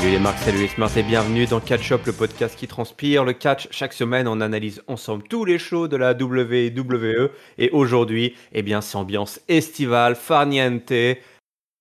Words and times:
Salut 0.00 0.12
les 0.12 0.18
marques, 0.18 0.38
salut 0.38 0.60
les 0.60 0.68
smarts 0.68 0.96
et 0.96 1.02
bienvenue 1.02 1.44
dans 1.44 1.60
Catch 1.60 1.92
Up, 1.92 2.06
le 2.06 2.14
podcast 2.14 2.58
qui 2.58 2.66
transpire 2.66 3.22
le 3.22 3.34
catch. 3.34 3.68
Chaque 3.70 3.92
semaine, 3.92 4.28
on 4.28 4.40
analyse 4.40 4.82
ensemble 4.86 5.24
tous 5.28 5.44
les 5.44 5.58
shows 5.58 5.88
de 5.88 5.96
la 5.98 6.14
WWE. 6.14 7.28
Et 7.58 7.68
aujourd'hui, 7.68 8.34
eh 8.54 8.62
bien, 8.62 8.80
c'est 8.80 8.96
ambiance 8.96 9.42
estivale, 9.48 10.14
farniente, 10.14 10.94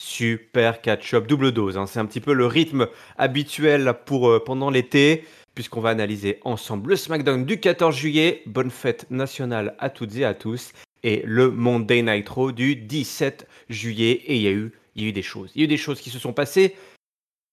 super 0.03 0.81
catch 0.81 1.13
up, 1.13 1.27
double 1.27 1.53
dose. 1.53 1.77
hein. 1.77 1.87
C'est 1.87 2.01
un 2.01 2.05
petit 2.05 2.19
peu 2.19 2.33
le 2.33 2.45
rythme 2.45 2.87
habituel 3.17 3.93
pour 4.05 4.27
euh, 4.27 4.43
pendant 4.43 4.69
l'été, 4.69 5.23
puisqu'on 5.55 5.79
va 5.79 5.91
analyser 5.91 6.41
ensemble 6.43 6.89
le 6.89 6.95
SmackDown 6.97 7.45
du 7.45 7.61
14 7.61 7.95
juillet. 7.95 8.43
Bonne 8.45 8.69
fête 8.69 9.09
nationale 9.09 9.75
à 9.79 9.89
toutes 9.89 10.17
et 10.17 10.25
à 10.25 10.33
tous. 10.33 10.73
Et 11.03 11.21
le 11.25 11.51
Monday 11.51 12.01
Night 12.01 12.27
Raw 12.27 12.51
du 12.51 12.75
17 12.75 13.47
juillet. 13.69 14.23
Et 14.25 14.35
il 14.35 14.41
y 14.41 14.47
a 14.47 14.51
eu, 14.51 14.73
il 14.97 15.03
y 15.03 15.05
a 15.05 15.09
eu 15.09 15.13
des 15.13 15.21
choses. 15.21 15.53
Il 15.55 15.61
y 15.61 15.63
a 15.63 15.65
eu 15.65 15.69
des 15.69 15.77
choses 15.77 16.01
qui 16.01 16.09
se 16.09 16.19
sont 16.19 16.33
passées. 16.33 16.75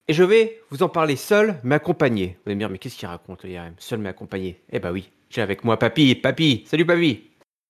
Et 0.09 0.13
je 0.13 0.23
vais 0.23 0.61
vous 0.71 0.83
en 0.83 0.89
parler 0.89 1.17
seul, 1.17 1.57
mais 1.65 1.75
accompagné. 1.75 2.37
Vous 2.39 2.43
allez 2.51 2.55
me 2.55 2.61
dire, 2.61 2.71
mais 2.71 2.79
qu'est-ce 2.79 2.97
qu'il 2.97 3.09
raconte, 3.09 3.43
le 3.43 3.51
IRM 3.51 3.75
Seul, 3.79 3.99
mais 3.99 4.09
accompagné. 4.09 4.61
Eh 4.71 4.79
bah 4.79 4.93
oui, 4.93 5.11
j'ai 5.31 5.43
avec 5.43 5.65
moi 5.65 5.79
Papy. 5.79 6.15
Papy, 6.15 6.63
salut 6.67 6.87
Papy. 6.87 7.25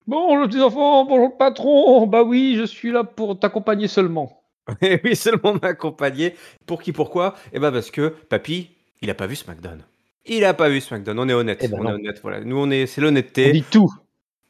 Bonjour 0.07 0.43
les 0.43 0.49
petits 0.49 0.61
enfants, 0.61 1.05
bonjour 1.07 1.29
le 1.33 1.37
patron. 1.39 2.07
Bah 2.07 2.23
oui, 2.23 2.57
je 2.59 2.65
suis 2.65 2.93
là 2.93 3.05
pour 3.05 3.39
t'accompagner 3.39 3.89
seulement. 3.89 4.43
Eh 4.83 5.01
oui, 5.05 5.15
seulement 5.15 5.55
m'accompagner. 5.63 6.35
Pour 6.67 6.83
qui, 6.83 6.93
pourquoi? 6.93 7.35
Eh 7.53 7.61
ben 7.61 7.71
parce 7.73 7.91
que 7.93 8.09
Papy, 8.09 8.71
il 9.01 9.09
a 9.11 9.15
pas 9.15 9.27
vu 9.29 9.37
SmackDown. 9.37 9.83
Il 10.27 10.45
a 10.45 10.55
pas 10.55 10.69
vu 10.69 10.81
SmackDown. 10.81 11.19
On 11.21 11.29
est 11.29 11.33
honnête. 11.35 11.61
Eh 11.63 11.69
ben 11.69 11.79
on 11.81 11.89
est 11.89 11.93
honnête. 11.93 12.19
Voilà. 12.21 12.41
Nous, 12.41 12.59
on 12.59 12.69
est, 12.71 12.87
c'est 12.87 13.01
On 13.01 13.05
l'honnêteté. 13.05 13.53
dit 13.53 13.63
tout. 13.71 13.89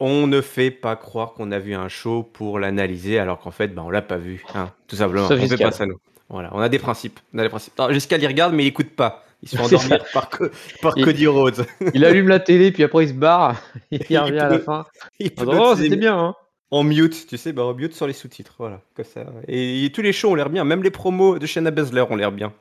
On 0.00 0.26
ne 0.26 0.40
fait 0.40 0.70
pas 0.70 0.96
croire 0.96 1.34
qu'on 1.34 1.52
a 1.52 1.58
vu 1.58 1.74
un 1.74 1.88
show 1.88 2.22
pour 2.22 2.58
l'analyser, 2.58 3.18
alors 3.18 3.38
qu'en 3.38 3.50
fait, 3.50 3.68
ben, 3.68 3.82
on 3.82 3.90
l'a 3.90 4.02
pas 4.02 4.16
vu. 4.16 4.42
hein, 4.54 4.72
tout 4.88 4.96
simplement. 4.96 5.28
Sauf 5.28 5.38
on 5.40 5.46
fait 5.48 5.56
pas 5.58 5.70
ça 5.70 5.84
nous. 5.86 5.98
Voilà. 6.28 6.50
On 6.52 6.60
a 6.60 6.68
des 6.68 6.78
principes. 6.78 7.20
On 7.34 7.38
a 7.38 7.42
des 7.42 7.48
principes. 7.48 7.74
Giscard, 7.90 8.18
il 8.20 8.26
regarde, 8.26 8.52
mais 8.54 8.64
il 8.64 8.68
écoute 8.68 8.90
pas. 8.96 9.24
Il 9.42 9.48
se 9.48 9.56
fait 9.56 9.62
endormir 9.64 10.04
par, 10.12 10.28
Co- 10.30 10.48
par 10.82 10.96
Il- 10.96 11.04
Cody 11.04 11.26
Rhodes. 11.26 11.66
Il 11.94 12.04
allume 12.04 12.28
la 12.28 12.40
télé, 12.40 12.72
puis 12.72 12.82
après 12.82 13.04
il 13.04 13.08
se 13.08 13.14
barre. 13.14 13.60
Il 13.90 14.00
Il 14.10 14.18
revient 14.18 14.38
à 14.38 14.48
la 14.48 14.58
fin. 14.58 14.86
Il 15.20 15.30
Oh, 15.46 15.74
c'était 15.76 15.96
bien, 15.96 16.18
hein. 16.18 16.34
En 16.72 16.82
mute, 16.82 17.28
tu 17.28 17.36
sais, 17.36 17.52
bah, 17.52 17.62
en 17.64 17.74
mute 17.74 17.94
sur 17.94 18.08
les 18.08 18.12
sous-titres, 18.12 18.56
voilà, 18.58 18.80
comme 18.96 19.04
ça. 19.04 19.24
Et, 19.46 19.84
et 19.84 19.92
tous 19.92 20.02
les 20.02 20.12
shows 20.12 20.30
ont 20.32 20.34
l'air 20.34 20.50
bien, 20.50 20.64
même 20.64 20.82
les 20.82 20.90
promos 20.90 21.38
de 21.38 21.46
Shayna 21.46 21.70
Baszler 21.70 22.04
ont 22.10 22.16
l'air 22.16 22.32
bien. 22.32 22.52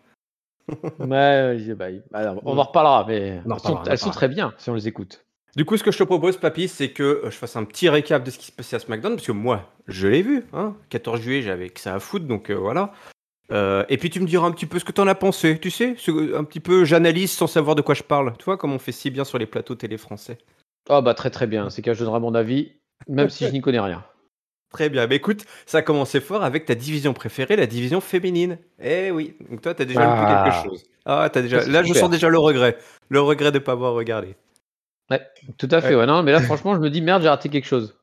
Ouais, 0.99 1.57
bah, 1.75 1.85
alors, 2.13 2.41
on 2.45 2.57
en 2.57 2.63
reparlera, 2.63 3.05
mais 3.07 3.39
On 3.45 3.51
en 3.51 3.55
elles 3.55 3.61
sont, 3.61 3.73
on 3.73 3.77
en 3.77 3.83
elles 3.85 3.97
sont 3.97 4.09
très 4.11 4.27
bien 4.27 4.53
si 4.57 4.69
on 4.69 4.73
les 4.75 4.87
écoute. 4.87 5.25
Du 5.55 5.63
coup, 5.65 5.77
ce 5.77 5.83
que 5.83 5.91
je 5.91 5.97
te 5.97 6.03
propose, 6.03 6.37
Papy, 6.37 6.67
c'est 6.67 6.89
que 6.89 7.03
euh, 7.03 7.31
je 7.31 7.35
fasse 7.37 7.55
un 7.55 7.63
petit 7.63 7.87
récap 7.87 8.23
de 8.23 8.29
ce 8.29 8.37
qui 8.37 8.47
se 8.47 8.51
passait 8.51 8.75
à 8.75 8.79
SmackDown, 8.79 9.15
parce 9.15 9.25
que 9.25 9.31
moi, 9.31 9.71
je 9.87 10.07
l'ai 10.07 10.21
vu, 10.21 10.43
hein, 10.53 10.75
14 10.89 11.21
juillet, 11.21 11.41
j'avais 11.41 11.69
que 11.69 11.79
ça 11.79 11.93
à 11.95 11.99
foutre, 11.99 12.25
donc 12.25 12.49
euh, 12.49 12.55
voilà. 12.55 12.91
Euh, 13.51 13.85
et 13.89 13.97
puis 13.97 14.09
tu 14.09 14.19
me 14.19 14.25
diras 14.25 14.47
un 14.47 14.51
petit 14.51 14.65
peu 14.65 14.79
ce 14.79 14.85
que 14.85 14.91
t'en 14.91 15.07
as 15.07 15.15
pensé, 15.15 15.59
tu 15.59 15.69
sais, 15.69 15.95
un 16.33 16.43
petit 16.43 16.59
peu, 16.59 16.83
j'analyse 16.83 17.31
sans 17.31 17.47
savoir 17.47 17.75
de 17.75 17.81
quoi 17.81 17.93
je 17.95 18.03
parle. 18.03 18.33
Tu 18.37 18.45
vois, 18.45 18.57
comme 18.57 18.73
on 18.73 18.79
fait 18.79 18.91
si 18.91 19.11
bien 19.11 19.23
sur 19.23 19.37
les 19.37 19.45
plateaux 19.45 19.75
télé 19.75 19.97
français. 19.97 20.37
Oh 20.89 21.01
bah 21.01 21.13
très 21.13 21.29
très 21.29 21.47
bien, 21.47 21.69
c'est 21.69 21.81
que 21.81 21.93
je 21.93 22.03
donnerai 22.03 22.19
mon 22.19 22.35
avis, 22.35 22.73
même 23.07 23.29
si 23.29 23.45
je 23.45 23.51
n'y 23.51 23.61
connais 23.61 23.79
rien. 23.79 24.03
Très 24.73 24.89
bien, 24.89 25.07
bah 25.07 25.15
écoute, 25.15 25.45
ça 25.65 25.77
a 25.77 25.81
commencé 25.83 26.19
fort 26.19 26.43
avec 26.43 26.65
ta 26.65 26.75
division 26.75 27.13
préférée, 27.13 27.55
la 27.55 27.65
division 27.65 28.01
féminine. 28.01 28.57
Eh 28.81 29.09
oui, 29.09 29.37
donc 29.49 29.61
toi, 29.61 29.73
t'as 29.73 29.85
déjà 29.85 30.01
Ah. 30.01 30.43
loupé 30.43 30.51
quelque 30.51 30.69
chose. 30.69 30.83
Ah, 31.05 31.29
t'as 31.31 31.41
déjà... 31.43 31.65
Là, 31.65 31.81
je 31.83 31.93
sens 31.93 32.09
déjà 32.09 32.27
le 32.27 32.39
regret. 32.39 32.77
Le 33.07 33.21
regret 33.21 33.51
de 33.53 33.59
ne 33.59 33.63
pas 33.63 33.71
avoir 33.71 33.93
regardé. 33.93 34.35
Tout 35.57 35.69
à 35.71 35.79
fait, 35.79 35.95
ouais. 35.95 36.05
non, 36.05 36.23
mais 36.23 36.33
là 36.33 36.41
franchement, 36.41 36.73
je 36.75 36.79
me 36.79 36.89
dis 36.89 37.01
merde, 37.01 37.21
j'ai 37.21 37.29
raté 37.29 37.47
quelque 37.47 37.67
chose. 37.67 37.95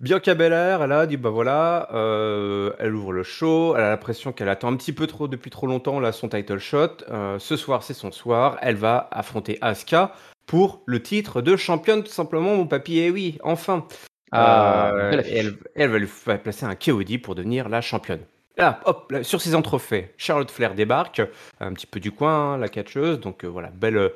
Bianca 0.00 0.34
Belair, 0.34 0.82
elle 0.82 0.92
a 0.92 1.06
dit 1.06 1.16
bah 1.16 1.30
voilà, 1.30 1.88
euh, 1.94 2.72
elle 2.78 2.94
ouvre 2.94 3.12
le 3.12 3.22
show, 3.22 3.74
elle 3.76 3.82
a 3.84 3.90
l'impression 3.90 4.32
qu'elle 4.32 4.48
attend 4.48 4.68
un 4.72 4.76
petit 4.76 4.92
peu 4.92 5.06
trop 5.06 5.26
depuis 5.28 5.50
trop 5.50 5.66
longtemps 5.66 6.00
là 6.00 6.12
son 6.12 6.28
title 6.28 6.58
shot. 6.58 6.98
Euh, 7.10 7.38
ce 7.38 7.56
soir 7.56 7.82
c'est 7.82 7.94
son 7.94 8.12
soir, 8.12 8.58
elle 8.60 8.76
va 8.76 9.08
affronter 9.10 9.58
Asuka 9.60 10.14
pour 10.46 10.82
le 10.86 11.02
titre 11.02 11.40
de 11.42 11.56
championne 11.56 12.02
tout 12.02 12.12
simplement 12.12 12.54
mon 12.56 12.66
papy. 12.66 12.98
Et 12.98 13.10
oui, 13.10 13.38
enfin. 13.42 13.86
Ah, 14.32 14.90
Euh, 14.92 15.22
elle, 15.28 15.54
elle 15.76 15.88
va 15.90 15.98
lui 15.98 16.08
placer 16.42 16.66
un 16.66 16.74
KOD 16.74 17.20
pour 17.22 17.34
devenir 17.36 17.68
la 17.68 17.80
championne. 17.80 18.20
Là, 18.58 18.80
hop, 18.84 19.10
là, 19.12 19.22
sur 19.22 19.40
ses 19.40 19.54
entrefaits, 19.54 20.12
Charlotte 20.16 20.50
Flair 20.50 20.74
débarque, 20.74 21.22
un 21.60 21.72
petit 21.72 21.86
peu 21.86 22.00
du 22.00 22.10
coin, 22.10 22.54
hein, 22.54 22.58
la 22.58 22.68
catcheuse, 22.68 23.20
donc 23.20 23.44
voilà, 23.44 23.68
belle, 23.70 24.10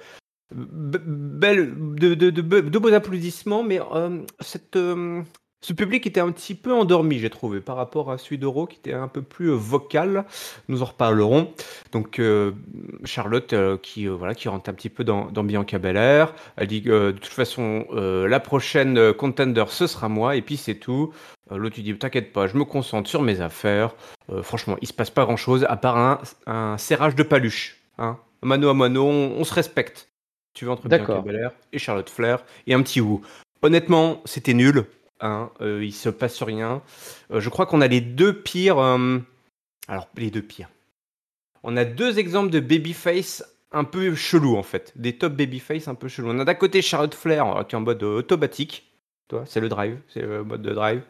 be- 0.54 0.98
belle, 1.04 1.74
de, 1.94 2.14
de, 2.14 2.30
de, 2.30 2.40
de 2.42 2.78
beaux 2.78 2.92
applaudissements, 2.92 3.62
mais 3.62 3.80
euh, 3.94 4.18
cette, 4.40 4.76
euh, 4.76 5.22
ce 5.62 5.74
public 5.74 6.06
était 6.06 6.20
un 6.20 6.32
petit 6.32 6.54
peu 6.54 6.72
endormi, 6.72 7.18
j'ai 7.18 7.28
trouvé, 7.28 7.60
par 7.60 7.76
rapport 7.76 8.10
à 8.10 8.16
celui 8.16 8.38
d'Euro 8.38 8.66
qui 8.66 8.78
était 8.78 8.94
un 8.94 9.08
peu 9.08 9.20
plus 9.20 9.50
euh, 9.50 9.54
vocal. 9.54 10.24
Nous 10.68 10.82
en 10.82 10.86
reparlerons. 10.86 11.52
Donc 11.92 12.18
euh, 12.18 12.52
Charlotte 13.04 13.52
euh, 13.52 13.76
qui 13.76 14.08
euh, 14.08 14.12
voilà 14.12 14.34
qui 14.34 14.48
rentre 14.48 14.70
un 14.70 14.72
petit 14.72 14.88
peu 14.88 15.04
dans, 15.04 15.26
dans 15.26 15.44
Bianca 15.44 15.78
Belair. 15.78 16.34
Elle 16.56 16.68
dit 16.68 16.82
euh, 16.86 17.12
de 17.12 17.18
toute 17.18 17.32
façon 17.32 17.84
euh, 17.92 18.26
la 18.26 18.40
prochaine 18.40 18.96
euh, 18.96 19.12
contender 19.12 19.64
ce 19.68 19.86
sera 19.86 20.08
moi 20.08 20.36
et 20.36 20.42
puis 20.42 20.56
c'est 20.56 20.76
tout. 20.76 21.12
Euh, 21.52 21.58
L'autre 21.58 21.76
lui 21.76 21.82
dit 21.82 21.98
t'inquiète 21.98 22.32
pas, 22.32 22.46
je 22.46 22.56
me 22.56 22.64
concentre 22.64 23.10
sur 23.10 23.20
mes 23.20 23.42
affaires. 23.42 23.94
Euh, 24.32 24.42
franchement, 24.42 24.76
il 24.80 24.88
se 24.88 24.94
passe 24.94 25.10
pas 25.10 25.24
grand 25.24 25.36
chose 25.36 25.66
à 25.68 25.76
part 25.76 25.98
un, 25.98 26.20
un 26.46 26.78
serrage 26.78 27.14
de 27.14 27.22
paluche. 27.22 27.76
Hein. 27.98 28.16
Mano 28.42 28.70
à 28.70 28.74
mano, 28.74 29.04
on, 29.04 29.34
on 29.38 29.44
se 29.44 29.52
respecte. 29.52 30.08
Tu 30.54 30.64
veux 30.64 30.70
entre 30.70 30.88
Bianca 30.88 31.06
D'accord. 31.06 31.22
Belair 31.22 31.52
et 31.74 31.78
Charlotte 31.78 32.08
Flair 32.08 32.44
et 32.66 32.72
un 32.72 32.82
petit 32.82 33.02
wou. 33.02 33.20
Honnêtement, 33.62 34.22
c'était 34.24 34.54
nul. 34.54 34.86
Euh, 35.22 35.84
il 35.84 35.92
se 35.92 36.08
passe 36.08 36.42
rien. 36.42 36.82
Euh, 37.30 37.40
je 37.40 37.48
crois 37.48 37.66
qu'on 37.66 37.80
a 37.80 37.88
les 37.88 38.00
deux 38.00 38.32
pires. 38.32 38.78
euh, 38.78 39.18
Alors, 39.88 40.08
les 40.16 40.30
deux 40.30 40.42
pires. 40.42 40.68
On 41.62 41.76
a 41.76 41.84
deux 41.84 42.18
exemples 42.18 42.50
de 42.50 42.60
babyface 42.60 43.44
un 43.72 43.84
peu 43.84 44.14
chelou 44.14 44.56
en 44.56 44.62
fait. 44.62 44.92
Des 44.96 45.16
top 45.16 45.34
babyface 45.34 45.88
un 45.88 45.94
peu 45.94 46.08
chelou. 46.08 46.30
On 46.30 46.38
a 46.38 46.44
d'un 46.44 46.54
côté 46.54 46.82
Charlotte 46.82 47.14
Flair 47.14 47.64
qui 47.68 47.74
est 47.74 47.78
en 47.78 47.82
mode 47.82 48.02
automatique. 48.02 48.90
Toi, 49.28 49.44
c'est 49.46 49.60
le 49.60 49.68
drive, 49.68 49.98
c'est 50.08 50.22
le 50.22 50.42
mode 50.42 50.62
de 50.62 50.72
drive. 50.72 51.02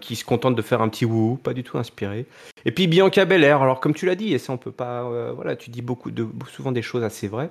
qui 0.00 0.16
se 0.16 0.24
contente 0.24 0.54
de 0.54 0.62
faire 0.62 0.80
un 0.82 0.88
petit 0.88 1.04
wouhou, 1.04 1.36
pas 1.36 1.54
du 1.54 1.64
tout 1.64 1.78
inspiré. 1.78 2.26
Et 2.64 2.72
puis 2.72 2.86
Bianca 2.86 3.24
Belair, 3.24 3.60
alors 3.62 3.80
comme 3.80 3.94
tu 3.94 4.06
l'as 4.06 4.14
dit, 4.14 4.32
et 4.32 4.38
ça 4.38 4.52
on 4.52 4.58
peut 4.58 4.70
pas, 4.70 5.32
voilà, 5.32 5.56
tu 5.56 5.70
dis 5.70 5.82
beaucoup 5.82 6.10
de, 6.10 6.26
souvent 6.50 6.72
des 6.72 6.82
choses 6.82 7.02
assez 7.02 7.26
vraies. 7.26 7.50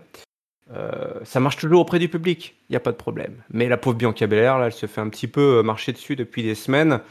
Euh, 0.74 1.20
ça 1.24 1.40
marche 1.40 1.58
toujours 1.58 1.82
auprès 1.82 2.00
du 2.00 2.08
public, 2.08 2.56
il 2.70 2.74
n'y 2.74 2.78
a 2.78 2.80
pas 2.80 2.92
de 2.92 2.98
problème. 2.98 3.44
Mais 3.52 3.68
la 3.68 3.78
pauvre 3.78 3.98
Bianca 3.98 4.26
Belair, 4.28 4.58
là, 4.58 4.68
elle 4.68 4.72
se 4.74 4.86
fait 4.86 5.02
un 5.02 5.10
petit 5.10 5.28
peu 5.28 5.58
euh, 5.60 5.64
marcher 5.64 5.92
dessus 5.92 6.16
depuis 6.16 6.44
des 6.44 6.56
semaines. 6.56 7.02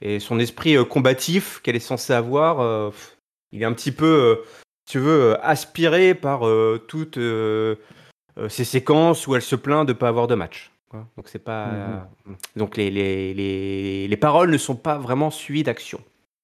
Et 0.00 0.20
son 0.20 0.38
esprit 0.38 0.76
euh, 0.76 0.84
combatif 0.84 1.60
qu'elle 1.62 1.76
est 1.76 1.80
censée 1.80 2.14
avoir, 2.14 2.60
euh, 2.60 2.90
il 3.52 3.60
est 3.62 3.66
un 3.66 3.74
petit 3.74 3.92
peu, 3.92 4.42
si 4.86 4.92
tu 4.92 4.98
veux, 5.00 5.36
aspiré 5.44 6.14
par 6.14 6.42
toutes 6.86 7.18
ces 8.48 8.64
séquences 8.64 9.26
où 9.26 9.34
elle 9.34 9.42
se 9.42 9.56
plaint 9.56 9.86
de 9.86 9.92
ne 9.92 9.98
pas 9.98 10.08
avoir 10.08 10.26
de 10.28 10.34
match. 10.36 10.70
quoi. 10.88 11.06
Donc 11.16 11.28
c'est 11.28 11.42
pas, 11.44 11.66
Mhm. 12.26 12.36
donc 12.56 12.76
les, 12.76 12.90
les, 12.90 13.34
les, 13.34 14.08
les 14.08 14.16
paroles 14.16 14.50
ne 14.50 14.56
sont 14.56 14.76
pas 14.76 14.98
vraiment 14.98 15.30
suivies 15.30 15.64
d'action. 15.64 16.00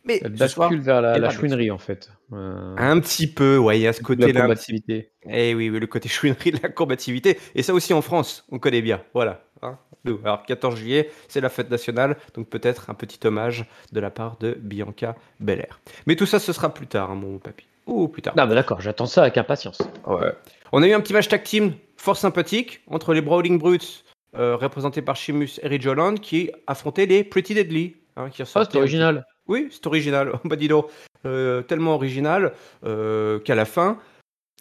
Mais 0.06 0.20
Elle 0.24 0.48
soir, 0.48 0.68
bascule 0.70 0.84
vers 0.84 1.00
la, 1.02 1.18
la 1.18 1.30
chouinerie 1.30 1.70
en 1.70 1.78
fait. 1.78 2.10
Euh, 2.32 2.74
un 2.78 3.00
petit 3.00 3.26
peu, 3.26 3.58
ouais, 3.58 3.78
il 3.78 3.82
y 3.82 3.86
a 3.88 3.92
ce 3.92 4.00
la 4.00 4.06
côté-là. 4.06 4.28
petit 4.32 4.40
combativité. 4.42 5.10
eh 5.28 5.54
oui, 5.54 5.68
oui, 5.70 5.80
le 5.80 5.86
côté 5.86 6.08
chouinerie 6.08 6.52
de 6.52 6.58
la 6.62 6.68
combativité. 6.68 7.38
Et 7.54 7.62
ça 7.62 7.74
aussi 7.74 7.92
en 7.92 8.02
France, 8.02 8.44
on 8.50 8.58
connaît 8.58 8.82
bien. 8.82 9.02
Voilà. 9.14 9.42
hein. 9.62 9.78
Alors, 10.24 10.44
14 10.44 10.76
juillet, 10.76 11.10
c'est 11.26 11.40
la 11.40 11.48
fête 11.48 11.68
nationale, 11.68 12.16
donc 12.34 12.48
peut-être 12.48 12.90
un 12.90 12.94
petit 12.94 13.18
hommage 13.26 13.64
de 13.90 13.98
la 13.98 14.10
part 14.10 14.36
de 14.38 14.56
Bianca 14.60 15.16
Belair. 15.40 15.80
Mais 16.06 16.14
tout 16.14 16.26
ça, 16.26 16.38
ce 16.38 16.52
sera 16.52 16.72
plus 16.72 16.86
tard, 16.86 17.10
hein, 17.10 17.16
mon 17.16 17.38
papy. 17.38 17.66
Ou 17.86 18.06
plus 18.06 18.22
tard. 18.22 18.34
Non, 18.36 18.46
mais 18.46 18.54
d'accord, 18.54 18.80
j'attends 18.80 19.06
ça 19.06 19.22
avec 19.22 19.36
impatience. 19.36 19.78
Ouais. 20.06 20.32
On 20.72 20.82
a 20.82 20.86
eu 20.88 20.92
un 20.92 21.00
petit 21.00 21.12
match 21.12 21.26
tag 21.28 21.42
team 21.42 21.72
fort 21.96 22.16
sympathique 22.16 22.82
entre 22.86 23.14
les 23.14 23.20
Brawling 23.20 23.58
Brutes, 23.58 24.04
euh, 24.36 24.54
représentés 24.56 25.02
par 25.02 25.16
Sheamus 25.16 25.58
et 25.62 25.66
Ridge 25.68 25.86
Holland, 25.86 26.20
qui 26.20 26.50
affrontaient 26.68 27.06
les 27.06 27.24
Pretty 27.24 27.54
Deadly. 27.54 27.96
hein, 28.16 28.28
qui 28.30 28.42
Oh, 28.42 28.58
un 28.58 28.78
original. 28.78 29.24
Oui, 29.48 29.68
c'est 29.70 29.86
original. 29.86 30.32
Bah 30.44 30.56
dis 30.56 30.68
donc, 30.68 30.86
euh, 31.24 31.62
tellement 31.62 31.94
original 31.94 32.52
euh, 32.84 33.38
qu'à 33.40 33.54
la 33.54 33.64
fin, 33.64 33.98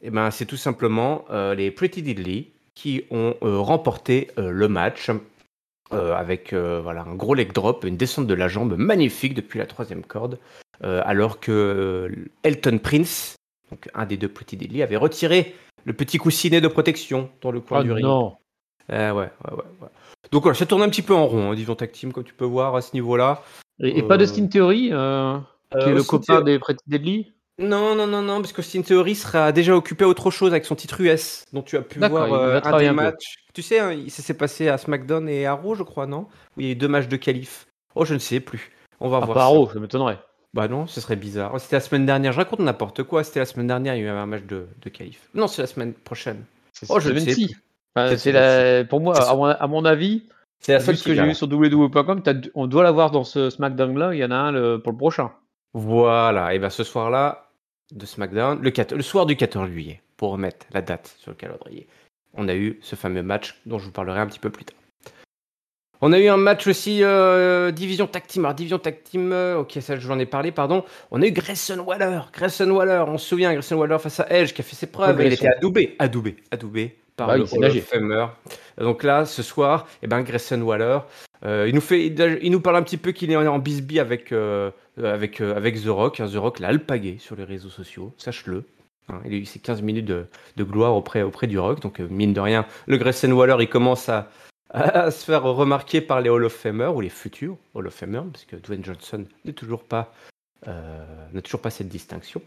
eh 0.02 0.10
ben, 0.10 0.32
c'est 0.32 0.46
tout 0.46 0.58
simplement 0.58 1.26
euh, 1.30 1.56
les 1.56 1.72
Pretty 1.72 2.02
Diddly 2.02 2.52
qui 2.76 3.06
ont 3.10 3.36
remporté 3.42 4.32
le 4.36 4.68
match 4.68 5.10
avec 5.92 6.54
voilà, 6.54 7.04
un 7.04 7.16
gros 7.16 7.34
leg 7.34 7.54
drop, 7.54 7.86
une 7.86 7.96
descente 7.96 8.28
de 8.28 8.34
la 8.34 8.50
jambe 8.50 8.76
magnifique 8.76 9.34
depuis 9.34 9.60
la 9.60 9.66
troisième 9.66 10.04
corde, 10.04 10.40
alors 10.82 11.40
que 11.40 12.12
Elton 12.44 12.80
Prince, 12.80 13.38
donc 13.72 13.88
un 13.94 14.06
des 14.06 14.18
deux 14.18 14.28
Pretty 14.28 14.58
Diddly, 14.58 14.84
avait 14.84 14.98
retiré 14.98 15.56
le 15.86 15.94
petit 15.94 16.18
coussinet 16.18 16.60
de 16.60 16.68
protection 16.68 17.30
dans 17.42 17.52
le 17.52 17.62
coin 17.62 17.80
Oh 17.80 17.84
du 17.84 17.94
ring. 17.94 18.06
non. 18.06 18.36
Eh 18.90 18.94
ouais, 18.94 19.12
ouais, 19.14 19.30
ouais, 19.52 19.64
ouais. 19.82 19.90
Donc 20.32 20.44
voilà, 20.44 20.58
ça 20.58 20.66
tourne 20.66 20.82
un 20.82 20.90
petit 20.90 21.02
peu 21.02 21.14
en 21.16 21.28
rond, 21.28 21.52
hein, 21.52 21.56
disons 21.56 21.76
tag 21.76 21.94
team, 21.94 22.12
comme 22.12 22.26
tu 22.26 22.34
peux 22.34 22.44
voir 22.44 22.76
à 22.76 22.82
ce 22.82 22.94
niveau-là. 22.94 23.42
Et, 23.80 24.00
et 24.00 24.04
Euh, 24.04 24.08
pas 24.08 24.18
de 24.18 24.26
Steam 24.26 24.50
Theory, 24.50 24.90
euh, 24.92 25.38
qui 25.72 25.78
est 25.78 25.92
Euh, 25.92 25.96
le 25.96 26.04
copain 26.04 26.42
des 26.42 26.60
Pretty 26.60 26.84
Deadly? 26.88 27.34
Non, 27.58 27.96
non, 27.96 28.06
non, 28.08 28.22
non, 28.22 28.42
parce 28.42 28.52
que 28.52 28.60
Austin 28.60 28.82
Theory 28.82 29.16
sera 29.16 29.54
déjà 29.54 29.76
occupé 29.76 30.04
à 30.04 30.08
autre 30.10 30.30
chose 30.30 30.52
avec 30.52 30.66
son 30.66 30.76
titre 30.76 31.00
US, 31.02 31.46
dont 31.54 31.62
tu 31.62 31.78
as 31.78 31.82
pu 31.82 32.00
voir 32.00 32.34
euh, 32.34 32.60
un 32.64 32.78
des 32.78 32.88
un 32.88 32.90
peu. 32.90 32.96
matchs. 32.96 33.36
Tu 33.54 33.62
sais, 33.62 33.80
hein, 33.80 33.94
il- 33.94 34.12
ça 34.12 34.22
s'est 34.22 34.34
passé 34.34 34.68
à 34.68 34.78
SmackDown 34.78 35.30
et 35.30 35.46
à 35.46 35.54
Raw, 35.54 35.74
je 35.76 35.84
crois, 35.84 36.06
non? 36.06 36.28
Où 36.58 36.62
il 36.62 36.66
y 36.66 36.70
a 36.70 36.72
eu 36.74 36.76
deux 36.76 36.90
matchs 36.90 37.08
de 37.08 37.16
qualif. 37.16 37.68
Oh, 37.96 38.04
je 38.04 38.14
ne 38.14 38.20
sais 38.20 38.42
plus. 38.42 38.72
On 39.00 39.08
va 39.08 39.18
Ah, 39.22 39.26
voir 39.26 39.34
pas 39.36 39.40
ça. 39.42 39.46
Arrow, 39.46 39.70
ça 39.72 39.80
m'étonnerait. 39.80 40.20
Bah 40.54 40.68
non, 40.68 40.86
ce 40.88 41.00
serait 41.00 41.16
bizarre. 41.16 41.52
Oh, 41.54 41.60
C'était 41.60 41.78
la 41.78 41.82
semaine 41.82 42.06
dernière, 42.06 42.32
je 42.34 42.38
raconte 42.38 42.60
n'importe 42.60 43.04
quoi. 43.04 43.24
C'était 43.24 43.40
la 43.40 43.46
semaine 43.46 43.68
dernière, 43.68 43.96
il 43.96 44.04
y 44.04 44.08
avait 44.08 44.18
un 44.20 44.26
match 44.26 44.44
de, 44.44 44.68
de 44.82 44.90
qualif. 44.90 45.30
Non, 45.34 45.48
c'est 45.48 45.62
la 45.62 45.68
semaine 45.68 45.94
prochaine. 45.94 46.44
Oh, 46.90 47.00
je 47.00 47.10
ne 47.12 47.20
sais. 47.20 47.36
Enfin, 47.96 48.10
Cette 48.10 48.20
c'est 48.20 48.32
la... 48.34 48.84
Pour 48.84 49.00
moi, 49.00 49.16
C'est 49.16 49.30
à 49.30 49.36
mon, 49.36 49.46
à 49.46 49.68
mon 49.68 49.86
avis, 49.86 50.24
C'est 50.60 50.74
la 50.74 50.80
seule 50.80 50.96
que 50.98 51.04
j'ai 51.04 51.14
vient. 51.14 51.26
vu 51.28 51.36
sur 51.36 51.48
www.com, 51.48 52.22
t'as- 52.24 52.34
on 52.56 52.66
doit 52.68 52.84
l'avoir 52.84 53.12
dans 53.12 53.24
ce 53.24 53.50
SmackDown-là. 53.50 54.14
Il 54.16 54.20
y 54.20 54.26
en 54.26 54.32
a 54.32 54.36
un 54.36 54.52
le- 54.52 54.80
pour 54.82 54.92
le 54.94 54.98
prochain. 54.98 55.32
Voilà, 55.74 56.54
et 56.56 56.60
bien 56.60 56.70
ce 56.70 56.84
soir-là, 56.84 57.50
de 57.92 58.06
SmackDown, 58.06 58.62
le, 58.62 58.72
4 58.72 58.96
le 58.96 59.04
soir 59.04 59.26
du 59.26 59.36
14 59.36 59.70
juillet, 59.70 60.02
pour 60.18 60.32
remettre 60.32 60.66
la 60.74 60.82
date 60.82 61.16
sur 61.20 61.32
le 61.32 61.36
calendrier, 61.36 61.88
on 62.34 62.48
a 62.48 62.56
eu 62.56 62.80
ce 62.82 62.96
fameux 62.96 63.22
match 63.24 63.60
dont 63.66 63.78
je 63.78 63.86
vous 63.86 63.92
parlerai 63.92 64.20
un 64.20 64.28
petit 64.28 64.40
peu 64.40 64.50
plus 64.50 64.66
tard. 64.66 64.78
On 66.02 66.12
a 66.12 66.20
eu 66.20 66.28
un 66.28 66.38
match 66.38 66.68
aussi, 66.68 67.04
euh, 67.04 67.72
Division 67.72 68.06
Tag 68.06 68.26
Team. 68.28 68.44
Alors, 68.46 68.54
Division 68.56 68.80
Tag 68.80 69.02
Team, 69.04 69.32
euh, 69.32 69.60
ok, 69.60 69.78
ça 69.82 69.98
j'en 69.98 70.20
ai 70.20 70.26
parlé, 70.26 70.52
pardon. 70.52 70.84
On 71.12 71.22
a 71.22 71.26
eu 71.26 71.32
Grayson 71.32 71.80
Waller. 71.80 72.20
Grayson 72.34 72.70
Waller, 72.70 73.04
on 73.08 73.18
se 73.18 73.28
souvient, 73.28 73.54
Grayson 73.54 73.76
Waller 73.78 73.98
face 74.00 74.20
à 74.20 74.28
Edge 74.30 74.54
qui 74.54 74.62
a 74.62 74.64
fait 74.64 74.76
ses 74.76 74.88
preuves. 74.88 75.20
Il 75.24 75.32
était 75.34 75.48
adoubé, 75.48 75.96
adoubé, 76.00 76.36
adoubé 76.52 76.98
par 77.16 77.28
Bah, 77.28 77.38
le 77.38 77.44
Hall 77.44 77.66
of 77.66 77.84
Famer. 77.84 78.28
Donc 78.78 79.04
là, 79.04 79.26
ce 79.26 79.42
soir, 79.44 79.88
eh 80.04 80.08
ben, 80.08 80.22
Grayson 80.22 80.62
Waller, 80.62 81.00
euh, 81.46 81.66
il, 81.68 81.76
nous 81.76 81.82
fait, 81.82 82.08
il 82.08 82.52
nous 82.52 82.60
parle 82.60 82.78
un 82.78 82.84
petit 82.84 82.98
peu 82.98 83.12
qu'il 83.12 83.32
est 83.32 83.36
en 83.36 83.60
bisbee 83.60 84.00
avec, 84.00 84.32
euh, 84.32 84.72
avec, 85.02 85.42
euh, 85.42 85.56
avec 85.56 85.82
The 85.82 85.88
Rock. 85.88 86.20
hein. 86.20 86.28
The 86.32 86.36
Rock 86.38 86.60
l'a 86.60 86.70
alpagué 86.70 87.18
sur 87.20 87.36
les 87.36 87.44
réseaux 87.44 87.70
sociaux, 87.70 88.14
sache-le. 88.18 88.64
Hein, 89.08 89.22
il 89.26 89.34
a 89.34 89.38
eu 89.38 89.46
ses 89.46 89.60
15 89.60 89.82
minutes 89.82 90.06
de, 90.06 90.26
de 90.58 90.64
gloire 90.64 90.96
auprès, 90.96 91.22
auprès 91.22 91.48
du 91.48 91.60
Rock. 91.60 91.80
Donc, 91.82 92.00
mine 92.00 92.34
de 92.34 92.40
rien, 92.40 92.66
le 92.88 92.98
Grayson 92.98 93.32
Waller, 93.32 93.58
il 93.60 93.70
commence 93.70 94.10
à, 94.10 94.30
à 94.72 95.12
se 95.12 95.26
faire 95.26 95.44
remarquer 95.44 96.02
par 96.02 96.22
les 96.22 96.30
Hall 96.30 96.44
of 96.44 96.54
Famers 96.54 96.96
ou 96.96 97.02
les 97.02 97.10
futurs 97.10 97.56
Hall 97.76 97.88
of 97.88 97.94
Famers, 97.94 98.24
parce 98.32 98.46
que 98.46 98.56
Dwayne 98.56 98.84
Johnson 98.84 99.26
n'est 99.46 99.54
toujours 99.54 99.84
pas, 99.84 100.12
n'a 100.66 101.42
toujours 101.44 101.62
pas 101.62 101.70
cette 101.70 101.88
distinction. 101.88 102.42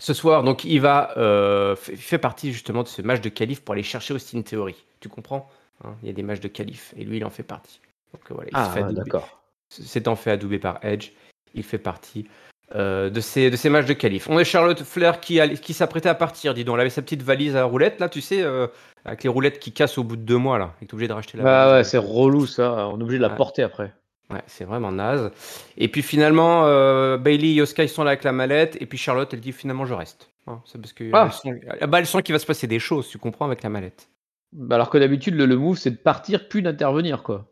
Ce 0.00 0.14
soir, 0.14 0.42
donc, 0.42 0.64
il 0.64 0.80
va 0.80 1.16
euh, 1.18 1.76
fait, 1.76 2.18
partie 2.18 2.52
justement 2.52 2.82
de 2.82 2.88
ce 2.88 3.02
match 3.02 3.20
de 3.20 3.28
qualif 3.28 3.60
pour 3.60 3.74
aller 3.74 3.82
chercher 3.82 4.14
Austin 4.14 4.42
Theory. 4.42 4.74
Tu 4.98 5.08
comprends 5.08 5.48
Hein, 5.84 5.94
Il 6.02 6.08
y 6.08 6.10
a 6.10 6.12
des 6.12 6.22
matchs 6.22 6.40
de 6.40 6.48
qualif 6.48 6.92
et 6.96 7.04
lui, 7.04 7.18
il 7.18 7.24
en 7.24 7.30
fait 7.30 7.42
partie. 7.42 7.80
Donc 8.12 8.22
euh, 8.30 8.34
voilà, 8.34 8.50
il 8.50 8.56
Ah, 8.56 8.92
d'accord. 8.92 9.40
s'étant 9.68 10.16
fait 10.16 10.30
adouber 10.30 10.58
par 10.58 10.78
Edge, 10.82 11.10
il 11.54 11.62
fait 11.62 11.78
partie 11.78 12.26
euh, 12.74 13.10
de, 13.10 13.20
ces, 13.20 13.50
de 13.50 13.56
ces 13.56 13.70
matchs 13.70 13.86
de 13.86 13.94
qualif. 13.94 14.28
On 14.28 14.36
a 14.36 14.44
Charlotte 14.44 14.82
Flair 14.82 15.20
qui, 15.20 15.40
qui 15.60 15.74
s'apprêtait 15.74 16.08
à 16.08 16.14
partir, 16.14 16.54
dis 16.54 16.64
donc. 16.64 16.74
Elle 16.74 16.82
avait 16.82 16.90
sa 16.90 17.02
petite 17.02 17.22
valise 17.22 17.56
à 17.56 17.64
roulettes, 17.64 17.98
là, 18.00 18.08
tu 18.08 18.20
sais, 18.20 18.42
euh, 18.42 18.66
avec 19.04 19.22
les 19.22 19.28
roulettes 19.28 19.58
qui 19.58 19.72
cassent 19.72 19.98
au 19.98 20.04
bout 20.04 20.16
de 20.16 20.22
deux 20.22 20.36
mois, 20.36 20.58
là. 20.58 20.74
Et 20.82 20.86
t'es 20.86 20.94
obligé 20.94 21.08
de 21.08 21.12
racheter 21.12 21.38
la 21.38 21.44
Bah 21.44 21.72
ouais, 21.72 21.84
c'est 21.84 21.98
relou 21.98 22.46
ça. 22.46 22.88
On 22.88 22.98
est 22.98 23.02
obligé 23.02 23.18
de 23.18 23.22
la 23.22 23.30
porter 23.30 23.62
après. 23.62 23.92
Ouais, 24.30 24.42
c'est 24.46 24.64
vraiment 24.64 24.92
naze. 24.92 25.30
Et 25.76 25.88
puis 25.88 26.02
finalement, 26.02 26.64
euh, 26.66 27.16
Bailey 27.16 27.48
et 27.48 27.54
Yoska, 27.54 27.82
ils 27.82 27.88
sont 27.88 28.04
là 28.04 28.10
avec 28.12 28.24
la 28.24 28.32
mallette. 28.32 28.76
Et 28.80 28.86
puis 28.86 28.98
Charlotte, 28.98 29.32
elle 29.34 29.40
dit 29.40 29.52
finalement, 29.52 29.86
je 29.86 29.94
reste. 29.94 30.30
Hein, 30.46 30.62
c'est 30.66 30.80
parce 30.80 30.92
que 30.92 31.10
Ah. 31.12 31.26
elle 31.26 31.32
sent, 31.32 31.60
ah 31.80 31.86
bah, 31.86 31.98
elle 31.98 32.06
sent 32.06 32.22
qu'il 32.22 32.32
va 32.32 32.38
se 32.38 32.46
passer 32.46 32.66
des 32.66 32.78
choses, 32.78 33.08
tu 33.08 33.18
comprends, 33.18 33.46
avec 33.46 33.62
la 33.62 33.68
mallette. 33.70 34.08
Bah, 34.52 34.76
alors 34.76 34.90
que 34.90 34.98
d'habitude, 34.98 35.34
le, 35.34 35.46
le 35.46 35.56
move, 35.56 35.78
c'est 35.78 35.90
de 35.90 35.96
partir 35.96 36.48
puis 36.48 36.62
d'intervenir, 36.62 37.22
quoi. 37.22 37.46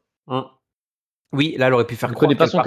Oui, 1.32 1.54
là, 1.58 1.66
elle 1.66 1.74
aurait 1.74 1.86
pu 1.86 1.96
faire 1.96 2.14
connais 2.14 2.34
pas 2.34 2.46
son 2.46 2.62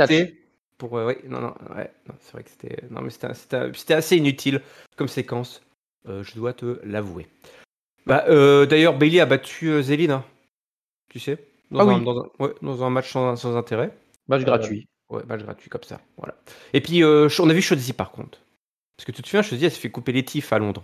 Pour, 0.78 0.98
euh, 0.98 1.06
ouais, 1.08 1.20
non, 1.28 1.40
non, 1.42 1.54
ouais, 1.76 1.92
non, 2.08 2.16
c'est 2.20 2.34
vrai 2.34 2.44
que 2.44 2.50
c'était, 2.50 2.84
non, 2.90 3.02
mais 3.02 3.10
c'était, 3.12 3.34
c'était, 3.34 3.72
c'était 3.74 3.94
assez 3.94 4.18
inutile 4.18 4.62
comme 4.98 5.08
séquence. 5.08 5.62
euh, 6.08 6.24
je 6.24 6.34
dois 6.36 6.54
te 6.54 6.80
l'avouer. 6.84 7.28
Bah, 8.08 8.26
euh, 8.30 8.66
d'ailleurs, 8.66 8.98
Bailey 8.98 9.20
a 9.20 9.26
battu 9.28 9.68
euh, 9.68 9.82
Zéline, 9.84 10.12
hein, 10.12 10.26
tu 11.10 11.20
sais, 11.20 11.38
dans, 11.70 11.80
Ah 11.80 11.84
un, 11.92 12.00
oui. 12.00 12.04
dans, 12.06 12.20
un, 12.20 12.30
ouais, 12.40 12.54
dans 12.64 12.84
un 12.84 12.90
match 12.90 13.12
sans, 13.12 13.36
sans 13.36 13.56
intérêt. 13.56 13.92
Match 14.28 14.42
Euh, 14.42 14.46
gratuit. 14.46 14.88
Ouais, 15.10 15.24
match 15.28 15.42
gratuit 15.42 15.70
comme 15.70 15.84
ça, 15.84 16.00
voilà. 16.18 16.36
Et 16.74 16.80
puis, 16.82 17.04
euh, 17.04 17.28
on 17.40 17.50
a 17.50 17.54
vu 17.54 17.62
Shotzi 17.62 17.92
par 17.94 18.12
contre. 18.12 18.40
Parce 18.96 19.06
que 19.06 19.12
tu 19.12 19.22
te 19.22 19.28
souviens, 19.28 19.42
Shotzi, 19.42 19.66
elle 19.66 19.72
s'est 19.72 19.80
fait 19.80 19.90
couper 19.92 20.12
les 20.14 20.24
tifs 20.24 20.54
à 20.54 20.60
Londres. 20.60 20.84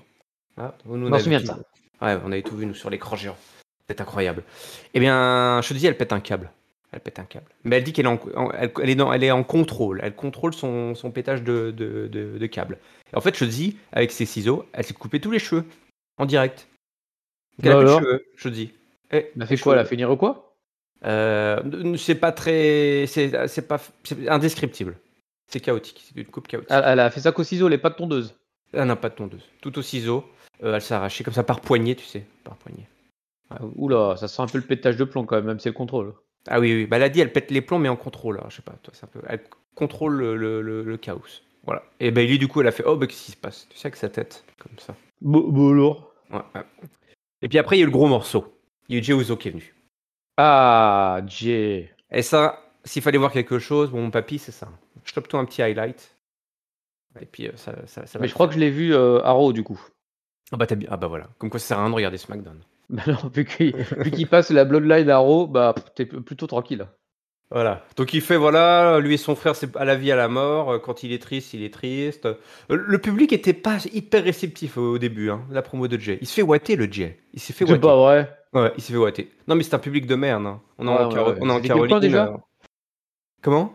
Ah, 0.57 0.73
nous, 0.85 1.07
on 1.07 1.19
souviens 1.19 1.39
de 1.39 1.45
tout- 1.45 1.53
ça. 1.53 1.59
Ouais, 2.01 2.19
on 2.25 2.31
avait 2.31 2.41
tout 2.41 2.57
vu, 2.57 2.65
nous, 2.65 2.73
sur 2.73 2.89
l'écran 2.89 3.15
géant. 3.15 3.37
C'est 3.87 4.01
incroyable. 4.01 4.43
Eh 4.93 4.99
bien, 4.99 5.61
Shotzi, 5.61 5.87
elle 5.87 5.95
pète 5.97 6.11
un 6.11 6.19
câble. 6.19 6.51
Elle 6.91 6.99
pète 6.99 7.19
un 7.19 7.23
câble. 7.25 7.45
Mais 7.63 7.77
elle 7.77 7.83
dit 7.83 7.93
qu'elle 7.93 8.05
est 8.05 8.09
en, 8.09 8.19
en- 8.35 8.51
elle, 8.51 8.71
elle 8.81 8.89
est 8.89 8.95
dans, 8.95 9.13
elle 9.13 9.23
est 9.23 9.31
en 9.31 9.43
contrôle. 9.43 9.99
Elle 10.03 10.15
contrôle 10.15 10.53
son, 10.53 10.95
son 10.95 11.11
pétage 11.11 11.43
de, 11.43 11.71
de, 11.71 12.07
de, 12.07 12.37
de 12.37 12.45
câble. 12.47 12.79
Et 13.13 13.15
en 13.17 13.21
fait, 13.21 13.35
Shotzi, 13.35 13.77
avec 13.91 14.11
ses 14.11 14.25
ciseaux, 14.25 14.65
elle 14.73 14.83
s'est 14.83 14.93
coupé 14.93 15.19
tous 15.21 15.31
les 15.31 15.39
cheveux. 15.39 15.63
En 16.17 16.25
direct. 16.25 16.67
Donc, 17.59 17.65
elle 17.67 17.71
a 17.71 17.75
Bah 17.75 17.81
plus 17.81 17.87
de 17.93 17.99
cheveux. 17.99 18.25
Eh, 19.11 19.31
Elle 19.35 19.41
a 19.41 19.45
fait 19.45 19.57
quoi 19.57 19.73
Elle 19.73 19.79
a 19.79 19.85
fait 19.85 19.95
une 19.95 20.17
quoi? 20.17 20.46
C'est 21.03 22.15
pas 22.19 22.31
très. 22.31 23.05
C'est 23.07 23.67
pas. 23.67 23.79
C'est 24.03 24.27
indescriptible. 24.29 24.95
C'est 25.47 25.59
chaotique. 25.59 26.03
C'est 26.05 26.19
une 26.19 26.27
coupe 26.27 26.47
chaotique. 26.47 26.69
elle, 26.71 26.83
elle 26.85 26.99
a 26.99 27.09
fait 27.09 27.21
ça 27.21 27.31
qu'au 27.31 27.43
ciseau, 27.43 27.67
les 27.69 27.77
pas 27.77 27.89
de 27.89 27.95
tondeuse. 27.95 28.35
Elle 28.73 28.85
n'a 28.87 28.95
pas 28.97 29.09
de 29.09 29.15
tondeuse. 29.15 29.43
Tout 29.61 29.77
au 29.79 29.81
ciseau. 29.81 30.25
euh, 30.63 30.75
elle 30.75 30.81
s'est 30.81 30.93
arrachée 30.93 31.23
comme 31.23 31.33
ça 31.33 31.43
par 31.43 31.61
poignée, 31.61 31.95
tu 31.95 32.03
sais. 32.05 32.25
Par 32.43 32.55
poignée. 32.57 32.85
Ah, 33.49 33.59
Oula, 33.75 34.17
ça 34.17 34.27
sent 34.27 34.41
un 34.41 34.47
peu 34.47 34.57
le 34.57 34.65
pétage 34.65 34.97
de 34.97 35.05
plomb 35.05 35.23
quand 35.25 35.37
même, 35.37 35.45
même 35.45 35.59
si 35.59 35.63
c'est 35.63 35.69
le 35.69 35.73
contrôle. 35.75 36.13
Ah 36.47 36.59
oui, 36.59 36.73
oui. 36.73 36.85
Bah, 36.85 36.97
elle 36.97 37.03
a 37.03 37.09
dit, 37.09 37.21
elle 37.21 37.31
pète 37.31 37.49
les 37.51 37.61
plombs, 37.61 37.79
mais 37.79 37.87
en 37.87 37.95
contrôle. 37.95 38.37
Alors, 38.39 38.49
je 38.49 38.57
sais 38.57 38.61
pas, 38.61 38.73
toi, 38.83 38.93
c'est 38.93 39.05
un 39.05 39.07
peu. 39.07 39.21
Elle 39.29 39.41
contrôle 39.75 40.15
le, 40.17 40.35
le, 40.35 40.61
le- 40.61 40.83
le 40.83 40.97
chaos. 40.97 41.21
Voilà. 41.65 41.83
Et 42.01 42.11
Bailey, 42.11 42.37
du 42.37 42.49
coup, 42.49 42.59
elle 42.59 42.67
a 42.67 42.71
fait 42.73 42.83
Oh, 42.85 42.97
bah, 42.97 43.07
qu'est-ce 43.07 43.23
qui 43.25 43.31
se 43.31 43.37
passe? 43.37 43.67
Tu 43.69 43.77
sais, 43.77 43.87
avec 43.87 43.95
sa 43.95 44.09
tête. 44.09 44.43
Comme 44.59 44.77
ça. 44.79 44.95
Ouais, 46.31 46.39
ouais. 46.55 46.61
Et 47.41 47.47
puis 47.47 47.57
après, 47.57 47.77
il 47.77 47.79
y 47.79 47.81
a 47.81 47.83
eu 47.83 47.87
le 47.87 47.91
gros 47.93 48.07
morceau. 48.07 48.53
Il 48.89 48.95
y 48.95 48.97
a 48.97 48.99
eu 48.99 49.03
Jey 49.03 49.13
Uso 49.13 49.37
qui 49.37 49.47
est 49.47 49.51
venu. 49.51 49.73
Ah, 50.37 51.21
Jay. 51.25 51.91
Et 52.11 52.21
ça, 52.21 52.59
s'il 52.83 53.01
fallait 53.01 53.17
voir 53.17 53.31
quelque 53.31 53.59
chose, 53.59 53.89
bon, 53.91 54.01
mon 54.01 54.11
papy, 54.11 54.39
c'est 54.39 54.51
ça. 54.51 54.69
Je 55.03 55.13
tape 55.13 55.27
toi 55.27 55.39
un 55.39 55.45
petit 55.45 55.61
highlight. 55.61 56.15
Et 57.19 57.25
puis, 57.25 57.47
euh, 57.47 57.51
ça, 57.55 57.73
ça, 57.87 58.05
ça 58.05 58.19
va. 58.19 58.23
Mais 58.23 58.27
je 58.27 58.33
crois 58.33 58.47
que 58.47 58.53
je 58.53 58.59
l'ai 58.59 58.69
vu 58.69 58.93
euh, 58.93 59.21
à 59.23 59.31
Raw 59.31 59.51
du 59.53 59.63
coup. 59.63 59.81
Ah 60.51 60.57
bah, 60.57 60.67
t'as 60.67 60.75
bien. 60.75 60.87
Ah 60.91 60.97
bah 60.97 61.07
voilà. 61.07 61.27
Comme 61.39 61.49
quoi, 61.49 61.59
ça 61.59 61.67
sert 61.67 61.79
à 61.79 61.81
rien 61.81 61.89
de 61.89 61.95
regarder 61.95 62.17
SmackDown. 62.17 62.59
Bah 62.89 63.03
non, 63.05 63.17
vu 63.33 63.43
qu'il 63.43 63.75
vu 63.75 64.11
qu'il 64.11 64.29
passe 64.29 64.49
la 64.49 64.63
Bloodline 64.63 65.09
à 65.09 65.17
Raw, 65.17 65.45
bah 65.45 65.73
pff, 65.75 65.93
t'es 65.93 66.05
plutôt 66.05 66.47
tranquille. 66.47 66.87
Voilà. 67.49 67.85
Donc 67.95 68.13
il 68.13 68.21
fait 68.21 68.35
voilà, 68.35 68.99
lui 68.99 69.13
et 69.13 69.17
son 69.17 69.33
frère, 69.35 69.55
c'est 69.55 69.73
à 69.77 69.85
la 69.85 69.95
vie 69.95 70.11
à 70.11 70.15
la 70.17 70.27
mort. 70.27 70.71
Euh, 70.71 70.79
Quand 70.79 71.03
il 71.03 71.13
est 71.13 71.21
triste, 71.21 71.53
il 71.53 71.63
est 71.63 71.73
triste. 71.73 72.25
Euh, 72.25 72.35
Le 72.69 72.97
public 72.99 73.31
était 73.31 73.53
pas 73.53 73.77
hyper 73.93 74.23
réceptif 74.23 74.77
au 74.77 74.97
début, 74.97 75.29
hein, 75.29 75.41
la 75.49 75.61
promo 75.61 75.87
de 75.87 75.97
Jay. 75.97 76.17
Il 76.21 76.27
se 76.27 76.33
fait 76.33 76.41
ouater 76.41 76.75
le 76.75 76.91
Jay. 76.91 77.19
Il 77.33 77.39
s'est 77.39 77.53
fait 77.53 77.65
C'est 77.65 77.79
pas 77.79 77.95
vrai. 77.95 78.37
Ouais, 78.53 78.71
il 78.77 78.83
s'est 78.83 78.91
fait 78.91 78.99
ouater. 78.99 79.29
Non 79.47 79.55
mais 79.55 79.63
c'est 79.63 79.73
un 79.75 79.79
public 79.79 80.05
de 80.07 80.15
merde. 80.15 80.45
hein. 80.45 80.61
On 80.77 80.87
est 80.87 80.89
Ouais, 80.89 80.95
en, 80.97 81.07
ouais, 81.09 81.13
Caro- 81.15 81.31
ouais. 81.31 81.37
on 81.41 81.49
est 81.49 81.51
en 81.51 81.55
C'était 81.55 81.67
quel 81.69 81.77
coin 81.77 81.87
Caroline. 81.87 82.09
déjà 82.11 82.25
euh, 82.27 82.37
Comment? 83.41 83.73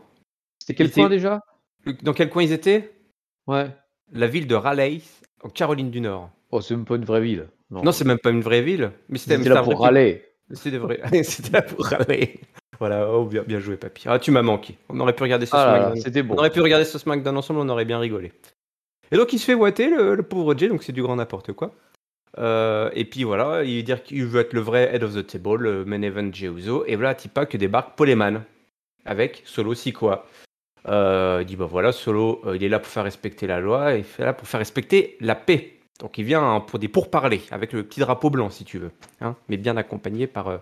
C'était 0.58 0.74
quel 0.74 0.86
était- 0.88 1.00
point 1.00 1.08
déjà? 1.08 1.40
Dans 2.02 2.12
quel 2.12 2.28
coin 2.30 2.42
ils 2.42 2.52
étaient? 2.52 2.92
Ouais. 3.46 3.68
La 4.12 4.26
ville 4.26 4.46
de 4.46 4.54
Raleigh, 4.54 5.02
en 5.42 5.48
Caroline 5.48 5.90
du 5.90 6.00
Nord. 6.00 6.30
Oh, 6.50 6.60
c'est 6.60 6.76
même 6.76 6.84
pas 6.84 6.96
une 6.96 7.04
vraie 7.04 7.22
ville. 7.22 7.48
Non, 7.70 7.82
Non, 7.82 7.92
c'est 7.92 8.04
même 8.04 8.18
pas 8.18 8.30
une 8.30 8.42
vraie 8.42 8.60
ville, 8.60 8.92
mais 9.08 9.16
c'était 9.18 9.38
là 9.48 9.62
pour 9.62 9.80
râler. 9.80 10.22
C'était 10.52 10.76
vrai. 10.76 11.00
C'était 11.24 11.50
là 11.52 11.62
pour 11.62 11.86
râler. 11.86 12.38
Voilà, 12.82 13.08
oh, 13.12 13.26
bien, 13.26 13.44
bien 13.46 13.60
joué, 13.60 13.76
papy. 13.76 14.08
Ah, 14.08 14.18
tu 14.18 14.32
m'as 14.32 14.42
manqué. 14.42 14.76
On 14.88 14.98
aurait 14.98 15.12
pu 15.12 15.22
regarder 15.22 15.46
ça 15.46 15.62
Ah 15.62 15.72
McDonald's. 15.72 16.02
c'était 16.02 16.24
bon. 16.24 16.34
On 16.34 16.38
aurait 16.38 16.50
pu 16.50 16.60
regarder 16.60 16.84
ce 16.84 16.98
SmackDown 16.98 17.36
ensemble, 17.36 17.60
on 17.60 17.68
aurait 17.68 17.84
bien 17.84 18.00
rigolé. 18.00 18.32
Et 19.12 19.16
donc 19.16 19.32
il 19.32 19.38
se 19.38 19.44
fait 19.44 19.54
ouater, 19.54 19.88
le, 19.88 20.16
le 20.16 20.22
pauvre 20.24 20.58
Jay, 20.58 20.66
donc 20.66 20.82
c'est 20.82 20.90
du 20.90 21.00
grand 21.00 21.14
n'importe 21.14 21.52
quoi. 21.52 21.70
Euh, 22.38 22.90
et 22.92 23.04
puis 23.04 23.22
voilà, 23.22 23.62
il 23.62 23.76
veut 23.76 23.82
dire 23.84 24.02
qu'il 24.02 24.26
veut 24.26 24.40
être 24.40 24.52
le 24.52 24.62
vrai 24.62 24.90
head 24.92 25.04
of 25.04 25.14
the 25.14 25.24
table, 25.24 25.62
le 25.62 25.84
main 25.84 26.02
event 26.02 26.32
Jey 26.32 26.48
Uso. 26.48 26.84
Et 26.88 26.96
voilà, 26.96 27.14
Tipa 27.14 27.46
que 27.46 27.56
débarque 27.56 27.96
Paul 27.96 28.10
Heyman 28.10 28.42
avec 29.04 29.42
Solo 29.44 29.74
Sikoa. 29.74 30.26
Euh, 30.88 31.38
il 31.42 31.46
dit 31.46 31.54
bah 31.54 31.68
voilà, 31.70 31.92
Solo, 31.92 32.42
euh, 32.46 32.56
il 32.56 32.64
est 32.64 32.68
là 32.68 32.80
pour 32.80 32.90
faire 32.90 33.04
respecter 33.04 33.46
la 33.46 33.60
loi, 33.60 33.94
et 33.94 34.00
il 34.00 34.22
est 34.22 34.26
là 34.26 34.32
pour 34.32 34.48
faire 34.48 34.58
respecter 34.58 35.16
la 35.20 35.36
paix. 35.36 35.74
Donc 36.00 36.18
il 36.18 36.24
vient 36.24 36.42
hein, 36.42 36.58
pour 36.58 36.80
des 36.80 36.88
pourparlers 36.88 37.42
avec 37.52 37.72
le 37.72 37.84
petit 37.84 38.00
drapeau 38.00 38.28
blanc 38.28 38.50
si 38.50 38.64
tu 38.64 38.78
veux, 38.78 38.90
hein, 39.20 39.36
mais 39.48 39.56
bien 39.56 39.76
accompagné 39.76 40.26
par 40.26 40.48
euh, 40.48 40.58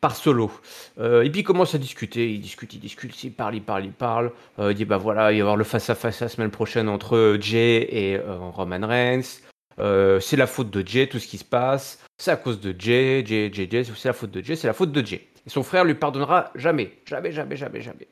par 0.00 0.14
Solo. 0.16 0.50
Euh, 0.98 1.22
et 1.22 1.30
puis 1.30 1.40
il 1.40 1.44
commence 1.44 1.74
à 1.74 1.78
discuter, 1.78 2.32
il 2.32 2.40
discute, 2.40 2.74
il 2.74 2.80
discute, 2.80 3.24
il 3.24 3.32
parle, 3.32 3.54
il 3.54 3.62
parle, 3.62 3.84
il 3.84 3.92
parle. 3.92 4.32
Euh, 4.58 4.72
il 4.72 4.74
dit 4.74 4.84
bah 4.84 4.98
voilà, 4.98 5.32
il 5.32 5.34
va 5.34 5.38
y 5.38 5.40
avoir 5.40 5.56
le 5.56 5.64
face 5.64 5.90
à 5.90 5.94
face 5.94 6.20
la 6.20 6.28
semaine 6.28 6.50
prochaine 6.50 6.88
entre 6.88 7.36
Jay 7.40 7.88
et 7.90 8.16
euh, 8.16 8.38
Roman 8.38 8.86
Reigns. 8.86 9.40
Euh, 9.78 10.20
c'est 10.20 10.36
la 10.36 10.46
faute 10.46 10.70
de 10.70 10.86
Jay, 10.86 11.06
tout 11.06 11.18
ce 11.18 11.26
qui 11.26 11.38
se 11.38 11.44
passe. 11.44 12.02
C'est 12.18 12.30
à 12.30 12.36
cause 12.36 12.60
de 12.60 12.74
Jay, 12.78 13.24
Jay, 13.26 13.50
Jay, 13.52 13.68
Jay. 13.70 13.84
C'est 13.84 14.08
la 14.08 14.14
faute 14.14 14.30
de 14.30 14.42
Jay, 14.42 14.56
c'est 14.56 14.66
la 14.66 14.72
faute 14.72 14.92
de 14.92 15.04
Jay. 15.04 15.26
Et 15.46 15.50
son 15.50 15.62
frère 15.62 15.84
lui 15.84 15.94
pardonnera 15.94 16.50
jamais, 16.54 16.92
jamais, 17.06 17.32
jamais, 17.32 17.56
jamais, 17.56 17.80
jamais. 17.80 18.08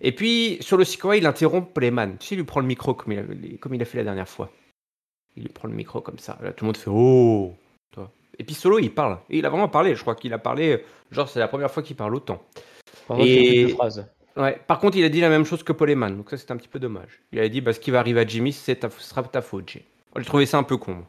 Et 0.00 0.12
puis 0.12 0.58
sur 0.60 0.76
le 0.76 0.84
Sikoa, 0.84 1.16
il 1.16 1.26
interrompt 1.26 1.72
Playman. 1.72 2.16
Tu 2.18 2.34
il 2.34 2.36
lui 2.38 2.44
prend 2.44 2.60
le 2.60 2.66
micro 2.66 2.94
comme 2.94 3.12
il, 3.12 3.18
a, 3.18 3.56
comme 3.58 3.74
il 3.74 3.82
a 3.82 3.84
fait 3.84 3.98
la 3.98 4.04
dernière 4.04 4.28
fois. 4.28 4.50
Il 5.36 5.44
lui 5.44 5.48
prend 5.50 5.68
le 5.68 5.74
micro 5.74 6.00
comme 6.00 6.18
ça. 6.18 6.38
Là, 6.42 6.52
tout 6.52 6.64
le 6.64 6.66
monde 6.66 6.76
fait 6.76 6.90
oh. 6.90 7.54
Toi. 7.92 8.10
Et 8.38 8.44
puis 8.44 8.54
Solo, 8.54 8.78
il 8.78 8.92
parle. 8.92 9.18
Et 9.30 9.38
il 9.38 9.46
a 9.46 9.50
vraiment 9.50 9.68
parlé. 9.68 9.94
Je 9.94 10.02
crois 10.02 10.14
qu'il 10.14 10.32
a 10.32 10.38
parlé. 10.38 10.84
Genre, 11.10 11.28
c'est 11.28 11.38
la 11.38 11.48
première 11.48 11.70
fois 11.70 11.82
qu'il 11.82 11.96
parle 11.96 12.14
autant. 12.14 12.42
Par 13.08 13.16
contre, 13.16 13.28
Et- 13.28 13.34
il 13.34 13.48
a 13.48 13.66
quelques 13.66 13.76
phrases. 13.76 14.06
Ouais. 14.36 14.60
Par 14.66 14.78
contre, 14.78 14.98
il 14.98 15.04
a 15.04 15.08
dit 15.08 15.20
la 15.20 15.30
même 15.30 15.46
chose 15.46 15.62
que 15.62 15.72
Paul 15.72 15.88
Heyman, 15.88 16.14
donc 16.14 16.28
ça 16.28 16.36
c'est 16.36 16.50
un 16.50 16.58
petit 16.58 16.68
peu 16.68 16.78
dommage. 16.78 17.22
Il 17.32 17.38
a 17.38 17.48
dit 17.48 17.62
bah, 17.62 17.72
ce 17.72 17.80
qui 17.80 17.90
va 17.90 18.00
arriver 18.00 18.20
à 18.20 18.26
Jimmy, 18.26 18.52
c'est 18.52 18.76
ta, 18.76 18.90
sera 18.90 19.22
ta 19.22 19.40
faute, 19.40 19.70
Jay. 19.70 19.82
J'ai 20.14 20.24
trouvé 20.24 20.44
ça 20.44 20.58
un 20.58 20.62
peu 20.62 20.76
con. 20.76 21.04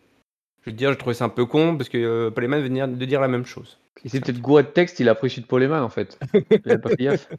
Je 0.62 0.68
vais 0.68 0.72
te 0.72 0.78
dire, 0.78 0.92
j'ai 0.92 0.98
trouvé 0.98 1.14
ça 1.14 1.26
un 1.26 1.30
peu 1.30 1.46
con 1.46 1.76
parce 1.76 1.90
que 1.90 1.98
euh, 1.98 2.32
Paul 2.32 2.46
Heyman 2.46 2.62
venait 2.62 2.88
de 2.88 3.06
dire 3.06 3.20
la 3.20 3.28
même 3.28 3.46
chose. 3.46 3.80
Il 4.06 4.10
s'est 4.12 4.22
peut-être 4.22 4.40
gouré 4.40 4.64
de 4.64 4.70
texte, 4.70 5.00
il 5.02 5.10
a 5.10 5.16
pris 5.16 5.30
celui 5.30 5.42
de 5.42 5.48
Paul 5.48 5.62
Heyman 5.62 5.84
en 5.84 5.90
fait. 5.90 6.18
Il 6.34 6.72
a 6.72 6.78
pas 6.78 6.90
fait 6.90 6.96
gaffe. 6.96 7.30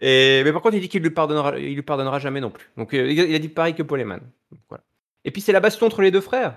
Et, 0.00 0.42
mais 0.44 0.52
par 0.52 0.62
contre, 0.62 0.76
il 0.76 0.80
dit 0.80 0.88
qu'il 0.88 1.02
lui 1.02 1.10
pardonnera, 1.10 1.58
il 1.58 1.74
lui 1.74 1.82
pardonnera 1.82 2.18
jamais 2.18 2.40
non 2.40 2.50
plus. 2.50 2.70
Donc, 2.76 2.94
euh, 2.94 3.10
il 3.10 3.34
a 3.34 3.38
dit 3.38 3.48
pareil 3.48 3.74
que 3.74 3.82
Paul 3.82 4.00
Heyman. 4.00 4.20
Donc, 4.52 4.60
voilà. 4.68 4.84
Et 5.24 5.32
puis, 5.32 5.42
c'est 5.42 5.52
la 5.52 5.60
baston 5.60 5.86
entre 5.86 6.02
les 6.02 6.12
deux 6.12 6.20
frères. 6.20 6.56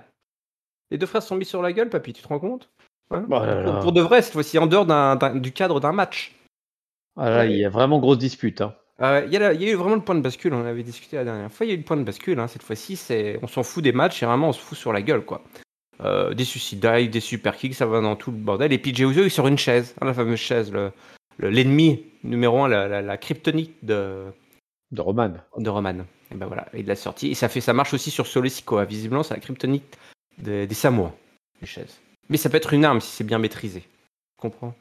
Les 0.92 0.98
deux 0.98 1.06
frères 1.06 1.22
se 1.22 1.28
sont 1.28 1.36
mis 1.36 1.44
sur 1.44 1.62
la 1.62 1.72
gueule, 1.72 1.88
papy, 1.88 2.12
tu 2.12 2.22
te 2.22 2.28
rends 2.28 2.38
compte? 2.38 2.68
Hein? 3.10 3.24
Là 3.28 3.80
pour, 3.80 3.92
de 3.92 4.00
vrai, 4.00 4.22
cette 4.22 4.34
fois-ci, 4.34 4.58
en 4.58 4.66
dehors 4.66 4.86
du 5.34 5.52
cadre 5.52 5.80
d'un 5.80 5.92
match. 5.92 6.34
Ah 7.18 7.28
là, 7.30 7.46
il 7.46 7.56
y 7.56 7.64
a 7.64 7.68
vraiment 7.70 7.98
grosse 7.98 8.18
dispute. 8.18 8.60
Hein. 8.60 8.74
Ah 8.98 9.22
Il 9.24 9.32
y, 9.32 9.36
a 9.36 9.40
la- 9.40 9.52
il 9.54 9.62
y 9.62 9.68
a 9.68 9.72
eu 9.72 9.74
vraiment 9.74 9.96
le 9.96 10.02
point 10.02 10.14
de 10.14 10.20
bascule, 10.20 10.54
on 10.54 10.60
en 10.62 10.66
avait 10.66 10.82
discuté 10.82 11.16
la 11.16 11.24
dernière 11.24 11.50
fois, 11.50 11.66
il 11.66 11.70
y 11.70 11.72
a 11.72 11.74
eu 11.74 11.78
le 11.78 11.84
point 11.84 11.96
de 11.96 12.04
bascule, 12.04 12.38
hein, 12.38 12.46
cette 12.46 12.62
fois-ci, 12.62 12.96
c'est 12.96 13.38
on 13.42 13.46
s'en 13.48 13.62
fout 13.62 13.82
des 13.82 13.92
matchs 13.92 14.22
et 14.22 14.26
vraiment 14.26 14.48
on 14.50 14.52
se 14.52 14.60
fout 14.60 14.78
sur 14.78 14.92
la 14.92 15.02
gueule 15.02 15.24
quoi. 15.24 15.42
Euh, 16.02 16.34
des 16.34 16.44
suicide 16.44 16.80
dives, 16.80 17.10
des 17.10 17.20
super 17.20 17.56
kicks, 17.56 17.74
ça 17.74 17.86
va 17.86 18.00
dans 18.00 18.16
tout 18.16 18.30
le 18.30 18.36
bordel. 18.36 18.72
Et 18.72 18.78
puis 18.78 18.94
Jey 18.94 19.04
Uso 19.04 19.20
il 19.22 19.26
est 19.26 19.28
sur 19.30 19.46
une 19.46 19.58
chaise, 19.58 19.94
hein, 20.00 20.06
la 20.06 20.14
fameuse 20.14 20.38
chaise, 20.38 20.70
le- 20.72 20.92
le- 21.38 21.48
l'ennemi 21.50 22.04
numéro 22.22 22.62
un, 22.64 22.68
la, 22.68 22.86
la, 22.88 23.02
la 23.02 23.16
kryptonite 23.16 23.82
de, 23.84 24.24
De 24.90 25.00
Roman. 25.00 25.32
de 25.56 25.70
Roman. 25.70 26.04
Et 26.30 26.34
ben 26.34 26.46
voilà, 26.46 26.66
il 26.74 26.86
l'a 26.86 26.96
sorti. 26.96 27.28
Et 27.30 27.34
ça 27.34 27.48
fait, 27.48 27.60
ça 27.60 27.72
marche 27.72 27.92
aussi 27.94 28.10
sur 28.10 28.26
Solo 28.26 28.48
Sikoa. 28.48 28.84
Visiblement, 28.84 29.22
c'est 29.22 29.34
la 29.34 29.40
kryptonite 29.40 29.98
des, 30.42 30.66
des 30.66 30.74
Samoa, 30.74 31.14
les 31.60 31.66
chaises. 31.66 32.00
Mais 32.28 32.36
ça 32.36 32.50
peut 32.50 32.56
être 32.56 32.72
une 32.72 32.84
arme 32.84 33.00
si 33.00 33.10
c'est 33.10 33.24
bien 33.24 33.38
maîtrisé. 33.38 33.80
Tu 33.80 33.86
comprends? 34.38 34.74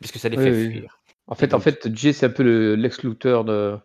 Parce 0.00 0.12
que 0.12 0.18
ça 0.18 0.28
les 0.28 0.36
Oui, 0.38 0.44
fait 0.44 0.50
oui. 0.50 0.70
fuir. 0.72 0.98
En 1.26 1.34
fait, 1.34 1.54
en 1.54 1.60
fait, 1.60 1.94
Jay, 1.94 2.12
c'est 2.12 2.26
un 2.26 2.30
peu 2.30 2.42
le 2.42 2.74
Lex 2.74 3.02
Luthor 3.02 3.44
de, 3.44 3.78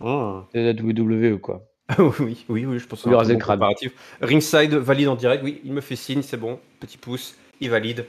Oh. 0.00 0.42
de 0.54 0.60
la 0.60 0.72
WWE, 0.72 1.38
quoi. 1.38 1.64
oui, 2.20 2.44
oui, 2.48 2.66
oui, 2.66 2.78
je 2.78 2.86
pense 2.86 3.06
un 3.06 3.16
raser 3.16 3.38
très 3.38 3.54
le 3.54 3.58
bon 3.58 3.66
comparatif. 3.66 3.92
Ringside 4.20 4.74
valide 4.74 5.08
en 5.08 5.14
direct, 5.16 5.42
oui, 5.42 5.60
il 5.64 5.72
me 5.72 5.80
fait 5.80 5.96
signe, 5.96 6.22
c'est 6.22 6.36
bon, 6.36 6.60
petit 6.80 6.98
pouce, 6.98 7.36
il 7.60 7.70
valide 7.70 8.06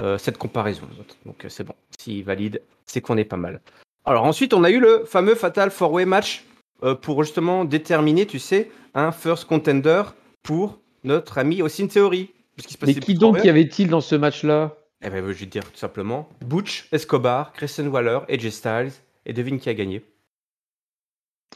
euh, 0.00 0.18
cette 0.18 0.36
comparaison. 0.38 0.86
Donc 1.24 1.44
euh, 1.44 1.48
c'est 1.48 1.64
bon, 1.64 1.74
s'il 1.98 2.24
valide, 2.24 2.60
c'est 2.86 3.00
qu'on 3.00 3.16
est 3.16 3.24
pas 3.24 3.38
mal. 3.38 3.60
Alors 4.04 4.24
ensuite, 4.24 4.52
on 4.52 4.64
a 4.64 4.70
eu 4.70 4.80
le 4.80 5.04
fameux 5.06 5.34
Fatal 5.34 5.70
4-Way 5.70 6.04
match 6.04 6.44
euh, 6.82 6.94
pour 6.94 7.22
justement 7.24 7.64
déterminer, 7.64 8.26
tu 8.26 8.38
sais, 8.38 8.70
un 8.94 9.12
first 9.12 9.46
contender 9.46 10.02
pour 10.42 10.78
notre 11.04 11.38
ami 11.38 11.62
Austin 11.62 11.86
Theory. 11.86 12.30
Parce 12.56 12.66
qu'il 12.68 12.76
se 12.78 12.84
Mais 12.86 12.94
qui 12.94 13.14
donc 13.14 13.42
y 13.44 13.48
avait-il 13.48 13.88
dans 13.88 14.00
ce 14.02 14.14
match-là? 14.14 14.76
Eh 15.04 15.10
ben, 15.10 15.24
je 15.26 15.32
vais 15.32 15.34
te 15.46 15.50
dire 15.50 15.64
tout 15.64 15.78
simplement 15.78 16.28
Butch, 16.44 16.86
Escobar, 16.92 17.52
Christian 17.52 17.86
Waller, 17.86 18.20
AJ 18.28 18.50
Styles, 18.50 18.92
et 19.26 19.32
devine 19.32 19.58
qui 19.58 19.68
a 19.68 19.74
gagné. 19.74 20.04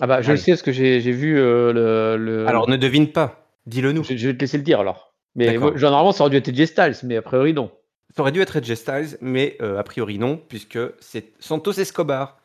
Ah 0.00 0.06
bah, 0.06 0.20
je 0.22 0.28
Allez. 0.30 0.38
le 0.38 0.42
sais, 0.44 0.52
parce 0.52 0.62
que 0.62 0.72
j'ai 0.72 0.98
vu 1.00 1.38
euh, 1.38 1.72
le, 1.72 2.16
le- 2.16 2.46
Alors 2.48 2.68
ne 2.68 2.76
devine 2.76 3.12
pas, 3.12 3.46
dis-le 3.66 3.92
nous. 3.92 4.04
Je, 4.04 4.16
je 4.16 4.28
vais 4.28 4.34
te 4.34 4.40
laisser 4.40 4.56
le 4.58 4.62
dire, 4.64 4.80
alors. 4.80 5.14
Mais 5.36 5.58
moi, 5.58 5.76
genre, 5.76 5.90
normalement, 5.90 6.12
ça 6.12 6.22
aurait 6.24 6.30
dû 6.30 6.36
être 6.38 6.54
Jay 6.54 6.66
Styles, 6.66 6.96
mais 7.04 7.16
a 7.16 7.22
priori, 7.22 7.52
non. 7.52 7.70
Ça 8.16 8.22
aurait 8.22 8.32
dû 8.32 8.40
être 8.40 8.56
AJ 8.56 8.74
Styles, 8.74 9.18
mais 9.20 9.56
euh, 9.60 9.78
a 9.78 9.82
priori 9.84 10.18
non, 10.18 10.38
puisque 10.48 10.78
c'est 11.00 11.32
Santos 11.38 11.72
Escobar. 11.72 12.40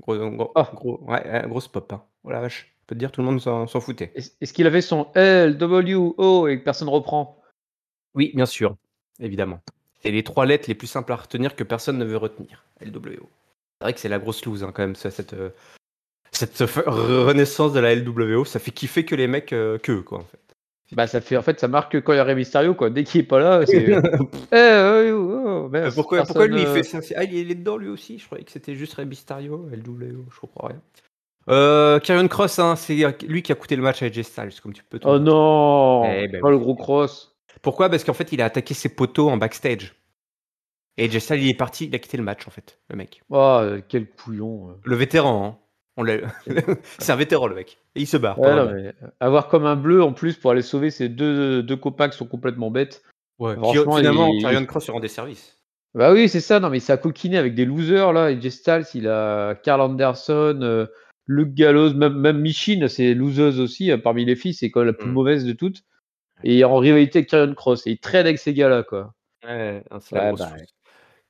Gros, 0.00 0.16
gros, 0.30 0.52
Ah. 0.54 0.70
gros- 0.74 1.00
ouais, 1.02 1.28
ouais, 1.28 1.44
grosse 1.48 1.68
pop. 1.68 1.92
Hein. 1.92 2.02
Oh 2.24 2.30
la 2.30 2.40
vache, 2.40 2.72
peux 2.90 2.94
te 2.94 2.98
dire, 2.98 3.10
tout 3.12 3.22
le 3.22 3.26
monde 3.26 3.40
s'en 3.40 3.66
foutait. 3.80 4.12
Est-ce 4.14 4.52
qu'il 4.52 4.66
avait 4.66 4.82
son 4.82 5.08
L, 5.14 5.56
W, 5.56 5.94
O 5.94 6.46
et 6.48 6.58
que 6.58 6.64
personne 6.64 6.88
reprend? 6.88 7.40
Oui, 8.14 8.32
bien 8.34 8.46
sûr, 8.46 8.76
évidemment. 9.20 9.60
C'est 10.02 10.10
les 10.10 10.22
trois 10.22 10.46
lettres 10.46 10.64
les 10.68 10.74
plus 10.74 10.86
simples 10.86 11.12
à 11.12 11.16
retenir 11.16 11.54
que 11.54 11.64
personne 11.64 11.98
ne 11.98 12.04
veut 12.04 12.16
retenir. 12.16 12.64
LWO. 12.80 13.28
C'est 13.80 13.84
vrai 13.84 13.92
que 13.94 14.00
c'est 14.00 14.08
la 14.08 14.18
grosse 14.18 14.44
loose 14.44 14.64
hein, 14.64 14.72
quand 14.74 14.82
même, 14.82 14.96
ça, 14.96 15.10
cette, 15.10 15.34
euh, 15.34 15.50
cette 16.32 16.56
renaissance 16.58 17.72
de 17.72 17.80
la 17.80 17.94
LWO. 17.94 18.44
Ça 18.44 18.58
fait 18.58 18.70
kiffer 18.72 19.04
que 19.04 19.14
les 19.14 19.26
mecs 19.26 19.52
euh, 19.52 19.78
que 19.78 19.92
eux, 19.92 20.02
quoi, 20.02 20.18
en 20.18 20.24
fait. 20.24 20.38
Bah, 20.92 21.06
ça 21.06 21.20
fait, 21.20 21.36
en 21.36 21.42
fait, 21.42 21.60
ça 21.60 21.68
marque 21.68 21.92
que 21.92 21.98
quand 21.98 22.12
il 22.12 22.16
y 22.16 22.18
a 22.18 22.34
Mysterio, 22.34 22.74
quoi. 22.74 22.90
Dès 22.90 23.04
qu'il 23.04 23.20
est 23.20 23.24
pas 23.24 23.38
là, 23.38 23.62
c'est. 23.66 23.84
Eh, 23.86 24.54
euh, 24.54 25.12
oh, 25.12 25.68
merde, 25.68 25.86
Euh, 25.86 25.94
pourquoi, 25.94 26.24
pourquoi 26.24 26.48
lui 26.48 26.62
il 26.62 26.66
fait 26.66 26.82
ça 26.82 27.00
c'est- 27.00 27.14
Ah, 27.14 27.22
il 27.22 27.50
est 27.50 27.54
dedans 27.54 27.76
lui 27.76 27.88
aussi 27.88 28.18
Je 28.18 28.26
croyais 28.26 28.44
que 28.44 28.50
c'était 28.50 28.74
juste 28.74 28.94
Rey 28.94 29.04
Mysterio, 29.04 29.68
LWO, 29.72 30.24
je 30.34 30.40
comprends 30.40 30.66
rien. 30.68 30.80
Euh, 31.50 31.98
Karrion 31.98 32.28
Cross, 32.28 32.58
hein, 32.58 32.76
c'est 32.76 32.94
lui 33.26 33.42
qui 33.42 33.50
a 33.52 33.54
coûté 33.54 33.74
le 33.76 33.82
match 33.82 34.02
à 34.02 34.06
AJ 34.06 34.22
Styles, 34.22 34.60
comme 34.62 34.72
tu 34.72 34.84
peux. 34.84 34.98
te 34.98 35.08
Oh 35.08 35.18
non 35.18 36.04
Eh 36.04 36.28
ben 36.28 36.40
Oh, 36.42 36.46
oui. 36.46 36.52
le 36.52 36.58
gros 36.58 36.74
cross. 36.76 37.36
Pourquoi? 37.62 37.88
Parce 37.88 38.04
qu'en 38.04 38.12
fait, 38.14 38.32
il 38.32 38.40
a 38.40 38.44
attaqué 38.44 38.74
ses 38.74 38.88
poteaux 38.88 39.28
en 39.30 39.36
backstage. 39.36 39.94
Et 40.96 41.04
AJ 41.06 41.18
Styles, 41.18 41.42
il 41.42 41.50
est 41.50 41.54
parti, 41.54 41.86
il 41.86 41.94
a 41.94 41.98
quitté 41.98 42.16
le 42.16 42.22
match, 42.22 42.46
en 42.46 42.50
fait, 42.50 42.78
le 42.88 42.96
mec. 42.96 43.22
Oh, 43.30 43.36
euh, 43.60 43.80
quel 43.88 44.08
couillon. 44.08 44.70
euh. 44.70 44.74
Le 44.84 44.96
vétéran, 44.96 45.44
hein. 45.46 45.58
On 45.96 46.02
l'a- 46.04 46.18
c'est 46.98 47.10
un 47.12 47.16
vétéran, 47.16 47.46
le 47.48 47.54
mec. 47.56 47.78
Et 47.96 48.00
il 48.02 48.06
se 48.06 48.16
barre. 48.16 48.38
Ouais, 48.38 48.54
non, 48.54 48.70
mais 48.72 48.86
euh, 48.88 48.92
avoir 49.18 49.48
comme 49.48 49.66
un 49.66 49.76
bleu 49.76 50.02
en 50.04 50.12
plus 50.12 50.36
pour 50.36 50.52
aller 50.52 50.62
sauver 50.62 50.90
ces 50.90 51.08
deux, 51.08 51.62
deux 51.62 51.76
copains 51.76 52.08
qui 52.08 52.16
sont 52.16 52.26
complètement 52.26 52.70
bêtes. 52.70 53.02
Ouais, 53.40 53.54
qui, 53.54 53.60
franchement, 53.60 53.96
finalement, 53.96 54.28
il- 54.28 54.42
Karrion 54.42 54.64
Cross 54.66 54.84
lui 54.86 54.92
rend 54.92 55.00
des 55.00 55.08
services. 55.08 55.56
Bah 55.94 56.12
oui, 56.12 56.28
c'est 56.28 56.40
ça. 56.40 56.60
Non, 56.60 56.70
mais 56.70 56.78
il 56.78 56.82
s'est 56.82 56.96
coquiné 57.00 57.36
avec 57.38 57.54
des 57.56 57.64
losers 57.64 58.12
là. 58.12 58.30
Et 58.30 58.40
Jay 58.40 58.50
Styles, 58.50 58.84
il 58.94 59.08
a 59.08 59.56
Carl 59.56 59.80
Anderson, 59.80 60.60
euh, 60.62 60.86
Luke 61.32 61.54
Gallows, 61.54 61.94
même, 61.94 62.14
même 62.14 62.40
Michin, 62.40 62.88
c'est 62.88 63.14
loseuse 63.14 63.60
aussi. 63.60 63.92
euh, 63.92 63.98
parmi 63.98 64.24
les 64.24 64.34
filles, 64.34 64.52
c'est 64.54 64.70
quand 64.70 64.80
même 64.80 64.88
la 64.88 64.92
plus 64.94 65.08
Mm. 65.08 65.12
mauvaise 65.12 65.44
de 65.44 65.52
toutes. 65.52 65.82
Et 66.42 66.64
en 66.64 66.76
rivalité 66.76 67.20
avec 67.20 67.28
Karrion 67.30 67.54
Cross. 67.54 67.86
Et 67.86 67.92
il 67.92 67.98
traîne 67.98 68.26
avec 68.26 68.38
ces 68.38 68.52
gars-là, 68.52 68.82
quoi. 68.82 69.14
Ouais, 69.44 69.82
hein, 69.90 69.98
c'est 70.00 70.16
la 70.16 70.22
Ouais, 70.22 70.28
grosse 70.28 70.40
bah. 70.40 70.56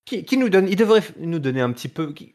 Qui, 0.07 0.25
qui 0.25 0.37
nous 0.39 0.49
donne, 0.49 0.69
il 0.69 0.77
devrait 0.77 1.03
nous 1.19 1.39
donner 1.39 1.61
un 1.61 1.71
petit 1.73 1.89
peu. 1.89 2.13
Qui, 2.13 2.35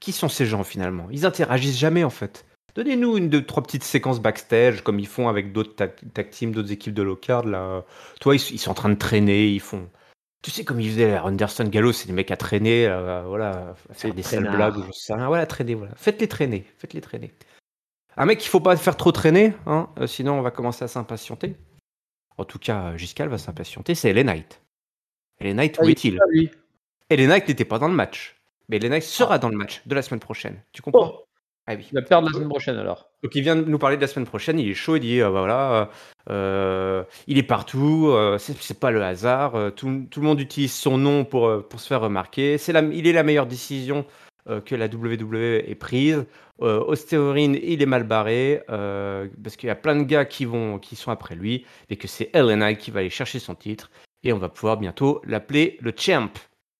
qui 0.00 0.12
sont 0.12 0.28
ces 0.28 0.44
gens 0.46 0.64
finalement? 0.64 1.08
Ils 1.12 1.24
interagissent 1.26 1.78
jamais 1.78 2.02
en 2.04 2.10
fait. 2.10 2.44
Donnez-nous 2.74 3.16
une, 3.16 3.28
deux, 3.28 3.44
trois 3.44 3.62
petites 3.62 3.84
séquences 3.84 4.20
backstage 4.20 4.82
comme 4.82 4.98
ils 4.98 5.06
font 5.06 5.28
avec 5.28 5.52
d'autres 5.52 5.74
tag, 5.74 5.92
tag 6.14 6.30
teams, 6.30 6.52
d'autres 6.52 6.72
équipes 6.72 6.94
de 6.94 7.02
low 7.02 7.16
card 7.16 7.44
là. 7.44 7.84
Toi, 8.20 8.36
ils, 8.36 8.52
ils 8.52 8.58
sont 8.58 8.70
en 8.70 8.74
train 8.74 8.88
de 8.90 8.94
traîner, 8.98 9.48
ils 9.48 9.60
font. 9.60 9.88
Tu 10.42 10.50
sais 10.52 10.64
comme 10.64 10.80
ils 10.80 10.90
faisaient 10.90 11.18
Anderson 11.18 11.64
Gallo, 11.64 11.92
c'est 11.92 12.06
des 12.06 12.12
mecs 12.12 12.30
à 12.30 12.36
traîner, 12.36 12.86
euh, 12.86 13.24
voilà, 13.26 13.74
à 13.90 13.94
faire 13.94 14.14
Des 14.14 14.22
sales 14.22 14.48
blagues 14.50 14.76
j'en 14.76 14.92
sais 14.92 15.14
rien. 15.14 15.26
Voilà, 15.26 15.46
traîner, 15.46 15.74
voilà. 15.74 15.94
Faites-les 15.96 16.28
traîner, 16.28 16.64
faites-les 16.78 17.00
traîner. 17.00 17.32
Un 18.16 18.26
mec 18.26 18.38
qu'il 18.38 18.48
faut 18.48 18.60
pas 18.60 18.76
faire 18.76 18.96
trop 18.96 19.12
traîner, 19.12 19.52
hein, 19.66 19.88
euh, 19.98 20.06
sinon 20.06 20.34
on 20.34 20.42
va 20.42 20.50
commencer 20.50 20.84
à 20.84 20.88
s'impatienter. 20.88 21.56
En 22.36 22.44
tout 22.44 22.58
cas, 22.58 22.96
Giscal 22.96 23.28
va 23.28 23.38
s'impatienter, 23.38 23.94
c'est 23.96 24.12
LA 24.12 24.22
Knight. 24.22 24.62
LA 25.40 25.54
Knight, 25.54 25.76
Ah, 25.78 25.82
où 25.82 25.86
il 25.86 25.90
est-il 25.92 26.18
Ah, 26.20 26.26
lui. 26.30 26.50
LA 27.10 27.26
Knight 27.26 27.48
n'était 27.48 27.64
pas 27.64 27.78
dans 27.80 27.88
le 27.88 27.94
match. 27.94 28.36
Mais 28.68 28.78
LA 28.78 28.90
Knight 28.90 29.02
sera 29.02 29.38
dans 29.38 29.48
le 29.48 29.56
match 29.56 29.82
de 29.86 29.94
la 29.94 30.02
semaine 30.02 30.20
prochaine. 30.20 30.62
Tu 30.72 30.82
comprends? 30.82 31.14
Oh, 31.14 31.24
Ah 31.70 31.74
oui. 31.76 31.86
il 31.90 31.94
va 31.94 32.02
perdre 32.02 32.28
la 32.28 32.32
semaine 32.34 32.48
prochaine 32.48 32.76
alors. 32.78 33.10
Donc 33.22 33.34
il 33.34 33.42
vient 33.42 33.56
de 33.56 33.62
nous 33.64 33.78
parler 33.78 33.96
de 33.96 34.00
la 34.00 34.06
semaine 34.08 34.26
prochaine, 34.26 34.58
il 34.58 34.68
est 34.70 34.74
chaud, 34.74 34.96
il 34.96 35.00
dit 35.00 35.20
euh, 35.20 35.26
bah, 35.30 35.40
voilà, 35.40 35.90
euh, 36.30 37.02
il 37.26 37.38
est 37.38 37.42
partout, 37.42 38.08
euh, 38.08 38.38
c'est 38.38 38.78
pas 38.80 38.90
le 38.90 39.02
hasard, 39.02 39.54
euh, 39.54 39.70
tout, 39.70 40.06
tout 40.10 40.20
le 40.20 40.26
monde 40.26 40.40
utilise 40.40 40.72
son 40.72 40.98
nom 40.98 41.24
pour, 41.24 41.46
euh, 41.48 41.60
pour 41.68 41.80
se 41.80 41.86
faire 41.88 42.00
remarquer, 42.00 42.58
c'est 42.58 42.72
la, 42.72 42.80
il 42.80 43.06
est 43.06 43.12
la 43.12 43.22
meilleure 43.22 43.46
décision 43.46 44.04
euh, 44.48 44.60
que 44.60 44.74
la 44.74 44.86
WWE 44.86 45.62
ait 45.68 45.74
prise. 45.74 46.24
Euh, 46.60 46.80
Ostéorine, 46.86 47.56
il 47.62 47.82
est 47.82 47.86
mal 47.86 48.02
barré, 48.02 48.62
euh, 48.68 49.28
parce 49.44 49.56
qu'il 49.56 49.68
y 49.68 49.70
a 49.70 49.76
plein 49.76 49.94
de 49.94 50.02
gars 50.02 50.24
qui, 50.24 50.44
vont, 50.44 50.78
qui 50.80 50.96
sont 50.96 51.12
après 51.12 51.36
lui, 51.36 51.64
et 51.88 51.96
que 51.96 52.08
c'est 52.08 52.30
Knight 52.34 52.78
qui 52.78 52.90
va 52.90 53.00
aller 53.00 53.10
chercher 53.10 53.38
son 53.38 53.54
titre, 53.54 53.90
et 54.24 54.32
on 54.32 54.38
va 54.38 54.48
pouvoir 54.48 54.76
bientôt 54.76 55.22
l'appeler 55.24 55.76
le 55.80 55.92
champ. 55.96 56.30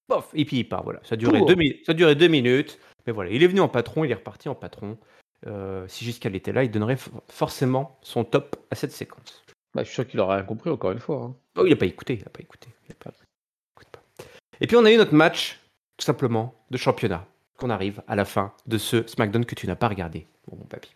Bof, 0.09 0.31
et 0.35 0.45
puis 0.45 0.59
il 0.59 0.65
part, 0.65 0.83
voilà. 0.83 0.99
Ça 1.05 1.15
a 1.15 1.17
duré, 1.17 1.39
Cool. 1.39 1.49
deux, 1.49 1.55
mi- 1.55 1.77
ça 1.87 1.93
a 1.93 1.95
duré 1.95 2.15
deux 2.17 2.27
minutes, 2.29 2.79
mais 3.09 3.13
voilà, 3.13 3.31
il 3.31 3.43
est 3.43 3.47
venu 3.47 3.61
en 3.63 3.69
patron, 3.69 4.05
il 4.05 4.11
est 4.11 4.15
reparti 4.15 4.51
en 4.51 4.55
patron. 4.55 4.99
Euh, 5.47 5.89
si 5.89 6.05
Giscal 6.05 6.37
était 6.37 6.53
là, 6.53 6.63
il 6.63 6.71
donnerait 6.71 6.99
forcément 7.31 7.99
son 8.03 8.23
top 8.23 8.57
à 8.71 8.75
cette 8.75 8.93
séquence. 8.93 9.43
Bah, 9.75 9.83
je 9.83 9.87
suis 9.89 9.95
sûr 9.95 10.07
qu'il 10.07 10.21
aurait 10.21 10.37
rien 10.37 10.45
compris 10.45 10.69
encore 10.69 10.91
une 10.91 10.99
fois. 10.99 11.23
hein. 11.23 11.35
Oh, 11.57 11.63
il 11.65 11.71
n'a 11.71 11.77
pas 11.77 11.87
écouté, 11.87 12.15
il 12.15 12.19
n'a 12.23 12.29
pas 12.29 12.41
écouté. 12.41 12.69
il 12.87 12.93
a 12.93 12.95
pas- 12.97 13.13
il 13.17 13.73
écoute 13.81 13.89
pas. 13.91 14.03
Et 14.61 14.67
puis 14.67 14.77
on 14.77 14.85
a 14.85 14.93
eu 14.93 14.99
notre 14.99 15.15
match, 15.15 15.59
tout 15.97 16.05
simplement, 16.05 16.55
de 16.71 16.77
championnat, 16.77 17.27
qu'on 17.57 17.71
arrive 17.71 18.03
à 18.09 18.15
la 18.15 18.27
fin 18.27 18.53
de 18.67 18.77
ce 18.77 19.07
SmackDown 19.07 19.47
que 19.47 19.55
tu 19.55 19.67
n'as 19.67 19.75
pas 19.75 19.89
regardé, 19.89 20.27
mon 20.51 20.59
bon 20.59 20.65
papy. 20.67 20.95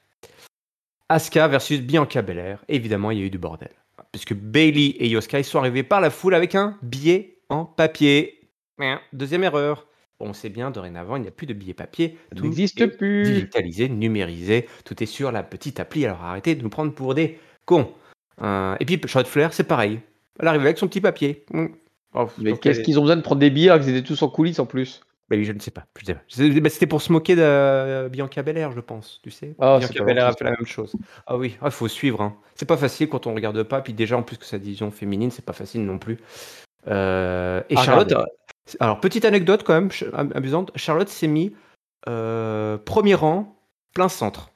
Asuka 1.09 1.49
versus 1.49 1.81
Bianca 1.81 2.21
Belair. 2.21 2.63
Évidemment, 2.69 3.11
il 3.11 3.21
y 3.21 3.23
a 3.23 3.25
eu 3.25 3.31
du 3.31 3.39
bordel. 3.39 3.73
Puisque 4.11 4.35
Bailey 4.35 4.97
et 4.99 5.09
Yoska 5.09 5.39
ils 5.39 5.45
sont 5.45 5.61
arrivés 5.61 5.83
par 5.83 6.03
la 6.03 6.11
foule 6.11 6.35
avec 6.35 6.55
un 6.55 6.79
billet 6.83 7.39
en 7.49 7.65
papier. 7.65 8.51
Deuxième 9.15 9.45
erreur. 9.45 9.87
On 10.21 10.33
sait 10.33 10.51
bien, 10.51 10.71
dorénavant, 10.71 11.17
il 11.17 11.23
n'y 11.23 11.29
a 11.29 11.33
plus 11.33 11.47
de 11.47 11.53
billets 11.55 11.75
papier. 11.75 12.17
Ça 12.31 12.37
Tout 12.37 12.45
n'existe 12.45 12.81
est 12.81 12.89
plus. 12.89 13.25
digitalisé, 13.25 13.89
numérisé, 13.89 14.69
tout 14.85 15.03
est 15.03 15.07
sur 15.07 15.33
la 15.33 15.43
petite 15.43 15.81
appli. 15.81 16.05
Alors 16.07 16.23
arrêtez 16.23 16.55
de 16.55 16.63
nous 16.63 16.69
prendre 16.69 16.93
pour 16.93 17.15
des 17.15 17.39
cons. 17.65 17.91
Euh, 18.41 18.77
et 18.81 18.85
puis 18.85 19.01
Charlotte 19.07 19.29
Flair, 19.31 19.53
c'est 19.53 19.65
pareil. 19.65 20.01
Elle 20.39 20.49
arrive 20.49 20.61
avec 20.63 20.79
son 20.79 20.87
petit 20.89 21.01
papier. 21.01 21.45
Oh, 22.15 22.29
Mais 22.39 22.57
qu'est-ce 22.57 22.81
qu'ils 22.81 22.99
ont 22.99 23.03
besoin 23.03 23.17
de 23.17 23.23
prendre 23.23 23.41
des 23.41 23.51
billets 23.51 23.71
alors 23.71 23.85
qu'ils 23.85 23.97
étaient 23.97 24.07
tous 24.07 24.23
en 24.23 24.29
coulisses 24.29 24.59
en 24.59 24.67
plus? 24.67 25.01
Bah 25.31 25.37
oui, 25.37 25.45
je 25.45 25.53
ne 25.53 25.61
sais 25.61 25.71
pas. 25.71 25.87
pas. 26.07 26.13
Bah, 26.13 26.69
C'était 26.69 26.87
pour 26.87 27.01
se 27.01 27.11
moquer 27.11 27.35
de 27.37 27.41
euh, 27.43 28.09
Bianca 28.11 28.43
Belair, 28.43 28.71
je 28.73 28.81
pense. 28.81 29.19
Tu 29.23 29.31
sais. 29.31 29.55
Ah, 29.59 29.79
c'est 29.81 29.89
Bianca 29.93 30.05
Belair 30.05 30.27
a 30.27 30.33
fait 30.35 30.45
la 30.45 30.51
même 30.51 30.67
chose. 30.67 30.93
Ah 31.27 31.37
oui, 31.39 31.57
il 31.65 31.71
faut 31.71 31.89
suivre. 31.89 32.21
hein. 32.21 32.37
C'est 32.55 32.69
pas 32.69 32.77
facile 32.77 33.09
quand 33.09 33.27
on 33.27 33.35
regarde 33.35 33.63
pas. 33.63 33.81
Puis 33.81 33.93
déjà, 33.95 34.17
en 34.19 34.23
plus 34.23 34.37
que 34.37 34.45
sa 34.45 34.59
division 34.59 34.91
féminine, 34.91 35.31
c'est 35.31 35.45
pas 35.45 35.53
facile 35.55 35.85
non 35.87 35.99
plus. 35.99 36.19
Euh, 36.89 37.63
et 37.71 37.75
Ah, 37.77 37.83
Charlotte, 37.83 38.09
regardez. 38.09 38.31
Alors 38.81 39.01
petite 39.01 39.25
anecdote 39.25 39.63
quand 39.65 39.75
même 39.75 39.91
amusante. 40.35 40.71
Charlotte 40.77 41.09
s'est 41.09 41.27
mis 41.27 41.55
euh, 42.09 42.79
premier 42.79 43.15
rang, 43.15 43.57
plein 43.95 44.09
centre. 44.09 44.51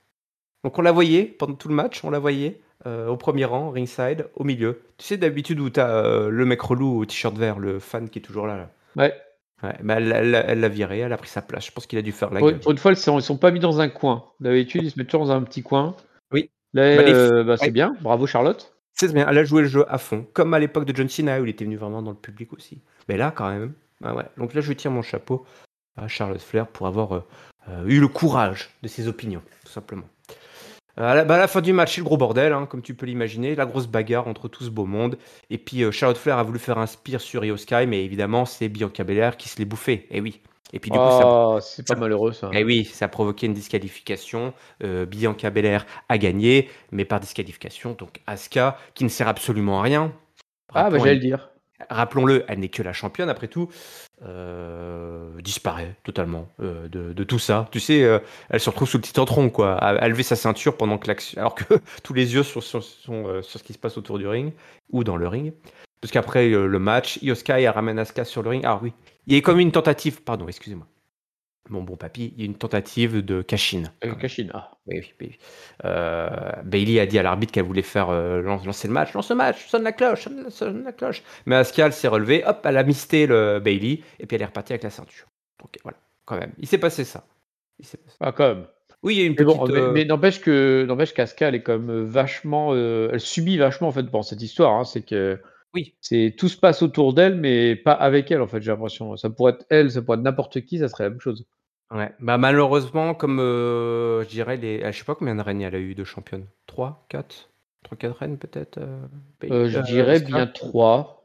Donc 0.64 0.78
on 0.78 0.82
la 0.82 0.92
voyait 0.92 1.24
pendant 1.24 1.54
tout 1.54 1.68
le 1.68 1.74
match, 1.74 2.02
on 2.04 2.10
la 2.10 2.18
voyait 2.18 2.60
euh, 2.86 3.08
au 3.08 3.16
premier 3.16 3.44
rang, 3.44 3.70
ringside, 3.70 4.28
au 4.34 4.44
milieu. 4.44 4.82
Tu 4.98 5.06
sais 5.06 5.16
d'habitude 5.16 5.60
où 5.60 5.70
t'as 5.70 6.04
euh, 6.04 6.28
le 6.28 6.44
mec 6.44 6.60
relou 6.60 6.98
au 6.98 7.04
t-shirt 7.04 7.36
vert, 7.36 7.58
le 7.58 7.78
fan 7.78 8.08
qui 8.08 8.18
est 8.18 8.22
toujours 8.22 8.46
là. 8.46 8.56
là. 8.56 8.70
Ouais. 8.96 9.14
Ouais, 9.62 9.74
bah, 9.82 9.96
elle 9.98 10.60
l'a 10.60 10.68
viré, 10.68 10.98
elle 10.98 11.12
a 11.12 11.16
pris 11.16 11.30
sa 11.30 11.40
place. 11.40 11.66
Je 11.66 11.72
pense 11.72 11.86
qu'il 11.86 11.98
a 11.98 12.02
dû 12.02 12.12
faire 12.12 12.30
la 12.30 12.40
gueule. 12.42 12.60
pour 12.60 12.72
une 12.72 12.78
fois, 12.78 12.92
ils 12.92 12.98
ils 12.98 13.22
sont 13.22 13.38
pas 13.38 13.50
mis 13.50 13.60
dans 13.60 13.80
un 13.80 13.88
coin. 13.88 14.26
D'habitude, 14.38 14.82
ils 14.82 14.90
se 14.90 14.98
mettent 14.98 15.08
toujours 15.08 15.26
dans 15.26 15.32
un 15.32 15.42
petit 15.42 15.62
coin. 15.62 15.96
Oui. 16.30 16.50
Là, 16.74 16.96
Bah, 16.96 17.42
bah, 17.42 17.56
c'est 17.56 17.66
ouais. 17.66 17.70
bien, 17.70 17.96
bravo 18.02 18.26
Charlotte. 18.26 18.76
C'est 18.92 19.12
bien, 19.12 19.26
elle 19.28 19.38
a 19.38 19.44
joué 19.44 19.62
le 19.62 19.68
jeu 19.68 19.84
à 19.88 19.98
fond, 19.98 20.26
comme 20.32 20.52
à 20.54 20.58
l'époque 20.58 20.84
de 20.84 20.94
John 20.94 21.08
Cena 21.08 21.40
où 21.40 21.44
il 21.44 21.50
était 21.50 21.64
venu 21.64 21.76
vraiment 21.76 22.02
dans 22.02 22.10
le 22.10 22.16
public 22.16 22.52
aussi. 22.52 22.82
Mais 23.08 23.16
là, 23.16 23.30
quand 23.34 23.48
même, 23.48 23.72
ah 24.04 24.14
ouais, 24.14 24.24
donc 24.36 24.54
là, 24.54 24.60
je 24.60 24.72
tire 24.72 24.90
mon 24.90 25.02
chapeau 25.02 25.46
à 25.96 26.08
Charlotte 26.08 26.40
Flair 26.40 26.66
pour 26.66 26.86
avoir, 26.86 27.14
heu 27.14 27.22
heu, 27.68 27.88
eu 27.90 28.00
le 28.00 28.08
courage 28.08 28.70
de 28.82 28.88
ses 28.88 29.08
opinions, 29.08 29.42
tout 29.64 29.72
simplement. 29.72 30.04
À 30.98 31.14
la 31.14 31.24
bah, 31.24 31.34
à 31.34 31.38
la 31.38 31.48
fin 31.48 31.60
du 31.60 31.72
match, 31.74 31.94
c'est 31.94 32.00
le 32.00 32.04
gros 32.06 32.16
bordel, 32.16 32.52
hein, 32.52 32.66
comme 32.66 32.80
tu 32.82 32.94
peux 32.94 33.04
l'imaginer, 33.06 33.54
la 33.54 33.66
grosse 33.66 33.86
bagarre 33.86 34.28
entre 34.28 34.48
tout 34.48 34.64
ce 34.64 34.70
beau 34.70 34.86
monde 34.86 35.18
et 35.50 35.58
puis, 35.58 35.90
Charlotte 35.92 36.16
Flair 36.16 36.38
a 36.38 36.42
voulu 36.42 36.58
faire 36.58 36.78
un 36.78 36.86
spear 36.86 37.20
sur 37.20 37.44
Io 37.44 37.56
Sky, 37.56 37.86
mais 37.86 38.04
évidemment, 38.04 38.44
c'est 38.46 38.68
Bianca 38.68 39.04
Belair 39.04 39.36
qui 39.36 39.48
se 39.48 39.58
l'est 39.58 39.64
bouffé, 39.66 40.06
et 40.10 40.20
oui. 40.20 40.40
Et 40.72 40.80
puis 40.80 40.90
du 40.90 40.98
coup, 40.98 41.08
Oh, 41.10 41.58
c'est 41.60 41.86
pas 41.86 41.94
ça 41.94 42.00
malheureux 42.00 42.32
ça. 42.32 42.50
et 42.52 42.64
oui, 42.64 42.84
ça 42.84 43.04
a 43.04 43.08
provoqué 43.08 43.46
une 43.46 43.52
disqualification. 43.54 44.52
Bianca 44.80 45.50
Belair 45.50 45.86
a 46.08 46.18
gagné, 46.18 46.68
mais 46.92 47.04
par 47.04 47.20
disqualification, 47.20 47.92
donc 47.92 48.20
Asuka, 48.26 48.76
qui 48.94 49.04
ne 49.04 49.08
sert 49.08 49.28
absolument 49.28 49.78
à 49.80 49.82
rien. 49.82 50.12
Ah, 50.74 50.90
bah, 50.90 50.98
j'allais 50.98 51.14
le 51.14 51.20
dire. 51.20 51.50
Rappelons-le, 51.90 52.44
elle 52.48 52.60
n'est 52.60 52.68
que 52.68 52.82
la 52.82 52.92
championne 52.92 53.28
après 53.28 53.48
tout, 53.48 53.68
heu, 54.22 55.30
disparaît 55.42 55.96
totalement, 56.04 56.48
heu, 56.60 56.88
de 56.88 57.24
tout 57.24 57.38
ça. 57.38 57.68
Tu 57.70 57.80
sais, 57.80 58.02
heu, 58.02 58.20
elle 58.50 58.60
se 58.60 58.70
retrouve 58.70 58.88
sous 58.88 58.98
le 58.98 59.02
petit 59.02 59.12
tronc 59.12 59.50
quoi, 59.50 59.74
à 59.76 59.88
à 59.96 60.08
lever 60.08 60.22
sa 60.22 60.36
ceinture 60.36 60.76
pendant 60.76 60.98
que 60.98 61.08
l'action 61.08 61.40
alors 61.40 61.54
que 61.54 61.64
tous 62.02 62.14
les 62.14 62.34
yeux 62.34 62.42
sont 62.42 62.60
sur 62.60 62.82
ce 62.82 63.62
qui 63.62 63.72
se 63.72 63.78
passe 63.78 63.96
autour 63.98 64.18
du 64.18 64.26
ring 64.26 64.52
ou 64.90 65.04
dans 65.04 65.16
le 65.16 65.28
ring. 65.28 65.52
Parce 66.00 66.12
qu'après, 66.12 66.48
le 66.48 66.78
match, 66.78 67.18
Io 67.22 67.34
Sky, 67.34 67.66
ramène 67.68 67.98
Asuka 67.98 68.24
sur 68.24 68.42
le 68.42 68.50
ring. 68.50 68.62
Ah 68.64 68.78
oui, 68.82 68.92
il 69.26 69.34
y 69.34 69.38
a 69.38 69.40
comme 69.40 69.58
une 69.60 69.72
tentative 69.72 70.22
pardon, 70.22 70.46
excusez-moi. 70.48 70.86
Mon 71.68 71.82
bon 71.82 71.96
papy, 71.96 72.32
il 72.36 72.40
y 72.40 72.42
a 72.44 72.46
une 72.46 72.54
tentative 72.54 73.24
de 73.24 73.42
cash-in. 73.42 73.84
Euh, 74.04 74.14
ah. 74.54 74.70
Oui, 74.86 75.00
oui, 75.00 75.12
oui. 75.20 75.38
Heu, 75.84 76.28
Bayley 76.64 77.00
a 77.00 77.06
dit 77.06 77.18
à 77.18 77.22
l'arbitre 77.24 77.52
qu'elle 77.52 77.64
voulait 77.64 77.82
faire, 77.82 78.10
lan 78.12 78.60
lancer 78.64 78.86
le 78.86 78.94
match. 78.94 79.12
«Lance 79.14 79.30
le 79.30 79.36
match, 79.36 79.66
sonne 79.66 79.82
la 79.82 79.92
cloche, 79.92 80.24
sonne 80.24 80.44
la 80.44 80.50
sonne 80.50 80.84
la 80.84 80.92
cloche». 80.92 81.22
Mais 81.46 81.56
elle 81.56 81.92
s'est 81.92 82.08
relevée, 82.08 82.44
hop, 82.46 82.60
elle 82.64 82.76
a 82.76 82.84
misté 82.84 83.26
le 83.26 83.58
Bayley 83.58 84.00
et 84.20 84.26
puis 84.26 84.36
elle 84.36 84.42
est 84.42 84.46
repartie 84.46 84.72
avec 84.74 84.84
la 84.84 84.90
ceinture. 84.90 85.26
Donc 85.60 85.70
voilà, 85.82 85.96
quand 86.24 86.38
même, 86.38 86.52
il 86.58 86.68
s'est 86.68 86.78
passé 86.78 87.04
ça. 87.04 87.24
Il 87.80 87.84
s'est 87.86 87.98
passé 87.98 88.16
Ah, 88.20 88.30
quand 88.32 88.48
même. 88.48 88.66
oui, 89.02 89.16
il 89.16 89.20
y 89.20 89.22
a 89.22 89.26
une 89.26 89.34
Mais 89.38 89.44
bon, 89.44 89.58
petite, 89.58 89.74
mais 89.74 89.80
heu 89.80 89.92
mais 89.92 90.04
n'empêche 90.04 90.40
que 90.40 90.84
n'empêche 90.86 91.14
qu'Asuka, 91.14 91.48
elle 91.48 91.56
est 91.56 91.62
quand 91.62 91.78
même, 91.78 92.04
vachement, 92.04 92.74
elle 92.76 93.20
subit 93.20 93.56
vachement 93.58 93.88
en 93.88 93.92
fait 93.92 94.04
pendant 94.04 94.22
cette 94.22 94.42
histoire, 94.42 94.72
hein. 94.72 94.84
C'est 94.84 95.02
que 95.02 95.40
oui, 95.74 95.94
c'est 96.00 96.34
tout 96.38 96.48
se 96.48 96.56
passe 96.56 96.80
autour 96.82 97.12
d'elle, 97.12 97.36
mais 97.36 97.76
pas 97.76 97.92
avec 97.92 98.30
elle 98.30 98.40
en 98.40 98.46
fait, 98.46 98.62
j'ai 98.62 98.70
l'impression. 98.70 99.16
Ça 99.16 99.28
pourrait 99.30 99.52
être 99.52 99.66
elle, 99.68 99.90
ça 99.90 100.00
pourrait 100.02 100.16
être 100.18 100.24
n'importe 100.24 100.60
qui, 100.62 100.78
ça 100.78 100.88
serait 100.88 101.04
la 101.04 101.10
même 101.10 101.20
chose. 101.20 101.44
Ouais. 101.92 102.12
Bah, 102.20 102.38
malheureusement, 102.38 103.14
comme, 103.14 103.38
heu, 103.40 104.22
je 104.24 104.28
dirais 104.28 104.56
les 104.56 104.82
ah, 104.82 104.90
je 104.92 104.98
sais 104.98 105.04
pas 105.04 105.14
combien 105.14 105.34
de 105.36 105.42
règnes 105.42 105.62
elle 105.62 105.74
a 105.74 105.78
eu 105.78 105.94
de 105.94 106.04
championne? 106.04 106.46
3-4? 106.66 107.50
3-4 107.84 108.16
règnes 108.18 108.36
peut-être, 108.38 108.78
heu, 108.78 108.98
Bayley 109.40 109.54
Heu, 109.54 109.68
je 109.68 109.78
heu, 109.78 109.82
dirais 109.82 110.18
bien 110.20 110.46
3, 110.46 111.24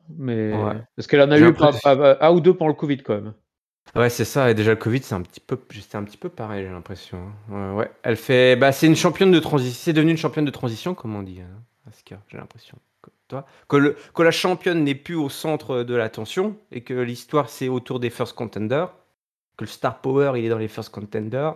Ouais. 0.51 0.73
mais 0.73 0.83
parce 0.95 1.07
qu'elle 1.07 1.21
en 1.21 1.31
a 1.31 1.37
J'ai 1.37 1.45
eu 1.45 1.53
pas 1.53 1.71
l'impress 1.71 1.81
pas 1.81 2.17
1 2.21 2.31
ou 2.31 2.41
2 2.41 2.53
pendant 2.55 2.69
le 2.69 2.75
Covid 2.75 2.97
quand 2.99 3.15
même. 3.15 3.33
Ouais, 3.95 4.09
c'est 4.09 4.23
ça 4.25 4.49
et 4.49 4.53
déjà 4.53 4.71
le 4.71 4.77
covid, 4.77 5.01
c'est 5.03 5.15
un 5.15 5.21
petit 5.21 5.41
peu 5.41 5.59
c'était 5.73 5.97
un 5.97 6.03
petit 6.05 6.15
peu 6.17 6.29
pareil, 6.29 6.63
j'ai 6.65 6.69
l'impression, 6.71 7.17
hein. 7.49 7.73
Ouais, 7.73 7.77
ouais. 7.81 7.91
Elle 8.03 8.15
fait 8.15 8.55
bah, 8.55 8.71
c'est 8.71 8.87
une 8.87 8.95
championne 8.95 9.31
de 9.31 9.39
transi 9.39 9.71
c'est 9.73 9.91
devenu 9.91 10.11
une 10.11 10.17
championne 10.17 10.45
de 10.45 10.51
transition 10.51 10.93
comme 10.93 11.13
on 11.15 11.23
dit, 11.23 11.41
hein, 11.41 11.61
Asuka, 11.89 12.21
j'ai 12.29 12.37
l'impression. 12.37 12.77
Que 13.01 13.09
toi 13.27 13.45
que 13.67 13.75
le 13.75 13.97
que 14.13 14.23
la 14.23 14.31
championne 14.31 14.83
n'est 14.85 14.95
plus 14.95 15.15
au 15.15 15.27
centre, 15.29 15.83
de 15.83 15.93
l'attention 15.95 16.55
et 16.71 16.81
que 16.83 16.93
l'histoire, 16.93 17.49
c'est 17.49 17.67
autour 17.67 17.99
des 17.99 18.09
first 18.09 18.33
contenders, 18.33 18.93
que 19.61 19.65
le 19.65 19.69
star 19.71 20.01
power, 20.01 20.33
il 20.39 20.45
est 20.45 20.49
dans 20.49 20.57
les 20.57 20.67
first 20.67 20.89
contenders, 20.89 21.55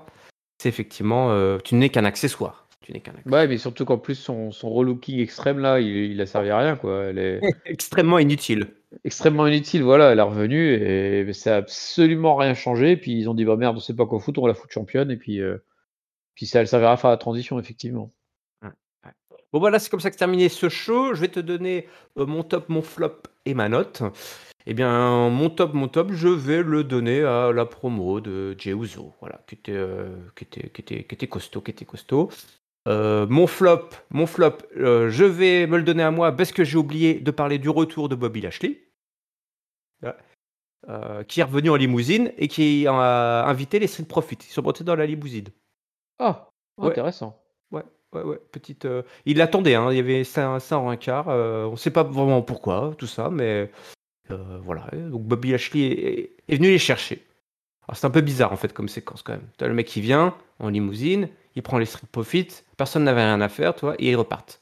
c'est 0.61 0.69
effectivement, 0.69 1.31
heu, 1.33 1.57
tu 1.63 1.75
n'es 1.75 1.89
qu'un 1.89 2.05
accessoire. 2.05 2.67
Tu 2.81 2.93
n'es 2.93 2.99
qu'un 2.99 3.11
accessoire. 3.13 3.41
Ouais, 3.41 3.47
mais 3.47 3.57
surtout 3.57 3.83
qu'en 3.85 3.97
plus 3.97 4.15
son 4.15 4.51
son 4.51 4.69
relooking 4.69 5.19
extrême 5.19 5.59
là, 5.59 5.79
il 5.79 5.87
il 6.11 6.21
a 6.21 6.25
servi 6.25 6.49
à 6.51 6.59
rien 6.59 6.75
quoi. 6.75 7.05
Elle 7.05 7.17
est 7.17 7.41
Extrêmement 7.65 8.19
inutile. 8.19 8.67
extrêmement 9.03 9.47
inutile, 9.47 9.81
voilà, 9.83 10.11
elle 10.11 10.19
est 10.19 10.21
revenue 10.21 10.73
et 10.73 11.33
ça 11.33 11.55
a 11.55 11.57
absolument 11.57 12.35
rien 12.35 12.53
changé. 12.53 12.95
Puis 12.95 13.11
ils 13.17 13.27
ont 13.29 13.33
dit: 13.33 13.43
«Bah 13.43 13.55
merde, 13.57 13.75
on 13.75 13.79
sait 13.79 13.95
pas 13.95 14.05
quoi 14.05 14.19
foutre, 14.19 14.41
on 14.41 14.47
la 14.47 14.53
fout 14.53 14.71
championne» 14.71 15.09
et 15.11 15.17
puis, 15.17 15.39
heu, 15.39 15.63
puis 16.35 16.45
ça 16.45 16.61
elle 16.61 16.67
servira 16.67 16.93
à 16.93 16.97
faire 16.97 17.09
la 17.09 17.17
transition 17.17 17.59
effectivement. 17.59 18.13
Bon 19.53 19.59
voilà, 19.59 19.79
c'est 19.79 19.89
comme 19.89 20.01
ça 20.01 20.09
que 20.09 20.15
se 20.15 20.19
terminait 20.19 20.49
ce 20.49 20.67
show. 20.67 21.13
Je 21.13 21.21
vais 21.21 21.29
te 21.29 21.39
donner, 21.39 21.87
heu, 22.19 22.25
mon 22.25 22.43
top, 22.43 22.67
mon 22.67 22.81
flop 22.81 23.21
et 23.45 23.53
ma 23.53 23.69
note. 23.69 24.03
Eh 24.67 24.73
bien, 24.73 25.29
mon 25.29 25.49
top, 25.51 25.73
mon 25.73 25.87
top, 25.87 26.11
je 26.13 26.27
vais 26.27 26.63
le 26.63 26.83
donner 26.83 27.23
à 27.23 27.51
la 27.51 27.65
promo 27.65 28.19
de 28.19 28.55
Jey 28.57 28.71
Uso, 28.71 29.13
voilà, 29.19 29.39
qui 29.47 29.55
était, 29.55 29.71
heu, 29.73 30.07
qui 30.35 30.43
était 30.43 30.69
qui 30.69 30.81
était 30.81 31.03
qui 31.03 31.15
était 31.15 31.27
costaud, 31.27 31.61
qui 31.61 31.69
était 31.71 31.85
costaud. 31.85 32.31
Heu, 32.87 33.27
mon 33.29 33.47
flop 33.47 33.89
mon 34.11 34.27
flop, 34.27 34.57
heu, 34.77 35.09
je 35.09 35.25
vais 35.25 35.67
me 35.67 35.77
le 35.77 35.83
donner 35.83 36.03
à 36.03 36.11
moi 36.11 36.31
parce 36.31 36.51
que 36.51 36.63
j'ai 36.63 36.77
oublié 36.77 37.15
de 37.19 37.31
parler 37.31 37.59
du 37.59 37.69
retour 37.69 38.09
de 38.09 38.15
Bobby 38.15 38.41
Lashley. 38.41 38.81
Qui 41.27 41.39
est 41.39 41.43
revenu 41.43 41.71
en 41.71 41.75
limousine 41.75 42.31
et 42.37 42.47
qui 42.47 42.85
a 42.87 43.45
invité 43.47 43.79
les 43.79 43.87
Street 43.87 44.03
Profits. 44.05 44.37
Ils 44.41 44.51
sont 44.51 44.61
montés 44.61 44.83
dans 44.83 44.95
la 44.95 45.05
limousine. 45.05 45.47
Ah! 46.19 46.49
Ouais. 46.77 46.89
Intéressant. 46.89 47.41
Ouais, 47.71 47.83
ouais, 48.13 48.23
ouais, 48.23 48.39
petite, 48.51 48.87
il 49.25 49.37
l'attendait, 49.37 49.75
hein, 49.75 49.91
il 49.91 49.97
y 49.97 49.99
avait 49.99 50.23
ça 50.23 50.59
ça 50.59 50.79
en 50.79 50.89
un 50.89 50.97
quart, 50.97 51.29
heu, 51.29 51.67
on 51.67 51.75
sait 51.75 51.91
pas 51.91 52.03
vraiment 52.03 52.41
pourquoi, 52.41 52.93
tout 52.97 53.07
ça, 53.07 53.29
mais 53.29 53.71
voilà, 54.63 54.87
et 54.93 54.97
donc 54.97 55.23
Bobby 55.23 55.51
Lashley 55.51 55.81
est 55.81 56.31
est 56.47 56.55
venu 56.57 56.69
les 56.69 56.77
chercher. 56.79 57.25
Alors 57.87 57.97
c'est 57.97 58.07
un 58.07 58.11
peu 58.11 58.21
bizarre, 58.21 58.51
en 58.51 58.55
fait, 58.57 58.73
comme 58.73 58.87
séquence, 58.89 59.21
quand 59.21 59.33
même. 59.33 59.47
As 59.61 59.67
le 59.67 59.73
mec 59.73 59.87
qui 59.87 60.01
vient 60.01 60.35
en 60.59 60.69
limousine, 60.69 61.29
il 61.55 61.61
prend 61.61 61.77
les 61.77 61.85
Street 61.85 62.07
Profits, 62.11 62.47
personne 62.77 63.03
n'avait 63.03 63.23
rien 63.23 63.41
à 63.41 63.49
faire, 63.49 63.75
tu 63.75 63.81
vois? 63.81 63.95
Et 63.99 64.09
ils 64.09 64.15
repartent. 64.15 64.61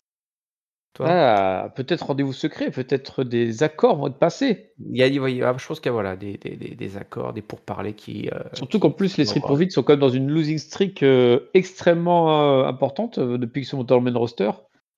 Tu 0.93 1.01
vois? 1.01 1.11
Ah! 1.11 1.69
Peut-être 1.75 2.05
rendez-vous 2.05 2.33
secret, 2.33 2.69
peut-être 2.69 3.23
des 3.23 3.63
accords 3.63 3.95
vont 3.97 4.07
être 4.07 4.19
passés. 4.19 4.71
Il 4.79 4.97
y 4.97 5.03
a 5.03 5.07
il 5.07 5.15
y 5.15 5.41
avoir 5.41 5.57
je 5.57 5.67
pense 5.67 5.79
qu'il 5.79 5.87
y 5.87 5.89
a, 5.89 5.93
voilà, 5.93 6.15
des 6.15 6.37
des 6.37 6.55
des 6.55 6.75
des 6.75 6.97
accords, 6.97 7.33
des 7.33 7.41
pourparlers 7.41 7.93
qui, 7.93 8.29
heu, 8.29 8.43
Surtout 8.53 8.79
qu'en 8.79 8.91
plus 8.91 9.17
les 9.17 9.25
Street 9.25 9.39
Profits 9.39 9.71
sont 9.71 9.83
quand 9.83 9.93
même 9.93 9.99
dans 9.99 10.09
une 10.09 10.29
losing 10.29 10.57
streak, 10.57 11.01
heu, 11.03 11.49
extrêmement, 11.53 12.65
importante, 12.67 13.19
depuis 13.19 13.61
qu'ils 13.61 13.69
sont 13.69 13.77
montés 13.77 13.89
dans 13.89 13.99
le 13.99 14.11
main 14.11 14.17
roster. 14.17 14.51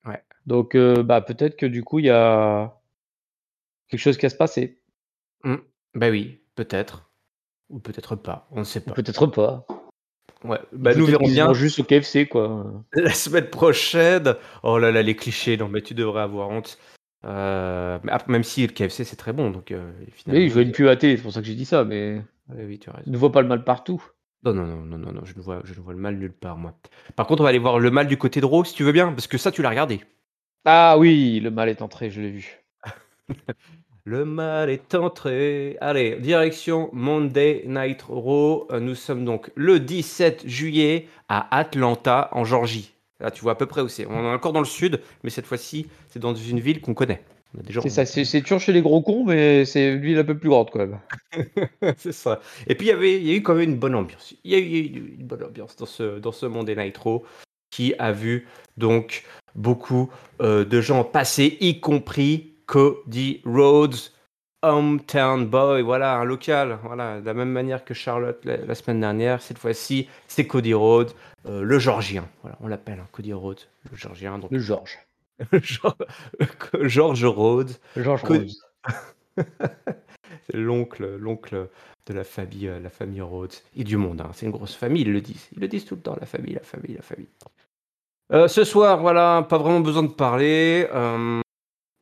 ouais. 0.05 0.21
Donc, 0.47 0.75
bah, 0.77 1.21
peut-être 1.21 1.55
que 1.55 1.65
du 1.65 1.83
coup 1.83 1.99
il 1.99 2.05
y 2.05 2.09
a 2.09 2.73
quelque 3.89 3.99
chose 3.99 4.17
qui 4.17 4.25
va 4.25 4.29
se 4.29 4.35
passer. 4.35 4.81
Mmh. 5.43 5.55
Bah 5.95 6.09
oui, 6.09 6.41
peut-être 6.55 7.09
ou 7.69 7.79
peut-être 7.79 8.15
pas, 8.15 8.47
on 8.51 8.59
ne 8.59 8.63
sait 8.63 8.79
pas. 8.81 8.93
peut-être 8.93 9.25
pas. 9.27 9.65
Ouais, 10.43 10.59
Ou 10.73 10.77
bah, 10.77 10.93
nous 10.93 11.05
verrons 11.05 11.25
bien. 11.27 11.51
juste 11.53 11.79
au 11.79 11.83
KFC 11.83 12.27
quoi. 12.27 12.83
La 12.93 13.13
semaine 13.13 13.49
prochaine, 13.49 14.35
oh 14.61 14.77
là 14.77 14.91
là, 14.91 15.01
les 15.01 15.15
clichés, 15.15 15.57
non 15.57 15.67
mais 15.67 15.81
tu 15.81 15.93
devrais 15.95 16.21
avoir 16.21 16.49
honte. 16.49 16.77
Mais 17.23 18.11
ap 18.11 18.27
même 18.27 18.43
si 18.43 18.67
le 18.67 18.73
KFC 18.73 19.03
c'est 19.03 19.15
très 19.15 19.33
bon 19.33 19.49
donc 19.49 19.71
heu, 19.71 19.81
Oui, 19.99 20.05
je 20.07 20.15
finalement 20.15 20.47
vois 20.53 20.61
il 20.61 20.67
une 20.67 20.69
a 20.69 20.73
pub 20.73 20.85
à 20.85 20.89
la 20.89 20.95
télé, 20.97 21.17
c'est 21.17 21.23
pour 21.23 21.33
ça 21.33 21.41
que 21.41 21.47
j'ai 21.47 21.55
dit 21.55 21.65
ça, 21.65 21.83
mais 21.83 22.21
oui, 22.49 22.63
oui, 22.67 22.79
tu 22.79 22.89
as 22.89 22.93
raison. 22.93 23.11
ne 23.11 23.17
vois 23.17 23.31
pas 23.31 23.41
le 23.41 23.47
mal 23.47 23.63
partout. 23.63 24.03
Non, 24.43 24.53
non, 24.53 24.65
non, 24.67 24.85
non, 24.85 24.97
non, 24.99 25.11
non, 25.11 25.25
je 25.25 25.35
ne 25.35 25.41
vois 25.41 25.61
je 25.63 25.73
ne 25.73 25.79
vois 25.79 25.93
le 25.93 25.99
mal 25.99 26.17
nulle 26.17 26.33
part 26.33 26.57
moi. 26.57 26.77
Par 27.15 27.25
contre, 27.25 27.41
on 27.41 27.43
va 27.45 27.49
aller 27.49 27.57
voir 27.57 27.79
le 27.79 27.89
mal 27.89 28.05
du 28.05 28.17
côté 28.17 28.41
de 28.41 28.45
Raw 28.45 28.63
si 28.63 28.75
tu 28.75 28.83
veux 28.83 28.91
bien, 28.91 29.11
parce 29.11 29.25
que 29.25 29.39
ça 29.39 29.51
tu 29.51 29.63
l'as 29.63 29.69
regardé. 29.69 30.01
Ah 30.65 30.97
oui, 30.99 31.39
le 31.39 31.49
mal 31.49 31.69
est 31.69 31.81
entré, 31.81 32.11
je 32.11 32.21
l'ai 32.21 32.29
vu. 32.31 32.64
Le 34.05 34.23
mal 34.23 34.69
est 34.69 34.93
entré. 34.93 35.77
Allez, 35.81 36.17
direction 36.17 36.89
Monday 36.93 37.63
Night 37.65 38.03
Raw. 38.03 38.67
Heu, 38.71 38.79
nous 38.79 38.95
sommes 38.95 39.25
donc 39.25 39.51
le 39.55 39.79
17 39.79 40.47
juillet 40.47 41.07
à 41.27 41.57
Atlanta 41.57 42.29
en 42.31 42.45
Georgie. 42.45 42.93
Là, 43.19 43.31
tu 43.31 43.41
vois 43.41 43.53
à 43.53 43.55
peu 43.55 43.65
près 43.65 43.81
où 43.81 43.87
c'est. 43.87 44.05
On 44.05 44.23
est 44.23 44.33
encore 44.33 44.53
dans 44.53 44.59
le 44.59 44.65
sud, 44.65 45.01
mais 45.23 45.29
cette 45.29 45.47
fois-ci, 45.47 45.87
c'est 46.09 46.19
dans 46.19 46.35
une 46.35 46.59
ville 46.59 46.81
qu'on 46.81 46.93
connaît. 46.93 47.23
On 47.55 47.61
a 47.61 47.63
déjà 47.63 47.81
C'est 47.81 47.89
ça, 47.89 48.05
c'est 48.05 48.25
c'est 48.25 48.41
toujours 48.41 48.59
chez 48.59 48.73
les 48.73 48.81
gros 48.81 49.01
cons, 49.01 49.23
mais 49.25 49.65
c'est 49.65 49.93
une 49.93 50.01
ville 50.01 50.19
un 50.19 50.23
peu 50.23 50.37
plus 50.37 50.49
grande 50.49 50.69
quand 50.69 50.79
même. 50.79 50.99
C'est 51.97 52.11
ça. 52.11 52.41
Et 52.67 52.75
puis 52.75 52.87
il 52.87 52.89
y 52.89 52.93
avait 52.93 53.15
il 53.15 53.27
y 53.27 53.31
a 53.31 53.35
eu 53.35 53.41
quand 53.41 53.55
même 53.55 53.69
une 53.71 53.77
bonne 53.77 53.95
ambiance. 53.95 54.35
Il 54.43 54.51
y 54.51 54.55
a 54.55 54.59
eu 54.59 54.63
il 54.63 54.75
y 54.75 54.77
a 54.77 54.79
eu 54.81 55.15
une 55.19 55.25
bonne 55.25 55.43
ambiance 55.43 55.75
dans 55.77 55.85
ce 55.85 56.19
dans 56.19 56.31
ce 56.33 56.45
Monday 56.45 56.75
Night 56.75 56.97
Raw 56.97 57.23
qui 57.71 57.93
a 57.97 58.11
vu 58.11 58.47
donc 58.77 59.23
beaucoup, 59.55 60.09
heu, 60.41 60.65
de 60.65 60.81
gens 60.81 61.03
passer, 61.03 61.57
y 61.61 61.79
compris 61.79 62.54
Cody 62.65 63.41
Rhodes, 63.45 64.11
Hometown 64.63 65.45
Boy, 65.47 65.81
voilà, 65.81 66.17
un 66.17 66.23
local, 66.23 66.79
voilà, 66.83 67.21
de 67.21 67.25
la 67.25 67.33
même 67.33 67.51
manière 67.51 67.85
que 67.85 67.93
Charlotte 67.93 68.43
la 68.45 68.57
la 68.57 68.75
semaine 68.75 68.99
dernière, 68.99 69.41
cette 69.41 69.59
fois-ci, 69.59 70.09
c'est 70.27 70.47
Cody 70.47 70.73
Rhodes, 70.73 71.11
heu, 71.47 71.63
le 71.63 71.79
Georgien, 71.79 72.27
voilà, 72.41 72.57
on 72.61 72.67
l'appelle, 72.67 72.99
hein, 72.99 73.07
Cody 73.11 73.33
Rhodes, 73.33 73.61
le 73.91 73.97
Georgien, 73.97 74.37
donc 74.39 74.51
Le 74.51 74.59
Georges. 74.59 74.99
Geor 75.61 75.97
George 76.81 77.25
Rhodes, 77.25 77.71
Georges 77.97 78.23
Co 78.23 78.33
Rose. 78.35 78.61
C'est 80.47 80.57
l'oncle 80.57 81.17
l'oncle 81.17 81.69
de 82.07 82.13
la 82.13 82.23
famille, 82.23 82.67
heu, 82.67 82.79
la 82.79 82.89
famille 82.89 83.21
Rhodes 83.21 83.53
et 83.75 83.83
du 83.83 83.97
monde, 83.97 84.21
hein. 84.21 84.31
C'est 84.33 84.45
une 84.45 84.51
grosse 84.51 84.75
famille, 84.75 85.01
ils 85.03 85.11
le 85.11 85.21
disent. 85.21 85.47
Ils 85.53 85.59
le 85.59 85.67
disent 85.67 85.85
tout 85.85 85.95
le 85.95 86.01
temps, 86.01 86.15
la 86.19 86.25
famille, 86.25 86.53
la 86.53 86.61
famille, 86.61 86.95
la 86.95 87.01
famille. 87.01 87.27
Heu, 88.33 88.47
ce 88.47 88.63
soir, 88.63 88.99
voilà, 88.99 89.45
pas 89.47 89.57
vraiment 89.57 89.81
besoin 89.81 90.03
de 90.03 90.07
parler, 90.07 90.87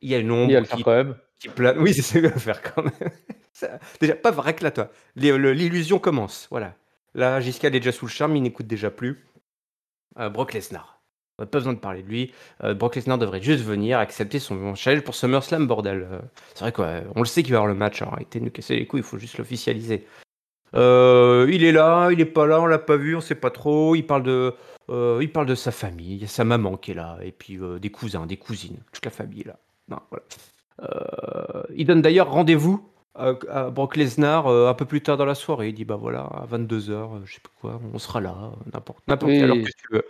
il 0.04 0.10
y 0.10 0.14
a 0.14 0.18
une 0.18 0.26
Il 0.26 0.30
va 0.30 0.36
ombre 0.36 0.52
le 0.52 0.64
faire 0.64 0.76
qui 0.76 0.82
quand 0.84 0.90
même. 0.92 1.16
qui 1.38 1.48
plane 1.48 1.78
oui, 1.78 1.94
c'est 2.02 2.18
il 2.18 2.22
le 2.22 2.28
faire 2.30 2.60
quand 2.62 2.82
même. 2.82 3.10
déjà, 4.00 4.14
pas 4.14 4.30
vrai 4.30 4.54
que 4.54 4.62
là, 4.62 4.70
toi. 4.70 4.90
L'illusion 5.16 5.98
commence. 5.98 6.46
Voilà. 6.50 6.74
Là, 7.14 7.40
Giscal 7.40 7.74
est 7.74 7.80
déjà 7.80 7.92
sous 7.92 8.06
le 8.06 8.10
charme, 8.10 8.36
il 8.36 8.42
n'écoute 8.42 8.66
déjà 8.66 8.90
plus. 8.90 9.24
Euh, 10.18 10.28
Brock 10.28 10.52
Lesnar. 10.52 11.00
Pas 11.38 11.46
besoin 11.46 11.72
de 11.72 11.78
parler 11.78 12.02
de 12.02 12.08
lui. 12.08 12.32
Euh, 12.62 12.74
Brock 12.74 12.96
Lesnar 12.96 13.18
devrait 13.18 13.42
juste 13.42 13.64
venir 13.64 13.98
accepter 13.98 14.38
son 14.38 14.74
challenge 14.74 15.02
pour 15.02 15.14
SummerSlam, 15.14 15.66
bordel. 15.66 16.06
Euh, 16.08 16.18
c'est 16.54 16.60
vrai 16.60 16.72
quoi, 16.72 17.00
on 17.16 17.20
le 17.20 17.26
sait 17.26 17.42
qu'il 17.42 17.52
va 17.52 17.56
y 17.56 17.58
avoir 17.58 17.72
le 17.72 17.78
match. 17.78 18.02
Arrêtez 18.02 18.40
de 18.40 18.44
nous 18.44 18.50
casser 18.50 18.76
les 18.76 18.86
couilles, 18.86 19.00
il 19.00 19.06
faut 19.06 19.18
juste 19.18 19.38
l'officialiser. 19.38 20.06
il 20.74 21.64
est 21.64 21.72
là, 21.72 22.10
il 22.10 22.20
est 22.20 22.26
pas 22.26 22.46
là, 22.46 22.60
on 22.60 22.66
l'a 22.66 22.78
pas 22.78 22.96
vu, 22.96 23.16
on 23.16 23.20
sait 23.20 23.34
pas 23.34 23.50
trop. 23.50 23.94
Il 23.96 24.04
parle 24.04 24.22
de, 24.22 24.54
il 24.88 25.32
parle 25.32 25.46
de 25.46 25.54
sa 25.54 25.72
famille, 25.72 26.16
il 26.16 26.22
y 26.22 26.24
a 26.24 26.28
sa 26.28 26.44
maman 26.44 26.76
qui 26.76 26.90
est 26.90 26.94
là, 26.94 27.18
et 27.22 27.32
puis 27.32 27.58
des 27.80 27.90
cousins, 27.90 28.26
des 28.26 28.36
cousines, 28.36 28.78
toute 28.92 29.04
la 29.04 29.10
famille 29.10 29.40
est 29.40 29.48
là. 29.48 29.58
Non, 29.88 29.98
voilà. 30.10 31.66
il 31.74 31.86
donne 31.86 32.02
d'ailleurs 32.02 32.30
rendez-vous 32.30 32.88
à, 33.14 33.70
Brock 33.70 33.96
Lesnar 33.96 34.48
un 34.48 34.74
peu 34.74 34.84
plus 34.84 35.02
tard 35.02 35.16
dans 35.16 35.24
la 35.24 35.34
soirée. 35.34 35.68
Il 35.68 35.74
dit 35.74 35.84
bah 35.84 35.96
voilà, 35.96 36.20
à 36.20 36.46
22h, 36.50 37.24
je 37.24 37.34
sais 37.34 37.40
pas 37.40 37.50
quoi, 37.60 37.80
on 37.92 37.98
sera 37.98 38.20
là, 38.20 38.52
n'importe 38.72 39.06
n'importe 39.06 39.32
quelle 39.32 39.50
heure 39.50 39.56
que 39.56 39.62
tu 39.62 39.92
veux. 39.92 40.04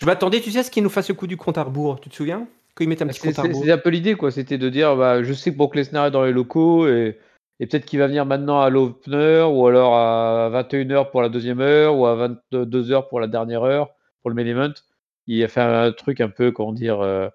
Je 0.00 0.06
m'attendais, 0.06 0.40
tu 0.40 0.50
sais, 0.50 0.60
à 0.60 0.62
ce 0.62 0.70
qu'il 0.70 0.82
nous 0.82 0.90
fasse 0.90 1.08
le 1.08 1.14
coup 1.14 1.26
du 1.26 1.36
compte 1.36 1.58
à 1.58 1.64
rebours. 1.64 2.00
Tu 2.00 2.08
te 2.08 2.14
souviens? 2.14 2.46
Quand 2.74 2.84
il 2.84 2.88
mettait 2.88 3.04
un 3.04 3.08
petit 3.08 3.20
compte 3.20 3.38
à 3.38 3.42
rebours. 3.42 3.60
C'était 3.60 3.72
un 3.72 3.78
peu 3.78 3.90
l'idée, 3.90 4.14
quoi. 4.14 4.30
C'était 4.30 4.58
de 4.58 4.68
dire, 4.68 4.96
bah, 4.96 5.22
je 5.22 5.32
sais 5.32 5.52
que 5.52 5.56
Brock 5.56 5.74
Lesnar 5.74 6.06
est 6.06 6.10
dans 6.10 6.24
les 6.24 6.32
locaux 6.32 6.86
et, 6.86 7.18
peut-être 7.58 7.84
qu'il 7.84 8.00
va 8.00 8.08
venir 8.08 8.26
maintenant 8.26 8.60
à 8.60 8.70
l'opener 8.70 9.46
ou 9.48 9.66
alors 9.66 9.94
à 9.94 10.50
21h 10.50 11.10
pour 11.10 11.22
la 11.22 11.28
deuxième 11.28 11.60
heure 11.60 11.96
ou 11.96 12.06
à 12.06 12.28
22h 12.52 13.08
pour 13.08 13.20
la 13.20 13.28
dernière 13.28 13.62
heure 13.62 13.90
pour 14.20 14.30
le 14.30 14.36
main 14.36 14.46
event. 14.46 14.72
Il 15.28 15.42
a 15.44 15.48
fait 15.48 15.60
un 15.60 15.92
truc 15.92 16.20
un 16.20 16.28
peu, 16.28 16.50
comment 16.50 16.72
dire, 16.72 17.00
euh, 17.00 17.28
euh, 17.28 17.30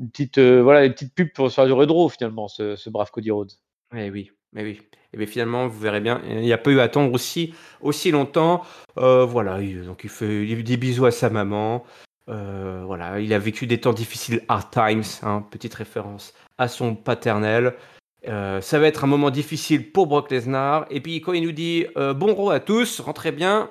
une 0.00 0.10
petite, 0.10 0.38
euh, 0.38 0.62
voilà, 0.62 0.84
une 0.84 0.92
petite 0.92 1.14
pub 1.14 1.32
pour 1.32 1.50
se 1.50 1.54
faire 1.54 1.66
du 1.66 1.72
redro 1.72 2.08
finalement, 2.08 2.48
ce, 2.48 2.88
brave 2.90 3.10
Cody 3.10 3.30
Rhodes. 3.30 3.52
Eh 3.94 4.10
oui, 4.10 4.30
mais 4.52 4.62
oui. 4.62 4.80
Et 5.12 5.16
bien 5.16 5.26
finalement, 5.26 5.66
vous 5.68 5.78
verrez 5.78 6.00
bien, 6.00 6.20
il 6.28 6.40
n'y 6.40 6.52
a 6.52 6.58
pas 6.58 6.70
eu 6.70 6.80
à 6.80 6.84
attendre 6.84 7.12
aussi, 7.14 7.54
aussi 7.80 8.10
longtemps. 8.10 8.62
Euh, 8.98 9.24
voilà, 9.24 9.58
donc 9.84 10.04
il 10.04 10.10
fait 10.10 10.44
des 10.62 10.76
bisous 10.76 11.06
à 11.06 11.10
sa 11.10 11.30
maman. 11.30 11.84
Euh, 12.28 12.82
voilà, 12.84 13.20
il 13.20 13.32
a 13.32 13.38
vécu 13.38 13.66
des 13.66 13.80
temps 13.80 13.92
difficiles, 13.92 14.42
hard 14.48 14.70
times, 14.70 15.04
hein, 15.22 15.44
petite 15.50 15.74
référence 15.74 16.34
à 16.58 16.68
son 16.68 16.94
paternel. 16.94 17.74
Euh, 18.28 18.60
ça 18.60 18.80
va 18.80 18.88
être 18.88 19.04
un 19.04 19.06
moment 19.06 19.30
difficile 19.30 19.92
pour 19.92 20.08
Brock 20.08 20.30
Lesnar. 20.30 20.86
Et 20.90 21.00
puis 21.00 21.20
quand 21.20 21.32
il 21.32 21.44
nous 21.44 21.52
dit 21.52 21.86
bon 21.94 22.34
rôle 22.34 22.54
à 22.54 22.60
tous, 22.60 23.00
rentrez 23.00 23.32
bien, 23.32 23.70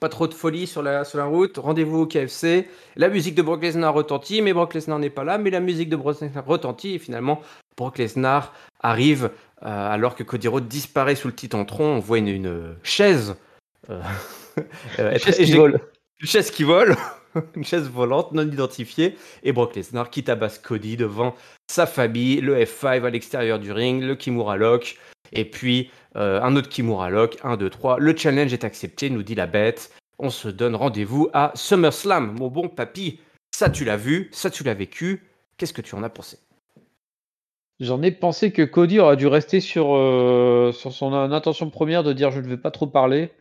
pas 0.00 0.08
trop 0.08 0.26
de 0.26 0.34
folie 0.34 0.66
sur 0.66 0.82
la, 0.82 1.04
sur 1.04 1.18
la 1.18 1.24
route, 1.24 1.56
rendez-vous 1.58 2.00
au 2.00 2.06
KFC. 2.06 2.68
La 2.96 3.08
musique 3.08 3.34
de 3.34 3.42
Brock 3.42 3.62
Lesnar 3.62 3.94
retentit, 3.94 4.42
mais 4.42 4.52
Brock 4.52 4.74
Lesnar 4.74 4.98
n'est 4.98 5.10
pas 5.10 5.24
là, 5.24 5.38
mais 5.38 5.50
la 5.50 5.60
musique 5.60 5.88
de 5.88 5.96
Brock 5.96 6.20
Lesnar 6.20 6.44
retentit. 6.44 6.94
Et 6.94 6.98
finalement, 6.98 7.40
Brock 7.76 7.98
Lesnar 7.98 8.52
arrive 8.80 9.30
euh, 9.62 9.92
alors 9.92 10.14
que 10.14 10.22
Cody 10.22 10.48
Rhodes 10.48 10.68
disparaît 10.68 11.14
sous 11.14 11.28
le 11.28 11.34
titantron, 11.34 11.84
on 11.84 11.98
voit 12.00 12.18
une, 12.18 12.76
chaise. 12.82 13.36
Euh, 13.88 14.00
une 14.98 15.18
chaise 15.18 15.36
qui 15.36 15.52
vole. 15.52 15.80
Une 16.20 16.28
chaise 16.28 16.50
qui 16.50 16.64
vole. 16.64 16.96
une 17.56 17.64
chaise 17.64 17.88
volante 17.88 18.32
non 18.32 18.42
identifiée. 18.42 19.16
Et 19.42 19.52
Brock 19.52 19.74
Lesnar 19.76 20.10
qui 20.10 20.24
tabasse 20.24 20.58
Cody 20.58 20.96
devant 20.96 21.34
sa 21.68 21.86
famille, 21.86 22.40
le 22.40 22.58
F5 22.58 23.04
à 23.04 23.10
l'extérieur 23.10 23.58
du 23.58 23.72
ring, 23.72 24.02
le 24.02 24.14
Kimura 24.14 24.56
Lock. 24.56 24.96
Et 25.32 25.44
puis 25.44 25.90
euh, 26.16 26.40
un 26.42 26.56
autre 26.56 26.68
Kimura 26.68 27.10
Lock, 27.10 27.38
1, 27.42 27.56
2, 27.56 27.70
3. 27.70 27.98
Le 27.98 28.16
challenge 28.16 28.52
est 28.52 28.64
accepté, 28.64 29.10
nous 29.10 29.22
dit 29.22 29.34
la 29.34 29.46
bête. 29.46 29.92
On 30.18 30.30
se 30.30 30.48
donne 30.48 30.76
rendez-vous 30.76 31.28
à 31.32 31.52
SummerSlam. 31.54 32.36
Mon 32.38 32.48
bon 32.48 32.68
papy, 32.68 33.20
ça 33.54 33.68
tu 33.68 33.84
l'as 33.84 33.96
vu, 33.96 34.28
ça 34.32 34.50
tu 34.50 34.62
l'as 34.62 34.74
vécu. 34.74 35.22
Qu'est-ce 35.56 35.72
que 35.72 35.82
tu 35.82 35.94
en 35.94 36.02
as 36.02 36.10
pensé? 36.10 36.38
J'en 37.80 38.02
ai 38.02 38.12
pensé 38.12 38.52
que 38.52 38.62
Cody 38.62 39.00
aurait 39.00 39.16
dû 39.16 39.26
rester 39.26 39.60
sur, 39.60 39.96
euh, 39.96 40.70
sur 40.72 40.92
son 40.92 41.12
intention 41.12 41.70
première 41.70 42.04
de 42.04 42.12
dire 42.12 42.30
je 42.30 42.40
ne 42.40 42.46
vais 42.46 42.56
pas 42.56 42.70
trop 42.70 42.86
parler. 42.86 43.32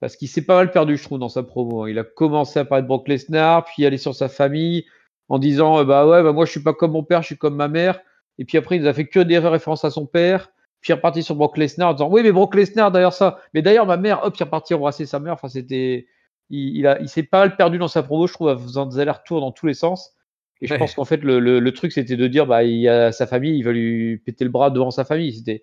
Parce 0.00 0.16
qu'il 0.16 0.28
s'est 0.28 0.42
pas 0.42 0.56
mal 0.56 0.70
perdu, 0.70 0.96
je 0.96 1.04
trouve, 1.04 1.18
dans 1.18 1.28
sa 1.28 1.42
promo. 1.42 1.82
Hein. 1.82 1.90
Il 1.90 1.98
a 1.98 2.04
commencé 2.04 2.58
à 2.58 2.64
parler 2.64 2.82
de 2.82 2.88
Brock 2.88 3.06
Lesnar, 3.06 3.64
puis 3.64 3.84
aller 3.84 3.98
sur 3.98 4.14
sa 4.14 4.28
famille 4.28 4.86
en 5.28 5.38
disant 5.38 5.78
euh, 5.78 5.84
bah 5.84 6.06
ouais, 6.06 6.22
bah 6.22 6.32
moi 6.32 6.44
je 6.44 6.50
suis 6.50 6.62
pas 6.62 6.74
comme 6.74 6.92
mon 6.92 7.04
père, 7.04 7.22
je 7.22 7.26
suis 7.26 7.38
comme 7.38 7.54
ma 7.54 7.68
mère. 7.68 8.00
Et 8.38 8.44
puis 8.44 8.58
après, 8.58 8.76
il 8.76 8.82
nous 8.82 8.88
a 8.88 8.94
fait 8.94 9.06
que 9.06 9.20
des 9.20 9.38
références 9.38 9.84
à 9.84 9.90
son 9.90 10.06
père. 10.06 10.50
Puis 10.80 10.90
il 10.90 10.92
est 10.92 10.96
reparti 10.96 11.22
sur 11.22 11.36
Brock 11.36 11.58
Lesnar 11.58 11.90
en 11.90 11.92
disant 11.92 12.08
oui, 12.10 12.22
mais 12.22 12.32
Brock 12.32 12.54
Lesnar 12.54 12.90
d'ailleurs 12.90 13.12
ça. 13.12 13.38
Mais 13.52 13.60
d'ailleurs, 13.60 13.86
ma 13.86 13.98
mère, 13.98 14.24
hop, 14.24 14.34
il 14.36 14.42
est 14.42 14.44
reparti 14.44 14.74
embrasser 14.74 15.06
sa 15.06 15.20
mère. 15.20 15.34
Enfin, 15.34 15.48
c'était. 15.48 16.06
Il, 16.48 16.78
il, 16.78 16.86
a, 16.86 17.00
il 17.00 17.08
s'est 17.08 17.22
pas 17.22 17.40
mal 17.40 17.56
perdu 17.56 17.78
dans 17.78 17.86
sa 17.86 18.02
promo, 18.02 18.26
je 18.26 18.32
trouve, 18.32 18.48
en 18.48 18.58
faisant 18.58 18.86
des 18.86 18.98
allers-retours 18.98 19.40
dans 19.40 19.52
tous 19.52 19.66
les 19.66 19.74
sens. 19.74 20.16
Et 20.62 20.66
je 20.66 20.74
pense 20.74 20.94
qu'en 20.94 21.04
fait, 21.04 21.18
le, 21.18 21.38
le, 21.38 21.72
truc, 21.72 21.92
c'était 21.92 22.16
de 22.16 22.26
dire, 22.26 22.46
bah, 22.46 22.64
il 22.64 22.80
y 22.80 22.88
a 22.88 23.12
sa 23.12 23.26
famille, 23.26 23.56
il 23.56 23.62
va 23.62 23.72
lui 23.72 24.18
péter 24.18 24.44
le 24.44 24.50
bras 24.50 24.70
devant 24.70 24.90
sa 24.90 25.04
famille. 25.04 25.32
C'était, 25.32 25.62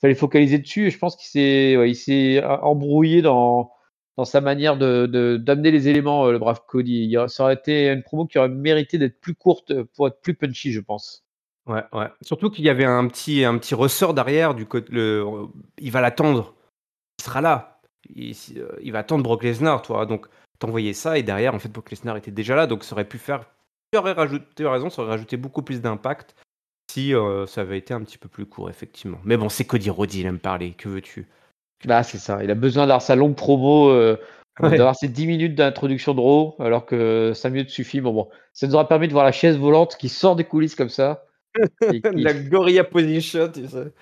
fallait 0.00 0.14
focaliser 0.14 0.58
dessus. 0.58 0.88
Et 0.88 0.90
je 0.90 0.98
pense 0.98 1.16
qu'il 1.16 1.28
s'est, 1.28 1.76
ouais, 1.76 1.90
il 1.90 1.94
s'est 1.94 2.42
embrouillé 2.44 3.22
dans, 3.22 3.70
dans 4.16 4.24
sa 4.24 4.40
manière 4.40 4.76
de, 4.76 5.36
d'amener 5.36 5.70
les 5.70 5.88
éléments, 5.88 6.26
euh, 6.26 6.32
le 6.32 6.38
brave 6.38 6.62
Cody. 6.66 7.04
Il, 7.04 7.28
ça 7.28 7.44
aurait 7.44 7.54
été 7.54 7.88
une 7.90 8.02
promo 8.02 8.26
qui 8.26 8.38
aurait 8.38 8.48
mérité 8.48 8.98
d'être 8.98 9.20
plus 9.20 9.34
courte 9.34 9.72
pour 9.94 10.08
être 10.08 10.20
plus 10.20 10.34
punchy, 10.34 10.72
je 10.72 10.80
pense. 10.80 11.24
Ouais, 11.66 11.82
ouais. 11.92 12.08
Surtout 12.22 12.50
qu'il 12.50 12.64
y 12.64 12.68
avait 12.68 12.84
un 12.84 13.06
petit, 13.08 13.44
un 13.44 13.56
petit 13.58 13.74
ressort 13.74 14.14
derrière 14.14 14.54
du 14.54 14.66
côté, 14.66 14.92
le, 14.92 15.24
il 15.78 15.90
va 15.90 16.00
l'attendre. 16.00 16.54
Il 17.18 17.24
sera 17.24 17.40
là. 17.40 17.80
Il, 18.14 18.36
euh, 18.56 18.76
il 18.82 18.92
va 18.92 18.98
attendre 18.98 19.22
Brock 19.22 19.42
Lesnar, 19.42 19.80
toi. 19.82 20.04
Donc, 20.04 20.26
t'envoyais 20.58 20.92
ça 20.92 21.16
et 21.18 21.22
derrière, 21.22 21.54
en 21.54 21.58
fait, 21.58 21.70
Brock 21.70 21.90
Lesnar 21.90 22.16
était 22.16 22.30
déjà 22.30 22.54
là. 22.54 22.66
Donc, 22.66 22.84
ça 22.84 22.94
aurait 22.94 23.08
pu 23.08 23.18
faire 23.18 23.44
aurais 23.96 24.12
rajouté, 24.12 24.66
raison, 24.66 24.90
ça 24.90 25.02
aurait 25.02 25.12
rajouté 25.12 25.36
beaucoup 25.36 25.62
plus 25.62 25.80
d'impact 25.80 26.34
si 26.90 27.14
euh, 27.14 27.46
ça 27.46 27.62
avait 27.62 27.78
été 27.78 27.94
un 27.94 28.02
petit 28.02 28.18
peu 28.18 28.28
plus 28.28 28.46
court, 28.46 28.70
effectivement. 28.70 29.18
Mais 29.24 29.36
bon, 29.36 29.48
c'est 29.48 29.64
Cody 29.64 29.90
Rhodes, 29.90 30.14
il 30.14 30.26
aime 30.26 30.38
parler, 30.38 30.72
que 30.72 30.88
veux-tu? 30.88 31.26
Bah, 31.86 32.02
c'est 32.02 32.18
ça, 32.18 32.42
il 32.42 32.50
a 32.50 32.54
besoin 32.54 32.86
d'avoir 32.86 33.02
sa 33.02 33.14
longue 33.14 33.34
promo, 33.34 33.88
euh, 33.90 34.16
d'avoir 34.60 34.96
ses 34.96 35.08
10 35.08 35.26
minutes 35.26 35.54
d'introduction 35.54 36.14
de 36.14 36.20
Raw, 36.20 36.56
alors 36.58 36.86
que 36.86 37.32
5 37.34 37.50
minutes 37.50 37.70
suffit. 37.70 38.00
Bon, 38.00 38.12
bon, 38.12 38.28
ça 38.52 38.66
nous 38.66 38.74
aura 38.74 38.88
permis 38.88 39.08
de 39.08 39.12
voir 39.12 39.24
la 39.24 39.32
chaise 39.32 39.58
volante 39.58 39.96
qui 39.96 40.08
sort 40.08 40.36
des 40.36 40.44
coulisses 40.44 40.74
comme 40.74 40.88
ça. 40.88 41.26
la 41.80 42.34
gorilla 42.34 42.84
position, 42.84 43.48
tu 43.52 43.66
sais. 43.66 43.92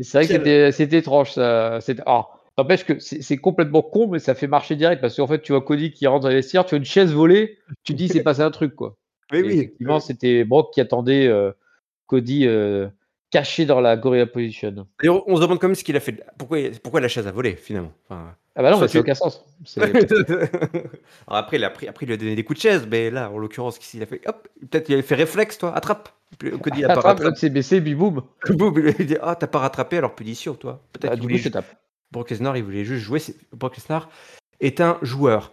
C'est 0.00 0.24
vrai 0.24 0.38
que 0.38 0.70
c'était 0.70 0.98
étrange, 0.98 1.32
ça. 1.32 1.78
Ah, 2.06 2.28
N'empêche 2.58 2.84
que 2.84 2.98
c'est 2.98 3.36
complètement 3.36 3.82
con, 3.82 4.08
mais 4.08 4.18
ça 4.18 4.34
fait 4.34 4.46
marcher 4.46 4.76
direct 4.76 5.02
parce 5.02 5.16
qu'en 5.16 5.26
fait, 5.26 5.42
tu 5.42 5.52
vois 5.52 5.60
Cody 5.60 5.92
qui 5.92 6.06
rentre 6.06 6.22
dans 6.22 6.30
les 6.30 6.36
vestiaires, 6.36 6.64
tu 6.64 6.74
as 6.74 6.78
une 6.78 6.86
chaise 6.86 7.12
volée, 7.12 7.58
tu 7.84 7.92
dis 7.92 8.08
c'est 8.08 8.22
passé 8.22 8.40
un 8.40 8.50
truc 8.50 8.74
quoi. 8.74 8.96
Oui. 9.30 9.40
Effectivement, 9.40 10.00
c'était 10.00 10.44
Brock 10.44 10.72
qui 10.72 10.80
attendait 10.80 11.26
euh, 11.26 11.52
Cody 12.06 12.46
euh, 12.46 12.88
caché 13.36 13.66
dans 13.66 13.80
la 13.80 13.98
Gorilla 13.98 14.26
Position. 14.26 14.86
Et 15.02 15.10
on, 15.10 15.36
se 15.36 15.40
demande 15.42 15.58
quand 15.58 15.68
même 15.68 15.74
ce 15.74 15.84
qu'il 15.84 15.94
a 15.94 16.00
fait. 16.00 16.24
Pourquoi, 16.38 16.58
pourquoi 16.82 17.02
la 17.02 17.08
chaise 17.08 17.26
a 17.26 17.32
volé 17.32 17.54
finalement? 17.54 17.92
Ah 18.08 18.62
bah 18.62 18.70
non, 18.70 18.78
ça 18.78 18.86
n'a 18.86 19.00
aucun 19.00 19.14
sens. 19.14 19.44
après, 21.26 21.58
il 21.58 21.64
a 21.64 21.68
pris, 21.68 21.86
après, 21.86 22.06
il 22.06 22.12
a 22.12 22.16
donné 22.16 22.34
des 22.34 22.44
coups 22.44 22.58
de 22.58 22.62
chaise, 22.62 22.88
mais 22.90 23.10
là, 23.10 23.30
en 23.30 23.36
l'occurrence, 23.36 23.78
qu'est-ce 23.78 23.90
qu'il 23.90 24.02
a 24.02 24.06
fait? 24.06 24.22
Hop, 24.26 24.48
peut-être 24.70 24.88
il 24.88 24.98
a 24.98 25.02
fait 25.02 25.16
réflexe, 25.16 25.58
toi, 25.58 25.76
attrape. 25.76 26.08
Cody 26.62 26.86
a 26.86 26.92
attrape, 26.92 27.36
s'est 27.36 27.50
baissé, 27.50 27.78
puis 27.82 27.94
boum. 27.94 28.22
boum, 28.48 28.92
il 28.98 29.06
dit 29.06 29.18
Ah, 29.20 29.36
t'as 29.36 29.48
pas 29.48 29.58
rattrapé, 29.58 29.98
alors 29.98 30.14
punition, 30.14 30.54
toi. 30.54 30.82
Peut-être 30.94 31.12
ah, 31.12 31.16
du 31.16 31.28
coup, 31.28 31.36
je 31.36 31.50
tape. 31.50 31.66
Brock 32.12 32.30
Lesnar, 32.30 32.56
il 32.56 32.64
voulait 32.64 32.86
juste 32.86 33.04
jouer. 33.04 33.20
Brock 33.52 33.76
Lesnar 33.76 34.08
est 34.60 34.80
un 34.80 34.96
joueur. 35.02 35.52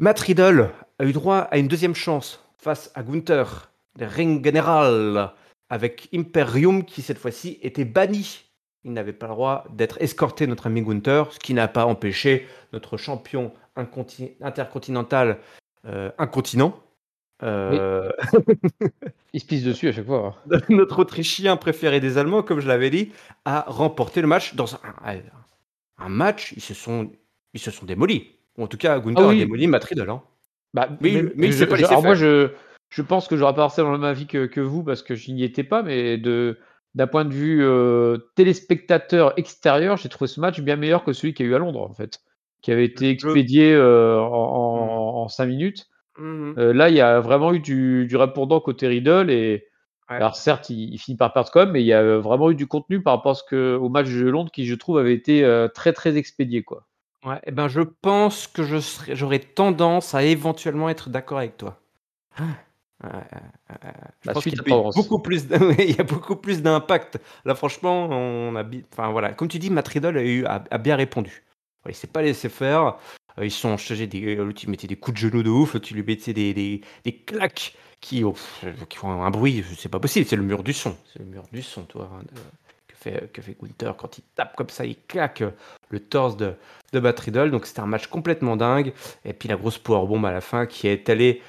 Matt 0.00 0.20
Riddle 0.20 0.70
a 0.98 1.04
eu 1.04 1.12
droit 1.12 1.40
à 1.50 1.58
une 1.58 1.68
deuxième 1.68 1.94
chance 1.94 2.42
face 2.56 2.90
à 2.94 3.02
Gunther, 3.02 3.70
le 3.98 4.06
ring 4.06 4.42
général, 4.42 5.34
avec 5.70 6.08
Imperium 6.14 6.84
qui 6.84 7.02
cette 7.02 7.18
fois-ci 7.18 7.58
était 7.62 7.84
banni. 7.84 8.44
Il 8.84 8.92
n'avait 8.92 9.12
pas 9.12 9.26
le 9.26 9.32
droit 9.32 9.64
d'être 9.70 10.00
escorté, 10.00 10.46
notre 10.46 10.66
ami 10.66 10.82
Gunther, 10.82 11.32
ce 11.32 11.38
qui 11.38 11.52
n'a 11.52 11.68
pas 11.68 11.84
empêché 11.84 12.46
notre 12.72 12.96
champion 12.96 13.52
intercontinental 14.40 15.38
euh, 15.86 16.10
incontinent. 16.18 16.80
Euh, 17.42 18.10
il 19.32 19.40
se 19.40 19.46
pisse 19.46 19.62
dessus 19.62 19.88
à 19.88 19.92
chaque 19.92 20.06
fois. 20.06 20.36
notre 20.68 21.00
Autrichien 21.00 21.56
préféré 21.56 22.00
des 22.00 22.18
Allemands, 22.18 22.42
comme 22.42 22.60
je 22.60 22.68
l'avais 22.68 22.90
dit, 22.90 23.12
a 23.44 23.64
remporté 23.68 24.20
le 24.20 24.26
match 24.26 24.54
dans 24.54 24.74
un, 24.74 24.80
un 25.98 26.08
match, 26.08 26.52
ils 26.56 26.62
se 26.62 26.74
sont, 26.74 27.10
ils 27.54 27.60
se 27.60 27.70
sont 27.70 27.86
démolis. 27.86 28.30
en 28.58 28.66
tout 28.66 28.76
cas, 28.76 28.98
Gunther 28.98 29.26
ah 29.26 29.30
a 29.30 29.34
démoli 29.34 29.66
Matt 29.66 29.84
Riddle. 29.84 30.10
Hein. 30.10 30.22
Bah, 30.74 30.88
mais, 31.00 31.24
mais, 31.36 31.46
il 31.46 31.54
s'est 31.54 31.66
pas 31.66 31.76
alors 31.76 32.02
moi, 32.02 32.14
je, 32.14 32.50
je 32.88 33.02
pense 33.02 33.28
que 33.28 33.36
j'aurais 33.36 33.54
pas 33.54 33.68
dans 33.76 33.92
le 33.92 33.98
même 33.98 34.08
avis 34.08 34.26
que, 34.26 34.46
que 34.46 34.60
vous 34.60 34.82
parce 34.82 35.02
que 35.02 35.14
je 35.14 35.30
n'y 35.30 35.44
étais 35.44 35.64
pas, 35.64 35.82
mais 35.82 36.18
de 36.18 36.58
d'un 36.94 37.06
point 37.06 37.24
de 37.24 37.32
vue 37.32 37.62
euh, 37.62 38.16
téléspectateur 38.34 39.38
extérieur, 39.38 39.98
j'ai 39.98 40.08
trouvé 40.08 40.26
ce 40.26 40.40
match 40.40 40.60
bien 40.60 40.76
meilleur 40.76 41.04
que 41.04 41.12
celui 41.12 41.34
qui 41.34 41.42
a 41.42 41.46
eu 41.46 41.54
à 41.54 41.58
Londres 41.58 41.82
en 41.82 41.92
fait, 41.92 42.20
qui 42.62 42.72
avait 42.72 42.86
été 42.86 43.10
expédié 43.10 43.72
euh, 43.74 44.18
en, 44.18 45.22
en, 45.22 45.28
5 45.28 45.46
minutes. 45.46 45.86
Mmh 46.16 46.54
euh, 46.58 46.72
là, 46.72 46.88
il 46.88 46.96
y 46.96 47.00
a 47.00 47.20
vraiment 47.20 47.52
eu 47.52 47.60
du, 47.60 48.06
du 48.06 48.16
répondant 48.16 48.58
côté 48.60 48.88
Riddle 48.88 49.30
et 49.30 49.68
alors 50.08 50.36
certes, 50.36 50.70
il, 50.70 50.98
finit 50.98 51.18
par 51.18 51.34
perdre 51.34 51.50
comme, 51.50 51.72
mais 51.72 51.82
il 51.82 51.86
y 51.86 51.92
a 51.92 52.18
vraiment 52.18 52.50
eu 52.50 52.54
du 52.54 52.66
contenu 52.66 53.02
par 53.02 53.16
rapport 53.16 53.32
à 53.32 53.34
ce 53.34 53.44
que, 53.44 53.76
au 53.76 53.90
match 53.90 54.08
de 54.08 54.26
Londres 54.26 54.50
qui, 54.50 54.64
je 54.64 54.74
trouve, 54.74 54.96
avait 54.96 55.12
été 55.12 55.44
euh, 55.44 55.68
très 55.68 55.92
très 55.92 56.16
expédié. 56.16 56.62
Quoi. 56.62 56.86
Ouais, 57.24 57.36
et 57.36 57.48
eh 57.48 57.50
ben 57.50 57.68
je 57.68 57.82
pense 57.82 58.46
que 58.46 58.62
je 58.62 58.78
j'aurais 59.12 59.40
tendance 59.40 60.14
à 60.14 60.22
éventuellement 60.22 60.88
être 60.88 61.10
d'accord 61.10 61.38
avec 61.38 61.58
toi. 61.58 61.78
Je 63.02 64.32
pense 64.32 64.42
qu'il 64.42 64.54
y 64.54 64.72
a 64.72 64.90
beaucoup 64.92 65.20
plus, 65.20 65.46
il 65.78 65.96
y 65.96 66.00
a 66.00 66.04
beaucoup 66.04 66.36
plus 66.36 66.62
d'impact. 66.62 67.18
Là, 67.44 67.54
franchement, 67.54 68.08
on 68.10 68.56
a, 68.56 68.64
enfin 68.92 69.10
voilà, 69.10 69.32
comme 69.32 69.48
tu 69.48 69.58
dis, 69.58 69.70
Matridol 69.70 70.18
a, 70.18 70.22
eu, 70.22 70.44
a, 70.46 70.78
bien 70.78 70.96
répondu. 70.96 71.44
Il 71.88 71.94
s'est 71.94 72.08
pas 72.08 72.22
laissé 72.22 72.48
faire. 72.48 72.96
Euh, 73.38 73.46
ils 73.46 73.50
sont 73.50 73.76
changés 73.76 74.06
des, 74.06 74.38
tu 74.54 74.68
mettais 74.68 74.88
des 74.88 74.96
coups 74.96 75.20
de 75.20 75.28
genoux 75.28 75.42
de 75.42 75.50
ouf, 75.50 75.80
tu 75.80 75.94
lui 75.94 76.02
mettais 76.02 76.32
des, 76.32 76.52
des, 76.52 76.80
des 77.04 77.16
claques 77.16 77.74
qui, 78.00 78.24
oh, 78.24 78.34
qui 78.88 78.98
font 78.98 79.22
un 79.22 79.30
bruit, 79.30 79.64
c'est 79.76 79.88
pas 79.88 80.00
possible. 80.00 80.26
C'est 80.26 80.36
le 80.36 80.42
mur 80.42 80.62
du 80.62 80.72
son, 80.72 80.96
c'est 81.12 81.20
le 81.20 81.26
mur 81.26 81.44
du 81.52 81.62
son, 81.62 81.84
toi. 81.84 82.10
Hein, 82.12 82.24
que 82.88 82.96
fait, 82.96 83.32
que 83.32 83.42
fait 83.42 83.56
Gunther 83.60 83.96
quand 83.96 84.18
il 84.18 84.22
tape 84.34 84.56
comme 84.56 84.70
ça, 84.70 84.84
il 84.84 84.96
claque 85.06 85.42
le 85.88 86.00
torse 86.00 86.36
de, 86.36 86.54
de 86.92 87.00
Matridol. 87.00 87.50
Donc 87.50 87.66
c'était 87.66 87.80
un 87.80 87.86
match 87.86 88.08
complètement 88.08 88.56
dingue. 88.56 88.92
Et 89.24 89.32
puis 89.32 89.48
la 89.48 89.56
grosse 89.56 89.78
powerbomb 89.78 90.24
à 90.24 90.32
la 90.32 90.40
fin 90.40 90.66
qui 90.66 90.88
est 90.88 91.08
allée 91.08 91.40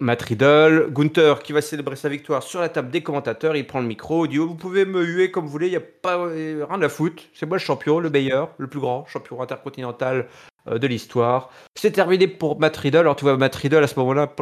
Matt 0.00 0.22
Riddle, 0.22 0.88
Gunther 0.90 1.42
qui 1.42 1.52
va 1.52 1.60
célébrer 1.60 1.96
sa 1.96 2.08
victoire 2.08 2.42
sur 2.42 2.60
la 2.60 2.68
table 2.68 2.90
des 2.90 3.02
commentateurs, 3.02 3.56
il 3.56 3.66
prend 3.66 3.80
le 3.80 3.86
micro, 3.86 4.26
il 4.26 4.28
dit 4.28 4.38
oh, 4.38 4.46
vous 4.46 4.54
pouvez 4.54 4.84
me 4.84 5.02
huer 5.02 5.30
comme 5.30 5.44
vous 5.44 5.50
voulez, 5.50 5.66
il 5.66 5.70
n'y 5.70 5.76
a 5.76 5.80
pas 5.80 6.24
rien 6.24 6.82
à 6.82 6.88
foutre, 6.88 7.22
c'est 7.34 7.46
moi 7.46 7.56
le 7.56 7.62
champion, 7.62 7.98
le 7.98 8.10
meilleur, 8.10 8.54
le 8.58 8.68
plus 8.68 8.80
grand 8.80 9.06
champion 9.06 9.42
intercontinental 9.42 10.28
euh, 10.68 10.78
de 10.78 10.86
l'histoire. 10.86 11.50
C'est 11.74 11.92
terminé 11.92 12.28
pour 12.28 12.60
Matt 12.60 12.76
Riddle, 12.76 12.98
alors 12.98 13.16
tu 13.16 13.24
vois 13.24 13.36
Matt 13.36 13.56
Riddle 13.56 13.82
à 13.82 13.86
ce 13.88 13.98
moment-là, 13.98 14.32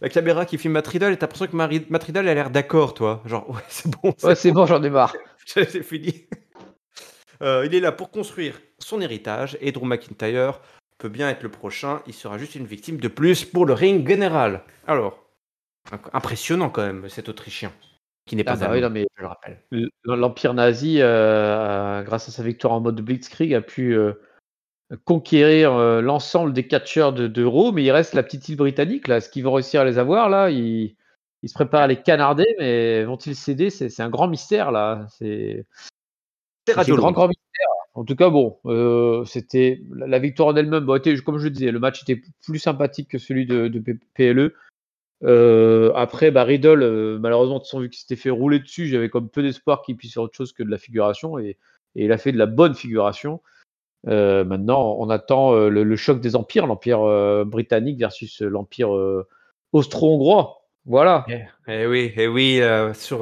la 0.00 0.08
caméra 0.08 0.44
qui 0.44 0.58
filme 0.58 0.74
Matt 0.74 0.88
Riddle, 0.88 1.16
t'as 1.16 1.26
l'impression 1.26 1.46
que 1.46 1.56
Matt 1.56 2.04
Riddle 2.04 2.28
a 2.28 2.34
l'air 2.34 2.50
d'accord, 2.50 2.94
toi, 2.94 3.22
genre 3.24 3.48
ouais 3.54 3.62
c'est 3.68 3.90
bon. 3.90 4.14
Ouais 4.22 4.34
c'est 4.34 4.52
bon, 4.52 4.66
j'en 4.66 4.82
ai 4.82 4.90
marre. 4.90 5.14
c'est 5.46 5.82
fini. 5.82 6.26
Euh, 7.42 7.64
il 7.66 7.74
est 7.74 7.80
là 7.80 7.92
pour 7.92 8.10
construire 8.10 8.60
son 8.78 9.00
héritage 9.00 9.56
et 9.60 9.72
Drew 9.72 9.86
McIntyre 9.86 10.60
peut 10.98 11.08
bien 11.08 11.28
être 11.28 11.42
le 11.42 11.50
prochain, 11.50 12.02
il 12.06 12.14
sera 12.14 12.38
juste 12.38 12.54
une 12.54 12.66
victime 12.66 12.98
de 12.98 13.08
plus 13.08 13.44
pour 13.44 13.66
le 13.66 13.72
ring 13.72 14.06
général. 14.06 14.62
Alors, 14.86 15.26
impressionnant 16.12 16.70
quand 16.70 16.82
même 16.82 17.08
cet 17.08 17.28
Autrichien, 17.28 17.72
qui 18.26 18.36
n'est 18.36 18.44
pas 18.44 18.62
ah 18.62 18.68
bah 18.78 18.88
mais 18.88 19.06
je 19.16 19.22
le 19.22 19.28
rappelle. 19.28 19.62
L'Empire 20.04 20.54
nazi, 20.54 20.98
euh, 21.00 22.02
grâce 22.02 22.28
à 22.28 22.32
sa 22.32 22.42
victoire 22.42 22.74
en 22.74 22.80
mode 22.80 23.00
Blitzkrieg, 23.00 23.54
a 23.54 23.60
pu 23.60 23.96
euh, 23.96 24.12
conquérir 25.04 25.72
euh, 25.74 26.00
l'ensemble 26.00 26.52
des 26.52 26.66
catcheurs 26.66 27.12
de, 27.12 27.26
de 27.26 27.72
mais 27.72 27.84
il 27.84 27.90
reste 27.90 28.14
la 28.14 28.22
petite 28.22 28.48
île 28.48 28.56
britannique. 28.56 29.08
Là. 29.08 29.18
Est-ce 29.18 29.30
qu'ils 29.30 29.44
vont 29.44 29.52
réussir 29.52 29.82
à 29.82 29.84
les 29.84 29.98
avoir 29.98 30.28
là 30.28 30.50
ils, 30.50 30.96
se 31.44 31.54
préparent 31.54 31.82
à 31.82 31.86
les 31.86 32.02
canarder, 32.02 32.56
mais 32.58 33.04
vont-ils 33.04 33.36
céder? 33.36 33.70
C'est, 33.70 34.00
un 34.00 34.10
grand 34.10 34.26
mystère 34.26 34.72
là. 34.72 35.06
C'est, 35.10 35.64
c'est 36.66 36.76
un 36.76 36.96
grand, 36.96 37.12
grand 37.12 37.28
mystère. 37.28 37.68
En 37.96 38.04
tout 38.04 38.14
cas, 38.14 38.28
bon, 38.28 38.58
euh, 38.66 39.24
c'était 39.24 39.80
la 39.90 40.18
victoire 40.18 40.48
en 40.48 40.56
elle-même. 40.56 40.84
comme 41.24 41.38
je 41.38 41.44
le 41.44 41.50
disais, 41.50 41.70
le 41.70 41.78
match 41.78 42.02
était 42.02 42.20
plus 42.44 42.58
sympathique 42.58 43.08
que 43.08 43.16
celui 43.16 43.46
de, 43.46 43.82
PLE. 44.14 44.54
Euh, 45.24 45.92
après, 45.94 46.30
bah, 46.30 46.44
Riddle, 46.44 46.82
euh, 46.82 47.18
malheureusement, 47.18 47.58
de 47.58 47.80
vu 47.80 47.88
qu'il 47.88 47.98
s'était 47.98 48.16
fait 48.16 48.28
rouler 48.28 48.58
dessus, 48.58 48.86
j'avais 48.86 49.08
comme 49.08 49.30
peu 49.30 49.42
d'espoir 49.42 49.80
qu'il 49.80 49.96
puisse 49.96 50.12
faire 50.12 50.24
autre 50.24 50.36
chose 50.36 50.52
que 50.52 50.62
de 50.62 50.70
la 50.70 50.76
figuration. 50.76 51.38
Et, 51.38 51.56
il 51.94 52.12
a 52.12 52.18
fait 52.18 52.32
de 52.32 52.36
la 52.36 52.44
bonne 52.44 52.74
figuration. 52.74 53.40
maintenant, 54.04 54.96
on 54.98 55.08
attend 55.08 55.54
le, 55.54 55.96
choc 55.96 56.20
des 56.20 56.36
empires, 56.36 56.66
l'empire 56.66 57.00
britannique 57.46 57.98
versus 57.98 58.42
l'empire 58.42 58.90
austro-hongrois. 59.72 60.58
Voilà. 60.84 61.24
Eh, 61.28 61.44
eh 61.68 61.86
oui, 61.86 62.12
eh 62.14 62.28
oui, 62.28 62.60
sur 62.92 63.20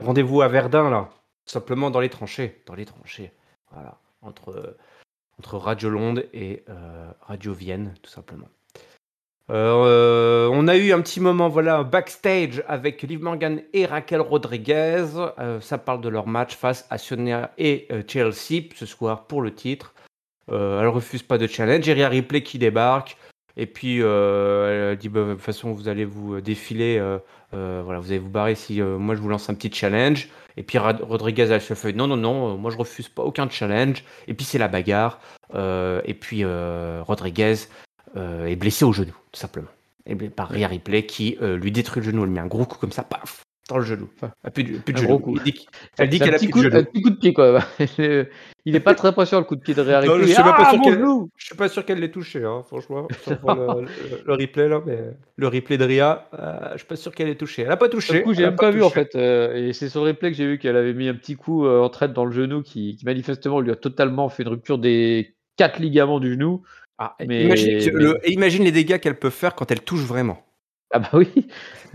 rendez-vous 0.00 0.40
à 0.40 0.48
Verdun 0.48 0.88
là, 0.88 1.10
simplement 1.44 1.90
dans 1.90 2.00
les 2.00 2.08
tranchées, 2.08 2.62
dans 2.66 2.74
les 2.74 2.86
tranchées. 2.86 3.30
Voilà 3.70 3.98
entre, 4.24 4.76
Radio 5.42 5.90
Londres 5.90 6.22
et 6.32 6.64
euh, 6.68 7.10
Radio 7.22 7.52
Vienne, 7.52 7.94
tout 8.02 8.10
simplement. 8.10 8.48
Euh, 9.50 10.48
on 10.50 10.68
a 10.68 10.76
eu 10.76 10.92
un 10.92 11.02
petit 11.02 11.20
moment 11.20 11.50
voilà 11.50 11.84
backstage 11.84 12.64
avec 12.66 13.02
Liv 13.02 13.20
Morgan 13.20 13.60
et 13.74 13.84
Raquel 13.84 14.22
Rodriguez. 14.22 15.06
Euh, 15.38 15.60
ça 15.60 15.76
parle 15.76 16.00
de 16.00 16.08
leur 16.08 16.26
match 16.26 16.56
face 16.56 16.86
à 16.88 16.96
Sonia 16.96 17.52
et 17.58 17.88
Chelsea 18.08 18.68
ce 18.74 18.86
soir 18.86 19.26
pour 19.26 19.42
le 19.42 19.54
titre. 19.54 19.94
elle 20.48 20.88
refuse 20.88 21.22
pas 21.22 21.36
de 21.36 21.46
challenge. 21.46 21.88
Rhea 21.88 22.08
Ripley 22.08 22.42
qui 22.42 22.58
débarque. 22.58 23.18
Et 23.56 23.66
puis 23.66 24.00
elle 24.00 24.96
dit 24.96 25.08
bah, 25.08 25.24
de 25.24 25.32
toute 25.34 25.42
façon 25.42 25.72
vous 25.72 25.88
allez 25.88 26.04
vous 26.04 26.40
défiler, 26.40 26.98
voilà 27.52 27.98
vous 28.00 28.10
allez 28.10 28.18
vous 28.18 28.30
barrer 28.30 28.54
si 28.54 28.80
moi 28.80 29.14
je 29.14 29.20
vous 29.20 29.28
lance 29.28 29.48
un 29.48 29.54
petit 29.54 29.72
challenge. 29.72 30.28
Et 30.56 30.62
puis 30.62 30.78
Rodriguez, 30.78 31.48
elle 31.50 31.60
se 31.60 31.74
fait 31.74 31.92
non, 31.92 32.06
non, 32.06 32.16
non, 32.16 32.52
euh, 32.52 32.56
moi 32.56 32.70
je 32.70 32.76
refuse 32.76 33.08
pas 33.08 33.22
aucun 33.22 33.48
challenge. 33.48 34.04
Et 34.28 34.34
puis 34.34 34.44
c'est 34.44 34.58
la 34.58 34.68
bagarre. 34.68 35.20
Euh, 35.54 36.00
et 36.04 36.14
puis 36.14 36.44
euh, 36.44 37.02
Rodriguez 37.02 37.56
est 38.16 38.56
blessé 38.56 38.84
au 38.84 38.92
genou, 38.92 39.14
tout 39.32 39.40
simplement. 39.40 39.68
Et 40.06 40.14
par 40.14 40.48
Rhea 40.48 40.68
Ripley 40.68 41.04
qui 41.04 41.36
lui 41.40 41.72
détruit 41.72 42.00
le 42.00 42.10
genou. 42.10 42.22
Elle 42.22 42.30
met 42.30 42.40
un 42.40 42.46
gros 42.46 42.64
coup 42.64 42.78
comme 42.78 42.92
ça, 42.92 43.02
paf, 43.02 43.42
dans 43.68 43.78
le 43.78 43.84
genou. 43.84 44.08
Enfin, 44.16 44.32
plus 44.52 44.64
de, 44.64 44.78
plus 44.78 44.92
de 44.92 44.98
genou. 44.98 45.36
elle 45.98 46.08
dit 46.08 46.18
qu'elle 46.18 46.34
a 46.34 46.38
plus 46.38 46.48
de 46.48 46.62
genou. 46.62 46.76
Un 46.76 46.84
petit 46.84 47.02
coup 47.02 47.10
de 47.10 47.16
pied, 47.16 47.32
quoi. 47.32 47.60
Il 48.66 48.72
n'est 48.72 48.80
pas 48.80 48.94
très 48.94 49.08
impressionnant 49.08 49.40
le 49.40 49.46
coup 49.46 49.56
de 49.56 49.60
pied 49.60 49.74
de 49.74 49.82
Rhea 49.82 50.00
Ripley. 50.00 50.20
je, 50.20 50.32
suis 50.32 50.36
ah, 50.38 50.70
suis 51.36 51.54
pas 51.54 51.68
sûr 51.68 51.84
qu'elle 51.84 51.98
l'ait 51.98 52.10
touché, 52.10 52.44
hein, 52.44 52.62
franchement. 52.66 53.08
le, 53.26 53.86
le, 54.24 54.32
replay, 54.32 54.68
là, 54.68 54.80
mais 54.86 54.98
le 55.36 55.48
replay 55.48 55.76
de 55.76 55.84
Rhea, 55.84 56.28
euh, 56.38 56.70
je 56.72 56.78
suis 56.78 56.86
pas 56.86 56.96
sûr 56.96 57.14
qu'elle 57.14 57.28
ait 57.28 57.36
touché. 57.36 57.62
Elle 57.62 57.70
a 57.70 57.76
pas 57.76 57.90
touché. 57.90 58.14
Du 58.14 58.22
coup, 58.22 58.32
j'ai 58.32 58.44
même 58.44 58.56
pas, 58.56 58.70
vu, 58.70 58.82
en 58.82 58.88
fait. 58.88 59.14
Euh, 59.16 59.68
et 59.68 59.74
c'est 59.74 59.90
sur 59.90 60.02
le 60.02 60.10
replay 60.10 60.30
que 60.30 60.36
j'ai 60.36 60.46
vu 60.46 60.58
qu'elle 60.58 60.76
avait 60.76 60.94
mis 60.94 61.08
un 61.08 61.14
petit 61.14 61.36
coup 61.36 61.66
euh, 61.66 61.82
en 61.82 61.90
traite 61.90 62.14
dans 62.14 62.24
le 62.24 62.32
genou 62.32 62.62
qui, 62.62 62.96
qui, 62.96 63.04
manifestement 63.04 63.60
lui 63.60 63.70
a 63.70 63.76
totalement 63.76 64.30
fait 64.30 64.44
une 64.44 64.50
rupture 64.50 64.78
des 64.78 65.34
quatre 65.56 65.78
ligaments 65.78 66.20
du 66.20 66.32
genou. 66.32 66.62
Ah, 66.96 67.16
mais... 67.26 67.44
imagine, 67.44 68.14
imagine 68.26 68.64
les 68.64 68.72
dégâts 68.72 68.98
qu'elle 68.98 69.18
peut 69.18 69.30
faire 69.30 69.54
quand 69.54 69.70
elle 69.70 69.80
touche 69.80 70.04
vraiment. 70.04 70.42
Ah 70.94 71.00
bah 71.00 71.08
oui, 71.14 71.28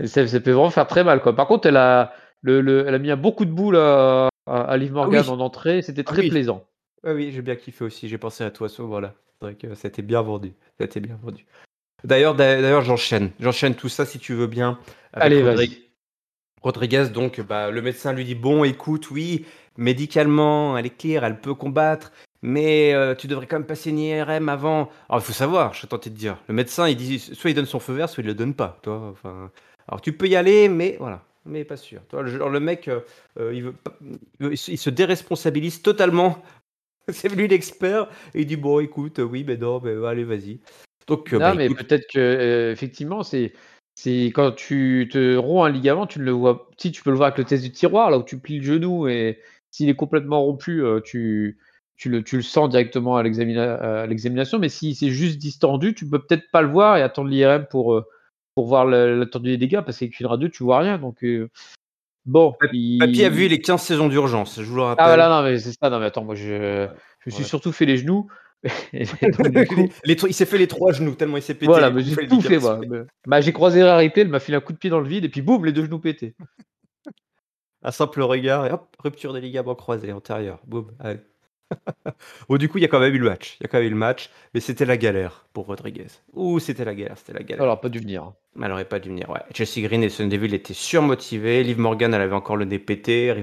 ça, 0.04 0.22
peut 0.24 0.50
vraiment 0.50 0.68
faire 0.68 0.86
très 0.86 1.02
mal. 1.04 1.22
Quoi. 1.22 1.34
Par 1.34 1.46
contre, 1.46 1.66
elle 1.66 1.78
a, 1.78 2.12
le, 2.42 2.86
elle 2.86 2.94
a 2.94 2.98
mis 2.98 3.10
un 3.10 3.16
beaucoup 3.16 3.46
de 3.46 3.50
boules 3.50 3.78
à, 3.78 4.28
à, 4.46 4.76
Liv 4.76 4.90
ah 4.92 4.96
Morgan 4.96 5.26
en 5.30 5.40
entrée. 5.40 5.80
C'était 5.80 6.04
très 6.04 6.28
plaisant. 6.28 6.66
Ah 7.02 7.14
oui, 7.14 7.32
j'ai 7.32 7.40
bien 7.40 7.56
kiffé 7.56 7.82
aussi. 7.82 8.08
J'ai 8.08 8.18
pensé 8.18 8.44
à 8.44 8.50
toi, 8.50 8.68
so, 8.68 8.86
voilà. 8.86 9.14
C'est 9.38 9.46
vrai 9.46 9.54
que 9.54 9.74
ça 9.74 9.88
bien 10.02 10.20
vendu. 10.20 10.52
Ça 10.78 11.00
bien 11.00 11.18
vendu. 11.22 11.46
D'ailleurs, 12.04 12.34
d'ailleurs, 12.34 12.82
j'enchaîne. 12.82 13.30
J'enchaîne 13.40 13.74
tout 13.74 13.88
ça 13.88 14.04
si 14.04 14.18
tu 14.18 14.34
veux 14.34 14.46
bien. 14.46 14.78
Allez, 15.14 15.40
vas-y. 15.40 15.78
Rodriguez, 16.60 17.06
donc, 17.06 17.40
bah, 17.40 17.70
le 17.70 17.80
médecin 17.80 18.12
lui 18.12 18.26
dit 18.26 18.34
Bon, 18.34 18.64
écoute, 18.64 19.10
oui, 19.10 19.46
médicalement, 19.78 20.76
elle 20.76 20.84
est 20.84 20.96
claire, 20.96 21.24
elle 21.24 21.40
peut 21.40 21.54
combattre, 21.54 22.12
mais 22.42 22.94
euh, 22.94 23.14
tu 23.14 23.26
devrais 23.26 23.46
quand 23.46 23.56
même 23.56 23.66
passer 23.66 23.90
une 23.90 23.98
IRM 23.98 24.48
avant. 24.48 24.90
Alors, 25.08 25.22
il 25.22 25.24
faut 25.24 25.32
savoir, 25.32 25.74
je 25.74 25.80
suis 25.80 25.88
tenté 25.88 26.10
de 26.10 26.16
dire. 26.16 26.38
Le 26.48 26.54
médecin, 26.54 26.88
il 26.88 26.96
dit 26.96 27.18
soit 27.18 27.50
il 27.50 27.54
donne 27.54 27.66
son 27.66 27.80
feu 27.80 27.92
vert, 27.92 28.08
soit 28.08 28.22
il 28.22 28.26
le 28.26 28.34
donne 28.34 28.54
pas. 28.54 28.78
Toi, 28.82 29.10
enfin, 29.10 29.50
alors, 29.88 30.00
tu 30.00 30.12
peux 30.12 30.26
y 30.26 30.36
aller, 30.36 30.68
mais 30.68 30.96
voilà, 30.98 31.24
mais 31.44 31.64
pas 31.64 31.76
sûr. 31.76 32.00
Toi, 32.08 32.22
le, 32.22 32.30
le 32.30 32.60
mec, 32.60 32.88
euh, 32.88 33.00
euh, 33.38 33.52
il, 33.54 33.62
veut, 33.64 33.74
il, 34.52 34.78
se 34.78 34.90
déresponsabilise 34.90 35.82
totalement. 35.82 36.42
C'est 37.08 37.28
lui 37.28 37.48
l'expert, 37.48 38.08
et 38.34 38.42
il 38.42 38.46
dit 38.46 38.56
Bon, 38.56 38.80
écoute, 38.80 39.18
oui, 39.18 39.44
mais 39.46 39.56
non, 39.56 39.80
mais 39.82 39.94
allez, 40.06 40.24
vas-y. 40.24 40.60
Donc, 41.06 41.32
non, 41.32 41.40
bah, 41.40 41.54
mais 41.54 41.68
peut-être 41.68 42.06
que, 42.12 42.70
effectivement, 42.72 43.22
c'est. 43.22 43.52
C'est 43.96 44.26
quand 44.26 44.52
tu 44.52 45.10
te 45.12 45.36
romps 45.36 45.64
un 45.64 45.68
ligament, 45.68 46.06
tu 46.06 46.20
ne 46.20 46.24
le 46.24 46.30
vois. 46.30 46.70
Si 46.78 46.90
tu 46.90 47.02
peux 47.02 47.10
le 47.10 47.16
voir 47.16 47.26
avec 47.26 47.38
le 47.38 47.44
test 47.44 47.62
du 47.62 47.70
tiroir, 47.70 48.10
là 48.10 48.16
où 48.16 48.22
tu 48.22 48.38
plies 48.38 48.60
le 48.60 48.64
genou 48.64 49.08
et 49.08 49.40
s'il 49.70 49.90
est 49.90 49.96
complètement 49.96 50.40
rompu, 50.40 50.82
tu, 51.04 51.58
tu 52.00 52.08
le, 52.08 52.24
tu 52.24 52.36
le 52.36 52.42
sens 52.42 52.70
directement 52.70 53.18
à 53.18 53.22
l'examination, 53.22 54.58
mais 54.58 54.70
si 54.70 54.94
c'est 54.94 55.10
juste 55.10 55.36
distendu, 55.36 55.94
tu 55.94 56.08
peux 56.08 56.18
peut-être 56.18 56.50
pas 56.50 56.62
le 56.62 56.68
voir 56.68 56.96
et 56.96 57.02
attendre 57.02 57.28
l'IRM 57.28 57.66
pour, 57.66 57.92
euh, 57.92 58.06
pour 58.54 58.66
voir 58.66 58.86
l'attendu 58.86 59.50
des 59.50 59.58
dégâts, 59.58 59.82
parce 59.82 59.98
qu'avec 59.98 60.18
une 60.18 60.26
radio, 60.26 60.48
tu 60.48 60.64
vois 60.64 60.78
rien. 60.78 60.96
Donc, 60.96 61.22
euh, 61.22 61.50
bon. 62.24 62.54
Papy 62.58 63.22
a 63.22 63.28
vu 63.28 63.48
les 63.48 63.60
15 63.60 63.82
saisons 63.82 64.08
d'urgence, 64.08 64.62
je 64.62 64.64
vous 64.64 64.76
le 64.76 64.82
rappelle. 64.82 65.04
Ah, 65.04 65.08
voilà, 65.08 65.28
non, 65.28 65.42
mais 65.42 65.58
c'est 65.58 65.72
ça. 65.72 65.90
Non, 65.90 66.00
mais 66.00 66.06
attends, 66.06 66.24
moi, 66.24 66.34
je, 66.34 66.88
je 67.18 67.30
me 67.30 67.34
suis 67.34 67.44
surtout 67.44 67.70
fait 67.70 67.84
les 67.84 67.98
genoux. 67.98 68.28
il 68.94 69.06
s'est 69.06 70.46
fait 70.46 70.58
les 70.58 70.68
trois 70.68 70.92
genoux 70.92 71.14
tellement 71.14 71.36
il 71.36 71.42
s'est 71.42 71.54
pété. 71.54 71.66
Voilà, 71.66 71.90
mais 71.90 72.02
j'ai 72.02 72.16
tout 72.26 72.40
fait, 72.40 72.58
moi. 72.58 72.80
Bah, 73.26 73.42
j'ai 73.42 73.52
croisé 73.52 73.82
Rarité, 73.82 74.22
elle 74.22 74.28
m'a 74.28 74.40
filé 74.40 74.56
un 74.56 74.60
coup 74.60 74.72
de 74.72 74.78
pied 74.78 74.88
dans 74.88 75.00
le 75.00 75.08
vide 75.08 75.26
et 75.26 75.28
puis 75.28 75.42
boum, 75.42 75.66
les 75.66 75.72
deux 75.72 75.84
genoux 75.84 75.98
pétés. 75.98 76.34
un 77.82 77.90
simple 77.90 78.22
regard 78.22 78.66
et 78.66 78.70
hop, 78.70 78.96
rupture 78.98 79.34
des 79.34 79.42
ligaments 79.42 79.74
croisés 79.74 80.12
antérieurs. 80.12 80.60
Boum, 80.66 80.92
allez. 80.98 81.20
Bon, 82.48 82.56
du 82.56 82.68
coup, 82.68 82.78
il 82.78 82.82
y 82.82 82.84
a 82.84 82.88
quand 82.88 83.00
même 83.00 83.14
eu 83.14 83.18
le 83.18 83.28
match. 83.28 83.56
Il 83.60 83.64
y 83.64 83.66
a 83.66 83.68
quand 83.68 83.78
même 83.78 83.86
eu 83.86 83.90
le 83.90 83.96
match, 83.96 84.30
mais 84.54 84.60
c'était 84.60 84.84
la 84.84 84.96
galère 84.96 85.46
pour 85.52 85.66
Rodriguez. 85.66 86.06
Ouh, 86.34 86.58
c'était 86.58 86.84
la 86.84 86.94
galère, 86.94 87.16
c'était 87.18 87.32
la 87.32 87.42
galère. 87.42 87.62
Alors, 87.62 87.80
pas 87.80 87.88
dû 87.88 88.00
venir. 88.00 88.32
Elle 88.60 88.72
aurait 88.72 88.84
pas 88.84 88.98
dû 88.98 89.08
venir, 89.08 89.30
ouais. 89.30 89.40
Chelsea 89.54 89.86
Green 89.86 90.02
et 90.02 90.08
Sun 90.08 90.28
Deville 90.28 90.54
étaient 90.54 90.74
surmotivés. 90.74 91.62
Liv 91.62 91.78
Morgan, 91.78 92.12
elle 92.14 92.22
avait 92.22 92.34
encore 92.34 92.56
le 92.56 92.64
nez 92.64 92.78
pété. 92.78 93.34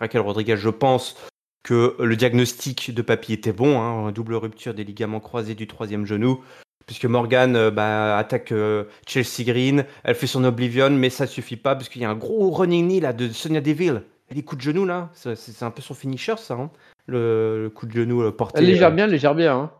Raquel 0.00 0.20
Rodriguez, 0.20 0.56
je 0.56 0.70
pense 0.70 1.16
que 1.62 1.96
le 1.98 2.16
diagnostic 2.16 2.94
de 2.94 3.02
Papy 3.02 3.32
était 3.32 3.52
bon. 3.52 3.80
Hein. 3.80 4.12
Double 4.12 4.34
rupture 4.34 4.74
des 4.74 4.84
ligaments 4.84 5.20
croisés 5.20 5.54
du 5.54 5.66
troisième 5.66 6.06
genou. 6.06 6.42
Puisque 6.86 7.04
Morgan 7.04 7.54
euh, 7.54 7.70
bah, 7.70 8.16
attaque 8.16 8.50
euh, 8.50 8.84
Chelsea 9.06 9.44
Green, 9.44 9.84
elle 10.04 10.14
fait 10.14 10.26
son 10.26 10.42
Oblivion, 10.44 10.88
mais 10.88 11.10
ça 11.10 11.26
suffit 11.26 11.56
pas, 11.56 11.76
parce 11.76 11.90
qu'il 11.90 12.00
y 12.00 12.06
a 12.06 12.10
un 12.10 12.14
gros 12.14 12.50
running 12.50 12.86
knee 12.86 13.00
là, 13.00 13.12
de 13.12 13.28
Sonia 13.28 13.60
Deville. 13.60 14.04
Les 14.30 14.42
coups 14.42 14.64
de 14.64 14.70
genou 14.70 14.86
là, 14.86 15.10
c'est 15.12 15.62
un 15.62 15.70
peu 15.70 15.82
son 15.82 15.92
finisher 15.92 16.36
ça. 16.38 16.54
Hein 16.54 16.70
le, 17.08 17.70
coup 17.74 17.86
de 17.86 17.92
genou 17.92 18.30
porté. 18.32 18.60
Elle 18.60 18.66
légère 18.66 18.88
euh. 18.88 18.92
bien, 18.92 19.06
légère 19.06 19.34
bien. 19.34 19.54
Hein. 19.56 19.70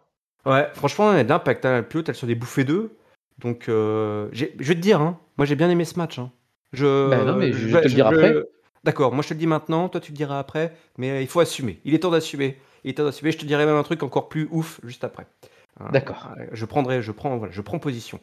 Ouais, 0.47 0.69
franchement, 0.75 1.13
elle 1.13 1.21
a 1.21 1.25
d'impact. 1.25 1.65
Hein. 1.65 1.83
Plus 1.83 2.01
haute, 2.01 2.09
elle 2.09 2.15
sur 2.15 2.27
des 2.27 2.35
bouffées 2.35 2.65
d'eux. 2.65 2.97
Donc, 3.39 3.69
euh, 3.69 4.29
je 4.33 4.47
vais 4.59 4.75
te 4.75 4.81
dire, 4.81 5.01
hein, 5.01 5.19
moi 5.37 5.47
j'ai 5.47 5.55
bien 5.55 5.71
aimé 5.71 5.85
ce 5.85 5.97
match. 5.99 6.19
Hein. 6.19 6.33
Je, 6.73 7.09
Bah 7.09 7.25
non, 7.25 7.37
mais 7.37 7.53
je, 7.53 7.59
je 7.59 7.69
je 7.69 7.75
vais- 7.75 7.81
te 7.83 7.89
le 7.89 7.95
je- 7.95 8.01
après. 8.03 8.35
D'accord, 8.85 9.13
moi 9.13 9.23
je 9.23 9.29
te 9.29 9.35
le 9.35 9.39
dis 9.41 9.47
maintenant, 9.47 9.89
toi 9.89 10.01
tu 10.01 10.13
le 10.13 10.17
diras 10.17 10.39
après, 10.39 10.73
mais 10.99 11.23
il 11.23 11.27
faut 11.29 11.41
assumer. 11.41 11.81
Il 11.85 11.95
est 11.95 11.99
temps 12.01 12.11
d'assumer. 12.11 12.59
Il 12.85 12.91
est 12.91 12.95
temps 12.95 13.05
d'assumer. 13.05 13.33
Je 13.33 13.39
te 13.39 13.45
dirai 13.45 13.67
même 13.67 13.75
un 13.77 13.83
truc 13.83 14.03
encore 14.03 14.29
plus 14.29 14.49
ouf 14.51 14.81
juste 14.85 15.05
après. 15.05 15.27
Hein, 15.81 15.89
D'accord. 15.93 16.29
euh, 16.39 16.45
Je 16.53 16.65
prendrai, 16.65 17.03
je 17.03 17.13
prends, 17.13 17.37
voilà, 17.37 17.53
je 17.53 17.61
prends 17.61 17.79
position. 17.79 18.19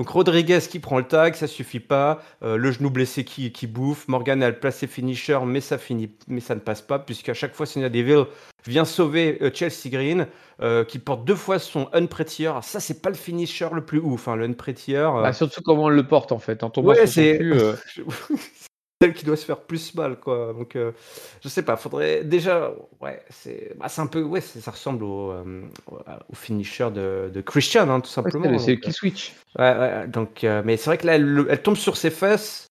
Donc 0.00 0.08
Rodriguez 0.08 0.60
qui 0.60 0.78
prend 0.78 0.96
le 0.96 1.04
tag, 1.04 1.34
ça 1.34 1.46
suffit 1.46 1.78
pas. 1.78 2.22
Euh, 2.42 2.56
le 2.56 2.70
genou 2.70 2.88
blessé 2.88 3.22
qui, 3.22 3.52
qui 3.52 3.66
bouffe. 3.66 4.08
Morgan 4.08 4.42
a 4.42 4.48
le 4.48 4.58
placé 4.58 4.86
finisher, 4.86 5.38
mais 5.44 5.60
ça 5.60 5.76
finit, 5.76 6.10
mais 6.26 6.40
ça 6.40 6.54
ne 6.54 6.60
passe 6.60 6.80
pas 6.80 6.98
puisqu'à 6.98 7.34
chaque 7.34 7.54
fois 7.54 7.66
Sonia 7.66 7.90
Deville 7.90 8.24
vient 8.66 8.86
sauver 8.86 9.36
euh, 9.42 9.50
Chelsea 9.52 9.90
Green, 9.90 10.26
euh, 10.62 10.86
qui 10.86 10.98
porte 10.98 11.26
deux 11.26 11.34
fois 11.34 11.58
son 11.58 11.90
unprettier. 11.92 12.50
Ça 12.62 12.80
c'est 12.80 13.02
pas 13.02 13.10
le 13.10 13.14
finisher 13.14 13.68
le 13.74 13.84
plus 13.84 13.98
ouf, 13.98 14.26
hein, 14.26 14.36
le 14.36 14.46
unprettier. 14.46 15.06
Bah, 15.16 15.34
surtout 15.34 15.60
comment 15.62 15.84
on 15.84 15.88
le 15.90 16.06
porte 16.06 16.32
en 16.32 16.38
fait. 16.38 16.64
En 16.64 16.70
tombant 16.70 16.92
Ouais, 16.92 17.06
sur 17.06 17.08
son 17.08 17.12
c'est 17.12 17.36
cul. 17.36 17.54
celle 19.00 19.14
qui 19.14 19.24
doit 19.24 19.36
se 19.36 19.44
faire 19.46 19.60
plus 19.62 19.94
mal, 19.94 20.18
quoi. 20.20 20.52
Donc, 20.52 20.76
euh, 20.76 20.92
je 21.42 21.48
sais 21.48 21.62
pas, 21.62 21.76
faudrait 21.76 22.24
déjà, 22.24 22.72
ouais, 23.00 23.22
c'est, 23.30 23.74
bah, 23.78 23.88
c'est 23.88 24.00
un 24.02 24.06
peu, 24.06 24.22
ouais, 24.22 24.40
ça 24.42 24.70
ressemble 24.70 25.04
au, 25.04 25.30
euh, 25.32 25.62
au 26.28 26.34
finisher 26.34 26.90
de, 26.90 27.30
de 27.32 27.40
Christian, 27.40 27.88
hein, 27.88 28.00
tout 28.00 28.10
ouais, 28.24 28.30
simplement. 28.30 28.42
c'est 28.42 28.48
le- 28.48 28.58
c'est 28.58 28.78
key 28.80 28.92
switch. 28.92 29.34
euh, 29.58 29.74
ouais, 29.74 29.78
ouais, 29.80 30.08
donc, 30.08 30.44
euh, 30.44 30.62
mais 30.64 30.76
c'est 30.76 30.86
vrai 30.90 30.98
que 30.98 31.06
là, 31.06 31.16
elle, 31.16 31.46
elle 31.50 31.62
tombe 31.62 31.76
sur 31.76 31.96
ses 31.96 32.10
fesses. 32.10 32.69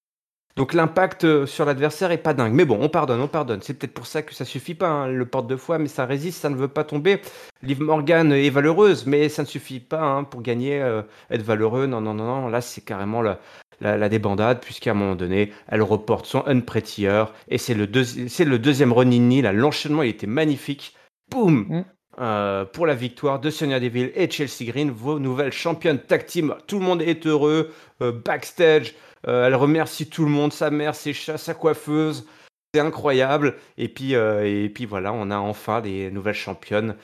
Donc 0.59 0.73
l'impact 0.73 1.23
euh, 1.23 1.45
sur 1.45 1.63
l'adversaire 1.63 2.11
est 2.11 2.17
pas 2.17 2.33
dingue. 2.33 2.51
Mais 2.51 2.65
bon, 2.65 2.77
on 2.81 2.89
pardonne, 2.89 3.21
on 3.21 3.29
pardonne. 3.29 3.61
C'est 3.61 3.73
peut-être 3.75 3.93
pour 3.93 4.05
ça 4.05 4.23
que 4.23 4.35
ça 4.35 4.43
suffit 4.43 4.75
pas. 4.75 4.89
hein. 4.89 5.05
Elle 5.07 5.15
le 5.15 5.25
porte 5.25 5.47
deux 5.47 5.55
fois, 5.55 5.77
mais 5.79 5.87
ça 5.87 6.05
résiste, 6.05 6.41
ça 6.41 6.49
ne 6.49 6.57
veut 6.57 6.67
pas 6.67 6.83
tomber. 6.83 7.21
Liv 7.63 7.81
Morgan 7.81 8.33
est 8.33 8.49
valeureuse, 8.49 9.05
mais 9.05 9.29
ça 9.29 9.43
ne 9.43 9.47
suffit 9.47 9.79
pas 9.79 10.01
hein, 10.01 10.25
pour 10.25 10.41
gagner, 10.41 10.81
euh, 10.81 11.01
être 11.31 11.43
valeureux. 11.43 11.87
Non, 11.87 12.01
non, 12.01 12.13
non, 12.13 12.25
non. 12.25 12.47
Là, 12.49 12.59
c'est 12.59 12.81
carrément 12.81 13.21
la, 13.21 13.39
la, 13.79 13.95
la 13.97 14.09
débandade, 14.09 14.59
puisqu'à 14.59 14.91
un 14.91 14.95
moment 14.95 15.15
donné, 15.15 15.53
elle 15.69 15.81
reporte 15.81 16.25
son 16.25 16.43
unprettier. 16.45 17.23
Et 17.47 17.57
c'est 17.57 17.73
le, 17.73 17.87
deuxi- 17.87 18.43
le 18.43 18.59
deuxième. 18.59 18.93
Là, 18.93 19.53
l'enchaînement, 19.53 20.03
il 20.03 20.09
était 20.09 20.27
magnifique. 20.27 20.93
Boum 21.31 21.67
Mm. 21.69 21.85
Euh, 22.21 22.65
pour 22.65 22.85
la 22.85 22.95
victoire 22.95 23.39
de 23.39 23.49
Sonia 23.49 23.79
Deville 23.79 24.11
et 24.13 24.29
Chelsea 24.29 24.65
Green, 24.69 24.91
vos 24.91 25.19
nouvelles 25.19 25.53
championnes 25.53 25.99
tag 25.99 26.25
team. 26.25 26.53
Tout 26.67 26.79
le 26.79 26.83
monde 26.85 27.01
est 27.01 27.25
heureux. 27.25 27.71
Euh, 28.01 28.11
backstage, 28.11 28.93
euh, 29.27 29.47
elle 29.47 29.55
remercie 29.55 30.09
tout 30.09 30.23
le 30.23 30.31
monde, 30.31 30.53
sa 30.53 30.69
mère, 30.69 30.95
ses 30.95 31.13
chats, 31.13 31.37
sa 31.37 31.53
coiffeuse. 31.53 32.25
C'est 32.73 32.81
incroyable. 32.81 33.55
Et 33.77 33.89
puis, 33.89 34.15
euh, 34.15 34.45
et 34.45 34.69
puis 34.69 34.85
voilà, 34.85 35.11
on 35.11 35.31
a 35.31 35.37
enfin 35.37 35.81
des 35.81 36.11
nouvelles 36.11 36.35
championnes. 36.35 36.95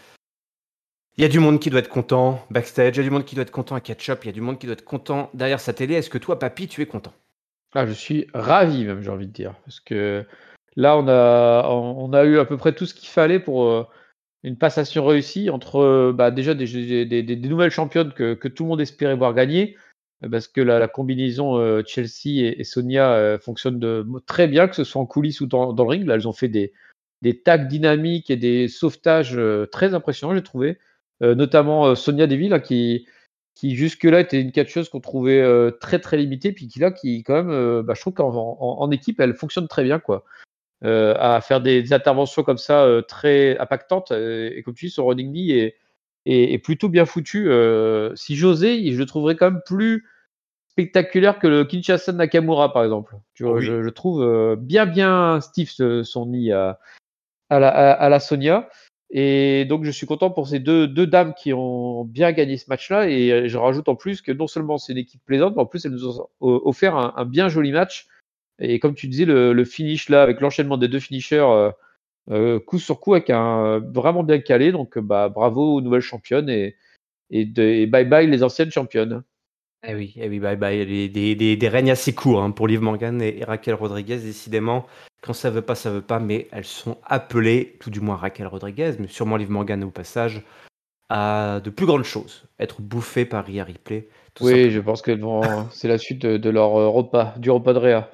Il 1.17 1.21
y 1.21 1.25
a 1.25 1.30
du 1.30 1.39
monde 1.39 1.60
qui 1.60 1.69
doit 1.69 1.80
être 1.80 1.89
content 1.89 2.45
backstage, 2.51 2.95
il 2.95 2.97
y 2.97 2.99
a 2.99 3.04
du 3.04 3.10
monde 3.10 3.25
qui 3.25 3.36
doit 3.36 3.43
être 3.43 3.51
content 3.51 3.75
à 3.75 3.80
catch-up, 3.82 4.19
il 4.23 4.28
y 4.28 4.30
a 4.30 4.34
du 4.34 4.41
monde 4.41 4.60
qui 4.60 4.65
doit 4.67 4.73
être 4.73 4.84
content 4.84 5.30
derrière 5.34 5.60
sa 5.60 5.73
télé. 5.73 5.95
Est-ce 5.95 6.10
que 6.10 6.17
toi, 6.17 6.38
papy, 6.38 6.67
tu 6.67 6.82
es 6.82 6.86
content? 6.86 7.13
Ah, 7.73 7.86
je 7.86 7.93
suis 7.93 8.28
ravi 8.34 8.86
même, 8.86 9.01
j'ai 9.01 9.10
envie 9.10 9.28
de 9.28 9.32
dire. 9.32 9.56
Parce 9.65 9.80
que 9.80 10.25
là, 10.75 10.97
on 10.97 11.08
a, 11.08 11.67
on 11.69 12.13
a 12.13 12.25
eu 12.25 12.38
à 12.38 12.45
peu 12.45 12.58
près 12.58 12.75
tout 12.75 12.86
ce 12.86 12.93
qu'il 12.93 13.10
fallait 13.10 13.39
pour 13.39 13.63
euh, 13.63 13.86
une 14.43 14.58
passation 14.58 15.06
réussie 15.06 15.49
entre 15.49 16.12
bah, 16.13 16.32
déjà 16.32 16.54
des, 16.54 17.06
des- 17.06 17.36
nouvelles 17.38 17.71
championnes 17.71 18.12
que 18.13 18.47
tout 18.47 18.63
le 18.63 18.69
monde 18.69 18.82
espérait 18.82 19.15
voir 19.15 19.34
gagner. 19.34 19.78
Euh, 20.23 20.30
Parce 20.30 20.47
que 20.47 20.62
la, 20.62 20.88
combinaison 20.88 21.58
euh, 21.58 21.84
Chelsea 21.86 22.43
et, 22.43 22.60
et 22.60 22.63
Sonia 22.63 23.13
euh, 23.13 23.38
fonctionne 23.39 24.06
très 24.25 24.47
bien, 24.47 24.67
que 24.67 24.75
ce 24.75 24.84
soit 24.84 25.01
en 25.01 25.06
coulisses 25.06 25.41
ou 25.41 25.47
dans, 25.47 25.73
le 25.73 25.84
ring. 25.84 26.06
Là, 26.06 26.15
elles 26.15 26.28
ont 26.28 26.34
fait 26.34 26.47
des, 26.47 26.73
des 27.21 27.41
tags 27.41 27.58
dynamiques 27.58 28.30
et 28.30 28.38
des 28.38 28.67
sauvetages 28.67 29.38
euh, 29.38 29.65
très 29.67 29.93
impressionnants, 29.93 30.36
j'ai 30.36 30.43
trouvé. 30.43 30.78
Notamment 31.21 31.95
Sonia 31.95 32.28
Deville, 32.28 32.49
là, 32.49 32.60
qui, 32.60 33.08
jusque-là 33.63 34.19
était 34.19 34.41
une 34.41 34.51
catcheuse 34.51 34.89
qu'on 34.89 34.99
trouvait 34.99 35.71
très 35.80 35.99
très 35.99 36.17
limitée, 36.17 36.51
puis 36.51 36.67
qui 36.67 36.80
là, 36.80 36.91
qui 36.91 37.23
quand 37.23 37.41
même, 37.41 37.82
bah, 37.84 37.93
je 37.95 38.01
trouve 38.01 38.13
qu'en 38.13 38.36
en, 38.36 38.82
en 38.82 38.91
équipe, 38.91 39.21
elle 39.21 39.34
fonctionne 39.34 39.69
très 39.69 39.86
bien, 39.86 39.99
quoi. 39.99 40.25
À 40.84 41.39
faire 41.41 41.62
des, 41.62 41.93
interventions 41.93 42.43
comme 42.43 42.58
ça 42.58 42.86
très 43.08 43.58
impactantes, 43.60 44.12
et 44.12 44.62
comme 44.65 44.73
tu 44.73 44.88
dis, 44.88 44.91
son 44.91 45.06
running 45.06 45.32
knee 45.32 45.51
est, 45.51 45.78
est, 46.25 46.53
est 46.53 46.57
plutôt 46.59 46.89
bien 46.89 47.05
foutu. 47.05 47.49
Euh, 47.49 48.15
si 48.15 48.35
j'osais, 48.35 48.91
je 48.91 48.97
le 48.97 49.05
trouverais 49.05 49.35
quand 49.35 49.51
même 49.51 49.61
plus 49.65 50.05
spectaculaire 50.69 51.39
que 51.39 51.47
le 51.47 51.63
Kinshasa 51.63 52.11
Nakamura, 52.11 52.73
par 52.73 52.83
exemple. 52.83 53.15
Tu 53.33 53.43
vois, 53.43 53.55
Oui. 53.55 53.65
je, 53.65 53.81
je 53.81 53.89
trouve 53.89 54.21
euh, 54.21 54.55
bien 54.57 54.85
bien 54.85 55.39
stiff 55.41 55.71
ce- 55.71 56.03
son 56.03 56.25
nid 56.25 56.51
à, 56.51 56.79
à 57.49 57.59
la, 57.59 57.69
à, 57.69 57.91
à 57.91 58.09
la 58.09 58.19
Sonia. 58.19 58.69
Et 59.11 59.65
donc, 59.65 59.85
je 59.85 59.91
suis 59.91 60.07
content 60.07 60.31
pour 60.31 60.47
ces 60.47 60.59
deux, 60.59 60.88
deux 60.88 61.07
dames 61.07 61.33
qui 61.35 61.53
ont 61.53 62.03
bien 62.03 62.31
gagné 62.33 62.57
ce 62.57 62.65
match-là. 62.69 63.07
Et 63.07 63.31
euh, 63.31 63.47
je 63.47 63.57
rajoute 63.57 63.88
en 63.88 63.95
plus 63.95 64.21
que 64.21 64.31
non 64.31 64.47
seulement 64.47 64.77
c'est 64.77 64.91
une 64.91 64.97
équipe 64.97 65.21
plaisante, 65.25 65.55
mais 65.55 65.61
en 65.61 65.65
plus, 65.65 65.85
elles 65.85 65.91
nous 65.91 66.19
ont 66.19 66.27
offert 66.41 66.97
un, 66.97 67.13
un 67.15 67.23
bien 67.23 67.47
joli 67.47 67.71
match. 67.71 68.07
Et 68.59 68.79
comme 68.79 68.95
tu 68.95 69.07
disais, 69.07 69.25
le, 69.25 69.53
le 69.53 69.65
finish 69.65 70.09
là, 70.09 70.23
avec 70.23 70.41
l'enchaînement 70.41 70.77
des 70.77 70.88
deux 70.88 70.99
finishers, 70.99 71.45
euh, 72.29 72.55
euh, 72.55 72.59
coup 72.59 72.79
sur 72.79 72.99
coup, 72.99 73.13
avec 73.13 73.29
un 73.29 73.79
vraiment 73.79 74.23
bien 74.23 74.39
calé. 74.39 74.71
Donc, 74.71 74.97
euh, 74.97 75.01
bah, 75.01 75.29
bravo 75.29 75.75
aux 75.75 75.81
nouvelles 75.81 76.01
championnes 76.01 76.49
et, 76.49 76.75
et, 77.29 77.45
de- 77.45 77.61
et 77.63 77.85
bye 77.85 78.05
bye 78.05 78.27
les 78.27 78.43
anciennes 78.43 78.71
championnes. 78.71 79.23
Eh 79.88 79.93
oui, 79.93 80.13
eh 80.17 80.27
oui, 80.27 80.39
bye 80.39 80.55
bye. 80.55 80.85
Des, 80.85 81.09
des, 81.09 81.35
des, 81.35 81.55
des 81.55 81.69
règnes 81.69 81.91
assez 81.91 82.13
courts 82.13 82.41
hein, 82.41 82.51
pour 82.51 82.67
Liv 82.67 82.81
Morgan 82.81 83.21
et, 83.21 83.43
Raquel 83.43 83.75
Rodriguez, 83.75 84.17
décidément. 84.17 84.85
Quand 85.21 85.33
ça 85.33 85.49
veut 85.49 85.61
pas, 85.61 85.75
ça 85.75 85.91
veut 85.91 86.01
pas, 86.01 86.19
mais 86.19 86.47
elles 86.51 86.65
sont 86.65 86.97
appelées, 87.03 87.77
tout 87.79 87.89
du 87.89 87.99
moins 87.99 88.15
Raquel 88.15 88.47
Rodriguez, 88.47 88.93
mais 88.99 89.07
sûrement 89.07 89.38
Liv 89.38 89.49
Morgan 89.51 89.83
au 89.83 89.91
passage, 89.91 90.43
à 91.09 91.61
de 91.63 91.69
plus 91.69 91.85
grandes 91.85 92.03
choses. 92.03 92.47
Être 92.59 92.81
bouffées 92.81 93.25
par 93.25 93.45
Rhea 93.45 93.63
Ripley. 93.63 94.07
tout 94.33 94.45
Oui, 94.45 94.71
je 94.71 94.79
pense 94.79 95.01
que 95.03 95.11
c'est 95.71 95.88
la 95.88 95.97
suite 95.99 96.21
de, 96.23 96.38
de 96.38 96.49
leur 96.49 96.75
euh, 96.79 96.88
repas, 96.89 97.35
du 97.38 97.51
repas 97.51 97.73
de 97.73 97.79
Réa. 97.79 98.09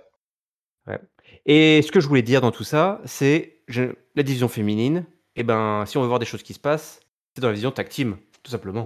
Et 1.45 1.81
ce 1.81 1.91
que 1.91 1.99
je 1.99 2.07
voulais 2.07 2.21
dire 2.21 2.41
dans 2.41 2.51
tout 2.51 2.63
ça, 2.63 3.01
c'est 3.05 3.60
je- 3.71 3.93
la 4.15 4.23
division 4.23 4.47
féminine. 4.47 5.05
Et 5.35 5.43
ben, 5.43 5.85
si 5.85 5.97
on 5.97 6.01
veut 6.01 6.07
voir 6.07 6.19
des 6.19 6.25
choses 6.25 6.43
qui 6.43 6.53
se 6.53 6.59
passent, 6.59 6.99
c'est 7.35 7.41
dans 7.41 7.47
la 7.47 7.53
division 7.53 7.71
tag 7.71 7.87
team, 7.89 8.17
tout 8.43 8.51
simplement. 8.51 8.85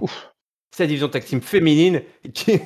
C'est 0.70 0.84
la 0.84 0.86
division 0.88 1.08
tag 1.08 1.24
team 1.24 1.40
féminine 1.40 2.02
qui, 2.34 2.58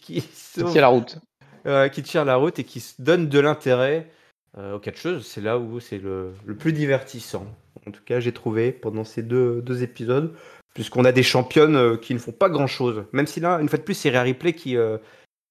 qui, 0.00 0.20
sauve- 0.20 0.76
la 0.76 0.88
route. 0.88 1.18
euh, 1.66 1.88
qui 1.88 2.02
tire 2.02 2.24
la 2.24 2.36
route 2.36 2.58
et 2.58 2.64
qui 2.64 2.80
se 2.80 3.00
donne 3.00 3.28
de 3.28 3.38
l'intérêt 3.40 4.10
euh, 4.58 4.76
aux 4.76 4.78
catcheuses. 4.78 5.26
C'est 5.26 5.40
là 5.40 5.58
où 5.58 5.80
c'est 5.80 5.98
le, 5.98 6.32
le 6.44 6.54
plus 6.56 6.72
divertissant. 6.72 7.46
En 7.86 7.90
tout 7.90 8.02
cas, 8.04 8.20
j'ai 8.20 8.32
trouvé 8.32 8.72
pendant 8.72 9.04
ces 9.04 9.22
deux, 9.22 9.60
deux 9.62 9.82
épisodes, 9.82 10.34
puisqu'on 10.74 11.04
a 11.04 11.12
des 11.12 11.22
championnes 11.22 11.76
euh, 11.76 11.96
qui 11.96 12.14
ne 12.14 12.18
font 12.18 12.32
pas 12.32 12.48
grand-chose. 12.48 13.04
Même 13.12 13.26
si 13.26 13.40
là, 13.40 13.58
une 13.60 13.68
fois 13.68 13.78
de 13.78 13.84
plus, 13.84 13.94
c'est 13.94 14.10
Rhea 14.10 14.22
Ripley 14.22 14.52
qui, 14.52 14.76
euh, 14.76 14.98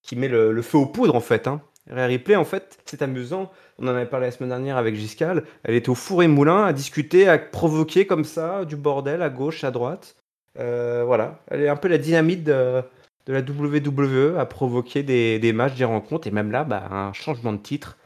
qui 0.02 0.16
met 0.16 0.28
le, 0.28 0.52
le 0.52 0.62
feu 0.62 0.78
aux 0.78 0.86
poudres, 0.86 1.16
en 1.16 1.22
fait. 1.22 1.48
Hein. 1.48 1.62
Rhea 1.90 2.06
Ripley, 2.08 2.36
en 2.36 2.46
fait, 2.46 2.78
c'est 2.86 3.02
amusant. 3.02 3.52
On 3.78 3.86
en 3.88 3.96
avait 3.96 4.06
parlé 4.06 4.28
la 4.28 4.32
semaine 4.32 4.50
dernière 4.50 4.78
avec 4.78 4.96
Giscal. 4.96 5.44
Elle 5.64 5.76
était 5.76 5.90
au 5.90 5.96
four 5.96 6.24
et 6.24 6.28
moulin 6.28 6.64
à 6.64 6.74
discuter, 6.74 7.28
à 7.28 7.38
provoquer 7.38 8.08
comme 8.08 8.24
ça 8.24 8.64
du 8.66 8.76
bordel 8.78 9.22
à 9.22 9.30
gauche, 9.30 9.64
à 9.64 9.72
droite. 9.72 10.16
Euh, 10.58 11.04
voilà, 11.06 11.44
elle 11.50 11.62
est 11.62 11.68
un 11.70 11.76
peu 11.76 11.90
la 11.90 11.98
dynamite 11.98 12.44
de, 12.46 12.82
de 13.26 13.34
la 13.34 13.42
WWE 13.42 14.38
à 14.40 14.46
provoquer 14.46 15.04
des, 15.04 15.40
des 15.40 15.52
matchs, 15.52 15.76
des 15.76 15.84
rencontres, 15.84 16.28
et 16.28 16.32
même 16.32 16.52
là, 16.52 16.64
bah, 16.64 16.88
un 16.90 17.12
changement 17.14 17.52
de 17.52 17.58
titre. 17.58 17.98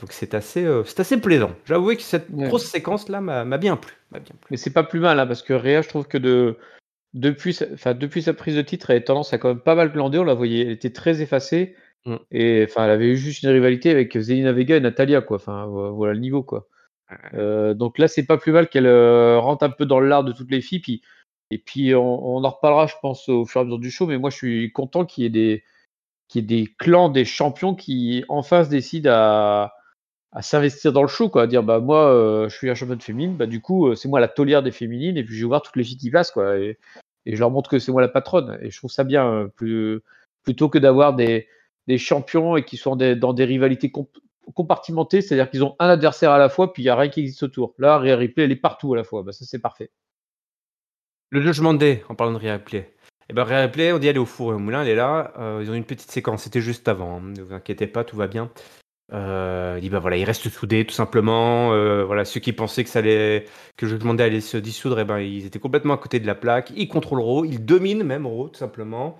Donc 0.00 0.12
c'est 0.12 0.32
assez, 0.34 0.64
euh, 0.64 0.84
c'est 0.84 1.00
assez 1.00 1.20
plaisant. 1.20 1.52
J'avoue 1.66 1.94
que 1.94 2.00
cette 2.02 2.28
Ouais. 2.30 2.46
grosse 2.48 2.64
séquence-là 2.66 3.20
m'a 3.20 3.44
m'a 3.44 3.58
bien 3.58 3.76
plu. 3.76 3.94
m'a 4.12 4.20
bien 4.20 4.34
plu. 4.40 4.48
Mais 4.50 4.56
c'est 4.56 4.70
pas 4.72 4.84
plus 4.84 5.00
mal, 5.00 5.18
hein, 5.20 5.26
parce 5.26 5.42
que 5.42 5.52
Réa, 5.52 5.82
je 5.82 5.88
trouve 5.88 6.06
que 6.08 6.16
de, 6.18 6.56
depuis, 7.14 7.58
depuis 7.98 8.22
sa 8.22 8.34
prise 8.34 8.56
de 8.56 8.62
titre, 8.62 8.90
elle 8.90 8.98
a 8.98 9.00
tendance 9.00 9.32
à 9.32 9.38
quand 9.38 9.48
même 9.48 9.60
pas 9.60 9.74
mal 9.74 9.92
glander. 9.92 10.18
On 10.18 10.24
la 10.24 10.34
voyait, 10.34 10.62
elle 10.66 10.70
était 10.72 10.90
très 10.92 11.20
effacée. 11.22 11.74
Mm. 12.06 12.16
Et 12.30 12.64
enfin, 12.68 12.84
elle 12.84 12.90
avait 12.90 13.08
eu 13.08 13.16
juste 13.16 13.42
une 13.42 13.50
rivalité 13.50 13.90
avec 13.90 14.16
Zelina 14.18 14.52
Vega 14.52 14.76
et 14.76 14.80
Natalia, 14.80 15.20
quoi. 15.20 15.36
Enfin, 15.36 15.66
vo- 15.66 15.94
voilà 15.94 16.14
le 16.14 16.20
niveau, 16.20 16.42
quoi. 16.42 16.66
Euh, 17.34 17.74
donc 17.74 17.98
là, 17.98 18.08
c'est 18.08 18.26
pas 18.26 18.36
plus 18.38 18.52
mal 18.52 18.68
qu'elle 18.68 18.86
euh, 18.86 19.38
rentre 19.38 19.64
un 19.64 19.70
peu 19.70 19.86
dans 19.86 20.00
l'art 20.00 20.24
de 20.24 20.32
toutes 20.32 20.50
les 20.50 20.60
filles. 20.60 20.80
Puis, 20.80 21.02
et 21.50 21.58
puis, 21.58 21.94
on, 21.94 22.36
on 22.36 22.44
en 22.44 22.50
reparlera, 22.50 22.86
je 22.86 22.94
pense, 23.00 23.28
au 23.28 23.46
fur 23.46 23.60
et 23.60 23.62
à 23.62 23.64
mesure 23.64 23.78
du 23.78 23.90
show. 23.90 24.06
Mais 24.06 24.18
moi, 24.18 24.30
je 24.30 24.36
suis 24.36 24.72
content 24.72 25.04
qu'il 25.06 25.24
y 25.24 25.26
ait 25.26 25.30
des, 25.30 25.64
qu'il 26.28 26.42
y 26.42 26.44
ait 26.44 26.64
des 26.64 26.74
clans, 26.78 27.08
des 27.08 27.24
champions 27.24 27.74
qui, 27.74 28.24
enfin, 28.28 28.64
se 28.64 28.70
décident 28.70 29.10
à, 29.12 29.74
à 30.32 30.42
s'investir 30.42 30.92
dans 30.92 31.02
le 31.02 31.08
show, 31.08 31.28
quoi. 31.30 31.42
À 31.44 31.46
dire, 31.46 31.62
bah, 31.62 31.80
moi, 31.80 32.12
euh, 32.12 32.48
je 32.48 32.56
suis 32.56 32.66
la 32.66 32.74
championne 32.74 33.00
féminine, 33.00 33.36
bah, 33.36 33.46
du 33.46 33.60
coup, 33.62 33.94
c'est 33.94 34.08
moi 34.08 34.20
la 34.20 34.28
taulière 34.28 34.62
des 34.62 34.72
féminines. 34.72 35.16
Et 35.16 35.24
puis, 35.24 35.34
je 35.36 35.42
vais 35.44 35.48
voir 35.48 35.62
toutes 35.62 35.76
les 35.76 35.84
filles 35.84 35.96
qui 35.98 36.10
passent, 36.10 36.30
quoi. 36.30 36.58
Et, 36.58 36.78
et 37.26 37.34
je 37.34 37.40
leur 37.40 37.50
montre 37.50 37.70
que 37.70 37.78
c'est 37.78 37.92
moi 37.92 38.02
la 38.02 38.08
patronne. 38.08 38.58
Et 38.62 38.70
je 38.70 38.78
trouve 38.78 38.90
ça 38.90 39.04
bien, 39.04 39.50
plus, 39.56 40.00
plutôt 40.44 40.68
que 40.68 40.78
d'avoir 40.78 41.14
des, 41.14 41.48
des 41.88 41.98
champions 41.98 42.56
et 42.56 42.64
qui 42.64 42.76
sont 42.76 42.94
dans 42.94 43.32
des 43.32 43.44
rivalités 43.44 43.90
comp- 43.90 44.18
compartimentées, 44.54 45.22
c'est-à-dire 45.22 45.50
qu'ils 45.50 45.64
ont 45.64 45.74
un 45.80 45.88
adversaire 45.88 46.30
à 46.30 46.38
la 46.38 46.48
fois, 46.48 46.72
puis 46.72 46.82
il 46.82 46.86
n'y 46.86 46.90
a 46.90 46.96
rien 46.96 47.10
qui 47.10 47.20
existe 47.20 47.42
autour. 47.42 47.74
Là, 47.78 47.98
Rhea 47.98 48.14
Ripley, 48.14 48.44
elle 48.44 48.52
est 48.52 48.56
partout 48.56 48.94
à 48.94 48.96
la 48.96 49.04
fois. 49.04 49.22
Bah, 49.24 49.32
ça, 49.32 49.44
c'est 49.44 49.58
parfait. 49.58 49.90
Le 51.30 51.40
Judgment 51.40 51.74
Day, 51.74 52.04
en 52.08 52.14
parlant 52.14 52.32
de 52.32 52.38
Rhea 52.38 52.52
Ripley. 52.52 52.94
Et 53.30 53.34
ben 53.34 53.42
Rhea 53.42 53.68
on 53.94 53.98
dit 53.98 54.06
elle 54.06 54.16
est 54.16 54.18
au 54.18 54.24
four 54.24 54.52
et 54.52 54.54
au 54.54 54.58
moulin, 54.58 54.82
elle 54.82 54.88
est 54.88 54.94
là. 54.94 55.34
Euh, 55.38 55.60
ils 55.62 55.70
ont 55.70 55.74
une 55.74 55.84
petite 55.84 56.10
séquence, 56.10 56.44
c'était 56.44 56.62
juste 56.62 56.88
avant. 56.88 57.16
hein. 57.16 57.22
Ne 57.36 57.42
vous 57.42 57.52
inquiétez 57.52 57.86
pas, 57.86 58.02
tout 58.02 58.16
va 58.16 58.26
bien. 58.26 58.50
Euh, 59.12 59.74
il 59.76 59.82
dit 59.82 59.90
bah 59.90 59.98
voilà, 59.98 60.16
ils 60.16 60.24
restent 60.24 60.48
soudés 60.48 60.86
tout 60.86 60.94
simplement. 60.94 61.74
Euh, 61.74 62.04
voilà, 62.04 62.24
ceux 62.24 62.40
qui 62.40 62.54
pensaient 62.54 62.84
que 62.84 62.90
ça 62.90 63.00
allait, 63.00 63.44
que 63.76 63.86
Judgment 63.86 64.14
Day 64.14 64.24
allait 64.24 64.40
se 64.40 64.56
dissoudre, 64.56 64.98
et 65.00 65.04
ben 65.04 65.18
ils 65.18 65.44
étaient 65.44 65.58
complètement 65.58 65.92
à 65.94 65.98
côté 65.98 66.20
de 66.20 66.26
la 66.26 66.34
plaque. 66.34 66.72
Ils 66.74 66.88
contrôlent 66.88 67.20
Raw, 67.20 67.44
ils 67.44 67.62
dominent 67.62 68.02
même 68.02 68.26
Raw 68.26 68.48
tout 68.48 68.58
simplement. 68.58 69.18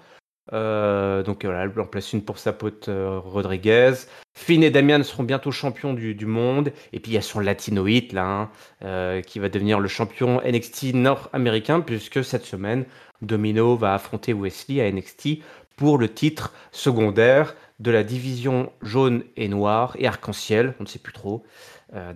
Euh, 0.53 1.23
donc 1.23 1.45
voilà, 1.45 1.65
elle 1.65 1.81
en 1.81 1.87
place 1.87 2.13
une 2.13 2.23
pour 2.23 2.39
sa 2.39 2.53
pote 2.53 2.89
euh, 2.89 3.19
Rodriguez. 3.19 3.93
Finn 4.35 4.63
et 4.63 4.71
Damian 4.71 5.03
seront 5.03 5.25
bientôt 5.25 5.51
champions 5.51 5.95
du, 5.95 6.27
monde. 6.27 6.73
Et 6.93 7.01
puis 7.01 7.13
il 7.13 7.15
y 7.15 7.19
a 7.19 7.23
son 7.23 7.41
latinoïde 7.41 8.13
là, 8.13 8.25
hein, 8.25 8.51
euh, 8.85 9.21
qui 9.21 9.39
va 9.39 9.49
devenir 9.49 9.81
le 9.81 9.89
champion 9.89 10.41
NXT 10.45 10.95
nord-américain, 10.95 11.81
puisque 11.81 12.25
cette 12.25 12.45
semaine, 12.45 12.85
Domino 13.21 13.77
va 13.77 13.95
affronter 13.95 14.33
Wesley 14.33 14.81
à 14.81 14.91
NXT 14.91 15.41
pour 15.77 15.99
le 15.99 16.09
titre 16.09 16.53
secondaire 16.73 17.55
de 17.79 17.91
la 17.91 18.03
division 18.03 18.73
jaune 18.83 19.23
et 19.37 19.49
noire 19.49 19.95
et 19.99 20.07
arc-en-ciel, 20.09 20.75
on 20.81 20.85
ne 20.85 20.89
sait 20.89 20.99
plus 20.99 21.13
trop. 21.13 21.45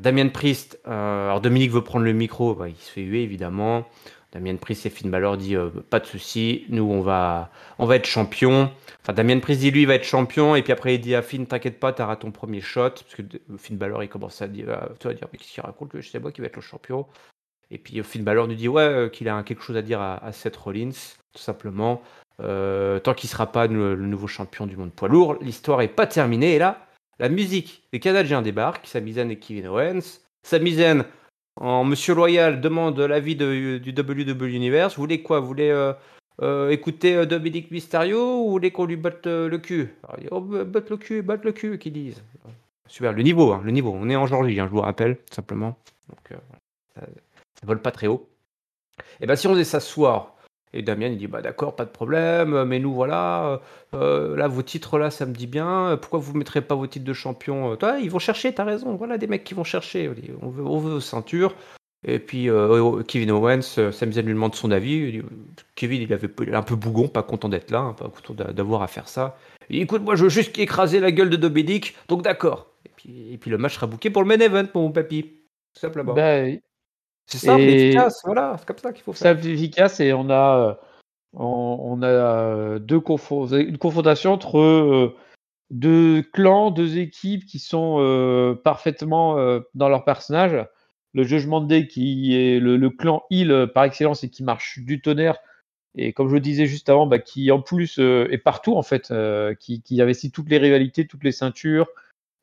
Damien 0.00 0.28
Priest, 0.28 0.80
alors 0.84 1.40
Dominique 1.40 1.70
veut 1.70 1.84
prendre 1.84 2.04
le 2.04 2.12
micro, 2.12 2.54
bah, 2.54 2.68
il 2.68 2.76
se 2.76 2.90
fait 2.90 3.02
huer 3.02 3.22
évidemment. 3.22 3.86
Damien 4.32 4.56
Priest 4.56 4.86
et 4.86 4.90
Finn 4.90 5.10
Balor 5.10 5.36
dit 5.36 5.56
euh, 5.56 5.70
pas 5.90 6.00
de 6.00 6.06
souci, 6.06 6.64
nous 6.68 6.84
on 6.84 7.02
va, 7.02 7.50
on 7.78 7.86
va 7.86 7.96
être 7.96 8.06
champion. 8.06 8.70
Enfin 9.02 9.12
Damien 9.12 9.40
Priest 9.40 9.60
dit 9.60 9.70
lui 9.70 9.82
il 9.82 9.86
va 9.86 9.94
être 9.94 10.04
champion 10.04 10.56
et 10.56 10.62
puis 10.62 10.72
après 10.72 10.94
il 10.94 11.00
dit 11.00 11.14
à 11.14 11.22
Finn 11.22 11.46
t'inquiète 11.46 11.78
pas 11.78 11.92
t'auras 11.92 12.16
ton 12.16 12.30
premier 12.30 12.60
shot 12.60 12.90
parce 12.90 13.14
que 13.14 13.22
Finn 13.58 13.76
Balor 13.76 14.02
il 14.02 14.08
commence 14.08 14.40
à 14.42 14.48
dire, 14.48 14.66
vas 14.66 15.14
dire 15.14 15.28
mais 15.32 15.38
qu'est-ce 15.38 15.52
qu'il 15.52 15.62
raconte 15.62 15.90
je 15.94 16.08
sais 16.08 16.18
moi 16.18 16.32
qui 16.32 16.40
va 16.40 16.46
être 16.46 16.56
le 16.56 16.62
champion? 16.62 17.06
Et 17.70 17.78
puis 17.78 18.02
Finn 18.02 18.24
Balor 18.24 18.48
nous 18.48 18.54
dit 18.54 18.68
ouais 18.68 19.10
qu'il 19.12 19.28
a 19.28 19.42
quelque 19.42 19.62
chose 19.62 19.76
à 19.76 19.82
dire 19.82 20.00
à, 20.00 20.32
Seth 20.32 20.56
Rollins 20.56 20.90
tout 21.32 21.42
simplement. 21.42 22.02
Euh, 22.40 22.98
tant 22.98 23.14
qu'il 23.14 23.28
sera 23.28 23.50
pas 23.50 23.66
le, 23.66 23.96
nouveau 23.96 24.26
champion 24.26 24.66
du 24.66 24.76
monde 24.76 24.92
poids 24.92 25.08
lourd, 25.08 25.36
l'histoire 25.40 25.80
est 25.82 25.88
pas 25.88 26.06
terminée. 26.06 26.54
Et 26.54 26.58
là, 26.58 26.86
la 27.18 27.28
musique 27.28 27.84
des 27.92 28.00
Canadiens 28.00 28.42
débarque, 28.42 28.86
Samizen 28.86 29.30
et 29.30 29.38
Kevin 29.38 29.68
Owens. 29.68 30.20
Samizen, 30.42 31.04
en 31.56 31.84
Monsieur 31.84 32.14
Loyal, 32.14 32.60
demande 32.60 32.98
l'avis 33.00 33.36
du 33.36 33.94
WWE 33.96 34.48
Universe. 34.48 34.96
Vous 34.96 35.02
voulez 35.02 35.22
quoi? 35.22 35.40
Vous 35.40 35.46
voulez 35.46 35.70
euh, 35.70 35.92
euh, 36.40 36.70
écouter 36.70 37.14
euh, 37.14 37.26
Dominique 37.26 37.70
Mysterio 37.70 38.40
ou 38.40 38.44
vous 38.44 38.50
voulez 38.50 38.70
qu'on 38.70 38.86
lui 38.86 38.96
batte 38.96 39.26
le 39.26 39.58
cul? 39.58 39.94
Il 40.16 40.22
dit, 40.22 40.28
oh, 40.30 40.40
batte 40.40 40.90
le 40.90 40.96
cul, 40.96 41.22
batte 41.22 41.44
le 41.44 41.52
cul, 41.52 41.78
qu'ils 41.78 41.92
disent. 41.92 42.22
Super, 42.88 43.12
le 43.12 43.22
niveau, 43.22 43.52
hein, 43.52 43.62
le 43.64 43.70
niveau. 43.70 43.92
On 43.94 44.08
est 44.08 44.16
en 44.16 44.26
Georgie, 44.26 44.58
hein, 44.60 44.66
je 44.66 44.72
vous 44.72 44.80
rappelle, 44.80 45.18
simplement. 45.30 45.76
Donc, 46.08 46.38
ça, 46.94 47.02
ça 47.02 47.66
vole 47.66 47.80
pas 47.80 47.90
très 47.90 48.06
haut. 48.06 48.28
Et 49.20 49.26
ben 49.26 49.36
si 49.36 49.46
on 49.46 49.52
faisait 49.52 49.64
s'asseoir 49.64 50.34
et 50.72 50.82
Damien 50.82 51.08
il 51.08 51.18
dit 51.18 51.26
bah 51.26 51.42
d'accord, 51.42 51.76
pas 51.76 51.84
de 51.84 51.90
problème, 51.90 52.64
mais 52.64 52.78
nous 52.78 52.92
voilà, 52.92 53.60
euh, 53.94 54.36
là 54.36 54.48
vos 54.48 54.62
titres 54.62 54.98
là 54.98 55.10
ça 55.10 55.26
me 55.26 55.32
dit 55.32 55.46
bien, 55.46 55.98
pourquoi 56.00 56.18
vous 56.18 56.34
mettrez 56.34 56.60
pas 56.62 56.74
vos 56.74 56.86
titres 56.86 57.04
de 57.04 57.12
champion 57.12 57.76
Toi, 57.76 57.98
ils 58.00 58.10
vont 58.10 58.18
chercher, 58.18 58.52
t'as 58.52 58.64
raison, 58.64 58.94
voilà 58.94 59.18
des 59.18 59.26
mecs 59.26 59.44
qui 59.44 59.54
vont 59.54 59.64
chercher, 59.64 60.10
on 60.40 60.48
veut, 60.48 60.64
on 60.64 60.78
veut 60.78 61.00
ceinture. 61.00 61.54
Et 62.04 62.18
puis 62.18 62.50
euh, 62.50 63.02
Kevin 63.04 63.30
Owens, 63.30 63.78
euh, 63.78 63.92
Sami 63.92 64.14
lui 64.14 64.34
demande 64.34 64.56
son 64.56 64.72
avis. 64.72 65.22
Kevin 65.76 66.02
il 66.02 66.12
avait 66.12 66.28
un 66.52 66.62
peu 66.62 66.74
bougon, 66.74 67.06
pas 67.06 67.22
content 67.22 67.48
d'être 67.48 67.70
là, 67.70 67.78
hein, 67.78 67.92
pas 67.92 68.08
content 68.08 68.34
d'avoir 68.52 68.82
à 68.82 68.88
faire 68.88 69.08
ça. 69.08 69.36
Il 69.70 69.80
écoute 69.80 70.02
moi 70.02 70.16
je 70.16 70.24
veux 70.24 70.30
juste 70.30 70.58
écraser 70.58 70.98
la 70.98 71.12
gueule 71.12 71.30
de 71.30 71.36
Dominique, 71.36 71.94
donc 72.08 72.22
d'accord. 72.22 72.72
Et 73.04 73.38
puis, 73.38 73.50
le 73.50 73.58
match 73.58 73.74
sera 73.74 73.86
booké 73.86 74.10
pour 74.10 74.22
le 74.22 74.28
main 74.28 74.38
event 74.38 74.66
mon 74.74 74.90
papy, 74.90 75.32
simplement. 75.74 76.14
Ben, 76.14 76.60
c'est 77.26 77.38
simple, 77.38 77.62
et 77.62 77.88
efficace, 77.88 78.20
voilà, 78.24 78.56
c'est 78.58 78.66
comme 78.66 78.78
ça 78.78 78.92
qu'il 78.92 79.02
faut 79.02 79.12
faire. 79.12 79.36
Simple, 79.36 79.48
efficace, 79.48 80.00
et 80.00 80.12
on 80.12 80.28
a, 80.30 80.78
on, 81.34 81.78
on 81.80 82.02
a 82.02 82.78
deux 82.78 83.00
confo 83.00 83.46
une 83.48 83.78
confrontation 83.78 84.32
entre 84.32 84.58
euh, 84.58 85.16
deux 85.70 86.22
clans, 86.22 86.70
deux 86.70 86.98
équipes 86.98 87.46
qui 87.46 87.58
sont 87.58 87.96
euh, 88.00 88.54
parfaitement 88.54 89.38
euh, 89.38 89.60
dans 89.74 89.88
leur 89.88 90.04
personnage. 90.04 90.66
Le 91.14 91.24
Judgment 91.24 91.60
Day 91.60 91.86
qui 91.86 92.34
est 92.34 92.58
le, 92.58 92.76
le 92.76 92.90
clan 92.90 93.22
Hill 93.30 93.70
par 93.74 93.84
excellence 93.84 94.24
et 94.24 94.30
qui 94.30 94.42
marche 94.42 94.78
du 94.78 95.00
tonnerre. 95.00 95.38
Et 95.94 96.14
comme 96.14 96.28
je 96.28 96.34
le 96.34 96.40
disais 96.40 96.64
juste 96.64 96.88
avant, 96.88 97.06
bah, 97.06 97.18
qui 97.18 97.50
en 97.50 97.60
plus 97.60 97.98
est 97.98 98.42
partout 98.42 98.76
en 98.76 98.82
fait, 98.82 99.12
qui, 99.60 99.82
qui 99.82 100.00
investit 100.00 100.30
toutes 100.30 100.48
les 100.48 100.56
rivalités, 100.56 101.06
toutes 101.06 101.22
les 101.22 101.32
ceintures. 101.32 101.86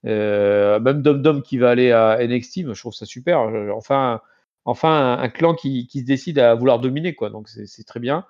même 0.03 1.01
Dom 1.01 1.23
Dom 1.23 1.41
qui 1.41 1.57
va 1.57 1.71
aller 1.71 1.91
à 1.91 2.19
NXT, 2.21 2.71
je 2.71 2.79
trouve 2.79 2.93
ça 2.93 3.07
super. 3.07 3.39
Enfin, 3.75 4.21
enfin 4.65 4.89
un, 4.89 5.19
un 5.19 5.29
clan 5.29 5.55
qui, 5.55 5.87
qui, 5.87 6.01
se 6.01 6.05
décide 6.05 6.39
à 6.39 6.55
vouloir 6.55 6.79
dominer, 6.79 7.15
quoi. 7.15 7.29
Donc 7.29 7.49
c'est 7.49 7.83
très 7.85 7.99
bien. 7.99 8.25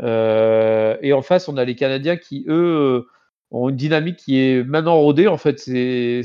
Euh, 0.00 0.96
et 1.02 1.12
en 1.12 1.22
face, 1.22 1.48
on 1.48 1.56
a 1.56 1.64
les 1.64 1.76
Canadiens 1.76 2.16
qui, 2.16 2.44
eux, 2.48 3.06
ont 3.50 3.68
une 3.68 3.76
dynamique 3.76 4.16
qui 4.16 4.38
est 4.38 4.64
maintenant 4.64 4.96
rodée. 4.96 5.28
En 5.28 5.38
fait, 5.38 5.58
c'est 5.58 6.22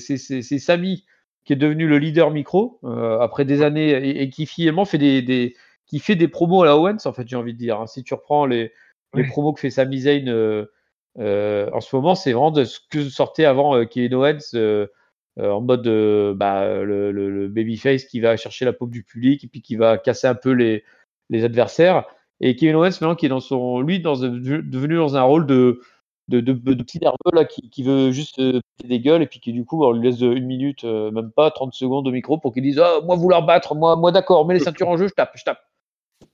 Samy 0.60 1.06
qui 1.46 1.54
est 1.54 1.56
devenu 1.56 1.88
le 1.88 1.98
leader 1.98 2.32
micro 2.32 2.80
euh, 2.84 3.20
après 3.20 3.46
des 3.46 3.62
années 3.64 3.90
et, 3.90 4.22
et, 4.22 4.30
qui 4.30 4.46
finalement 4.46 4.86
fait 4.86 4.98
des, 5.00 5.22
des, 5.22 5.56
qui 5.88 6.00
fait 6.00 6.16
des 6.16 6.28
promos 6.28 6.64
à 6.64 6.66
la 6.66 6.78
Owens. 6.78 7.06
En 7.06 7.14
fait, 7.14 7.28
j'ai 7.28 7.36
envie 7.36 7.54
de 7.54 7.60
dire. 7.60 7.80
Hein. 7.80 7.88
Si 7.88 8.04
tu 8.04 8.14
reprends 8.14 8.46
les, 8.46 8.72
les 9.16 9.24
promos 9.24 9.54
que 9.54 9.60
fait 9.60 9.72
Sami 9.72 10.02
Zayn 10.02 10.28
euh, 10.28 10.66
euh, 11.18 11.70
en 11.74 11.82
ce 11.82 11.96
moment, 11.96 12.16
c'est 12.16 12.32
vraiment 12.32 12.52
de 12.52 12.64
ce 12.64 12.80
que 12.90 13.10
sortait 13.10 13.46
avant 13.46 13.76
euh, 13.76 13.86
Kevin 13.86 14.16
Owens 14.16 14.54
euh, 14.54 14.88
en 15.42 15.62
mode 15.62 15.84
bah, 16.36 16.84
le, 16.84 17.12
le, 17.12 17.30
le, 17.30 17.48
babyface 17.48 18.06
qui 18.06 18.20
va 18.20 18.38
chercher 18.38 18.66
la 18.66 18.74
paume 18.74 18.90
du 18.90 19.04
public 19.04 19.44
et 19.44 19.48
puis 19.48 19.62
qui 19.62 19.76
va 19.76 19.98
casser 19.98 20.28
un 20.28 20.36
peu 20.36 20.52
les, 20.52 20.84
les 21.30 21.44
adversaires. 21.44 22.06
Et 22.42 22.56
Kevin 22.56 22.76
Owens, 22.76 22.90
maintenant, 23.02 23.16
qui 23.16 23.26
est 23.26 23.30
dans 23.30 23.40
son, 23.40 23.82
lui, 23.82 24.00
dans, 24.00 24.16
devenu 24.18 24.96
dans 24.96 25.18
un 25.18 25.24
rôle 25.24 25.46
de, 25.46 25.82
de, 26.30 26.40
de, 26.40 26.54
de 26.54 26.84
petit 26.84 27.00
nerveux 27.00 27.18
là, 27.34 27.46
qui, 27.46 27.70
qui 27.70 27.84
veut 27.84 28.12
juste 28.12 28.40
euh, 28.40 28.62
des 28.84 29.00
gueules 29.00 29.22
et 29.22 29.28
puis 29.28 29.40
qui, 29.40 29.52
du 29.52 29.66
coup, 29.66 29.84
on 29.84 29.92
lui 29.92 30.10
laisse 30.10 30.22
une 30.22 30.46
minute, 30.46 30.84
euh, 30.86 31.12
même 31.12 31.32
pas 31.32 31.52
30 31.52 31.74
secondes 31.74 32.08
au 32.08 32.12
micro 32.12 32.38
pour 32.38 32.54
qu'il 32.54 32.64
dise 32.64 32.80
ah, 32.80 33.02
Moi, 33.04 33.16
vouloir 33.16 33.46
battre, 33.46 33.76
moi, 33.76 33.96
moi 33.96 34.12
d'accord, 34.12 34.46
mets 34.46 34.54
les 34.54 34.60
ceintures 34.64 34.88
en 34.88 34.98
jeu, 34.98 35.08
je 35.08 35.14
tape, 35.14 35.32
je 35.36 35.44
tape. 35.44 35.60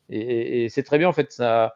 Et, 0.10 0.20
et, 0.20 0.64
et 0.66 0.70
c'est 0.70 0.84
très 0.84 0.98
bien, 1.00 1.08
en 1.10 1.14
fait, 1.14 1.32
ça, 1.32 1.74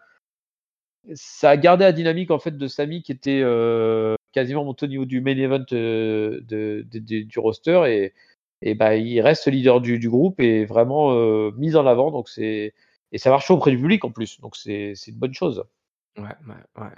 ça 1.16 1.52
a 1.52 1.58
gardé 1.58 1.86
la 1.86 1.92
dynamique, 1.92 2.32
en 2.32 2.40
fait, 2.40 2.58
de 2.58 2.68
Samy 2.68 3.02
qui 3.02 3.12
était 3.12 3.42
euh, 3.44 4.16
quasiment 4.32 4.68
au 4.68 4.86
niveau 4.86 5.06
du 5.06 5.22
main 5.22 5.38
event 5.38 5.66
euh, 5.72 6.42
du 6.44 7.40
roster 7.40 7.84
et, 7.88 8.14
et 8.62 8.76
bah, 8.76 8.96
il 8.96 9.22
reste 9.22 9.48
leader 9.48 9.82
du, 9.82 10.10
groupe 10.10 10.40
et 10.40 10.66
vraiment 10.66 11.14
euh, 11.14 11.52
mis 11.58 11.76
en 11.76 11.86
avant. 11.86 12.12
Donc, 12.12 12.30
c'est 12.30 12.74
et 13.12 13.18
ça 13.18 13.32
marche 13.32 13.50
auprès 13.50 13.72
du 13.72 13.78
public 13.78 14.06
en 14.06 14.12
plus, 14.12 14.40
donc 14.40 14.56
c'est 14.56 14.94
une 15.08 15.16
bonne 15.16 15.34
chose. 15.34 15.64
Ouais. 16.18 16.36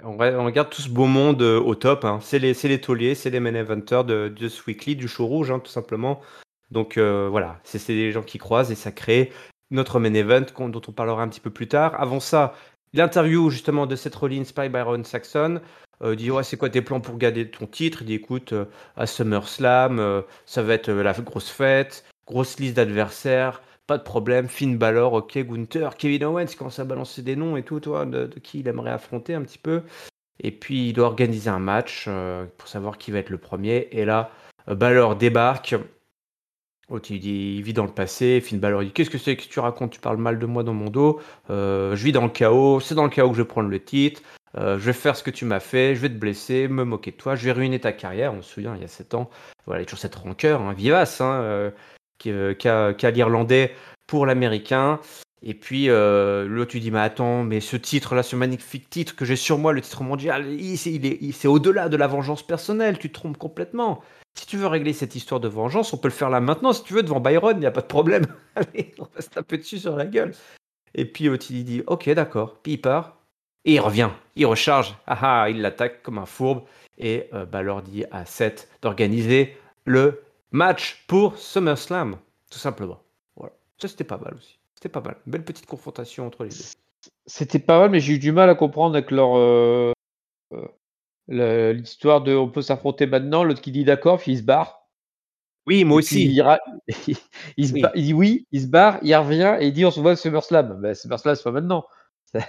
On, 0.04 0.16
regarde 0.16 0.68
tout 0.68 0.82
ce 0.82 0.90
beau 0.90 1.06
monde 1.06 1.40
au 1.40 1.74
top. 1.74 2.04
Hein. 2.04 2.18
C'est 2.20 2.38
les, 2.38 2.52
les 2.52 2.80
tauliers, 2.80 3.14
c'est 3.14 3.30
les 3.30 3.40
main 3.40 3.54
eventers 3.54 4.04
de, 4.04 4.28
de 4.28 4.48
ce 4.48 4.62
weekly, 4.66 4.94
du 4.94 5.08
show 5.08 5.26
rouge, 5.26 5.50
hein, 5.50 5.58
tout 5.58 5.70
simplement. 5.70 6.20
Donc 6.70 6.98
voilà, 6.98 7.60
c'est 7.64 7.94
des 7.94 8.12
gens 8.12 8.22
qui 8.22 8.38
croisent 8.38 8.70
et 8.72 8.74
ça 8.74 8.92
crée 8.92 9.30
notre 9.72 9.98
main 9.98 10.14
event 10.14 10.44
dont 10.68 10.82
on 10.86 10.92
parlera 10.92 11.22
un 11.22 11.28
petit 11.28 11.40
peu 11.40 11.50
plus 11.50 11.66
tard. 11.66 11.98
Avant 12.00 12.20
ça, 12.20 12.54
l'interview 12.94 13.50
justement 13.50 13.86
de 13.86 13.96
Seth 13.96 14.14
Rollins 14.14 14.50
by 14.56 14.68
Byron 14.68 15.04
Saxon. 15.04 15.60
Euh, 16.02 16.14
dit 16.14 16.30
ouais 16.30 16.42
c'est 16.42 16.56
quoi 16.56 16.68
tes 16.68 16.82
plans 16.82 17.00
pour 17.00 17.16
garder 17.16 17.48
ton 17.48 17.66
titre? 17.66 18.02
Il 18.02 18.06
dit 18.06 18.14
écoute 18.14 18.52
euh, 18.52 18.64
à 18.96 19.06
SummerSlam 19.06 19.98
euh, 19.98 20.22
ça 20.46 20.62
va 20.62 20.74
être 20.74 20.90
la 20.90 21.12
grosse 21.12 21.48
fête, 21.48 22.04
grosse 22.26 22.58
liste 22.58 22.76
d'adversaires 22.76 23.62
pas 23.88 23.98
de 23.98 24.04
problème. 24.04 24.48
Finn 24.48 24.78
Balor, 24.78 25.12
ok, 25.12 25.36
Gunther, 25.38 25.96
Kevin 25.96 26.24
Owens, 26.24 26.54
commence 26.56 26.78
à 26.78 26.84
balancer 26.84 27.20
des 27.20 27.34
noms 27.34 27.56
et 27.56 27.64
tout, 27.64 27.80
toi, 27.80 28.06
de, 28.06 28.26
qui 28.26 28.60
il 28.60 28.68
aimerait 28.68 28.92
affronter 28.92 29.34
un 29.34 29.42
petit 29.42 29.58
peu. 29.58 29.82
Et 30.38 30.52
puis 30.52 30.90
il 30.90 30.92
doit 30.92 31.08
organiser 31.08 31.50
un 31.50 31.58
match 31.58 32.08
pour 32.58 32.68
savoir 32.68 32.96
qui 32.96 33.10
va 33.10 33.18
être 33.18 33.28
le 33.28 33.38
premier. 33.38 33.88
Et 33.90 34.04
là, 34.04 34.30
Balor 34.68 35.16
débarque. 35.16 35.74
Oh, 36.92 36.98
il, 37.08 37.24
il 37.24 37.62
vit 37.62 37.72
dans 37.72 37.86
le 37.86 37.90
passé. 37.90 38.40
Finn 38.40 38.58
Balor 38.58 38.82
dit 38.82 38.92
Qu'est-ce 38.92 39.10
que 39.10 39.18
c'est 39.18 39.34
que 39.36 39.44
tu 39.44 39.60
racontes? 39.60 39.92
Tu 39.92 40.00
parles 40.00 40.18
mal 40.18 40.38
de 40.38 40.46
moi 40.46 40.62
dans 40.62 40.74
mon 40.74 40.90
dos. 40.90 41.20
Euh, 41.50 41.96
je 41.96 42.04
vis 42.04 42.12
dans 42.12 42.24
le 42.24 42.28
chaos. 42.28 42.80
C'est 42.80 42.94
dans 42.94 43.04
le 43.04 43.10
chaos 43.10 43.30
que 43.30 43.36
je 43.36 43.42
vais 43.42 43.48
prendre 43.48 43.70
le 43.70 43.82
titre. 43.82 44.20
Euh, 44.58 44.78
je 44.78 44.84
vais 44.84 44.92
faire 44.92 45.16
ce 45.16 45.22
que 45.22 45.30
tu 45.30 45.44
m'as 45.44 45.60
fait, 45.60 45.94
je 45.94 46.00
vais 46.00 46.10
te 46.10 46.14
blesser, 46.14 46.68
me 46.68 46.84
moquer 46.84 47.10
de 47.10 47.16
toi, 47.16 47.36
je 47.36 47.44
vais 47.46 47.52
ruiner 47.52 47.80
ta 47.80 47.92
carrière. 47.92 48.34
On 48.34 48.42
se 48.42 48.52
souvient, 48.52 48.74
il 48.76 48.82
y 48.82 48.84
a 48.84 48.88
7 48.88 49.14
ans, 49.14 49.30
voilà, 49.66 49.80
il 49.80 49.84
y 49.84 49.86
a 49.86 49.86
toujours 49.86 50.00
cette 50.00 50.14
rancœur, 50.14 50.60
hein, 50.60 50.74
vivace, 50.74 51.20
hein, 51.20 51.40
euh, 51.42 51.70
qu'a 52.54 52.92
qu 52.92 53.10
l'irlandais 53.10 53.74
pour 54.06 54.26
l'américain. 54.26 55.00
Et 55.44 55.54
puis 55.54 55.88
euh, 55.88 56.46
l'autre, 56.46 56.72
tu 56.72 56.80
dis, 56.80 56.90
mais 56.90 57.00
attends, 57.00 57.42
mais 57.42 57.60
ce 57.60 57.76
titre-là, 57.76 58.22
ce 58.22 58.36
magnifique 58.36 58.90
titre 58.90 59.16
que 59.16 59.24
j'ai 59.24 59.36
sur 59.36 59.58
moi, 59.58 59.72
le 59.72 59.80
titre 59.80 60.02
mondial, 60.04 60.46
c'est 60.76 61.48
au-delà 61.48 61.88
de 61.88 61.96
la 61.96 62.06
vengeance 62.06 62.46
personnelle, 62.46 62.98
tu 62.98 63.08
te 63.08 63.14
trompes 63.14 63.38
complètement. 63.38 64.02
Si 64.34 64.46
tu 64.46 64.56
veux 64.56 64.66
régler 64.66 64.92
cette 64.92 65.14
histoire 65.14 65.40
de 65.40 65.48
vengeance, 65.48 65.92
on 65.92 65.98
peut 65.98 66.08
le 66.08 66.14
faire 66.14 66.30
là 66.30 66.40
maintenant, 66.40 66.72
si 66.72 66.82
tu 66.84 66.94
veux, 66.94 67.02
devant 67.02 67.20
Byron, 67.20 67.56
il 67.56 67.60
n'y 67.60 67.66
a 67.66 67.70
pas 67.70 67.82
de 67.82 67.86
problème. 67.86 68.26
Allez, 68.54 68.94
on 68.98 69.06
va 69.14 69.20
se 69.20 69.28
taper 69.28 69.58
dessus 69.58 69.78
sur 69.78 69.96
la 69.96 70.06
gueule. 70.06 70.34
Et 70.94 71.04
puis 71.04 71.24
il 71.24 71.64
dit, 71.64 71.82
ok, 71.86 72.08
d'accord. 72.10 72.58
Puis 72.62 72.72
il 72.72 72.80
part, 72.80 73.16
et 73.64 73.74
il 73.74 73.80
revient, 73.80 74.10
il 74.36 74.46
recharge. 74.46 74.96
Ah 75.06 75.42
ah, 75.42 75.50
il 75.50 75.60
l'attaque 75.60 76.02
comme 76.02 76.18
un 76.18 76.26
fourbe. 76.26 76.62
Et 76.98 77.28
euh, 77.32 77.46
leur 77.62 77.82
dit 77.82 78.04
à 78.10 78.26
Seth 78.26 78.68
d'organiser 78.82 79.56
le 79.84 80.22
match 80.50 81.04
pour 81.06 81.36
SummerSlam, 81.38 82.16
tout 82.50 82.58
simplement. 82.58 83.00
Voilà. 83.36 83.52
Ça, 83.78 83.88
c'était 83.88 84.04
pas 84.04 84.18
mal 84.18 84.34
aussi. 84.34 84.58
C'était 84.74 84.88
pas 84.88 85.00
mal. 85.00 85.16
Belle 85.26 85.44
petite 85.44 85.66
confrontation 85.66 86.26
entre 86.26 86.44
les 86.44 86.50
deux. 86.50 86.64
C'était 87.26 87.58
pas 87.58 87.78
mal, 87.78 87.90
mais 87.90 88.00
j'ai 88.00 88.14
eu 88.14 88.18
du 88.18 88.32
mal 88.32 88.50
à 88.50 88.54
comprendre 88.54 88.94
avec 88.96 89.10
leur. 89.10 89.36
Euh, 89.36 89.92
euh, 90.52 90.66
L'histoire 91.28 92.22
de 92.22 92.34
on 92.34 92.48
peut 92.48 92.62
s'affronter 92.62 93.06
maintenant, 93.06 93.44
l'autre 93.44 93.60
qui 93.60 93.72
dit 93.72 93.84
d'accord, 93.84 94.18
puis 94.18 94.32
il 94.32 94.38
se 94.38 94.42
barre. 94.42 94.82
Oui, 95.66 95.84
moi 95.84 95.98
aussi. 95.98 96.24
Il, 96.24 96.32
ira... 96.32 96.58
il, 97.56 97.68
se 97.68 97.72
oui. 97.72 97.82
il, 97.94 98.04
dit 98.04 98.14
oui, 98.14 98.46
il 98.50 98.62
se 98.62 98.66
barre, 98.66 98.98
il 99.02 99.14
revient 99.14 99.56
et 99.60 99.68
il 99.68 99.72
dit 99.72 99.84
on 99.84 99.90
se 99.90 100.00
voit 100.00 100.12
à 100.12 100.16
SummerSlam. 100.16 100.80
Ben, 100.80 100.94
SummerSlam, 100.94 101.36
c'est 101.36 101.44
pas 101.44 101.52
maintenant. 101.52 101.84
Ça 102.32 102.40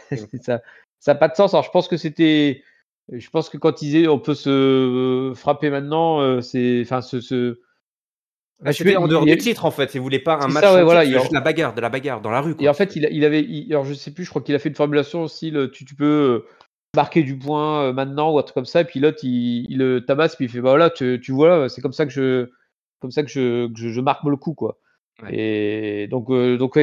n'a 0.48 0.62
ça, 1.00 1.16
pas 1.16 1.28
de 1.28 1.36
sens. 1.36 1.54
Alors, 1.54 1.66
je 1.66 1.72
pense 1.72 1.88
que 1.88 1.98
c'était 1.98 2.64
je 3.12 3.30
pense 3.30 3.50
que 3.50 3.58
quand 3.58 3.82
ils 3.82 3.86
disaient 3.86 4.08
on 4.08 4.20
peut 4.20 4.34
se 4.34 5.34
frapper 5.36 5.70
maintenant, 5.70 6.22
euh, 6.22 6.42
c'est, 6.42 6.82
enfin, 6.84 7.02
ce, 7.02 7.20
ce... 7.20 7.60
Ah, 8.66 8.72
c'était 8.72 8.96
en 8.96 9.08
dehors 9.08 9.26
du 9.26 9.38
titre 9.38 9.66
en 9.66 9.72
fait. 9.72 9.94
Il 9.94 10.00
voulait 10.00 10.20
pas 10.20 10.40
un 10.42 10.48
match. 10.48 10.64
Ça, 10.64 10.74
ouais, 10.74 10.84
voilà, 10.84 11.04
il 11.04 11.12
juste 11.12 11.34
la 11.34 11.42
bagarre, 11.42 11.74
de 11.74 11.82
la 11.82 11.90
bagarre 11.90 12.22
dans 12.22 12.30
la 12.30 12.40
rue. 12.40 12.56
Quoi. 12.56 12.64
Et 12.64 12.70
en 12.70 12.74
fait, 12.74 12.96
il, 12.96 13.06
il 13.12 13.26
avait, 13.26 13.46
alors 13.70 13.84
je 13.84 13.94
sais 13.94 14.12
plus, 14.12 14.24
je 14.24 14.30
crois 14.30 14.42
qu'il 14.42 14.56
a 14.56 14.60
fait 14.60 14.70
une 14.70 14.76
formulation 14.76 15.24
aussi. 15.24 15.52
Le, 15.52 15.70
tu, 15.70 15.84
tu, 15.84 15.96
peux 15.96 16.46
marquer 16.96 17.24
du 17.24 17.38
point 17.38 17.91
maintenant 17.94 18.34
ou 18.34 18.39
un 18.39 18.44
truc 18.44 18.56
comme 18.56 18.66
ça. 18.66 18.82
Et 18.82 18.86
puis 18.86 19.00
l'autre, 19.00 19.20
il, 19.24 19.66
il 19.70 19.78
le 19.78 20.06
tabasse, 20.06 20.36
puis 20.36 20.46
il 20.46 20.50
fait 20.50 20.62
bah 20.62 20.70
voilà, 20.72 20.89
tu, 20.89 21.20
tu 21.22 21.32
vois, 21.32 21.70
c'est 21.70 21.82
comme 21.82 21.94
ça 21.94 22.06
que 22.06 22.12
je, 22.12 22.50
comme 23.00 23.12
ça 23.12 23.24
que 23.24 23.30
je, 23.30 23.68
que 23.68 23.80
je, 23.80 23.89
je 23.89 24.02
marque 24.02 24.24
le 24.24 24.38
coup 24.38 24.54
quoi. 24.54 24.78
Et 25.30 26.08
donc, 26.08 26.30
euh, 26.30 26.58
donc 26.58 26.78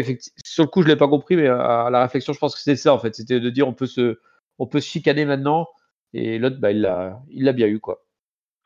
sur 0.44 0.64
le 0.64 0.68
coup, 0.68 0.82
je 0.82 0.88
l'ai 0.88 0.96
pas 0.96 1.08
compris, 1.08 1.36
mais 1.36 1.48
à, 1.48 1.88
la 1.90 2.02
réflexion, 2.02 2.32
je 2.32 2.38
pense 2.38 2.54
que 2.54 2.60
c'était 2.60 2.76
ça 2.76 2.94
en 2.94 2.98
fait. 2.98 3.14
C'était 3.14 3.40
de 3.40 3.50
dire 3.50 3.68
on 3.68 3.72
peut 3.74 3.86
se, 3.86 4.18
on 4.58 4.66
peut 4.66 4.80
se 4.80 4.88
chicaner 4.88 5.24
maintenant. 5.24 5.68
Et 6.14 6.38
l'autre, 6.38 6.56
bah, 6.58 6.70
il 6.70 6.80
l'a, 6.80 7.20
il 7.30 7.44
l'a 7.44 7.52
bien 7.52 7.66
eu 7.66 7.80
quoi. 7.80 8.04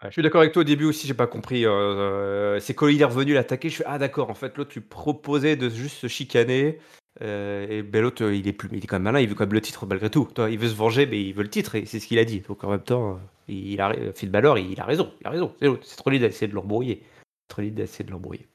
je 0.02 0.10
suis 0.10 0.22
d'accord 0.22 0.42
avec 0.42 0.52
toi 0.52 0.60
au 0.60 0.64
début 0.64 0.84
aussi, 0.84 1.06
j'ai 1.06 1.14
pas 1.14 1.26
compris. 1.26 1.66
Euh, 1.66 1.70
euh, 1.70 2.60
c'est 2.60 2.74
quand 2.74 2.88
il 2.88 3.00
est 3.00 3.04
revenu 3.04 3.34
l'attaquer, 3.34 3.68
je 3.68 3.76
fais 3.76 3.84
ah 3.86 3.98
d'accord. 3.98 4.30
En 4.30 4.34
fait, 4.34 4.56
l'autre, 4.56 4.70
tu 4.70 4.80
proposais 4.80 5.56
de 5.56 5.68
juste 5.68 5.96
se 5.96 6.08
chicaner. 6.08 6.78
Et 7.20 7.82
ben, 7.82 8.02
l'autre, 8.02 8.24
il 8.30 8.46
est 8.48 8.52
plus, 8.52 8.68
il 8.72 8.82
est 8.82 8.86
quand 8.86 8.96
même 8.96 9.04
malin. 9.04 9.20
Il 9.20 9.28
veut 9.28 9.34
quand 9.34 9.44
même 9.44 9.54
le 9.54 9.60
titre 9.60 9.86
malgré 9.86 10.10
tout. 10.10 10.28
Il 10.38 10.58
veut 10.58 10.68
se 10.68 10.74
venger, 10.74 11.06
mais 11.06 11.22
il 11.22 11.32
veut 11.32 11.42
le 11.42 11.50
titre 11.50 11.74
et 11.74 11.86
c'est 11.86 12.00
ce 12.00 12.06
qu'il 12.06 12.18
a 12.18 12.24
dit. 12.24 12.40
Donc 12.40 12.64
en 12.64 12.70
même 12.70 12.80
temps, 12.80 13.20
Phil 13.46 14.30
Balor, 14.30 14.58
il 14.58 14.80
a 14.80 14.84
raison. 14.84 15.12
Il 15.20 15.26
a 15.26 15.30
raison. 15.30 15.54
C'est 15.82 15.96
trop 15.96 16.10
l'idée 16.10 16.26
d'essayer 16.26 16.48
de 16.48 16.54
l'embrouiller. 16.54 17.02
Trop 17.48 17.62
l'idée 17.62 17.82
d'essayer 17.82 18.04
de 18.04 18.10
l'embrouiller. 18.10 18.48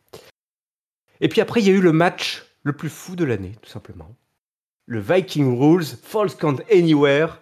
Et 1.21 1.29
puis 1.29 1.41
après, 1.41 1.61
il 1.61 1.67
y 1.67 1.69
a 1.69 1.73
eu 1.73 1.81
le 1.81 1.91
match 1.91 2.45
le 2.63 2.73
plus 2.73 2.89
fou 2.89 3.15
de 3.15 3.23
l'année, 3.23 3.53
tout 3.61 3.69
simplement. 3.69 4.15
Le 4.85 4.99
Viking 4.99 5.57
Rules 5.57 5.85
False 5.85 6.35
Count 6.35 6.57
Anywhere. 6.71 7.41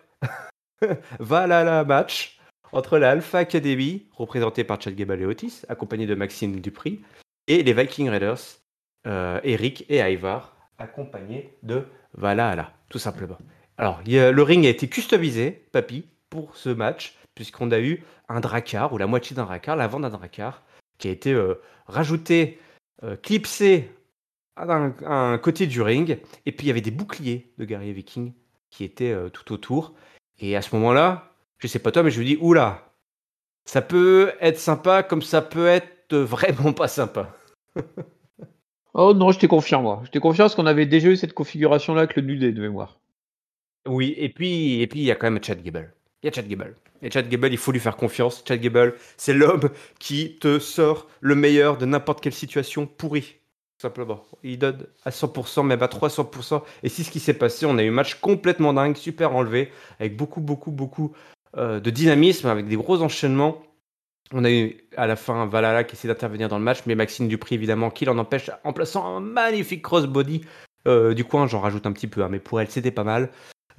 voilà 1.20 1.84
match 1.84 2.40
entre 2.72 2.98
la 2.98 3.12
Alpha 3.12 3.40
Academy, 3.40 4.06
représentée 4.12 4.64
par 4.64 4.82
Chad 4.82 4.96
Gable 4.96 5.22
et 5.22 5.26
Otis, 5.26 5.62
accompagné 5.70 6.06
de 6.06 6.16
Maxime 6.16 6.60
Dupri, 6.60 7.02
et 7.48 7.64
les 7.64 7.74
Viking 7.74 8.10
Raiders, 8.10 8.60
euh, 9.08 9.40
Eric 9.44 9.86
et 9.90 10.00
Ivar, 10.00 10.57
accompagnés 10.78 11.54
de 11.64 11.86
Valhalla, 12.14 12.74
tout 12.90 13.00
simplement. 13.00 13.38
Alors, 13.78 14.02
le 14.06 14.42
ring 14.42 14.66
a 14.66 14.70
été 14.70 14.88
customisé, 14.88 15.52
papy, 15.72 16.06
pour 16.30 16.56
ce 16.58 16.70
match, 16.70 17.16
puisqu'on 17.36 17.72
a 17.72 17.80
eu 17.80 18.04
un 18.30 18.40
dracar, 18.40 18.92
ou 18.94 18.98
la 18.98 19.08
moitié 19.08 19.36
d'un 19.36 19.46
dracar, 19.46 19.76
l'avant 19.76 20.00
d'un 20.00 20.10
dracar, 20.10 20.64
qui 20.98 21.08
a 21.08 21.12
été 21.12 21.34
euh, 21.34 21.62
rajouté 21.86 22.60
euh, 23.04 23.16
clipsé 23.16 23.92
à 24.56 24.92
un, 25.06 25.38
côté 25.38 25.68
du 25.68 25.82
ring. 25.82 26.18
Et 26.46 26.52
puis 26.52 26.66
il 26.66 26.68
y 26.68 26.72
avait 26.72 26.82
des 26.82 26.92
boucliers 26.92 27.54
de 27.60 27.66
guerriers 27.66 27.94
vikings 27.94 28.34
qui 28.72 28.84
étaient 28.84 29.12
euh, 29.12 29.30
tout 29.30 29.54
autour. 29.54 29.94
Et 30.40 30.56
à 30.56 30.62
ce 30.62 30.76
moment-là, 30.76 31.32
je 31.60 31.68
sais 31.68 31.80
pas 31.80 31.92
toi, 31.92 32.04
mais 32.04 32.12
je 32.12 32.20
me 32.20 32.26
dis, 32.26 32.38
oula, 32.42 32.92
ça 33.66 33.82
peut 33.82 34.34
être 34.42 34.60
sympa 34.60 35.04
comme 35.04 35.22
ça 35.22 35.42
peut 35.42 35.68
être 35.68 36.18
vraiment 36.18 36.74
pas 36.74 36.88
sympa. 36.88 37.36
Oh 38.94 39.14
non, 39.14 39.32
je 39.32 39.40
t'ai 39.40 39.48
confiant, 39.48 39.82
moi. 39.82 40.02
Je 40.06 40.12
t'ai 40.12 40.20
confiant 40.20 40.46
parce 40.46 40.56
qu'on 40.56 40.66
avait 40.66 40.86
déjà 40.86 41.10
eu 41.10 41.16
cette 41.16 41.34
configuration-là 41.34 42.02
avec 42.02 42.16
le 42.16 42.22
nudé 42.24 42.52
de 42.52 42.62
mémoire. 42.62 43.00
Oui, 43.88 44.14
et 44.18 44.30
puis 44.30 44.82
et 44.82 44.88
puis 44.88 45.00
il 45.00 45.06
y 45.06 45.12
a 45.12 45.16
quand 45.16 45.30
même 45.32 45.44
Chad 45.44 45.62
Gable. 45.64 45.94
Il 46.22 46.28
y 46.28 46.30
a 46.30 46.34
Chad 46.34 46.48
Gable. 46.48 46.76
Et 47.02 47.12
Chad 47.12 47.30
Gable, 47.30 47.50
il 47.52 47.58
faut 47.58 47.72
lui 47.72 47.80
faire 47.80 47.96
confiance. 47.96 48.44
Chad 48.48 48.60
Gable, 48.60 48.96
c'est 49.18 49.34
l'homme 49.34 49.70
qui 50.00 50.38
te 50.40 50.60
sort 50.60 51.08
le 51.22 51.36
meilleur 51.36 51.78
de 51.78 51.86
n'importe 51.86 52.22
quelle 52.22 52.34
situation 52.34 52.88
pourrie. 52.88 53.36
simplement. 53.80 54.26
Il 54.44 54.58
donne 54.58 54.88
à 55.06 55.12
100%, 55.12 55.64
même 55.66 55.84
à 55.84 55.88
300%. 55.88 56.64
Et 56.84 56.90
c'est 56.90 57.04
ce 57.04 57.12
qui 57.12 57.20
s'est 57.20 57.36
passé. 57.36 57.66
On 57.66 57.78
a 57.78 57.84
eu 57.84 57.90
un 57.90 57.92
match 57.92 58.16
complètement 58.16 58.74
dingue, 58.74 58.98
super 58.98 59.36
enlevé, 59.36 59.72
avec 60.00 60.18
beaucoup, 60.18 60.42
beaucoup, 60.42 60.72
beaucoup 60.72 61.14
euh, 61.56 61.80
de 61.80 61.90
dynamisme, 61.92 62.48
avec 62.48 62.68
des 62.68 62.76
gros 62.76 63.02
enchaînements. 63.02 63.62
On 64.34 64.44
a 64.44 64.52
eu 64.52 64.78
à 64.98 65.08
la 65.08 65.16
fin 65.16 65.46
Valhalla 65.46 65.84
qui 65.84 65.96
essaie 65.96 66.08
d'intervenir 66.08 66.50
dans 66.50 66.58
le 66.58 66.64
match, 66.64 66.80
mais 66.86 66.96
Maxime 66.96 67.28
Dupri, 67.28 67.56
évidemment, 67.56 67.90
qui 67.90 68.06
l'en 68.06 68.18
empêche 68.18 68.52
en 68.64 68.74
plaçant 68.74 69.06
un 69.06 69.22
magnifique 69.22 69.82
crossbody 69.82 70.42
euh, 70.88 71.14
du 71.14 71.24
coin. 71.24 71.48
J'en 71.48 71.62
rajoute 71.62 71.86
un 71.86 71.94
petit 71.94 72.08
peu, 72.08 72.24
hein, 72.24 72.28
mais 72.30 72.40
pour 72.40 72.60
elle, 72.60 72.70
c'était 72.70 72.92
pas 72.92 73.06
mal. 73.06 73.30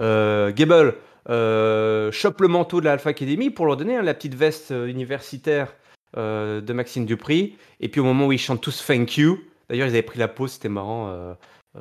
Euh, 0.01 0.51
Gable, 0.53 0.95
euh, 1.29 2.11
chope 2.13 2.41
le 2.41 2.49
manteau 2.49 2.81
de 2.81 2.87
l'Alpha 2.87 3.11
Academy 3.11 3.51
pour 3.51 3.67
leur 3.67 3.77
donner 3.77 3.97
hein, 3.97 4.03
la 4.03 4.15
petite 4.15 4.35
veste 4.35 4.71
universitaire 4.71 5.75
de 6.17 6.73
Maxime 6.73 7.05
Dupri. 7.05 7.57
Et 7.81 7.89
puis 7.89 8.01
au 8.01 8.05
moment 8.05 8.27
où 8.27 8.33
ils 8.33 8.39
chantent 8.39 8.63
tous 8.63 8.85
Thank 8.87 9.19
You, 9.19 9.39
d'ailleurs 9.69 9.89
ils 9.89 9.91
avaient 9.91 10.03
pris 10.03 10.19
la 10.19 10.27
pause, 10.27 10.53
c'était 10.53 10.71
marrant, 10.71 11.37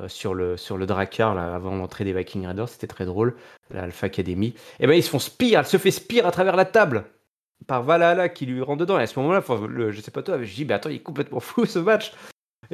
sur, 0.06 0.34
le, 0.34 0.58
sur 0.58 0.78
Drakkar 0.78 1.38
avant 1.38 1.74
l'entrée 1.74 2.04
des 2.04 2.12
Viking 2.12 2.46
Raiders, 2.46 2.68
c'était 2.68 2.86
très 2.86 3.06
drôle, 3.06 3.34
l'Alpha 3.70 4.06
Academy. 4.06 4.54
Et 4.80 4.86
ben 4.86 4.92
ils 4.92 5.02
se 5.02 5.08
font 5.08 5.18
spire, 5.18 5.60
elle 5.60 5.66
se 5.66 5.78
fait 5.78 5.90
spire 5.90 6.26
à 6.26 6.30
travers 6.30 6.56
la 6.56 6.66
table 6.66 7.06
par 7.66 7.82
Valhalla 7.82 8.28
qui 8.28 8.46
lui 8.46 8.62
rentre 8.62 8.80
dedans. 8.80 8.98
Et 8.98 9.02
à 9.02 9.06
ce 9.06 9.18
moment-là, 9.20 9.42
je 9.90 10.00
sais 10.00 10.10
pas 10.10 10.22
toi, 10.22 10.42
je 10.42 10.54
dis, 10.54 10.64
mais 10.64 10.74
attends, 10.74 10.90
il 10.90 10.96
est 10.96 11.02
complètement 11.02 11.40
fou 11.40 11.66
ce 11.66 11.78
match. 11.78 12.12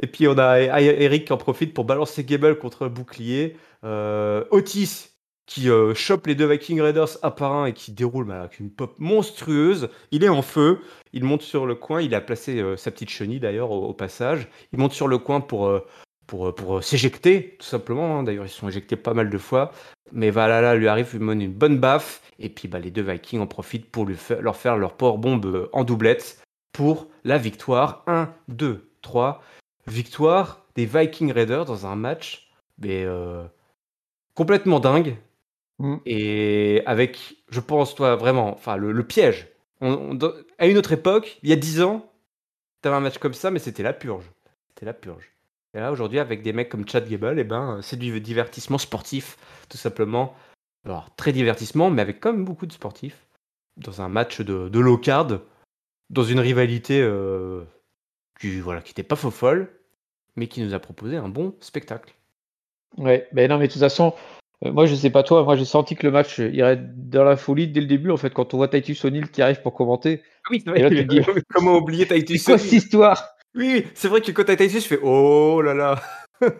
Et 0.01 0.07
puis 0.07 0.27
on 0.27 0.37
a 0.37 0.59
Eric 0.59 1.25
qui 1.25 1.33
en 1.33 1.37
profite 1.37 1.73
pour 1.73 1.85
balancer 1.85 2.25
Gable 2.25 2.57
contre 2.57 2.85
un 2.85 2.89
bouclier. 2.89 3.55
Otis 3.83 5.15
qui 5.45 5.69
euh, 5.69 5.93
chope 5.93 6.27
les 6.27 6.35
deux 6.35 6.47
Viking 6.47 6.81
Raiders 6.81 7.17
un 7.21 7.31
par 7.31 7.53
un 7.53 7.65
et 7.67 7.73
qui 7.73 7.91
déroule 7.91 8.31
avec 8.31 8.59
une 8.59 8.71
pop 8.71 8.95
monstrueuse. 8.97 9.89
Il 10.11 10.23
est 10.23 10.29
en 10.29 10.41
feu, 10.41 10.79
il 11.13 11.23
monte 11.23 11.43
sur 11.43 11.65
le 11.65 11.75
coin, 11.75 12.01
il 12.01 12.15
a 12.15 12.21
placé 12.21 12.59
euh, 12.59 12.77
sa 12.77 12.91
petite 12.91 13.09
chenille 13.09 13.39
d'ailleurs 13.39 13.71
au, 13.71 13.93
passage. 13.93 14.47
Il 14.73 14.79
monte 14.79 14.93
sur 14.93 15.07
le 15.07 15.17
coin 15.17 15.41
pour, 15.41 15.67
euh, 15.67 15.85
pour, 16.27 16.53
pour 16.53 16.83
s'éjecter, 16.83 17.55
tout 17.59 17.65
simplement. 17.65 18.19
Hein. 18.19 18.23
D'ailleurs, 18.23 18.45
ils 18.45 18.49
se 18.49 18.59
sont 18.59 18.69
éjectés 18.69 18.95
pas 18.95 19.13
mal 19.13 19.29
de 19.29 19.37
fois. 19.37 19.71
Mais 20.11 20.29
Valhalla 20.29 20.75
lui 20.75 20.87
arrive, 20.87 21.11
lui 21.17 21.25
donne 21.25 21.41
une 21.41 21.53
bonne 21.53 21.77
baffe. 21.77 22.21
Et 22.39 22.49
puis 22.49 22.67
bah, 22.67 22.79
les 22.79 22.91
deux 22.91 23.01
Vikings 23.01 23.39
en 23.39 23.47
profitent 23.47 23.89
pour 23.89 24.05
lui 24.05 24.17
leur 24.39 24.55
faire 24.55 24.77
leur 24.77 24.93
power 24.93 25.17
bombe 25.17 25.69
en 25.73 25.83
doublette 25.83 26.41
pour 26.73 27.07
la 27.23 27.37
victoire. 27.37 28.03
1, 28.07 28.33
2, 28.49 28.89
3. 29.01 29.41
Victoire 29.87 30.65
des 30.75 30.85
Viking 30.85 31.31
Raiders 31.31 31.65
dans 31.65 31.85
un 31.85 31.95
match 31.95 32.49
mais, 32.77 33.05
complètement 34.33 34.81
dingue 34.81 35.15
Mmh. 35.79 35.97
Et 36.05 36.81
avec, 36.85 37.35
je 37.49 37.59
pense, 37.59 37.95
toi, 37.95 38.15
vraiment, 38.15 38.53
enfin, 38.53 38.77
le, 38.77 39.03
piège. 39.03 39.47
à 39.81 40.67
une 40.67 40.77
autre 40.77 40.93
époque, 40.93 41.39
il 41.43 41.49
y 41.49 41.53
a 41.53 41.57
10 41.57 41.81
ans, 41.81 42.09
tu 42.81 42.87
avais 42.87 42.97
un 42.97 43.01
match 43.01 43.17
comme 43.17 43.33
ça, 43.33 43.51
mais 43.51 43.59
c'était 43.59 43.83
la 43.83 43.93
purge. 43.93 44.25
C'était 44.69 44.85
la 44.85 44.93
purge. 44.93 45.31
Et 45.75 45.79
là, 45.79 45.91
aujourd'hui, 45.91 46.19
avec 46.19 46.41
des 46.41 46.53
mecs 46.53 46.69
comme 46.69 46.87
Chad 46.87 47.07
Gable, 47.07 47.37
eh 47.37 47.43
ben, 47.43 47.79
c'est 47.81 47.99
du 47.99 48.21
divertissement 48.21 48.77
sportif, 48.77 49.37
tout 49.69 49.77
simplement. 49.77 50.33
Alors, 50.85 51.13
très 51.17 51.33
divertissement, 51.33 51.89
mais 51.89 52.01
avec 52.01 52.21
quand 52.21 52.31
même 52.31 52.45
beaucoup 52.45 52.65
de 52.65 52.71
sportifs. 52.71 53.27
Dans 53.75 54.01
un 54.01 54.07
match 54.07 54.39
de, 54.39 54.69
de 54.69 54.79
low 54.79 54.97
card, 54.97 55.41
dans 56.09 56.23
une 56.23 56.39
rivalité 56.39 57.01
euh, 57.01 57.65
qui 58.39 58.57
voilà, 58.61 58.81
qui 58.81 58.91
n'était 58.91 59.03
pas 59.03 59.17
faux 59.17 59.31
folle, 59.31 59.69
mais 60.37 60.47
qui 60.47 60.61
nous 60.61 60.73
a 60.73 60.79
proposé 60.79 61.17
un 61.17 61.27
bon 61.27 61.55
spectacle. 61.59 62.15
Ouais, 62.97 63.27
mais 63.33 63.49
non, 63.49 63.57
mais 63.57 63.67
de 63.67 63.73
toute 63.73 63.81
façon, 63.81 64.13
euh, 64.63 64.71
moi, 64.71 64.85
je 64.85 64.95
sais 64.95 65.09
pas 65.09 65.23
toi, 65.23 65.43
moi 65.43 65.57
j'ai 65.57 65.65
senti 65.65 65.97
que 65.97 66.07
le 66.07 66.11
match 66.11 66.39
irait 66.39 66.77
dans 66.77 67.25
la 67.25 67.35
folie 67.35 67.67
dès 67.67 67.81
le 67.81 67.87
début. 67.87 68.11
En 68.11 68.17
fait, 68.17 68.29
quand 68.29 68.53
on 68.53 68.57
voit 68.57 68.69
Titus 68.69 69.03
O'Neill 69.03 69.29
qui 69.29 69.41
arrive 69.41 69.61
pour 69.61 69.73
commenter. 69.73 70.21
Ah 70.45 70.49
oui, 70.51 70.63
vrai, 70.65 70.79
là, 70.79 70.89
dis, 71.03 71.19
comment 71.53 71.75
oublier 71.75 72.07
Titus 72.07 72.43
C'est 72.43 72.51
quoi 72.53 72.57
cette 72.57 72.71
histoire? 72.71 73.34
Oui, 73.55 73.85
c'est 73.93 74.07
vrai 74.07 74.21
que 74.21 74.31
quand 74.31 74.43
t'as 74.43 74.55
Titus, 74.55 74.83
je 74.83 74.87
fais 74.87 74.99
oh 75.01 75.61
là 75.61 75.73
là. 75.73 76.01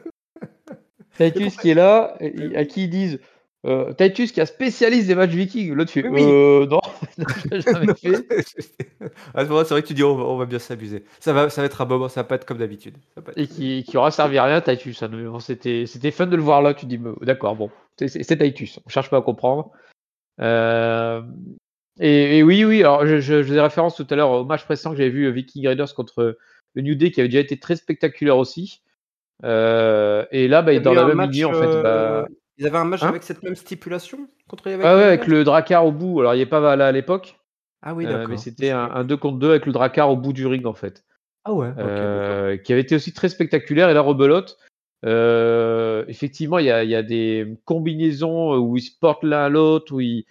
Titus 1.18 1.58
qui 1.58 1.72
est 1.72 1.76
là, 1.76 2.18
à 2.56 2.66
qui 2.66 2.86
ils 2.86 2.89
disent 2.89 3.20
euh, 3.66 3.93
Titus 3.93 4.32
qui 4.32 4.41
a 4.41 4.46
spécialiste 4.46 5.08
des 5.08 5.16
matchs 5.16 5.32
vikings. 5.32 5.74
L'autre 5.74 5.91
fait 5.91 6.06
euh, 6.06 6.68
non, 6.68 6.82
jamais 7.52 7.93
fait. 7.96 8.26
C'est 9.34 9.43
vrai 9.43 9.82
que 9.82 9.88
tu 9.88 9.93
dis 9.96 10.04
on 10.04 10.38
va, 10.38 10.46
bien 10.46 10.60
s'amuser. 10.60 11.04
Ça 11.20 11.34
va, 11.34 11.50
ça 11.50 11.62
va 11.62 11.66
être 11.66 11.82
un 11.82 11.86
moment, 11.86 12.08
ça 12.08 12.22
va 12.22 12.26
pas 12.26 12.36
être 12.36 12.46
comme 12.46 12.60
d'habitude. 12.60 12.96
Et 13.36 13.48
qui, 13.48 13.84
qui 13.84 13.98
aura 13.98 14.12
servi 14.12 14.38
à 14.38 14.43
rien, 14.43 14.62
Titus. 14.62 15.02
Hein. 15.02 15.10
C'était, 15.39 15.86
c'était 15.88 16.12
fun 16.12 16.28
de 16.28 16.36
le 16.36 16.43
voir 16.43 16.62
là. 16.62 16.76
Tu 16.76 16.86
dis 16.86 17.00
d'accord, 17.22 17.56
bon, 17.56 17.72
c'est 17.98 18.38
Titus. 18.38 18.80
On 18.86 18.89
cherche 18.89 19.10
pas 19.10 19.18
à 19.18 19.22
comprendre. 19.22 19.72
Euh, 20.39 21.24
et, 22.00 22.43
oui, 22.43 22.66
oui. 22.66 22.82
Alors, 22.82 23.06
je, 23.08 23.20
je, 23.20 23.41
faisais 23.41 23.62
référence 23.62 23.96
tout 23.96 24.06
à 24.10 24.16
l'heure 24.16 24.30
au 24.30 24.46
match 24.46 24.66
précédent 24.66 24.91
que 24.91 24.98
j'avais 24.98 25.10
vu 25.10 25.32
Viking 25.32 25.68
Raiders 25.68 25.93
contre 25.96 26.38
le 26.76 26.82
New 26.82 26.95
Day 26.95 27.11
qui 27.11 27.19
avait 27.19 27.30
déjà 27.30 27.41
été 27.41 27.57
très 27.57 27.76
spectaculaire 27.76 28.38
aussi. 28.38 28.82
et 29.43 29.47
là, 30.47 30.61
bah, 30.61 30.80
dans 30.80 30.93
la 30.93 31.13
même 31.13 31.30
ligne, 31.30 31.45
en 31.45 31.53
fait. 31.53 31.82
Bah, 31.82 32.28
ils 32.57 32.65
avaient 32.65 32.78
un 32.78 32.86
match 32.86 33.03
hein 33.03 33.09
avec 33.09 33.23
cette 33.23 33.43
même 33.43 33.55
stipulation 33.55 34.30
contre 34.47 34.69
les 34.69 34.76
Ah 34.76 34.95
ouais, 34.95 35.03
avec 35.03 35.28
le 35.28 35.43
Drakkar 35.43 35.86
au 35.86 35.91
bout. 35.91 36.21
Alors, 36.21 36.36
il 36.36 36.38
n'y 36.38 36.43
a 36.43 36.47
pas 36.47 36.61
Valhalla 36.61 36.88
à 36.88 36.91
l'époque. 36.91 37.38
Ah 37.82 37.93
oui, 37.93 38.05
d'accord. 38.05 38.30
mais 38.30 38.38
c'était 38.38 38.71
un, 38.71 39.03
2 39.03 39.17
contre 39.17 39.38
2 39.39 39.49
avec 39.49 39.65
le 39.65 39.73
Drakkar 39.73 40.09
au 40.09 40.15
bout 40.15 40.34
du 40.34 40.47
ring, 40.47 40.65
en 40.65 40.73
fait. 40.73 41.03
Ah 41.43 41.53
ouais. 41.53 42.61
qui 42.63 42.71
avait 42.71 42.82
été 42.82 42.95
aussi 42.95 43.13
très 43.13 43.30
spectaculaire. 43.30 43.89
Et 43.89 43.93
la 43.93 44.01
rebelote, 44.01 44.57
euh, 45.05 46.05
effectivement, 46.07 46.57
il 46.59 46.65
y 46.65 46.71
a, 46.71 47.03
des 47.03 47.57
combinaisons 47.65 48.57
où 48.57 48.78
ils 48.78 48.82
se 48.82 48.97
portent 48.99 49.23
l'un 49.23 49.45
à 49.45 49.49
l'autre, 49.49 49.93
où 49.93 49.99
il, 49.99 50.26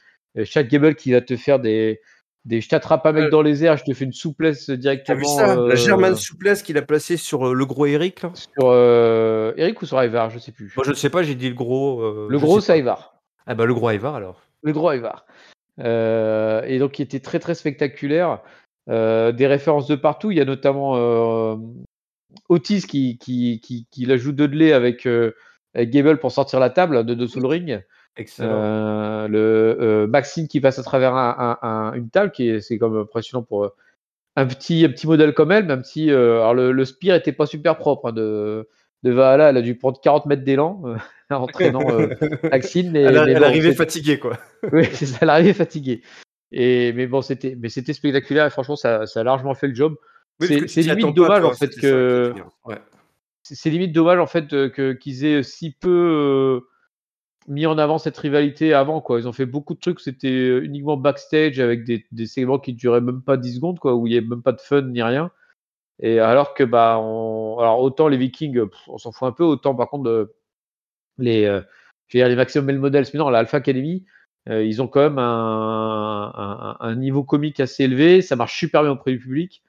chaque 0.44 0.68
Gable 0.68 0.94
qui 0.96 1.12
va 1.12 1.20
te 1.20 1.36
faire 1.36 1.60
des, 1.60 2.00
des 2.44 2.60
je 2.60 2.68
t'attrape 2.68 3.06
un 3.06 3.12
mec 3.12 3.30
dans 3.30 3.42
les 3.42 3.64
airs, 3.64 3.76
je 3.76 3.84
te 3.84 3.94
fais 3.94 4.04
une 4.04 4.12
souplesse 4.12 4.70
directement. 4.70 5.18
Vu 5.18 5.24
ça, 5.24 5.56
la 5.56 5.74
German 5.74 6.14
souplesse 6.14 6.62
qu'il 6.62 6.76
a 6.78 6.82
placée 6.82 7.16
sur 7.16 7.54
le 7.54 7.66
gros 7.66 7.86
Eric 7.86 8.22
là? 8.22 8.32
Sur 8.34 8.74
Eric 9.56 9.80
ou 9.82 9.86
sur 9.86 10.02
Ivar, 10.02 10.30
je 10.30 10.38
sais 10.38 10.52
plus. 10.52 10.72
Moi 10.76 10.84
je 10.84 10.90
ne 10.90 10.96
sais 10.96 11.10
pas, 11.10 11.22
j'ai 11.22 11.34
dit 11.34 11.48
le 11.48 11.54
gros. 11.54 12.28
le 12.28 12.38
gros 12.38 12.60
c'est 12.60 12.78
Ivar. 12.78 13.14
Ah 13.46 13.54
bah 13.54 13.66
le 13.66 13.74
gros 13.74 13.90
Ivar 13.90 14.14
alors. 14.14 14.42
Le 14.62 14.72
gros 14.72 14.92
Ivar. 14.92 15.26
et 15.78 16.78
donc 16.78 16.92
qui 16.92 17.02
était 17.02 17.20
très 17.20 17.38
très 17.38 17.54
spectaculaire. 17.54 18.40
des 18.88 19.46
références 19.46 19.86
de 19.86 19.96
partout. 19.96 20.30
Il 20.30 20.38
y 20.38 20.40
a 20.40 20.44
notamment 20.44 21.58
Otis 22.48 22.82
qui, 22.82 23.16
qui, 23.18 23.60
qui, 23.60 23.86
qui 23.90 24.04
la 24.06 24.16
joue 24.16 24.32
Dudley 24.32 24.72
avec, 24.72 25.06
avec 25.06 25.90
Gable 25.90 26.18
pour 26.18 26.32
sortir 26.32 26.60
la 26.60 26.70
table 26.70 27.04
de 27.04 27.14
dessous 27.14 27.40
le 27.40 27.48
ring. 27.48 27.82
Excellent. 28.16 29.26
le 29.28 30.06
Maxine 30.08 30.48
qui 30.48 30.60
passe 30.60 30.78
à 30.78 30.82
travers 30.82 31.14
un, 31.14 31.92
une 31.94 32.10
table, 32.10 32.30
qui 32.30 32.48
est, 32.48 32.60
c'est 32.60 32.78
comme 32.78 32.96
impressionnant 32.96 33.42
pour 33.42 33.72
un 34.36 34.46
petit, 34.46 34.84
un 34.84 34.88
petit 34.88 35.06
modèle 35.06 35.34
comme 35.34 35.52
elle, 35.52 35.66
même 35.66 35.84
si 35.84 36.10
alors 36.10 36.54
le, 36.54 36.72
le 36.72 36.84
Spear 36.84 37.16
était 37.16 37.32
pas 37.32 37.46
super 37.46 37.76
propre 37.76 38.08
hein, 38.08 38.12
de, 38.12 38.68
de 39.04 39.10
Valhalla, 39.12 39.50
elle 39.50 39.58
a 39.58 39.62
dû 39.62 39.76
prendre 39.76 40.00
40 40.00 40.26
mètres 40.26 40.42
d'élan 40.42 40.82
euh, 40.86 40.96
en 41.30 41.42
entraînant 41.42 41.88
euh, 41.90 42.08
Maxine. 42.50 42.90
Mais, 42.90 43.02
elle, 43.02 43.44
arrivait 43.44 43.74
fatiguée, 43.74 44.18
quoi. 44.18 44.38
oui, 44.72 44.86
c'est 44.92 45.06
ça, 45.06 45.18
elle 45.20 45.30
arrivait 45.30 45.52
fatiguée. 45.52 46.02
Et, 46.50 46.92
mais 46.94 47.06
bon, 47.06 47.20
c'était, 47.20 47.56
mais 47.60 47.68
c'était 47.68 47.92
spectaculaire 47.92 48.46
et 48.46 48.50
franchement, 48.50 48.76
ça, 48.76 49.06
ça, 49.06 49.20
a 49.20 49.22
largement 49.22 49.54
fait 49.54 49.68
le 49.68 49.74
job. 49.74 49.94
c'est, 50.40 50.82
limite 50.82 51.14
dommage, 51.14 51.44
en 51.44 51.52
fait, 51.52 51.78
que. 51.78 52.34
C'est 53.42 53.68
limite 53.68 53.92
dommage, 53.92 54.18
en 54.18 54.26
fait, 54.26 54.48
que, 54.48 54.92
qu'ils 54.92 55.26
aient 55.26 55.42
si 55.42 55.72
peu 55.72 55.90
euh, 55.90 56.66
mis 57.48 57.66
en 57.66 57.78
avant 57.78 57.98
cette 57.98 58.16
rivalité 58.18 58.74
avant, 58.74 59.00
quoi. 59.00 59.18
Ils 59.20 59.28
ont 59.28 59.32
fait 59.32 59.46
beaucoup 59.46 59.74
de 59.74 59.80
trucs, 59.80 60.00
c'était 60.00 60.58
uniquement 60.58 60.96
backstage 60.96 61.60
avec 61.60 61.84
des, 61.84 62.26
segments 62.26 62.58
qui 62.58 62.74
duraient 62.74 63.00
même 63.00 63.22
pas 63.22 63.36
10 63.36 63.56
secondes, 63.56 63.78
quoi, 63.78 63.94
où 63.94 64.06
il 64.06 64.10
n'y 64.10 64.18
avait 64.18 64.26
même 64.26 64.42
pas 64.42 64.52
de 64.52 64.60
fun 64.60 64.82
ni 64.82 65.02
rien. 65.02 65.30
Et 66.00 66.18
alors 66.20 66.54
que, 66.54 66.64
bah, 66.64 66.98
on... 67.00 67.58
alors 67.58 67.80
autant 67.80 68.08
les 68.08 68.16
Vikings, 68.16 68.60
on 68.88 68.98
s'en 68.98 69.12
fout 69.12 69.28
un 69.28 69.32
peu, 69.32 69.44
autant 69.44 69.74
par 69.74 69.88
contre, 69.90 70.32
les, 71.18 71.44
euh, 71.44 71.60
les 72.12 72.36
Maximum 72.36 72.66
Male 72.66 72.78
Models, 72.78 73.06
mais 73.12 73.18
non, 73.18 73.30
l'Alpha 73.30 73.58
Academy, 73.58 74.04
euh, 74.48 74.64
ils 74.64 74.82
ont 74.82 74.88
quand 74.88 75.00
même 75.00 75.18
un, 75.18 76.76
un, 76.80 76.94
niveau 76.96 77.24
comique 77.24 77.60
assez 77.60 77.84
élevé, 77.84 78.22
ça 78.22 78.36
marche 78.36 78.58
super 78.58 78.82
bien 78.82 78.92
auprès 78.92 79.12
du 79.12 79.18
public. 79.18 79.62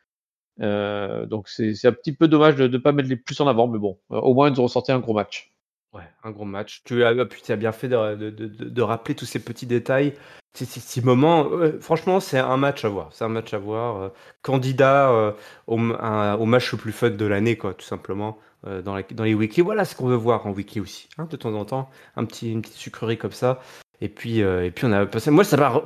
Euh, 0.62 1.26
donc 1.26 1.50
c'est 1.50 1.86
un 1.86 1.92
petit 1.92 2.14
peu 2.14 2.28
dommage 2.28 2.56
de 2.56 2.68
ne 2.68 2.78
pas 2.78 2.92
mettre 2.94 3.10
les 3.10 3.18
plus 3.18 3.40
en 3.42 3.48
avant, 3.48 3.68
mais 3.68 3.80
bon, 3.80 4.00
au 4.10 4.34
moins 4.34 4.50
ils 4.50 4.60
ont 4.60 4.64
ressorti 4.64 4.92
un 4.92 5.00
gros 5.00 5.14
match. 5.14 5.55
Ouais, 5.96 6.04
un 6.26 6.32
gros 6.32 6.44
match. 6.44 6.82
Tu 6.84 7.06
as, 7.06 7.14
tu 7.26 7.52
as 7.54 7.56
bien 7.56 7.72
fait 7.72 7.88
de, 7.88 8.16
de, 8.16 8.30
de, 8.30 8.82
rappeler 8.82 9.16
tous 9.16 9.26
ces 9.26 9.40
petits 9.40 9.66
détails. 9.66 10.14
Ces, 10.54 10.66
ces, 10.66 11.02
moments, 11.02 11.50
franchement, 11.80 12.20
c'est 12.20 12.38
un 12.38 12.58
match 12.58 12.84
à 12.84 12.90
voir. 12.90 13.10
C'est 13.14 13.24
un 13.24 13.30
match 13.30 13.54
à 13.54 13.58
voir. 13.58 14.02
Euh, 14.02 14.10
candidat 14.42 15.10
euh, 15.10 15.32
au, 15.68 15.76
au, 15.76 16.46
match 16.46 16.74
le 16.74 16.78
plus 16.78 16.92
fun 16.92 17.12
de 17.12 17.26
l'année, 17.26 17.56
quoi, 17.58 17.74
tout 17.74 17.86
simplement, 17.86 18.38
euh, 18.68 18.82
dans, 18.82 18.98
les 18.98 19.34
weekly. 19.34 19.62
Voilà 19.62 19.86
ce 19.86 19.96
qu'on 19.96 20.08
veut 20.08 20.18
voir 20.18 20.46
en 20.46 20.52
weekly 20.52 20.82
aussi. 20.82 21.08
Hein, 21.18 21.28
de 21.30 21.38
temps 21.38 21.54
en 21.54 21.64
temps, 21.64 21.90
un 22.18 22.26
petit, 22.26 22.52
une 22.52 22.62
petite 22.62 22.76
sucrerie 22.76 23.18
comme 23.18 23.32
ça. 23.32 23.62
Et 24.02 24.10
puis, 24.10 24.40
et 24.40 24.72
puis 24.72 24.86
on 24.86 24.92
a. 24.92 25.06
Moi, 25.32 25.46
ça 25.46 25.56
m'a. 25.56 25.82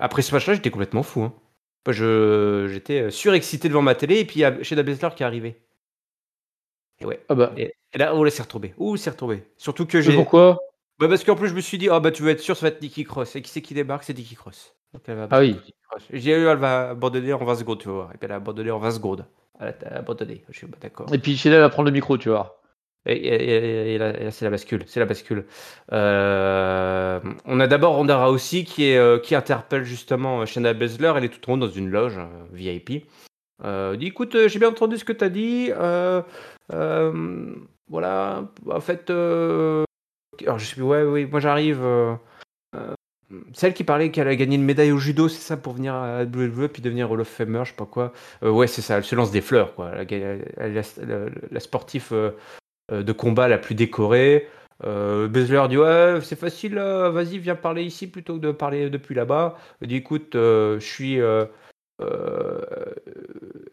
Après 0.00 0.22
ce 0.22 0.34
match-là, 0.34 0.54
j'étais 0.54 0.70
complètement 0.70 1.02
fou. 1.02 1.22
Hein. 1.22 1.34
J'étais 1.86 3.10
surexcité 3.10 3.68
devant 3.68 3.82
ma 3.82 3.94
télé. 3.94 4.20
Et 4.20 4.24
puis, 4.24 4.40
il 4.40 4.42
y 4.42 4.44
a 4.44 4.52
qui 4.52 5.22
est 5.22 5.22
arrivé. 5.22 5.60
Et 7.00 7.04
ouais. 7.04 7.20
Ah 7.28 7.34
bah. 7.34 7.52
Et, 7.56 7.72
là, 7.94 8.14
oh 8.14 8.24
là, 8.24 8.30
c'est 8.30 8.42
retombé. 8.42 8.74
Ouh, 8.78 8.96
c'est 8.96 9.10
retombé. 9.10 9.44
Surtout 9.56 9.86
que 9.86 10.00
j'ai. 10.00 10.14
Pourquoi? 10.14 10.58
Bah 10.98 11.08
Parce 11.08 11.22
qu'en 11.24 11.36
plus, 11.36 11.48
je 11.48 11.54
me 11.54 11.60
suis 11.60 11.78
dit, 11.78 11.88
oh, 11.90 12.00
bah, 12.00 12.10
tu 12.10 12.22
veux 12.22 12.30
être 12.30 12.40
sûr, 12.40 12.56
ça 12.56 12.66
va 12.66 12.68
être 12.68 12.82
Nikki 12.82 13.04
Cross. 13.04 13.36
Et 13.36 13.42
qui 13.42 13.50
c'est 13.50 13.62
qui 13.62 13.74
débarque? 13.74 14.02
C'est 14.02 14.16
Nikki 14.16 14.34
Cross. 14.34 14.74
Donc, 14.92 15.02
elle 15.06 15.16
va 15.16 15.28
ah 15.30 15.40
oui. 15.40 15.56
J'ai 16.12 16.32
eu, 16.32 16.46
elle 16.46 16.58
va 16.58 16.90
abandonner 16.90 17.32
en 17.32 17.44
20 17.44 17.56
secondes, 17.56 17.78
tu 17.78 17.88
vois. 17.88 18.10
Et 18.14 18.18
puis 18.18 18.26
elle 18.26 18.32
a 18.32 18.36
abandonné 18.36 18.70
en 18.70 18.78
20 18.78 18.90
secondes. 18.92 19.26
Elle 19.60 19.74
a 19.84 19.98
abandonné. 19.98 20.44
Je 20.50 20.58
suis 20.58 20.66
bah, 20.66 20.78
d'accord. 20.80 21.12
Et 21.12 21.18
puis 21.18 21.36
chez 21.36 21.50
elle 21.50 21.60
va 21.60 21.68
prendre 21.68 21.86
le 21.86 21.92
micro, 21.92 22.18
tu 22.18 22.28
vois. 22.28 22.60
Et, 23.06 23.12
et, 23.12 23.94
et, 23.94 23.98
là, 23.98 24.30
c'est 24.30 24.44
la 24.44 24.50
bascule. 24.50 24.82
C'est 24.86 25.00
la 25.00 25.06
bascule. 25.06 25.46
Euh, 25.92 27.20
on 27.44 27.60
a 27.60 27.66
d'abord 27.66 27.94
Ronda 27.94 28.24
Rousey 28.24 28.64
qui, 28.64 28.90
est, 28.90 28.98
euh, 28.98 29.18
qui 29.18 29.34
interpelle 29.34 29.84
justement 29.84 30.44
Shayna 30.44 30.74
Baszler. 30.74 31.12
Elle 31.16 31.24
est 31.24 31.28
toute 31.28 31.46
ronde 31.46 31.60
dans 31.60 31.68
une 31.68 31.90
loge 31.90 32.18
euh, 32.18 32.26
VIP. 32.52 33.06
Euh, 33.64 33.96
dit 33.96 34.06
écoute, 34.06 34.34
euh, 34.34 34.48
j'ai 34.48 34.58
bien 34.58 34.68
entendu 34.68 34.98
ce 34.98 35.04
que 35.04 35.12
tu 35.12 35.24
as 35.24 35.28
dit. 35.28 35.70
Euh, 35.72 35.78
euh, 35.78 36.22
voilà, 36.70 38.48
en 38.70 38.80
fait, 38.80 39.10
euh, 39.10 39.84
alors 40.42 40.58
je 40.58 40.66
suis, 40.66 40.82
ouais, 40.82 41.02
oui, 41.02 41.26
moi 41.26 41.40
j'arrive. 41.40 41.82
celle 43.52 43.74
qui 43.74 43.84
parlait 43.84 44.10
qu'elle 44.10 44.28
a 44.28 44.36
gagné 44.36 44.56
une 44.56 44.64
médaille 44.64 44.92
au 44.92 44.98
judo, 44.98 45.28
c'est 45.28 45.40
ça 45.40 45.56
pour 45.56 45.74
venir 45.74 45.94
à 45.94 46.24
WWE 46.24 46.68
puis 46.68 46.82
devenir 46.82 47.10
Hall 47.10 47.20
of 47.20 47.28
Famer, 47.28 47.64
je 47.64 47.70
sais 47.70 47.76
pas 47.76 47.86
quoi. 47.86 48.12
ouais, 48.42 48.66
c'est 48.66 48.82
ça, 48.82 48.98
elle 48.98 49.04
se 49.04 49.14
lance 49.14 49.30
des 49.30 49.40
fleurs, 49.40 49.74
quoi. 49.74 49.90
Elle, 49.94 50.44
elle, 50.56 50.84
la, 51.50 51.60
sportive 51.60 52.12
de 52.92 53.12
combat 53.12 53.48
la 53.48 53.58
plus 53.58 53.74
décorée. 53.74 54.48
Euh, 54.84 55.26
Bezler 55.26 55.66
dit 55.68 55.76
ouais 55.76 56.20
c'est 56.22 56.38
facile, 56.38 56.76
vas-y 56.76 57.38
viens 57.38 57.56
parler 57.56 57.82
ici 57.82 58.06
plutôt 58.06 58.36
que 58.36 58.40
de 58.40 58.52
parler 58.52 58.90
depuis 58.90 59.14
là-bas. 59.14 59.56
Il 59.82 59.88
dit 59.88 59.96
écoute, 59.96 60.30
je 60.34 60.78
suis 60.80 61.20
euh, 62.00 62.94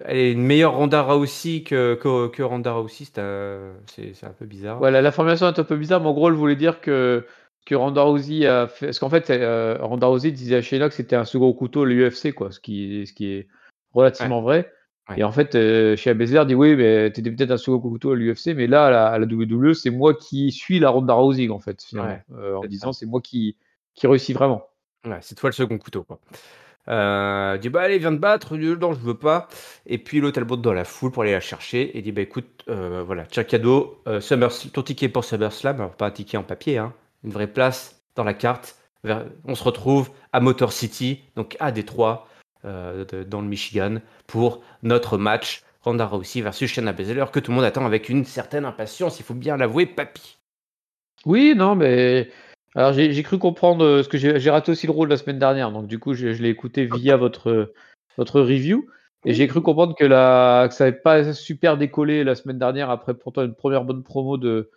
elle 0.08 0.18
est 0.18 0.32
une 0.32 0.43
meilleure 0.43 0.76
Ronda 0.76 1.01
Rousey 1.01 1.64
que, 1.64 1.95
que, 1.95 2.28
que 2.28 2.43
Ronda 2.43 2.74
Rousey, 2.74 3.06
c'est 3.06 3.20
un, 3.22 4.34
peu 4.38 4.45
bizarre. 4.45 4.78
Voilà, 4.78 5.01
la 5.01 5.12
formation 5.12 5.47
est 5.47 5.60
un 5.60 5.64
peu 5.64 5.78
bizarre, 5.78 6.01
mais 6.01 6.08
en 6.08 6.14
gros, 6.14 6.30
elle 6.30 6.36
voulait 6.36 6.56
dire 6.56 6.80
que, 6.80 7.26
que 7.66 7.76
Ronda 7.76 8.03
Rousey 8.03 8.45
a 8.45 8.68
fait. 8.68 8.88
Parce 8.88 8.99
qu'en 8.99 9.10
fait, 9.10 9.30
euh, 9.30 9.78
Ronda 9.82 10.08
Rousey 10.08 10.32
disait 10.32 10.58
à 10.58 10.62
Sheila 10.62 10.89
que 10.89 10.95
c'était 10.95 11.16
un 11.16 11.26
second 11.26 11.51
couteau 11.53 11.84
à 11.84 11.86
l'UFC, 11.86 12.34
quoi, 12.34 12.51
ce 12.51 12.60
qui, 12.60 13.06
ce 13.08 13.14
qui 13.14 13.28
est 13.28 13.47
relativement 13.93 14.41
vrai. 14.41 14.72
Et 15.18 15.24
en 15.24 15.32
fait, 15.32 15.53
euh, 15.53 15.95
chez 15.95 16.10
Abesler 16.10 16.45
dit 16.45 16.56
oui, 16.56 16.76
mais 16.76 17.12
tu 17.12 17.20
étais 17.20 17.30
peut-être 17.30 17.51
un 17.51 17.58
second 17.58 17.80
couteau 17.80 18.12
à 18.12 18.16
l'UFC, 18.16 18.56
mais 18.56 18.66
là, 18.66 19.10
à 19.12 19.20
la, 19.20 19.26
WWE, 19.26 19.74
c'est 19.74 19.91
moi 19.91 20.16
qui 20.16 20.51
suis 20.51 20.80
la 20.80 20.89
Ronda 20.89 21.14
Rousey, 21.14 21.49
en 21.49 21.60
fait, 21.60 21.84
finalement, 21.84 22.20
euh, 22.34 22.56
en 22.56 22.66
disant 22.66 22.91
c'est 22.91 23.06
moi 23.06 23.22
qui, 23.22 23.56
qui 23.93 24.08
réussit 24.08 24.36
vraiment. 24.36 24.68
Ouais, 25.06 25.20
c'est 25.22 25.36
toi 25.36 25.49
le 25.49 25.53
second 25.53 25.78
couteau, 25.78 26.03
quoi. 26.03 26.20
Euh, 26.88 27.57
dit 27.57 27.69
bah 27.69 27.81
allez 27.81 27.97
viens 27.97 28.11
te 28.11 28.19
battre. 28.19 28.55
Non 28.55 28.93
je 28.93 28.99
veux 28.99 29.17
pas. 29.17 29.47
Et 29.86 29.97
puis 29.97 30.19
l'autre 30.19 30.38
elle 30.38 30.45
monte 30.45 30.61
dans 30.61 30.73
la 30.73 30.86
foule 30.86 31.11
pour 31.11 31.23
aller 31.23 31.31
la 31.31 31.39
chercher. 31.39 31.97
Et 31.97 32.01
dit 32.01 32.11
bah 32.11 32.21
écoute 32.21 32.63
euh, 32.69 33.03
voilà 33.05 33.25
tiens 33.25 33.43
cadeau 33.43 34.01
euh, 34.07 34.19
ton 34.73 34.81
ticket 34.83 35.09
pour 35.09 35.23
SummerSlam 35.23 35.89
pas 35.97 36.07
un 36.07 36.11
ticket 36.11 36.38
en 36.38 36.43
papier 36.43 36.77
hein, 36.77 36.93
une 37.23 37.31
vraie 37.31 37.47
place 37.47 38.01
dans 38.15 38.23
la 38.23 38.33
carte. 38.33 38.77
On 39.45 39.53
se 39.53 39.63
retrouve 39.63 40.09
à 40.33 40.39
Motor 40.39 40.71
City 40.73 41.21
donc 41.36 41.57
à 41.59 41.71
Détroit 41.71 42.27
euh, 42.65 43.05
dans 43.25 43.41
le 43.41 43.47
Michigan 43.47 43.97
pour 44.25 44.63
notre 44.81 45.19
match 45.19 45.63
Ronda 45.81 46.07
Rousey 46.07 46.41
versus 46.41 46.71
Shayna 46.71 46.91
Baszler 46.91 47.25
que 47.31 47.39
tout 47.39 47.51
le 47.51 47.55
monde 47.55 47.65
attend 47.65 47.86
avec 47.86 48.09
une 48.09 48.25
certaine 48.25 48.65
impatience 48.65 49.19
il 49.19 49.23
faut 49.23 49.36
bien 49.36 49.57
l'avouer 49.57 49.86
papy. 49.86 50.38
Oui 51.25 51.53
non 51.55 51.75
mais 51.75 52.29
alors 52.76 52.91
j'ai 52.91 53.23
cru 53.23 53.39
comprendre 53.39 53.86
euh, 53.86 54.03
ce 54.03 54.09
que 54.09 54.17
j'ai 54.17 54.49
raté 54.49 54.71
aussi 54.71 54.86
le 54.86 54.91
rôle 54.91 55.07
la 55.07 55.15
semaine 55.15 55.39
dernière, 55.39 55.71
donc 55.71 55.88
du 55.88 55.97
coup 55.97 56.13
je, 56.13 56.28
l'ai 56.28 56.49
écouté 56.49 56.86
via 56.86 57.15
votre, 57.15 57.73
votre 58.17 58.41
review. 58.41 58.86
Et 59.28 59.34
j'ai 59.34 59.47
cru 59.47 59.61
comprendre 59.61 59.95
que, 59.95 60.03
la, 60.03 60.67
que 60.69 60.76
ça 60.76 60.86
n'avait 60.86 60.97
pas 60.97 61.34
super 61.34 61.78
décollé 61.78 62.23
la 62.23 62.36
semaine 62.36 62.59
dernière 62.59 62.91
après 62.91 63.15
pourtant 63.15 63.43
une 63.43 63.55
première 63.55 63.84
bonne 63.84 64.03
promo 64.03 64.38
de, 64.38 64.69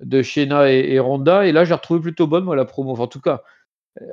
de 0.00 0.22
Shena 0.22 0.72
et, 0.72 0.94
et 0.94 0.98
Ronda. 0.98 1.44
Et 1.46 1.52
là 1.52 1.64
j'ai 1.64 1.74
retrouvé 1.74 2.00
plutôt 2.00 2.26
bonne 2.26 2.44
moi 2.44 2.56
la 2.56 2.64
promo. 2.64 2.92
Enfin, 2.92 3.02
en 3.02 3.08
tout 3.08 3.20
cas, 3.20 3.42
euh, 4.00 4.06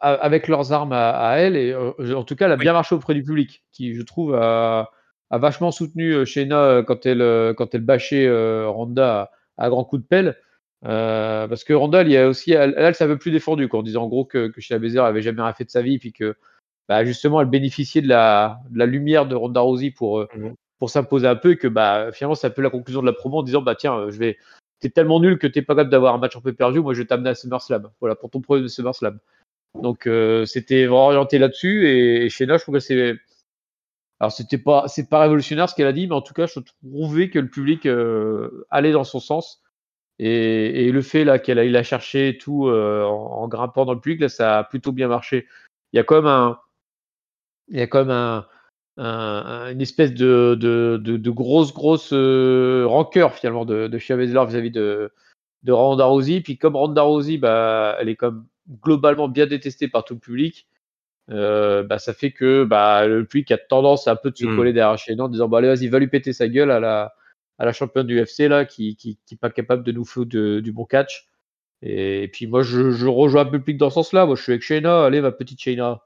avec 0.00 0.46
leurs 0.46 0.72
armes 0.72 0.92
à, 0.92 1.10
à 1.10 1.36
elle. 1.38 1.56
Et 1.56 1.72
euh, 1.72 2.14
en 2.14 2.24
tout 2.24 2.36
cas, 2.36 2.46
elle 2.46 2.52
a 2.52 2.56
bien 2.56 2.74
marché 2.74 2.94
auprès 2.94 3.14
du 3.14 3.24
public, 3.24 3.64
qui 3.72 3.94
je 3.94 4.02
trouve 4.02 4.34
a, 4.34 4.92
a 5.30 5.38
vachement 5.38 5.72
soutenu 5.72 6.24
Shena 6.26 6.84
quand 6.86 7.06
elle, 7.06 7.54
quand 7.56 7.74
elle 7.74 7.80
bâchait 7.80 8.28
Ronda 8.66 9.32
à, 9.56 9.64
à 9.64 9.68
grands 9.70 9.84
coups 9.84 10.02
de 10.02 10.06
pelle. 10.06 10.36
Euh, 10.84 11.48
parce 11.48 11.64
que 11.64 11.72
Randall, 11.72 12.08
il 12.08 12.12
y 12.12 12.16
a 12.18 12.28
aussi, 12.28 12.52
elle, 12.52 12.74
elle 12.76 12.94
s'est 12.94 13.04
un 13.04 13.08
peu 13.08 13.18
plus 13.18 13.30
défendue, 13.30 13.68
en 13.72 13.82
disant 13.82 14.02
en 14.04 14.08
gros 14.08 14.24
que, 14.24 14.48
que 14.48 14.60
Sheila 14.60 14.78
Baszler 14.78 15.00
avait 15.00 15.22
jamais 15.22 15.42
rien 15.42 15.52
fait 15.54 15.64
de 15.64 15.70
sa 15.70 15.82
vie, 15.82 15.98
puis 15.98 16.12
que 16.12 16.36
bah, 16.88 17.04
justement, 17.04 17.40
elle 17.40 17.48
bénéficiait 17.48 18.02
de 18.02 18.08
la, 18.08 18.58
de 18.70 18.78
la 18.78 18.86
lumière 18.86 19.26
de 19.26 19.34
Ronda 19.34 19.60
Rousey 19.60 19.90
pour, 19.90 20.20
euh, 20.20 20.28
pour 20.78 20.90
s'imposer 20.90 21.26
un 21.26 21.36
peu, 21.36 21.52
et 21.52 21.56
que 21.56 21.68
bah, 21.68 22.12
finalement, 22.12 22.34
c'est 22.34 22.46
un 22.46 22.50
peu 22.50 22.60
la 22.60 22.70
conclusion 22.70 23.00
de 23.00 23.06
la 23.06 23.14
promo 23.14 23.38
en 23.38 23.42
disant 23.42 23.62
bah 23.62 23.74
tiens, 23.74 23.96
euh, 23.96 24.10
je 24.10 24.18
vais, 24.18 24.36
t'es 24.80 24.90
tellement 24.90 25.20
nul 25.20 25.38
que 25.38 25.46
t'es 25.46 25.62
pas 25.62 25.74
capable 25.74 25.90
d'avoir 25.90 26.14
un 26.14 26.18
match 26.18 26.36
en 26.36 26.42
pay-per-view, 26.42 26.82
moi 26.82 26.92
je 26.92 27.00
vais 27.00 27.06
t'amener 27.06 27.30
à 27.30 27.34
SummerSlam, 27.34 27.90
voilà, 28.00 28.14
pour 28.14 28.28
ton 28.30 28.42
premier 28.42 28.68
SummerSlam. 28.68 29.18
Donc 29.80 30.06
euh, 30.06 30.44
c'était 30.44 30.84
vraiment 30.84 31.06
orienté 31.06 31.38
là-dessus, 31.38 31.88
et, 31.88 32.26
et 32.26 32.28
Shayna, 32.28 32.58
je 32.58 32.62
trouve 32.62 32.74
que 32.74 32.80
c'est 32.80 33.14
alors 34.20 34.30
c'était 34.30 34.58
pas 34.58 34.86
c'est 34.86 35.08
pas 35.08 35.20
révolutionnaire 35.20 35.68
ce 35.68 35.74
qu'elle 35.74 35.88
a 35.88 35.92
dit, 35.92 36.06
mais 36.06 36.14
en 36.14 36.20
tout 36.20 36.34
cas 36.34 36.46
je 36.46 36.60
trouvais 36.60 37.30
que 37.30 37.38
le 37.38 37.48
public 37.48 37.88
allait 38.70 38.92
dans 38.92 39.02
son 39.02 39.18
sens 39.18 39.63
et, 40.18 40.86
et, 40.86 40.92
le 40.92 41.02
fait 41.02 41.24
là 41.24 41.38
qu'elle 41.38 41.58
aille 41.58 41.70
la 41.70 41.82
chercher 41.82 42.38
tout 42.38 42.68
euh, 42.68 43.04
en, 43.04 43.42
en, 43.42 43.48
grimpant 43.48 43.84
dans 43.84 43.94
le 43.94 44.00
public, 44.00 44.20
là, 44.20 44.28
ça 44.28 44.58
a 44.58 44.64
plutôt 44.64 44.92
bien 44.92 45.08
marché. 45.08 45.46
Il 45.92 45.96
y 45.96 46.00
a 46.00 46.04
comme 46.04 46.26
un, 46.26 46.58
il 47.68 47.78
y 47.78 47.82
a 47.82 47.86
comme 47.86 48.10
un, 48.10 48.46
un, 48.96 49.72
une 49.72 49.80
espèce 49.80 50.14
de, 50.14 50.56
de, 50.60 51.00
de, 51.02 51.16
de 51.16 51.30
grosse 51.30 51.74
grosse 51.74 52.12
euh, 52.12 52.84
rancœur 52.86 53.34
finalement 53.34 53.64
de, 53.64 53.88
de 53.88 53.98
Shia 53.98 54.16
vis-à-vis 54.16 54.70
de, 54.70 55.12
de 55.64 55.72
Ronda 55.72 56.04
Rousey. 56.04 56.40
Puis 56.40 56.58
comme 56.58 56.76
Ronda 56.76 57.02
Rousey, 57.02 57.38
bah, 57.38 57.96
elle 58.00 58.08
est 58.08 58.16
comme 58.16 58.46
globalement 58.82 59.28
bien 59.28 59.46
détestée 59.46 59.88
par 59.88 60.04
tout 60.04 60.14
le 60.14 60.20
public. 60.20 60.68
Euh, 61.30 61.82
bah, 61.82 61.98
ça 61.98 62.12
fait 62.12 62.32
que 62.32 62.64
bah, 62.64 63.06
le 63.06 63.24
public 63.24 63.50
a 63.50 63.58
tendance 63.58 64.06
à 64.06 64.12
un 64.12 64.16
peu 64.16 64.30
de 64.30 64.36
se 64.36 64.46
mmh. 64.46 64.56
coller 64.56 64.72
derrière 64.72 64.98
Shayna 64.98 65.24
en 65.24 65.28
disant 65.28 65.48
bah, 65.48 65.58
allez 65.58 65.68
vas-y 65.68 65.88
va 65.88 65.98
lui 65.98 66.08
péter 66.08 66.32
sa 66.32 66.48
gueule 66.48 66.70
à 66.70 66.80
la 66.80 67.14
à 67.58 67.64
la 67.64 67.72
championne 67.72 68.06
du 68.06 68.20
UFC 68.20 68.40
là, 68.48 68.64
qui, 68.64 68.96
qui, 68.96 69.18
qui 69.26 69.36
pas 69.36 69.50
capable 69.50 69.84
de 69.84 69.92
nous 69.92 70.04
faire 70.04 70.26
du 70.26 70.72
bon 70.72 70.84
catch. 70.84 71.28
Et, 71.82 72.28
puis 72.32 72.46
moi, 72.46 72.62
je, 72.62 73.06
rejoins 73.06 73.42
un 73.42 73.58
plus 73.58 73.74
dans 73.74 73.90
ce 73.90 73.94
sens-là. 73.94 74.26
Moi, 74.26 74.36
je 74.36 74.42
suis 74.42 74.52
avec 74.52 74.62
Shayna. 74.62 75.04
Allez, 75.04 75.20
ma 75.20 75.32
petite 75.32 75.60
Shayna. 75.60 76.02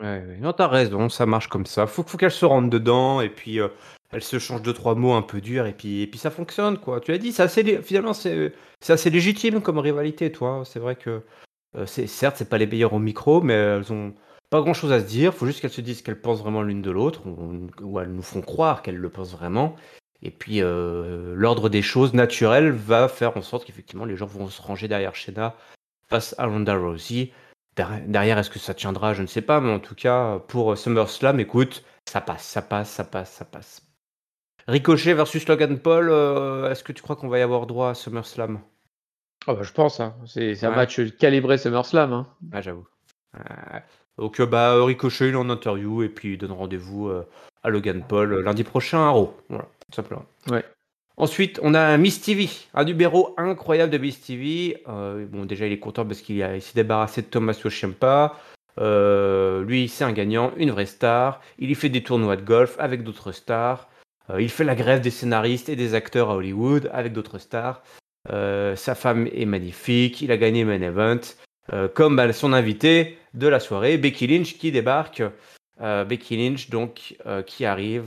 Non, 0.00 0.52
t'as 0.52 0.66
raison, 0.68 1.08
ça 1.08 1.26
marche 1.26 1.48
comme 1.48 1.66
ça. 1.66 1.86
Faut, 1.86 2.02
faut 2.02 2.16
qu'elle 2.16 2.30
se 2.30 2.46
rentre 2.46 2.70
dedans 2.70 3.20
et 3.20 3.28
puis 3.28 3.60
euh, 3.60 3.68
elle 4.12 4.22
se 4.22 4.38
change 4.38 4.62
deux 4.62 4.72
trois 4.72 4.94
mots 4.94 5.12
un 5.12 5.20
peu 5.20 5.42
durs 5.42 5.66
et 5.66 5.74
puis 5.74 6.00
et 6.00 6.06
puis 6.06 6.18
ça 6.18 6.30
fonctionne 6.30 6.78
quoi. 6.78 7.00
Tu 7.00 7.12
l'as 7.12 7.18
dit, 7.18 7.32
c'est 7.32 7.42
assez 7.42 7.82
finalement 7.82 8.14
c'est 8.14 8.54
c'est 8.80 8.94
assez 8.94 9.10
légitime 9.10 9.60
comme 9.60 9.78
rivalité, 9.78 10.32
toi. 10.32 10.62
C'est 10.64 10.78
vrai 10.78 10.96
que 10.96 11.22
euh, 11.76 11.84
c'est 11.84 12.06
certes 12.06 12.36
c'est 12.38 12.48
pas 12.48 12.56
les 12.56 12.66
meilleurs 12.66 12.94
au 12.94 12.98
micro, 12.98 13.42
mais 13.42 13.52
elles 13.52 13.92
ont 13.92 14.14
pas 14.48 14.62
grand 14.62 14.72
chose 14.72 14.90
à 14.90 15.00
se 15.00 15.06
dire. 15.06 15.34
Faut 15.34 15.44
juste 15.44 15.60
qu'elles 15.60 15.70
se 15.70 15.82
disent 15.82 16.00
qu'elles 16.00 16.20
pensent 16.20 16.40
vraiment 16.40 16.62
l'une 16.62 16.82
de 16.82 16.90
l'autre 16.90 17.22
ou, 17.26 18.00
elles 18.00 18.12
nous 18.12 18.22
font 18.22 18.40
croire 18.40 18.80
qu'elles 18.80 18.96
le 18.96 19.10
pensent 19.10 19.32
vraiment. 19.32 19.76
Et 20.22 20.30
puis 20.30 20.62
euh, 20.62 21.34
l'ordre 21.34 21.68
des 21.68 21.82
choses 21.82 22.12
naturelles 22.12 22.70
va 22.70 23.08
faire 23.08 23.36
en 23.36 23.42
sorte 23.42 23.64
qu'effectivement 23.64 24.04
les 24.04 24.16
gens 24.16 24.26
vont 24.26 24.48
se 24.48 24.60
ranger 24.60 24.86
derrière 24.86 25.14
Shayna 25.14 25.54
face 26.08 26.34
à 26.38 26.46
Ronda 26.46 26.76
Rousey. 26.76 27.32
Derrière, 27.76 28.36
est-ce 28.38 28.50
que 28.50 28.58
ça 28.58 28.74
tiendra? 28.74 29.14
Je 29.14 29.22
ne 29.22 29.26
sais 29.26 29.40
pas, 29.40 29.60
mais 29.60 29.72
en 29.72 29.78
tout 29.78 29.94
cas, 29.94 30.38
pour 30.48 30.76
SummerSlam, 30.76 31.40
écoute, 31.40 31.82
ça 32.06 32.20
passe, 32.20 32.44
ça 32.44 32.60
passe, 32.60 32.90
ça 32.90 33.04
passe, 33.04 33.32
ça 33.32 33.44
passe. 33.44 33.82
Ricochet 34.68 35.14
versus 35.14 35.48
Logan 35.48 35.78
Paul, 35.78 36.10
euh, 36.10 36.70
est-ce 36.70 36.84
que 36.84 36.92
tu 36.92 37.02
crois 37.02 37.16
qu'on 37.16 37.28
va 37.28 37.38
y 37.38 37.42
avoir 37.42 37.66
droit 37.66 37.90
à 37.90 37.94
SummerSlam? 37.94 38.60
Oh 39.46 39.54
bah, 39.54 39.62
Je 39.62 39.72
pense, 39.72 40.00
hein. 40.00 40.14
c'est 40.26 40.62
un 40.64 40.70
match 40.70 41.00
calibré 41.16 41.56
SummerSlam. 41.56 42.12
Hein. 42.12 42.26
Ah, 42.52 42.60
j'avoue. 42.60 42.86
donc, 44.18 44.42
bah, 44.42 44.84
Ricochet, 44.84 45.28
il 45.28 45.34
est 45.34 45.36
en 45.36 45.48
interview 45.48 46.02
et 46.02 46.08
puis 46.08 46.34
il 46.34 46.38
donne 46.38 46.52
rendez-vous 46.52 47.08
euh, 47.08 47.26
à 47.62 47.70
Logan 47.70 48.04
Paul 48.06 48.32
euh, 48.32 48.42
lundi 48.42 48.64
prochain 48.64 48.98
à 48.98 49.10
Raw. 49.10 49.34
Voilà, 49.48 49.66
tout 49.90 49.96
simplement. 49.96 50.24
Ouais. 50.48 50.64
Ensuite, 51.20 51.60
on 51.62 51.74
a 51.74 51.98
Miss 51.98 52.22
TV, 52.22 52.48
un 52.72 52.84
numéro 52.84 53.34
incroyable 53.36 53.92
de 53.92 53.98
Miss 53.98 54.22
TV. 54.22 54.82
Euh, 54.88 55.26
bon, 55.26 55.44
déjà, 55.44 55.66
il 55.66 55.72
est 55.72 55.78
content 55.78 56.06
parce 56.06 56.22
qu'il 56.22 56.38
s'est 56.62 56.74
débarrassé 56.74 57.20
de 57.20 57.26
Thomas 57.26 57.60
Yoshimpa. 57.62 58.38
Euh, 58.78 59.62
lui, 59.64 59.88
c'est 59.88 60.04
un 60.04 60.12
gagnant, 60.12 60.52
une 60.56 60.70
vraie 60.70 60.86
star. 60.86 61.42
Il 61.58 61.70
y 61.70 61.74
fait 61.74 61.90
des 61.90 62.02
tournois 62.02 62.36
de 62.36 62.42
golf 62.42 62.76
avec 62.78 63.02
d'autres 63.02 63.32
stars. 63.32 63.86
Euh, 64.30 64.40
il 64.40 64.48
fait 64.48 64.64
la 64.64 64.74
grève 64.74 65.02
des 65.02 65.10
scénaristes 65.10 65.68
et 65.68 65.76
des 65.76 65.94
acteurs 65.94 66.30
à 66.30 66.36
Hollywood 66.36 66.88
avec 66.90 67.12
d'autres 67.12 67.36
stars. 67.38 67.82
sa 68.26 68.94
femme 68.94 69.28
est 69.30 69.44
magnifique. 69.44 70.22
Il 70.22 70.32
a 70.32 70.38
gagné 70.38 70.64
Main 70.64 70.80
Event. 70.80 71.20
comme 71.92 72.32
son 72.32 72.54
invité 72.54 73.18
de 73.34 73.46
la 73.46 73.60
soirée, 73.60 73.98
Becky 73.98 74.26
Lynch, 74.26 74.56
qui 74.56 74.72
débarque. 74.72 75.22
Becky 75.78 76.36
Lynch, 76.38 76.70
donc, 76.70 77.14
qui 77.46 77.66
arrive 77.66 78.04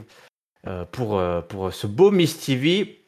pour, 0.91 1.21
pour 1.49 1.73
ce 1.73 1.87
beau 1.87 2.11
Miss 2.11 2.39
TV 2.39 3.03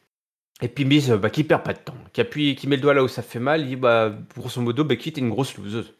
et 0.62 0.68
puis 0.68 0.84
Miz, 0.84 1.10
bah, 1.10 1.30
qui 1.30 1.44
perd 1.44 1.62
pas 1.62 1.74
de 1.74 1.78
temps, 1.78 1.96
qui 2.12 2.20
appuie, 2.20 2.54
qui 2.56 2.66
met 2.66 2.76
le 2.76 2.82
doigt 2.82 2.94
là 2.94 3.04
où 3.04 3.08
ça 3.08 3.22
fait 3.22 3.38
mal, 3.38 3.60
il 3.62 3.68
dit 3.68 3.76
bah, 3.76 4.12
grosso 4.36 4.60
modo, 4.60 4.84
Becky, 4.84 5.12
t'es 5.12 5.20
une 5.20 5.30
grosse 5.30 5.56
loseuse. 5.58 5.94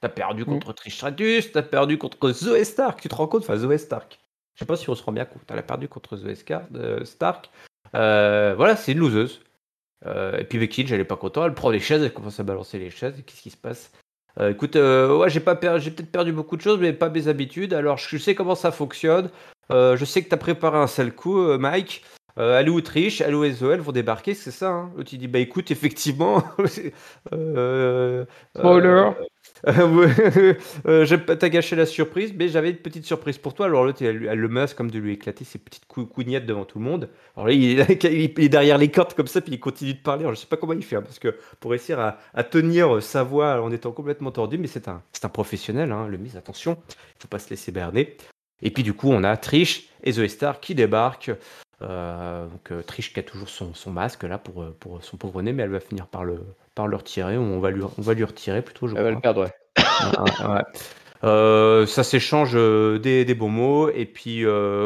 T'as 0.00 0.08
perdu 0.08 0.42
mm. 0.42 0.46
contre 0.46 0.72
Trish 0.72 0.96
Stratus, 0.96 1.52
t'as 1.52 1.62
perdu 1.62 1.96
contre 1.96 2.32
Zoe 2.32 2.64
Stark, 2.64 3.00
tu 3.00 3.08
te 3.08 3.14
rends 3.14 3.28
compte 3.28 3.42
Enfin, 3.42 3.56
Zoe 3.56 3.78
Stark. 3.78 4.18
Je 4.54 4.60
sais 4.60 4.66
pas 4.66 4.76
si 4.76 4.90
on 4.90 4.94
se 4.94 5.02
rend 5.02 5.12
bien 5.12 5.24
compte, 5.24 5.42
elle 5.48 5.58
a 5.58 5.62
perdu 5.62 5.88
contre 5.88 6.16
Zoe 6.16 6.34
euh, 6.74 7.04
Stark. 7.04 7.50
Euh, 7.94 8.54
voilà, 8.56 8.76
c'est 8.76 8.92
une 8.92 8.98
loseuse. 8.98 9.40
Euh, 10.04 10.38
et 10.38 10.44
puis 10.44 10.58
Becky, 10.58 10.84
elle 10.90 11.00
est 11.00 11.04
pas 11.04 11.16
content, 11.16 11.46
elle 11.46 11.54
prend 11.54 11.70
les 11.70 11.80
chaises, 11.80 12.02
elle 12.02 12.12
commence 12.12 12.40
à 12.40 12.42
balancer 12.42 12.78
les 12.78 12.90
chaises, 12.90 13.22
qu'est-ce 13.24 13.40
qui 13.40 13.50
se 13.50 13.56
passe? 13.56 13.92
Écoute, 14.40 14.76
ouais, 14.76 15.28
j'ai 15.28 15.40
pas 15.40 15.58
j'ai 15.78 15.90
peut-être 15.90 16.10
perdu 16.10 16.32
beaucoup 16.32 16.56
de 16.56 16.62
choses, 16.62 16.78
mais 16.80 16.92
pas 16.92 17.10
mes 17.10 17.28
habitudes. 17.28 17.74
Alors, 17.74 17.98
je 17.98 18.16
sais 18.16 18.34
comment 18.34 18.54
ça 18.54 18.72
fonctionne. 18.72 19.30
je 19.70 20.04
sais 20.04 20.22
que 20.22 20.28
t'as 20.28 20.36
préparé 20.36 20.78
un 20.78 20.86
sale 20.86 21.12
coup, 21.12 21.38
Mike. 21.58 22.02
Euh, 22.38 22.58
Alou 22.58 22.80
Triche, 22.80 23.20
Alou 23.20 23.44
et 23.44 23.52
Zoel 23.52 23.80
vont 23.80 23.92
débarquer, 23.92 24.34
c'est 24.34 24.50
ça. 24.50 24.70
Hein 24.70 24.92
L'autre 24.96 25.10
il 25.12 25.18
dit 25.18 25.28
bah 25.28 25.38
écoute, 25.38 25.70
effectivement. 25.70 26.42
euh, 27.32 28.24
Spoiler. 28.56 29.10
Euh, 29.68 30.54
euh, 30.86 31.06
t'as 31.06 31.48
gâché 31.48 31.76
la 31.76 31.86
surprise, 31.86 32.32
mais 32.36 32.48
j'avais 32.48 32.70
une 32.70 32.76
petite 32.76 33.04
surprise 33.04 33.38
pour 33.38 33.54
toi. 33.54 33.66
Alors 33.66 33.84
l'autre, 33.84 34.02
elle, 34.02 34.18
le 34.18 34.48
menace 34.48 34.74
comme 34.74 34.90
de 34.90 34.98
lui 34.98 35.12
éclater 35.12 35.44
ses 35.44 35.58
petites 35.58 35.86
cou 35.86 36.06
cougnettes 36.06 36.46
devant 36.46 36.64
tout 36.64 36.78
le 36.78 36.84
monde. 36.84 37.08
Alors 37.36 37.46
là, 37.48 37.52
il 37.54 37.80
est, 37.80 38.48
derrière 38.48 38.78
les 38.78 38.90
cordes 38.90 39.14
comme 39.14 39.26
ça, 39.26 39.40
puis 39.40 39.54
il 39.54 39.60
continue 39.60 39.94
de 39.94 40.00
parler. 40.00 40.22
Alors, 40.22 40.34
je 40.34 40.40
sais 40.40 40.46
pas 40.46 40.56
comment 40.56 40.72
il 40.72 40.84
fait, 40.84 40.96
hein, 40.96 41.02
parce 41.02 41.18
que 41.18 41.36
pour 41.60 41.70
réussir 41.70 42.00
à, 42.00 42.44
tenir 42.44 43.02
sa 43.02 43.22
voix 43.22 43.62
en 43.62 43.70
étant 43.70 43.92
complètement 43.92 44.30
tordu, 44.30 44.58
mais 44.58 44.66
c'est 44.66 44.88
un, 44.88 45.02
un 45.22 45.28
professionnel, 45.28 45.92
hein, 45.92 46.08
le 46.08 46.18
mise, 46.18 46.36
attention, 46.36 46.76
il 46.88 47.22
faut 47.22 47.28
pas 47.28 47.38
se 47.38 47.50
laisser 47.50 47.72
berner. 47.72 48.16
Et 48.62 48.70
puis 48.70 48.82
du 48.82 48.94
coup, 48.94 49.10
on 49.10 49.24
a 49.24 49.36
Trish 49.36 49.88
et 50.02 50.12
The 50.12 50.26
Star 50.28 50.60
qui 50.60 50.74
débarquent. 50.74 51.32
Euh, 51.82 52.46
donc 52.46 52.70
euh, 52.70 52.82
Trish 52.82 53.12
qui 53.12 53.18
a 53.18 53.22
toujours 53.22 53.48
son, 53.48 53.90
masque 53.90 54.22
là 54.22 54.38
pour, 54.38 54.62
euh, 54.62 54.76
pour 54.78 55.02
son 55.02 55.16
pauvre 55.16 55.42
nez, 55.42 55.52
mais 55.52 55.64
elle 55.64 55.70
va 55.70 55.80
finir 55.80 56.06
par 56.06 56.24
le, 56.24 56.40
par 56.74 56.86
le 56.86 56.96
retirer. 56.96 57.38
On 57.38 57.60
va 57.60 57.70
lui, 57.70 57.82
on 57.82 58.02
va 58.02 58.14
lui 58.14 58.24
retirer 58.24 58.62
plutôt. 58.62 58.88
Je 58.88 58.96
elle 58.96 59.02
va 59.02 59.10
le 59.10 59.20
perdre, 59.20 59.44
ouais. 59.44 59.52
ça 61.86 62.04
s'échange 62.04 62.54
des, 62.54 63.24
des, 63.24 63.34
bons 63.34 63.48
mots 63.48 63.90
et 63.90 64.06
puis 64.06 64.44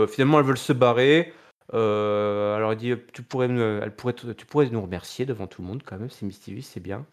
finalement 0.09 0.39
elles 0.39 0.47
veulent 0.47 0.59
se 0.59 0.73
barrer. 0.73 1.33
alors 1.73 2.73
elle 2.73 2.79
dit 2.79 2.95
tu 3.13 3.23
pourrais, 3.23 3.49
elle 3.49 3.95
pourrait, 3.95 4.15
tu 4.15 4.47
pourrais 4.47 4.69
nous 4.69 4.83
remercier 4.83 5.27
devant 5.27 5.47
tout 5.47 5.63
le 5.63 5.69
monde 5.69 5.83
quand 5.85 5.99
même, 5.99 6.11
c'est 6.11 6.27
Misty 6.27 6.63
c'est 6.63 6.81
bien. 6.81 7.07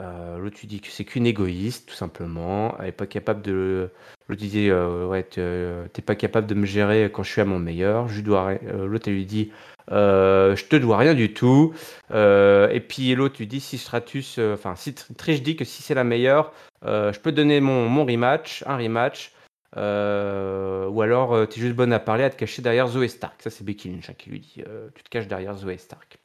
Euh, 0.00 0.38
l'autre, 0.38 0.56
tu 0.56 0.66
dis 0.66 0.80
que 0.80 0.88
c'est 0.88 1.04
qu'une 1.04 1.26
égoïste, 1.26 1.88
tout 1.88 1.94
simplement. 1.94 2.76
Elle 2.78 2.88
est 2.88 2.92
pas 2.92 3.06
capable 3.06 3.42
de. 3.42 3.90
L'autre 4.28 4.40
dit 4.40 4.68
euh, 4.70 5.06
Ouais, 5.06 5.22
t'es 5.22 6.02
pas 6.02 6.14
capable 6.14 6.46
de 6.46 6.54
me 6.54 6.66
gérer 6.66 7.10
quand 7.12 7.22
je 7.22 7.30
suis 7.30 7.40
à 7.40 7.44
mon 7.44 7.58
meilleur. 7.58 8.08
Je 8.08 8.20
dois. 8.20 8.52
Euh, 8.64 8.86
l'autre, 8.86 9.08
elle 9.08 9.14
lui 9.14 9.26
dit 9.26 9.52
Je 9.90 10.64
te 10.64 10.76
dois 10.76 10.98
rien 10.98 11.14
du 11.14 11.32
tout. 11.32 11.74
et 12.12 12.84
puis 12.88 13.14
l'autre 13.14 13.36
lui 13.38 13.46
dit 13.46 13.60
Si 13.60 13.78
Stratus. 13.78 14.38
Enfin, 14.38 14.76
si 14.76 14.94
Trish 14.94 15.42
dit 15.42 15.56
que 15.56 15.64
si 15.64 15.82
c'est 15.82 15.94
la 15.94 16.04
meilleure, 16.04 16.52
je 16.84 17.18
peux 17.18 17.32
donner 17.32 17.60
mon, 17.60 18.04
rematch, 18.04 18.64
un 18.66 18.76
rematch. 18.76 19.32
ou 19.76 21.02
alors, 21.02 21.48
tu 21.48 21.58
es 21.58 21.62
juste 21.62 21.76
bonne 21.76 21.92
à 21.92 21.98
parler, 22.00 22.24
à 22.24 22.30
te 22.30 22.36
cacher 22.36 22.62
derrière 22.62 22.88
Zoé 22.88 23.08
Stark. 23.08 23.42
Ça, 23.42 23.50
c'est 23.50 23.64
Becky 23.64 23.90
Lynch 23.90 24.10
hein, 24.10 24.14
qui 24.16 24.30
lui 24.30 24.40
dit 24.40 24.62
Tu 24.94 25.02
te 25.02 25.08
caches 25.08 25.28
derrière 25.28 25.54
Zoé 25.54 25.78
Stark. 25.78 26.18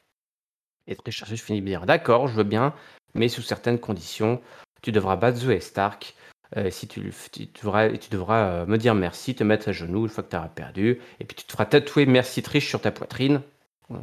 Et 0.87 0.95
Trish 0.95 1.17
Stratus 1.17 1.41
finit 1.41 1.61
bien 1.61 1.81
D'accord, 1.85 2.27
je 2.27 2.33
veux 2.33 2.43
bien 2.43 2.73
mais 3.13 3.29
sous 3.29 3.41
certaines 3.41 3.79
conditions. 3.79 4.41
Tu 4.81 4.91
devras 4.91 5.15
battre 5.15 5.37
Zoé 5.37 5.59
Stark. 5.59 6.15
Euh, 6.57 6.69
si 6.69 6.87
tu, 6.87 7.13
tu, 7.31 7.47
devras, 7.61 7.89
tu 7.89 8.09
devras 8.09 8.45
euh, 8.45 8.65
me 8.65 8.77
dire 8.77 8.93
merci, 8.93 9.35
te 9.35 9.43
mettre 9.43 9.69
à 9.69 9.71
genoux 9.71 10.03
une 10.03 10.09
fois 10.09 10.23
que 10.23 10.29
tu 10.29 10.35
auras 10.35 10.49
perdu. 10.49 10.99
Et 11.19 11.25
puis 11.25 11.35
tu 11.35 11.45
te 11.45 11.51
feras 11.51 11.65
tatouer 11.65 12.05
merci 12.05 12.41
triche 12.41 12.67
sur 12.67 12.81
ta 12.81 12.91
poitrine. 12.91 13.41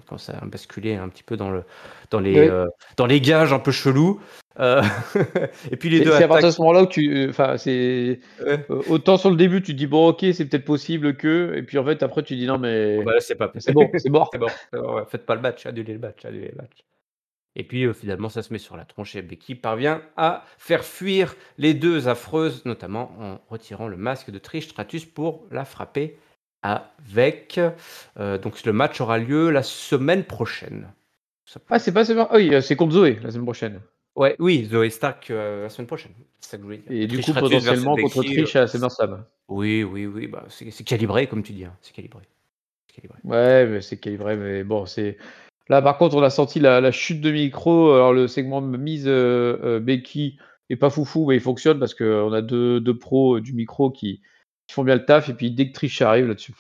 Quand 0.08 0.18
ça 0.18 0.38
a 0.40 0.46
basculé 0.46 0.94
un 0.94 1.08
petit 1.08 1.22
peu 1.22 1.36
dans, 1.36 1.50
le, 1.50 1.64
dans, 2.10 2.20
les, 2.20 2.48
euh, 2.48 2.66
dans 2.96 3.06
les 3.06 3.20
gages 3.20 3.52
un 3.52 3.58
peu 3.58 3.72
chelous. 3.72 4.20
et 4.58 5.76
puis 5.76 5.88
les 5.88 6.00
deux. 6.00 6.10
C'est 6.10 6.24
à 6.24 6.28
partir 6.28 6.48
de 6.48 6.52
ce 6.52 6.60
moment-là 6.62 6.82
où 6.82 6.86
tu. 6.86 7.28
Enfin, 7.28 7.56
c'est. 7.56 8.18
autant 8.88 9.16
sur 9.16 9.30
le 9.30 9.36
début, 9.36 9.62
tu 9.62 9.72
dis 9.72 9.86
bon, 9.86 10.08
ok, 10.08 10.26
c'est 10.32 10.46
peut-être 10.46 10.64
possible 10.64 11.16
que. 11.16 11.54
Et 11.56 11.62
puis 11.62 11.78
en 11.78 11.84
fait, 11.84 12.02
après, 12.02 12.24
tu 12.24 12.34
dis 12.34 12.46
non, 12.46 12.58
mais. 12.58 13.02
Bah 13.04 13.12
c'est 13.20 13.36
pas 13.36 13.52
C'est 13.58 13.72
bon, 13.72 13.88
c'est 13.96 14.08
mort. 14.10 14.30
Faites 15.08 15.26
pas 15.26 15.36
le 15.36 15.40
match, 15.42 15.64
annulez 15.64 15.92
le 15.92 16.00
match, 16.00 16.24
annulez 16.24 16.48
le 16.48 16.56
match. 16.56 16.84
Et 17.58 17.64
puis 17.64 17.84
euh, 17.84 17.92
finalement, 17.92 18.28
ça 18.28 18.42
se 18.42 18.52
met 18.52 18.58
sur 18.58 18.76
la 18.76 18.84
tronche 18.84 19.16
et 19.16 19.22
Becky 19.22 19.54
parvient 19.56 20.00
à 20.16 20.44
faire 20.58 20.84
fuir 20.84 21.34
les 21.58 21.74
deux 21.74 22.08
affreuses, 22.08 22.64
notamment 22.64 23.12
en 23.18 23.40
retirant 23.48 23.88
le 23.88 23.96
masque 23.96 24.30
de 24.30 24.38
Trish 24.38 24.68
Stratus 24.68 25.04
pour 25.04 25.46
la 25.50 25.64
frapper 25.64 26.16
avec. 26.62 27.60
Euh, 28.18 28.38
donc 28.38 28.64
le 28.64 28.72
match 28.72 29.00
aura 29.00 29.18
lieu 29.18 29.50
la 29.50 29.62
semaine 29.62 30.24
prochaine. 30.24 30.88
Ah, 31.70 31.78
c'est 31.78 31.92
pas 31.92 32.04
semaine. 32.04 32.26
oui, 32.32 32.54
euh, 32.54 32.60
c'est 32.60 32.76
contre 32.76 32.92
Zoé 32.92 33.18
la 33.22 33.30
semaine 33.30 33.44
prochaine. 33.44 33.80
Ouais, 34.16 34.36
oui, 34.38 34.64
Zoé 34.64 34.90
Stark 34.90 35.28
la 35.28 35.68
semaine 35.68 35.86
prochaine. 35.86 36.12
Et 36.90 37.06
du 37.06 37.20
coup, 37.20 37.32
potentiellement 37.32 37.96
contre 37.96 38.22
Trish 38.22 38.56
à 38.56 38.66
SummerSlam. 38.66 39.24
Oui, 39.48 39.82
oui, 39.82 40.06
oui. 40.06 40.26
Bah, 40.26 40.44
c'est 40.48 40.84
calibré, 40.84 41.26
comme 41.26 41.42
tu 41.42 41.52
dis. 41.52 41.64
Hein. 41.64 41.74
C'est 41.82 41.94
calibré. 41.94 42.22
calibré. 42.94 43.18
Ouais, 43.24 43.66
mais 43.66 43.80
c'est 43.80 43.98
calibré, 43.98 44.36
mais 44.36 44.64
bon, 44.64 44.86
c'est. 44.86 45.18
Là, 45.68 45.82
par 45.82 45.98
contre, 45.98 46.16
on 46.16 46.22
a 46.22 46.30
senti 46.30 46.60
la, 46.60 46.90
chute 46.90 47.20
de 47.20 47.30
micro. 47.30 47.92
Alors, 47.92 48.12
le 48.12 48.28
segment 48.28 48.60
mise 48.60 49.06
euh, 49.06 49.58
euh, 49.62 49.80
Becky 49.80 50.38
est 50.70 50.76
pas 50.76 50.90
foufou, 50.90 51.26
mais 51.26 51.36
il 51.36 51.40
fonctionne 51.40 51.78
parce 51.78 51.94
qu'on 51.94 52.32
a 52.32 52.40
deux, 52.40 52.98
pros 52.98 53.36
euh, 53.36 53.40
du 53.40 53.52
micro 53.52 53.90
qui, 53.90 54.22
font 54.74 54.84
bien 54.84 54.94
le 54.94 55.04
taf. 55.04 55.28
Et 55.28 55.34
puis, 55.34 55.50
dès 55.50 55.68
que 55.68 55.72
Trish 55.72 56.02
arrive 56.02 56.28
là-dessus, 56.28 56.54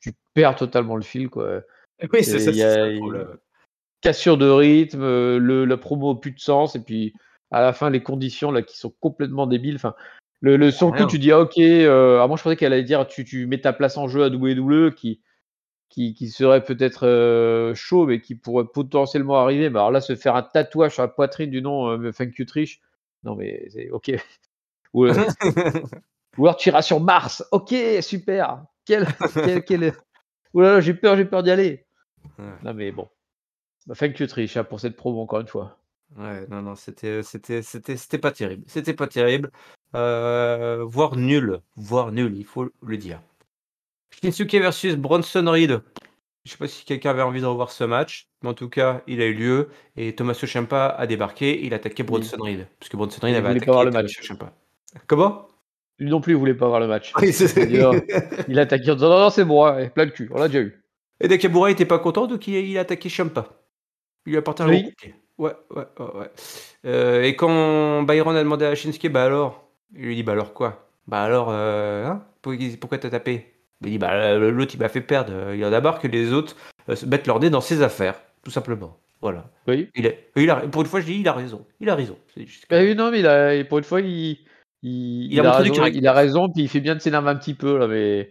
tu 0.00 0.12
perds 0.34 0.56
totalement 0.56 0.96
le 0.96 1.02
fil. 1.02 1.28
Quoi. 1.28 1.60
Oui, 2.12 2.24
c'est 2.24 2.40
ça. 2.40 2.52
cassure 4.00 4.36
de 4.36 4.48
rythme, 4.48 5.02
le, 5.02 5.64
la 5.64 5.76
promo 5.76 6.16
plus 6.16 6.32
de 6.32 6.40
sens. 6.40 6.74
Et 6.74 6.80
puis, 6.80 7.14
à 7.52 7.60
la 7.60 7.72
fin, 7.72 7.90
les 7.90 8.02
conditions 8.02 8.50
là 8.50 8.62
qui 8.62 8.76
sont 8.76 8.92
complètement 8.98 9.46
débiles. 9.46 9.76
Enfin, 9.76 9.94
le, 10.40 10.72
sur 10.72 10.90
le 10.90 10.98
coup, 10.98 11.06
tu 11.06 11.20
dis, 11.20 11.30
ah, 11.30 11.40
ok. 11.40 11.56
moi, 11.58 12.36
je 12.36 12.42
pensais 12.42 12.56
qu'elle 12.56 12.72
allait 12.72 12.82
dire, 12.82 13.06
tu, 13.06 13.24
tu 13.24 13.46
mets 13.46 13.60
ta 13.60 13.72
place 13.72 13.96
en 13.96 14.08
jeu 14.08 14.24
à 14.24 14.28
WWE 14.28 14.92
qui 14.94 15.20
qui, 15.92 16.30
serait 16.30 16.64
peut-être 16.64 17.06
euh, 17.06 17.74
chaud, 17.74 18.06
mais 18.06 18.20
qui 18.20 18.34
pourrait 18.34 18.64
potentiellement 18.64 19.36
arriver. 19.36 19.68
Mais 19.68 19.78
alors 19.78 19.90
là, 19.90 20.00
se 20.00 20.16
faire 20.16 20.36
un 20.36 20.42
tatouage 20.42 20.94
sur 20.94 21.02
la 21.02 21.08
poitrine 21.08 21.50
du 21.50 21.60
nom 21.60 21.88
euh, 21.90 22.12
Thank 22.12 22.38
you 22.38 22.46
Trish, 22.46 22.80
non 23.24 23.34
mais 23.34 23.66
c'est 23.70 23.90
ok. 23.90 24.12
Euh, 24.94 25.14
ou 26.38 26.46
alors 26.46 26.56
tu 26.56 26.68
iras 26.68 26.82
sur 26.82 27.00
Mars, 27.00 27.44
ok, 27.52 27.74
super. 28.00 28.64
Quel, 28.84 29.06
quel, 29.34 29.64
quel... 29.64 29.92
là 30.54 30.80
j'ai 30.80 30.94
peur, 30.94 31.16
j'ai 31.16 31.24
peur 31.24 31.42
d'y 31.42 31.50
aller. 31.50 31.86
Non 32.62 32.74
mais 32.74 32.92
bon. 32.92 33.08
Bah, 33.86 33.94
thank 33.94 34.18
you 34.20 34.26
Trish 34.26 34.56
hein, 34.56 34.64
pour 34.64 34.80
cette 34.80 34.96
promo 34.96 35.22
encore 35.22 35.40
une 35.40 35.48
fois. 35.48 35.78
Ouais, 36.16 36.46
non, 36.48 36.62
non, 36.62 36.74
c'était 36.74 37.22
c'était 37.22 37.62
c'était 37.62 37.96
c'était 37.96 38.18
pas 38.18 38.32
terrible. 38.32 38.64
C'était 38.66 38.94
pas 38.94 39.06
terrible, 39.06 39.50
heu, 39.94 40.82
voire 40.82 41.16
nul, 41.16 41.60
voire 41.76 42.12
nul, 42.12 42.36
il 42.36 42.44
faut 42.44 42.68
le 42.82 42.96
dire. 42.96 43.20
Shinsuke 44.22 44.54
versus 44.54 44.96
Bronson 44.96 45.44
Reed. 45.46 45.80
Je 46.44 46.50
sais 46.50 46.58
pas 46.58 46.68
si 46.68 46.84
quelqu'un 46.84 47.10
avait 47.10 47.22
envie 47.22 47.40
de 47.40 47.46
revoir 47.46 47.70
ce 47.70 47.84
match, 47.84 48.28
mais 48.42 48.50
en 48.50 48.54
tout 48.54 48.68
cas, 48.68 49.02
il 49.06 49.22
a 49.22 49.26
eu 49.26 49.34
lieu 49.34 49.70
et 49.96 50.14
Tommaso 50.14 50.46
Ciampa 50.46 50.88
a 50.88 51.06
débarqué, 51.06 51.64
il 51.64 51.72
a 51.72 51.76
attaqué. 51.76 52.02
Bronson 52.02 52.36
Reed, 52.40 52.66
parce 52.78 52.88
que 52.88 52.96
Bronson 52.96 53.20
Il 53.22 53.26
Reed 53.26 53.36
avait 53.36 53.48
voulait 53.48 53.60
pas 53.60 53.64
attaqué 53.64 53.70
voir 53.72 53.84
le 53.84 53.90
match. 53.90 54.32
Comment? 55.06 55.48
Lui 55.98 56.10
non 56.10 56.20
plus, 56.20 56.32
il 56.32 56.36
voulait 56.36 56.54
pas 56.54 56.68
voir 56.68 56.80
le 56.80 56.86
match. 56.86 57.12
Oui, 57.20 57.30
il 58.48 58.58
a 58.58 58.62
attaqué 58.62 58.90
en 58.90 58.94
disant: 58.94 59.08
«Non, 59.10 59.20
non, 59.20 59.30
c'est 59.30 59.44
bon, 59.44 59.62
plein 59.94 60.04
le 60.04 60.10
cul, 60.10 60.28
on 60.32 60.38
l'a 60.38 60.48
déjà 60.48 60.60
eu». 60.60 60.82
Et 61.20 61.28
Nakamura 61.28 61.70
était 61.70 61.84
pas 61.84 61.98
content, 61.98 62.26
donc 62.26 62.48
il 62.48 62.54
il 62.54 62.78
a 62.78 62.80
attaqué 62.80 63.08
Ciampa. 63.08 63.46
Il 64.26 64.32
lui 64.32 64.38
a 64.38 64.42
porté 64.42 64.62
un 64.62 64.68
Oui. 64.68 64.84
de. 64.84 64.90
Ouais, 65.38 65.52
ouais, 65.70 65.84
ouais, 65.98 66.06
ouais. 66.20 66.30
Heu, 66.86 67.24
et 67.24 67.36
quand 67.36 68.02
Byron 68.04 68.36
a 68.36 68.42
demandé 68.42 68.64
à 68.66 68.74
Shinsuke: 68.74 69.08
«Bah 69.10 69.24
alors?» 69.24 69.68
il 69.94 70.02
lui 70.06 70.16
dit: 70.16 70.22
«Bah 70.22 70.32
alors 70.32 70.54
quoi?» 70.54 70.88
«Bah 71.08 71.22
alors, 71.22 71.50
heu, 71.50 72.04
hein, 72.06 72.24
pour 72.42 72.54
pourquoi 72.80 72.98
tu 72.98 73.06
as 73.06 73.10
tapé?» 73.10 73.54
il 73.84 73.90
dit: 73.92 73.98
«Bah, 73.98 74.36
l'autre 74.38 74.74
il 74.74 74.80
m'a 74.80 74.88
fait 74.88 75.00
perdre, 75.02 75.32
il 75.54 75.60
y 75.60 75.64
en 75.66 75.72
a 75.72 75.80
marre 75.80 76.00
que 76.00 76.08
les 76.08 76.32
autres, 76.32 76.56
heu, 76.88 76.96
se 76.96 77.06
mettent 77.06 77.26
leur 77.26 77.40
nez 77.40 77.50
dans 77.50 77.60
ses 77.62 77.82
affaires, 77.82 78.20
tout 78.44 78.50
simplement». 78.50 78.98
Voilà. 79.22 79.50
Oui. 79.68 79.88
Il 79.94 80.06
est 80.06 80.30
il 80.36 80.50
a 80.50 80.56
pour 80.56 80.82
une 80.82 80.88
fois, 80.88 81.00
je 81.00 81.06
dis: 81.06 81.20
«Il 81.20 81.28
a 81.28 81.32
raison, 81.32 81.66
il 81.80 81.88
a 81.90 81.94
raison». 81.96 82.18
Juste 82.36 82.66
Bah 82.70 82.82
non, 82.94 83.10
mais 83.10 83.20
il 83.20 83.26
a 83.26 83.54
et 83.54 83.64
pour 83.64 83.78
une 83.78 83.84
fois, 83.84 84.00
il 84.00 84.38
il 84.82 85.32
Il 85.32 85.40
a 85.40 85.44
il 85.60 85.70
raison 85.70 85.88
il 85.92 86.06
a 86.06 86.12
caractère. 86.12 86.14
raison, 86.14 86.48
puis 86.50 86.62
il 86.64 86.68
fait 86.68 86.80
bien 86.80 86.94
de 86.94 87.00
s'énerver 87.00 87.30
un 87.30 87.36
petit 87.36 87.54
peu 87.54 87.76
là, 87.78 87.86
mais 87.88 88.30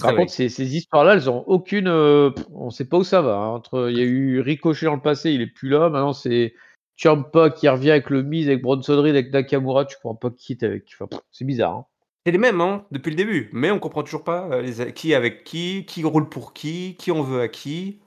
par 0.00 0.14
réveille. 0.14 0.16
contre, 0.16 0.32
ces 0.32 0.48
ces 0.48 0.76
histoires-là, 0.76 1.14
elles 1.14 1.30
ont 1.30 1.44
aucune, 1.46 1.88
heu, 1.88 2.34
on 2.52 2.70
sait 2.70 2.88
pas 2.88 2.98
où 2.98 3.04
ça 3.04 3.22
va, 3.22 3.36
hein. 3.36 3.48
Entre 3.54 3.90
il 3.90 3.98
y 3.98 4.00
a 4.00 4.04
eu 4.04 4.40
Ricochet 4.40 4.86
dans 4.86 4.94
le 4.96 5.02
passé, 5.02 5.32
il 5.32 5.40
est 5.42 5.46
plus 5.46 5.68
là. 5.70 5.90
Maintenant, 5.90 6.12
c'est 6.12 6.54
Ciampa 6.96 7.50
qui 7.50 7.68
revient 7.68 7.90
avec 7.92 8.10
le 8.10 8.22
Miz, 8.22 8.48
avec 8.48 8.62
Bronson 8.62 9.00
Reed, 9.02 9.14
avec 9.16 9.32
Nakamura, 9.32 9.84
tu 9.86 9.96
comprends 9.96 10.16
pas 10.16 10.30
qui 10.30 10.52
est 10.54 10.62
avec. 10.64 10.90
Enfin, 11.00 11.08
c'est 11.32 11.44
bizarre, 11.44 11.72
hein. 11.74 11.86
C'est 12.26 12.32
les 12.32 12.38
mêmes, 12.38 12.60
hein, 12.60 12.84
depuis 12.90 13.10
le 13.10 13.16
début, 13.16 13.50
mais 13.52 13.70
on 13.70 13.78
comprend 13.78 14.02
toujours 14.02 14.24
pas, 14.24 14.60
les 14.60 14.80
a 14.80 14.90
qui 14.92 15.14
avec 15.14 15.44
qui, 15.44 15.86
qui 15.86 16.02
roule 16.04 16.28
pour 16.28 16.52
qui, 16.52 16.96
qui 16.96 17.12
en 17.12 17.22
veut 17.22 17.40
à 17.40 17.48
qui, 17.48 18.00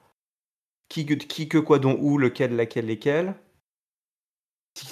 qui 0.90 1.06
qui 1.06 1.48
que 1.48 1.58
quoi 1.58 1.80
dont 1.80 1.98
où, 2.00 2.18
lequel, 2.18 2.56
laquelle, 2.56 2.88
lesquels. 2.88 3.36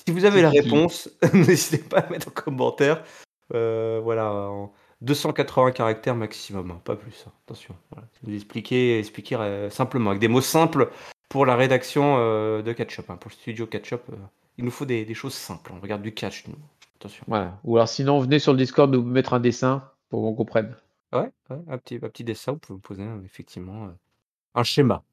Si 0.08 0.14
vous 0.14 0.24
avez 0.24 0.42
la 0.42 0.52
réponse, 0.52 1.10
n'hésitez 1.34 1.80
pas 1.80 2.00
à 2.00 2.10
mettre 2.10 2.30
en 2.30 2.32
commentaire. 2.32 3.04
Heu, 3.54 4.00
voilà, 4.02 4.32
en 4.32 4.72
280 5.02 5.74
caractères 5.74 6.16
maximum, 6.16 6.72
hein, 6.72 6.82
pas 6.86 6.96
plus, 6.96 7.26
hein, 7.28 7.32
attention. 7.46 7.76
Voilà, 7.92 8.08
expliquer 8.34 9.00
expliquer, 9.00 9.36
heu, 9.36 9.70
simplement, 9.70 10.12
avec 10.12 10.22
des 10.22 10.30
mots 10.30 10.40
simples 10.40 10.92
pour 11.28 11.46
la 11.46 11.58
rédaction, 11.58 12.20
heu, 12.20 12.64
de 12.64 12.72
Catch-Up, 12.72 13.10
hein, 13.10 13.18
pour 13.18 13.32
le 13.32 13.36
studio 13.36 13.68
Catch-Up, 13.68 14.04
il 14.58 14.64
nous 14.64 14.72
faut 14.72 14.86
des 14.86 15.04
des 15.04 15.14
choses 15.14 15.34
simples. 15.34 15.74
On 15.76 15.82
regarde 15.82 16.04
du 16.04 16.14
catch, 16.14 16.48
nous. 16.48 16.56
Attention. 17.02 17.26
Voilà. 17.28 17.60
Ou 17.66 17.76
alors 17.76 17.90
sinon, 17.90 18.18
venez 18.22 18.40
sur 18.40 18.54
le 18.54 18.60
Discord 18.60 18.90
nous 18.90 19.04
mettre 19.04 19.34
un 19.34 19.42
dessin 19.42 19.92
pour 20.08 20.22
qu'on 20.22 20.36
comprenne. 20.36 20.74
Ouais, 21.12 21.30
ouais, 21.50 21.58
un 21.68 21.78
petit 21.78 21.96
un 21.96 22.08
petit 22.08 22.24
dessin, 22.24 22.54
vous 22.54 22.60
pouvez 22.60 22.78
me 22.78 22.82
poser 22.82 23.06
effectivement, 23.26 23.90
un 24.56 24.64
schéma, 24.64 25.04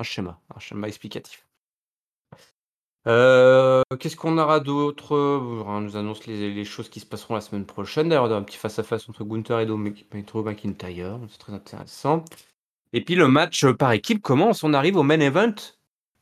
un 0.00 0.02
schéma, 0.02 0.40
un 0.52 0.58
schéma 0.58 0.88
explicatif. 0.88 1.43
Heu, 3.06 3.82
qu'est-ce 4.00 4.16
qu'on 4.16 4.38
aura 4.38 4.60
d'autre? 4.60 5.14
Heu, 5.14 5.62
on 5.66 5.80
nous 5.82 5.96
annonce 5.96 6.26
les 6.26 6.52
les 6.54 6.64
choses 6.64 6.88
qui 6.88 7.00
se 7.00 7.06
passeront 7.06 7.34
la 7.34 7.40
semaine 7.42 7.66
prochaine. 7.66 8.08
D'ailleurs, 8.08 8.24
on 8.24 8.30
a 8.32 8.36
un 8.36 8.42
petit 8.42 8.56
face 8.56 8.78
à 8.78 8.82
face 8.82 9.08
entre 9.08 9.24
Gunther 9.24 9.60
et 9.60 9.66
Dominik 9.66 10.06
et 10.14 10.22
Drew 10.22 10.42
McIntyre, 10.42 11.18
c'est 11.28 11.38
très 11.38 11.52
intéressant. 11.52 12.24
Et 12.94 13.04
puis 13.04 13.14
le 13.16 13.28
match, 13.28 13.64
heu, 13.64 13.76
par 13.76 13.92
équipe 13.92 14.22
commence. 14.22 14.64
On 14.64 14.74
arrive 14.74 14.96
au 14.96 15.02
main 15.02 15.20
event, 15.20 15.54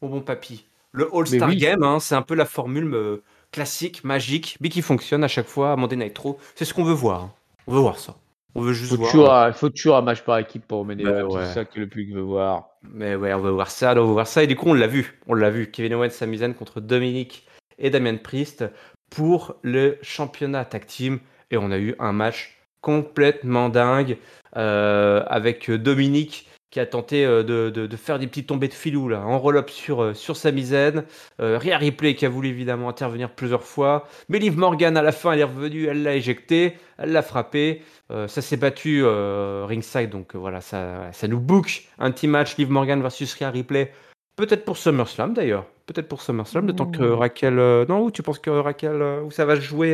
mon 0.02 0.08
bon 0.08 0.20
papy. 0.22 0.66
Le 0.92 1.04
Mais 1.04 1.12
All-Star 1.18 1.48
oui. 1.48 1.56
Game, 1.56 1.82
hein, 1.82 2.00
c'est 2.00 2.14
un 2.14 2.22
peu 2.22 2.34
la 2.34 2.46
formule, 2.46 2.92
heu, 2.94 3.22
classique, 3.52 4.04
magique, 4.04 4.56
mais 4.60 4.68
qui 4.70 4.82
fonctionne 4.82 5.24
à 5.24 5.28
chaque 5.28 5.46
fois 5.48 5.72
à 5.72 5.76
Monday 5.76 5.96
Night 5.96 6.18
Raw. 6.18 6.38
C'est 6.54 6.64
ce 6.64 6.74
qu'on 6.74 6.84
veut 6.84 6.94
voir, 6.94 7.22
hein. 7.22 7.32
On 7.66 7.74
veut 7.74 7.80
voir 7.80 7.98
ça. 7.98 8.16
On 8.54 8.60
veut 8.60 8.72
juste 8.72 8.90
Faut 8.90 8.96
voir, 8.96 9.10
toujours 9.10 9.32
un 9.32 9.52
faut 9.52 9.68
toujours 9.70 9.96
un 9.96 10.02
match 10.02 10.22
par 10.22 10.38
équipe 10.38 10.66
pour 10.66 10.84
Main 10.84 10.96
Bah 10.96 11.22
c'est 11.30 11.54
ça 11.54 11.64
que 11.64 11.80
le 11.80 11.86
public 11.88 12.14
veut 12.14 12.20
voir. 12.20 12.68
Mais 12.82 13.14
ouais, 13.14 13.32
on 13.32 13.40
veut 13.40 13.50
voir 13.50 13.70
ça, 13.70 13.92
on 13.92 14.06
veut 14.06 14.12
voir 14.12 14.26
ça. 14.26 14.42
Et 14.42 14.46
du 14.46 14.56
coup, 14.56 14.68
on 14.68 14.74
l'a 14.74 14.86
vu, 14.86 15.18
on 15.26 15.34
l'a 15.34 15.50
vu. 15.50 15.70
Kevin 15.70 15.94
Owens, 15.94 16.10
Sami 16.10 16.38
Zayn 16.38 16.52
contre 16.52 16.80
Dominic 16.80 17.46
et 17.78 17.90
Damian 17.90 18.18
Priest 18.18 18.64
pour 19.10 19.56
le 19.62 19.98
championnat 20.02 20.64
tag 20.64 20.86
team. 20.86 21.20
Et 21.50 21.56
on 21.56 21.70
a 21.70 21.78
eu 21.78 21.94
un 21.98 22.12
match 22.12 22.58
complètement 22.80 23.68
dingue, 23.68 24.18
heu, 24.56 25.22
avec, 25.26 25.70
Dominic 25.70 26.48
qui 26.72 26.80
a 26.80 26.86
tenté, 26.86 27.24
heu, 27.26 27.44
de 27.44 27.70
de 27.70 27.86
de 27.86 27.96
faire 27.96 28.18
des 28.18 28.26
petites 28.26 28.48
tombées 28.48 28.66
de 28.66 28.72
filou 28.72 29.06
là, 29.08 29.20
en 29.20 29.38
roll-up 29.38 29.68
sur, 29.68 30.02
heu, 30.02 30.14
sur 30.14 30.36
Sami 30.36 30.64
Zayn. 30.64 31.04
Heu, 31.40 31.56
Rhea 31.58 31.76
Ripley 31.76 32.14
qui 32.14 32.24
a 32.24 32.30
voulu 32.30 32.48
évidemment 32.48 32.88
intervenir 32.88 33.30
plusieurs 33.30 33.62
fois, 33.62 34.08
mais 34.30 34.38
Liv 34.38 34.56
Morgan 34.56 34.96
à 34.96 35.02
la 35.02 35.12
fin, 35.12 35.32
elle 35.32 35.40
est 35.40 35.44
revenue, 35.44 35.86
elle 35.86 36.02
l'a 36.02 36.16
éjecté, 36.16 36.78
elle 36.96 37.12
l'a 37.12 37.22
frappé. 37.22 37.82
Heu, 38.10 38.26
ça 38.26 38.40
s'est 38.40 38.56
battu, 38.56 39.04
ringside 39.04 40.08
donc 40.08 40.34
voilà, 40.34 40.62
ça 40.62 41.12
ça 41.12 41.28
nous 41.28 41.40
book 41.40 41.84
un 41.98 42.10
petit 42.10 42.26
match 42.26 42.56
Liv 42.56 42.70
Morgan 42.70 43.02
versus 43.02 43.34
Rhea 43.34 43.50
Ripley. 43.50 43.92
Peut-être 44.36 44.64
pour 44.64 44.78
SummerSlam 44.78 45.34
d'ailleurs, 45.34 45.66
peut-être 45.84 46.08
pour 46.08 46.22
SummerSlam, 46.22 46.72
temps 46.74 46.86
que. 46.86 47.02
Raquel, 47.04 47.54
non, 47.86 48.00
ou 48.04 48.10
tu 48.10 48.22
penses 48.22 48.38
que 48.38 48.48
Raquel, 48.48 49.02
où 49.24 49.30
ça 49.30 49.44
va 49.44 49.56
se 49.56 49.60
jouer? 49.60 49.92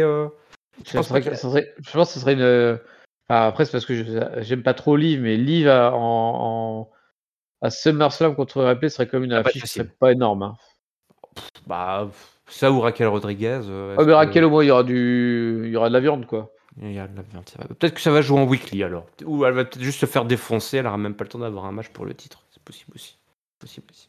Je 0.87 0.93
pense 0.97 1.09
que 1.09 1.23
ça 1.23 1.35
serait 1.35 1.75
je 1.81 1.91
pense 1.91 2.09
que 2.09 2.15
ce 2.15 2.21
serait 2.21 2.35
une, 2.35 2.79
après 3.29 3.65
c'est 3.65 3.73
parce 3.73 3.87
que 3.87 3.95
j'aime 4.43 4.63
pas 4.63 4.75
trop 4.75 4.97
Liv, 4.97 5.21
mais 5.21 5.37
Liv 5.37 5.69
à 5.69 5.93
en 5.95 6.81
en 6.83 6.91
à 7.61 7.71
SummerSlam 7.71 8.35
contre 8.37 8.63
Ripley, 8.63 8.89
serait 8.89 9.07
quand 9.09 9.19
même 9.19 9.25
une 9.25 9.33
être 9.33 9.47
affiche 9.49 9.65
serait 9.65 9.89
pas 9.99 10.13
énorme, 10.13 10.43
hein. 10.43 10.57
Bah, 11.67 12.09
ça 12.47 12.73
ou 12.73 12.81
Raquel 12.81 13.09
Rodriguez, 13.09 13.59
Ouais, 13.59 13.95
est-ce 13.95 14.01
mais 14.01 14.07
que 14.07 14.11
Raquel 14.13 14.45
au 14.45 14.51
moins 14.51 14.65
il 14.65 14.69
y 14.69 14.71
aura 14.71 14.85
du 14.85 15.63
il 15.65 15.71
y 15.71 15.77
aura 15.77 15.89
de 15.89 15.95
la 15.95 16.01
viande, 16.01 16.27
quoi. 16.27 16.51
il 16.81 16.93
y 16.93 16.99
a 16.99 17.07
de 17.07 17.17
la 17.17 17.23
viande, 17.23 17.49
ça 17.49 17.59
va. 17.59 17.67
Peut-être 17.67 17.95
que 17.95 18.01
ça 18.01 18.11
va 18.11 18.23
jouer 18.23 18.39
en 18.39 18.45
weekly 18.45 18.83
alors, 18.83 19.07
ou 19.25 19.45
elle 19.45 19.55
va 19.55 19.65
peut-être 19.65 19.83
juste 19.83 20.01
se 20.01 20.07
faire 20.07 20.25
défoncer, 20.25 20.79
elle 20.79 20.87
aura 20.87 20.99
même 20.99 21.15
pas 21.15 21.25
le 21.25 21.31
temps 21.31 21.39
d'avoir 21.39 21.67
un 21.67 21.73
match 21.73 21.89
pour 21.91 22.07
le 22.07 22.15
titre. 22.15 22.45
C'est 22.51 22.63
possible 22.63 22.93
aussi, 22.95 23.19
possible 23.59 23.87
aussi. 23.91 24.09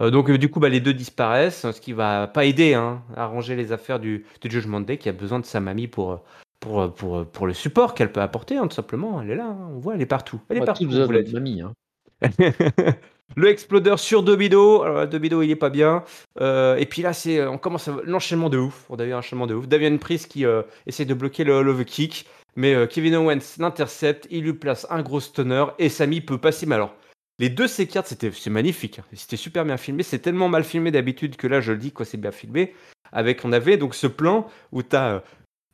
Heu, 0.00 0.10
donc 0.10 0.30
heu, 0.30 0.38
du 0.38 0.50
coup, 0.50 0.60
bah, 0.60 0.68
les 0.68 0.80
2 0.80 0.94
disparaissent, 0.94 1.70
ce 1.70 1.80
qui 1.80 1.92
va 1.92 2.26
pas 2.26 2.44
aider, 2.46 2.74
hein, 2.74 3.02
à 3.16 3.24
arranger 3.24 3.56
les 3.56 3.72
affaires 3.72 4.00
du 4.00 4.26
du 4.40 4.50
Judgment 4.50 4.80
Day 4.80 4.98
qui 4.98 5.08
a 5.08 5.12
besoin 5.12 5.38
de 5.38 5.44
sa 5.46 5.60
mamie 5.60 5.86
pour, 5.88 6.24
pour, 6.62 6.80
heu, 6.80 6.90
pour, 6.90 7.18
heu, 7.18 7.24
pour 7.26 7.46
le 7.46 7.52
support 7.52 7.94
qu'elle 7.94 8.12
peut 8.12 8.22
apporter, 8.22 8.56
hein, 8.56 8.66
tout 8.66 8.74
simplement. 8.74 9.20
Elle 9.20 9.32
est 9.32 9.36
là, 9.36 9.48
hein, 9.48 9.68
on 9.74 9.78
voit, 9.78 9.94
elle 9.94 10.00
est 10.00 10.06
partout. 10.06 10.40
Elle 10.48 10.58
est 10.58 10.64
partout, 10.64 10.88
vous 10.88 11.12
l'a 11.12 11.22
mamie, 11.32 11.60
hein. 11.60 11.74
Le 13.36 13.48
Exploder 13.48 13.94
sur 13.96 14.22
Dobido. 14.22 14.82
Alors 14.82 15.06
Dobido, 15.06 15.42
il 15.42 15.50
est 15.50 15.56
pas 15.56 15.70
bien. 15.70 16.04
Heu, 16.40 16.76
et 16.78 16.86
puis 16.86 17.02
là, 17.02 17.12
c'est, 17.12 17.44
on 17.46 17.58
commence 17.58 17.88
à 17.88 17.96
l'enchaînement 18.04 18.48
de 18.48 18.58
ouf. 18.58 18.86
On 18.90 18.96
a 18.96 19.04
eu 19.04 19.12
un 19.12 19.18
enchaînement 19.18 19.46
de 19.46 19.54
ouf. 19.54 19.66
Damien 19.66 19.96
Priest 19.96 20.28
qui, 20.28 20.44
heu, 20.44 20.64
essaie 20.86 21.04
de 21.04 21.14
bloquer 21.14 21.42
le 21.44 21.62
le 21.62 21.84
kick, 21.84 22.26
mais 22.56 22.86
Kevin 22.88 23.16
Owens 23.16 23.56
l'intercepte, 23.58 24.28
il 24.30 24.44
lui 24.44 24.52
place 24.52 24.86
un 24.90 25.02
gros 25.02 25.20
stunner 25.20 25.64
et 25.78 25.88
Sami 25.88 26.20
peut 26.20 26.38
passer. 26.38 26.66
Mais 26.66 26.74
alors, 26.74 26.94
les 27.38 27.48
2 27.48 27.66
C4, 27.66 28.04
c'était 28.06 28.30
c'est 28.30 28.50
magnifique, 28.50 28.98
hein. 28.98 29.04
C'était 29.14 29.36
super 29.38 29.64
bien 29.64 29.78
filmé. 29.78 30.02
C'est 30.02 30.18
tellement 30.20 30.48
mal 30.48 30.62
filmé 30.62 30.90
d'habitude 30.90 31.36
que 31.36 31.46
là, 31.46 31.60
je 31.60 31.72
le 31.72 31.78
dis 31.78 31.90
quand 31.90 32.04
c'est 32.04 32.18
bien 32.18 32.32
filmé. 32.32 32.74
Avec 33.12 33.44
on 33.44 33.52
avait 33.52 33.78
donc 33.78 33.94
ce 33.94 34.06
plan 34.06 34.46
où 34.72 34.82
tu 34.82 34.94
as, 34.96 35.22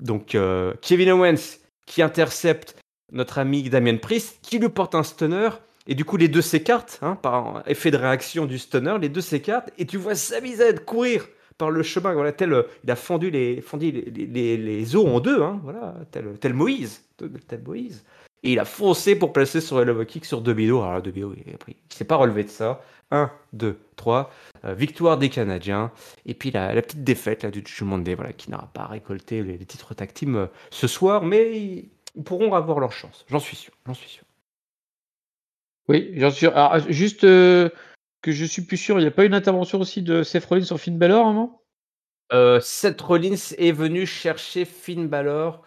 donc 0.01 0.35
heu, 0.35 0.75
Kevin 0.83 1.11
Owens 1.13 1.59
qui 1.87 2.03
intercepte 2.03 2.77
notre 3.13 3.39
ami 3.39 3.63
Damien 3.71 3.97
Priest, 3.97 4.39
qui 4.43 4.59
lui 4.59 4.69
porte 4.69 4.95
un 4.95 5.03
stunner 5.03 5.51
et 5.89 5.95
du 5.95 6.05
coup, 6.05 6.19
les 6.19 6.29
deux 6.29 6.43
s'écartent, 6.43 6.99
hein, 7.01 7.17
par 7.17 7.63
effet 7.67 7.91
de 7.91 7.97
réaction 7.97 8.45
du 8.45 8.59
stunner, 8.59 8.97
les 9.01 9.09
deux 9.09 9.23
s'écartent, 9.23 9.71
et 9.79 9.87
tu 9.87 9.97
vois 9.97 10.15
Sami 10.15 10.55
courir 10.85 11.27
par 11.57 11.71
le 11.71 11.83
chemin, 11.83 12.13
voilà, 12.13 12.31
tel, 12.31 12.53
euh, 12.53 12.63
il 12.85 12.91
a 12.91 12.95
fendu 12.95 13.31
les, 13.31 13.63
fendu 13.63 13.91
les, 13.91 14.27
les, 14.27 14.57
les- 14.59 14.97
en 14.97 15.19
deux, 15.19 15.43
hein, 15.43 15.59
voilà, 15.65 15.95
tel, 16.11 16.39
tel 16.39 16.53
Moïse, 16.53 17.03
tel, 17.17 17.63
Moïse. 17.67 18.05
Et 18.45 18.53
il 18.53 18.59
a 18.61 18.65
foncé 18.67 19.17
pour 19.17 19.33
placer 19.33 19.61
sur 19.61 19.85
le 19.85 20.05
kick 20.05 20.25
sur 20.25 20.41
Debido. 20.43 20.81
Alors 20.83 21.03
Debido, 21.03 21.35
il 21.35 21.55
il 21.69 21.95
s'est 21.95 22.05
pas 22.05 22.15
relevé 22.15 22.45
de 22.45 22.49
ça. 22.51 22.81
1, 23.11 23.31
2, 23.53 23.79
3. 23.97 24.31
victoire 24.65 25.19
des 25.19 25.29
Canadiens. 25.29 25.93
Et 26.27 26.35
puis 26.35 26.51
la, 26.51 26.75
la 26.75 26.83
petite 26.83 27.05
défaite 27.05 27.43
là, 27.43 27.51
du 27.51 27.65
Monday, 27.83 28.15
voilà, 28.15 28.33
qui 28.33 28.51
n'aura 28.51 28.67
pas 28.73 28.87
récolté 28.87 29.43
les, 29.43 29.59
les 29.59 29.67
titres 29.67 29.95
tag 29.95 30.13
team 30.13 30.37
euh, 30.37 30.47
ce 30.71 30.87
soir, 30.87 31.23
mais 31.23 31.59
ils, 31.59 31.91
ils 32.15 32.25
pourront 32.25 32.55
avoir 32.55 32.81
leur 32.81 32.93
chance. 32.93 33.25
J'en 33.29 33.41
suis 33.41 33.57
sûr, 33.57 33.73
j'en 33.87 33.95
suis 33.95 34.09
sûr. 34.09 34.25
Oui, 35.89 36.13
j'en 36.17 36.31
suis 36.31 36.41
sûr. 36.41 36.57
Alors 36.57 36.79
juste, 36.91 37.25
heu, 37.25 37.73
que 38.23 38.33
je 38.33 38.45
suis 38.45 38.63
plus 38.63 38.77
sûr, 38.77 39.01
il 39.01 39.05
y 39.05 39.07
a 39.07 39.11
pas 39.11 39.25
une 39.25 39.35
intervention 39.35 39.81
aussi 39.81 40.03
de 40.03 40.23
Seth 40.23 40.45
Rollins 40.45 40.65
sur 40.65 40.79
Finn 40.79 40.99
Balor? 40.99 41.63
Heu, 42.33 42.61
Seth 42.61 43.01
Rollins 43.01 43.55
est 43.57 43.73
venu 43.73 44.05
chercher 44.05 44.65
Finn 44.67 45.09
Balor, 45.09 45.63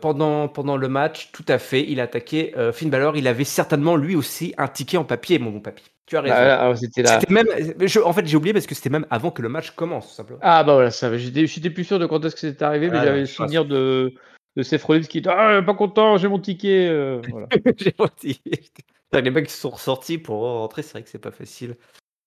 pendant 0.00 0.48
pendant 0.48 0.76
le 0.76 0.88
match, 0.88 1.30
tout 1.32 1.44
à 1.48 1.58
fait. 1.58 1.84
Il 1.88 2.00
a 2.00 2.04
attaqué, 2.04 2.54
Finn 2.72 2.90
Balor. 2.90 3.16
Il 3.16 3.28
avait 3.28 3.44
certainement 3.44 3.96
lui 3.96 4.16
aussi 4.16 4.54
un 4.58 4.68
ticket 4.68 4.96
en 4.96 5.04
papier, 5.04 5.38
mon 5.38 5.50
bon 5.50 5.60
papy. 5.60 5.93
Tu 6.06 6.16
as 6.16 6.20
raison. 6.20 6.34
là, 6.34 6.68
ah, 6.68 6.76
c'était 6.76 7.02
là. 7.02 7.18
C'était 7.20 7.32
même, 7.32 7.46
je 7.80 8.00
en 8.00 8.12
fait, 8.12 8.26
j'ai 8.26 8.36
oublié 8.36 8.52
parce 8.52 8.66
que 8.66 8.74
c'était 8.74 8.90
même 8.90 9.06
avant 9.10 9.30
que 9.30 9.40
le 9.40 9.48
match 9.48 9.70
commence, 9.70 10.08
tout 10.08 10.14
simplement. 10.14 10.40
Ah 10.42 10.62
bah, 10.62 10.74
voilà, 10.74 10.90
ça 10.90 11.08
va. 11.08 11.16
J'étais 11.16 11.46
j'étais 11.46 11.70
plus 11.70 11.84
sûr 11.84 11.98
de 11.98 12.06
quand 12.06 12.22
est-ce 12.24 12.34
que 12.34 12.40
c'était 12.42 12.64
arrivé, 12.64 12.90
mais 12.90 12.98
Ah 12.98 13.04
j'avais 13.04 13.20
le 13.20 13.26
souvenir 13.26 13.64
de 13.64 14.12
de 14.56 14.62
Seth 14.62 14.82
Rollins 14.82 15.02
qui 15.02 15.18
était: 15.18 15.30
«Ah, 15.30 15.60
pas 15.62 15.74
content, 15.74 16.16
j'ai 16.16 16.28
mon 16.28 16.38
ticket», 16.38 16.88
heu, 16.88 17.20
voilà. 17.30 17.48
J'ai 17.76 17.94
menti. 17.98 18.40
Putain, 18.44 19.22
les 19.22 19.30
mecs 19.30 19.46
qui 19.46 19.54
sont 19.54 19.70
ressortis 19.70 20.18
pour 20.18 20.42
rentrer, 20.42 20.82
c'est 20.82 20.92
vrai 20.92 21.02
que 21.02 21.08
c'est 21.08 21.18
pas 21.18 21.30
facile. 21.30 21.76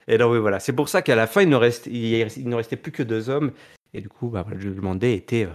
Et 0.07 0.17
donc, 0.17 0.31
oui, 0.31 0.39
voilà. 0.39 0.59
C'est 0.59 0.73
pour 0.73 0.89
ça 0.89 1.01
qu'à 1.01 1.15
la 1.15 1.27
fin, 1.27 1.41
il 1.41 1.49
ne, 1.49 1.55
reste, 1.55 1.85
il, 1.87 2.49
ne 2.49 2.55
restait 2.55 2.77
plus 2.77 2.91
que 2.91 3.03
deux 3.03 3.29
hommes. 3.29 3.51
Et 3.93 4.01
du 4.01 4.09
coup, 4.09 4.29
bah, 4.29 4.45
je 4.57 4.69
le 4.69 4.75
demandais, 4.75 5.13
était, 5.13 5.45
euh, 5.45 5.53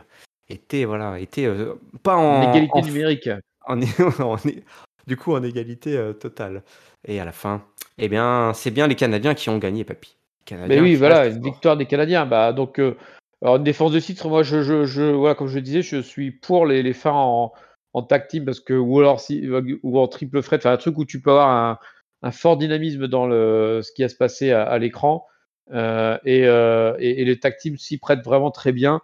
était, 0.49 0.85
voilà, 0.85 1.18
était 1.18 1.47
euh, 1.47 1.75
pas 2.03 2.16
en. 2.16 2.51
égalité 2.51 2.83
numérique. 2.83 3.31
En, 3.66 3.81
du 5.07 5.16
coup, 5.16 5.32
en 5.34 5.42
égalité 5.42 5.96
euh, 5.96 6.12
totale. 6.12 6.62
Et 7.07 7.20
à 7.20 7.24
la 7.24 7.32
fin, 7.32 7.64
eh 7.98 8.09
bien, 8.09 8.53
c'est 8.55 8.70
bien 8.70 8.86
les 8.86 8.94
Canadiens 8.94 9.34
qui 9.34 9.50
ont 9.50 9.59
gagné, 9.59 9.84
papy. 9.84 10.16
Mais 10.50 10.80
oui, 10.80 10.96
voilà, 10.96 11.26
une 11.26 11.42
victoire 11.42 11.76
des 11.76 11.86
Canadiens. 11.86 12.26
Bah, 12.26 12.53
donc, 12.53 12.80
alors, 13.42 13.57
une 13.57 13.64
défense 13.64 13.92
de 13.92 14.00
titre, 14.00 14.28
moi, 14.28 14.42
je, 14.42 14.62
je, 14.62 14.84
je, 14.84 15.03
voilà, 15.03 15.34
comme 15.34 15.46
je 15.46 15.59
disais, 15.59 15.82
je 15.82 16.00
suis 16.00 16.30
pour 16.30 16.66
les, 16.66 16.82
les 16.82 16.92
fins 16.92 17.12
en, 17.12 17.53
en 17.92 18.03
tag 18.03 18.26
team 18.28 18.44
parce 18.44 18.61
que, 18.61 18.74
ou 18.74 18.98
alors 18.98 19.20
si, 19.20 19.48
ou 19.82 19.98
en 19.98 20.09
triple 20.09 20.42
fret, 20.42 20.57
enfin, 20.57 20.72
un 20.72 20.76
truc 20.76 20.98
où 20.98 21.05
tu 21.05 21.20
peux 21.20 21.30
avoir 21.30 21.50
un 21.50 21.78
un 22.22 22.30
fort 22.30 22.57
dynamisme 22.57 23.09
dans 23.09 23.26
le, 23.26 23.80
ce 23.82 23.92
qui 23.92 24.03
va 24.03 24.09
se 24.09 24.16
passer 24.16 24.53
à, 24.53 24.78
l'écran. 24.78 25.26
Euh, 25.72 26.18
euh, 26.26 26.94
et, 26.98 27.22
et, 27.22 27.24
les 27.24 27.38
tag 27.38 27.57
teams 27.59 27.76
s'y 27.76 27.98
prêtent 27.98 28.24
vraiment 28.24 28.50
très 28.50 28.72
bien. 28.72 29.00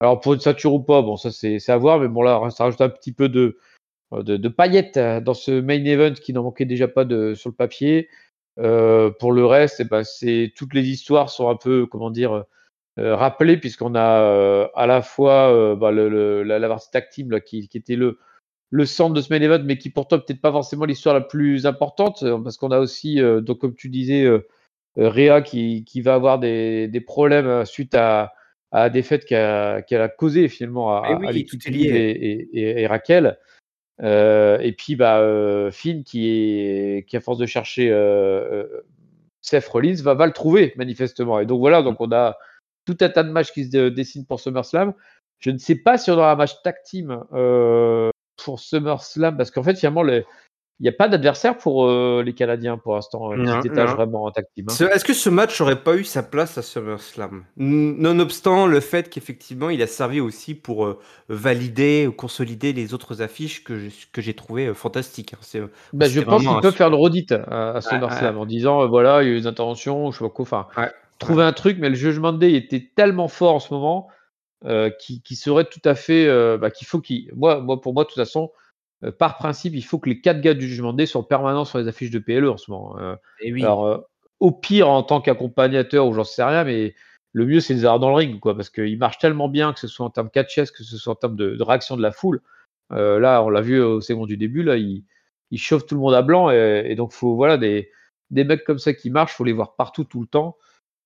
Alors 0.00 0.20
pour 0.20 0.34
une 0.34 0.40
ceinture 0.40 0.72
ou 0.72 0.80
pas, 0.80 1.02
bon, 1.02 1.16
ça 1.16 1.30
c'est 1.30 1.68
à 1.68 1.76
voir, 1.76 1.98
mais 1.98 2.08
bon 2.08 2.22
là, 2.22 2.48
ça 2.50 2.64
rajoute 2.64 2.80
un 2.80 2.88
petit 2.88 3.12
peu 3.12 3.28
de, 3.28 3.58
de, 4.12 4.48
paillettes 4.48 4.98
dans 4.98 5.34
ce 5.34 5.52
main 5.60 5.84
event 5.84 6.14
qui 6.14 6.32
n'en 6.32 6.42
manquait 6.42 6.64
déjà 6.64 6.88
pas 6.88 7.04
de, 7.04 7.34
sur 7.34 7.50
le 7.50 7.54
papier. 7.54 8.08
Euh, 8.58 9.10
pour 9.10 9.32
le 9.32 9.46
reste, 9.46 9.80
eh 9.80 9.84
ben, 9.84 10.02
c'est 10.02 10.52
toutes 10.56 10.74
les 10.74 10.88
histoires 10.88 11.30
sont 11.30 11.48
un 11.48 11.56
peu, 11.56 11.86
comment 11.86 12.10
dire, 12.10 12.44
rappelées 12.96 13.56
puisqu'on 13.56 13.94
a 13.94 14.68
à 14.74 14.86
la 14.86 15.02
fois 15.02 15.76
bah, 15.76 15.90
le, 15.90 16.42
la, 16.42 16.58
la 16.58 16.78
tag 16.92 17.08
team 17.10 17.30
là, 17.30 17.40
qui, 17.40 17.68
qui, 17.68 17.78
était 17.78 17.96
le, 17.96 18.18
le 18.70 18.86
centre 18.86 19.14
de 19.14 19.20
ce 19.20 19.32
main 19.32 19.40
event, 19.40 19.62
mais 19.64 19.78
qui 19.78 19.90
pourtant 19.90 20.18
peut-être 20.18 20.40
pas 20.40 20.52
forcément 20.52 20.84
l'histoire 20.84 21.14
la 21.14 21.20
plus 21.20 21.66
importante, 21.66 22.22
euh, 22.22 22.38
parce 22.38 22.56
qu'on 22.56 22.70
a 22.70 22.78
aussi, 22.78 23.20
euh, 23.20 23.40
donc 23.40 23.58
comme 23.58 23.74
tu 23.74 23.88
disais, 23.88 24.24
euh, 24.24 24.46
Réa 24.96 25.42
qui, 25.42 25.84
qui, 25.84 26.00
va 26.00 26.14
avoir 26.14 26.38
des, 26.38 26.88
des 26.88 27.00
problèmes 27.00 27.64
suite 27.64 27.94
à, 27.94 28.32
à 28.72 28.82
la 28.82 28.90
défaite 28.90 29.24
qu'elle 29.24 29.38
a, 30.00 30.08
causé 30.08 30.48
finalement 30.48 31.02
à, 31.02 31.30
l'équipe 31.32 31.60
et, 31.68 32.48
et, 32.52 32.80
et, 32.82 32.86
Raquel. 32.86 33.38
Et 34.02 34.74
puis 34.76 34.96
bah, 34.96 35.22
Finn 35.70 36.04
qui, 36.04 36.28
est, 36.28 37.08
qui 37.08 37.16
à 37.16 37.20
force 37.20 37.38
de 37.38 37.46
chercher 37.46 37.90
Seth 39.42 39.66
Rollins 39.66 40.02
va, 40.02 40.26
le 40.26 40.32
trouver 40.32 40.72
manifestement. 40.76 41.40
Et 41.40 41.46
donc 41.46 41.60
voilà, 41.60 41.82
donc 41.82 42.00
on 42.00 42.10
a 42.12 42.36
tout 42.86 42.96
un 43.00 43.08
tas 43.08 43.22
de 43.22 43.30
matchs 43.30 43.52
qui 43.52 43.70
se 43.70 43.88
dessinent 43.88 44.26
pour 44.26 44.40
SummerSlam. 44.40 44.94
Je 45.38 45.50
ne 45.50 45.58
sais 45.58 45.74
pas 45.74 45.98
si 45.98 46.10
on 46.10 46.14
aura 46.14 46.32
un 46.32 46.36
match 46.36 46.60
tag 46.62 46.76
team 46.84 47.24
euh, 47.32 48.10
pour 48.36 48.60
SummerSlam 48.60 49.36
Parce 49.36 49.50
qu'en 49.50 49.62
fait, 49.62 49.76
finalement, 49.76 50.02
il 50.80 50.84
n'y 50.84 50.88
a 50.88 50.92
pas 50.92 51.08
d'adversaire 51.08 51.58
pour 51.58 51.86
euh, 51.86 52.22
les 52.24 52.32
Canadiens 52.32 52.78
pour 52.78 52.94
l'instant, 52.94 53.32
euh, 53.32 53.60
qui 53.60 53.68
vraiment 53.68 54.24
en 54.24 54.30
tag 54.30 54.46
team. 54.54 54.64
Hein. 54.70 54.88
Est-ce 54.94 55.04
que 55.04 55.12
ce 55.12 55.28
match 55.28 55.60
n'aurait 55.60 55.82
pas 55.82 55.94
eu 55.94 56.04
sa 56.04 56.22
place 56.22 56.56
à 56.56 56.62
SummerSlam? 56.62 57.44
Nonobstant 57.58 58.66
le 58.66 58.80
fait 58.80 59.10
qu'effectivement, 59.10 59.68
il 59.68 59.82
a 59.82 59.86
servi 59.86 60.20
aussi 60.20 60.54
pour 60.54 60.86
euh, 60.86 60.98
valider 61.28 62.06
ou 62.06 62.12
consolider 62.12 62.72
les 62.72 62.94
autres 62.94 63.20
affiches 63.20 63.62
que, 63.62 63.88
que 64.10 64.22
j'ai 64.22 64.32
trouvées 64.32 64.72
fantastiques. 64.72 65.34
Hein. 65.34 65.68
Bah, 65.92 66.08
je 66.08 66.22
pense 66.22 66.40
qu'ils 66.42 66.60
peuvent 66.62 66.74
faire 66.74 66.88
le 66.88 66.96
redite 66.96 67.32
à, 67.32 67.82
SummerSlam 67.82 68.38
en 68.38 68.46
disant 68.46 68.88
voilà, 68.88 69.22
il 69.22 69.28
y 69.28 69.32
a 69.32 69.34
eu 69.34 69.40
des 69.40 69.46
interventions, 69.46 70.10
je 70.10 70.18
sais 70.18 70.24
pas 70.24 70.30
quoi. 70.30 70.42
Enfin, 70.44 70.66
trouver 71.18 71.44
un 71.44 71.52
truc, 71.52 71.76
mais 71.78 71.90
le 71.90 71.94
Judgment 71.94 72.32
Day 72.32 72.54
était 72.54 72.90
tellement 72.96 73.28
fort 73.28 73.54
en 73.54 73.60
ce 73.60 73.74
moment 73.74 74.08
euh, 74.64 74.88
qui, 74.98 75.36
serait 75.36 75.66
tout 75.66 75.82
à 75.84 75.94
fait, 75.94 76.26
bah, 76.56 76.70
qu'il 76.70 76.86
faut 76.86 77.00
qu'il, 77.00 77.30
moi, 77.36 77.60
moi, 77.60 77.82
pour 77.82 77.92
moi, 77.92 78.04
de 78.04 78.08
toute 78.08 78.16
façon, 78.16 78.50
euh, 79.04 79.12
par 79.12 79.36
principe, 79.38 79.74
il 79.74 79.84
faut 79.84 79.98
que 79.98 80.08
les 80.08 80.20
quatre 80.20 80.40
gars 80.40 80.54
du 80.54 80.68
Jugement 80.68 80.92
Day 80.92 81.06
soient 81.06 81.26
permanents 81.26 81.64
sur 81.64 81.78
les 81.78 81.88
affiches 81.88 82.10
de 82.10 82.18
PLE 82.18 82.50
en 82.50 82.56
ce 82.56 82.70
moment. 82.70 82.98
Et 82.98 83.48
eh 83.48 83.52
oui. 83.52 83.62
Alors, 83.62 84.04
au 84.40 84.52
pire, 84.52 84.88
en 84.88 85.02
tant 85.02 85.20
qu'accompagnateur, 85.20 86.06
ou 86.06 86.12
j'en 86.12 86.24
sais 86.24 86.42
rien, 86.42 86.64
mais 86.64 86.94
le 87.32 87.46
mieux, 87.46 87.60
c'est 87.60 87.74
les 87.74 87.84
avoir 87.84 88.00
dans 88.00 88.08
le 88.10 88.16
ring, 88.16 88.40
quoi, 88.40 88.56
parce 88.56 88.70
qu'ils 88.70 88.98
marchent 88.98 89.18
tellement 89.18 89.48
bien, 89.48 89.72
que 89.72 89.80
ce 89.80 89.86
soit 89.86 90.06
en 90.06 90.10
termes 90.10 90.28
de 90.28 90.32
catch 90.32 90.56
que 90.56 90.82
ce 90.82 90.96
soit 90.96 91.12
en 91.12 91.16
termes 91.16 91.36
de, 91.36 91.62
réaction 91.62 91.96
de 91.96 92.02
la 92.02 92.12
foule. 92.12 92.40
là, 92.90 93.42
on 93.42 93.50
l'a 93.50 93.60
vu 93.60 93.80
au 93.80 94.00
second 94.00 94.26
du 94.26 94.36
début, 94.36 94.62
là, 94.62 94.76
ils 94.76 95.04
il 95.52 95.58
chauffent 95.58 95.86
tout 95.86 95.96
le 95.96 96.00
monde 96.00 96.14
à 96.14 96.22
blanc, 96.22 96.50
et, 96.50 96.84
et 96.86 96.94
donc, 96.94 97.12
faut, 97.12 97.34
voilà, 97.34 97.56
des, 97.56 97.90
des 98.30 98.44
mecs 98.44 98.64
comme 98.64 98.78
ça 98.78 98.94
qui 98.94 99.10
marchent, 99.10 99.34
faut 99.34 99.44
les 99.44 99.52
voir 99.52 99.74
partout, 99.76 100.04
tout 100.04 100.20
le 100.20 100.26
temps. 100.26 100.56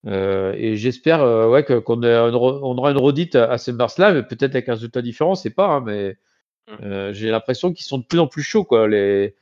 Euh, 0.06 0.52
et 0.56 0.76
j'espère 0.76 1.22
euh, 1.22 1.48
ouais, 1.48 1.64
qu'on 1.64 2.02
on 2.02 2.78
aura 2.78 2.90
une 2.90 2.98
redite 2.98 3.36
à 3.36 3.56
SummerSlam, 3.56 4.26
peut-être 4.26 4.54
avec 4.54 4.68
un 4.68 4.74
résultat 4.74 5.02
différent, 5.02 5.34
c'est 5.34 5.50
pas, 5.50 5.68
hein, 5.68 5.82
mais. 5.84 6.16
Euh, 6.82 7.12
j'ai 7.12 7.30
l'impression 7.30 7.72
qu'ils 7.72 7.86
sont 7.86 7.98
de 7.98 8.04
plus 8.04 8.18
en 8.18 8.26
plus 8.26 8.42
chauds, 8.42 8.64
quoi. 8.64 8.88
Les, 8.88 9.34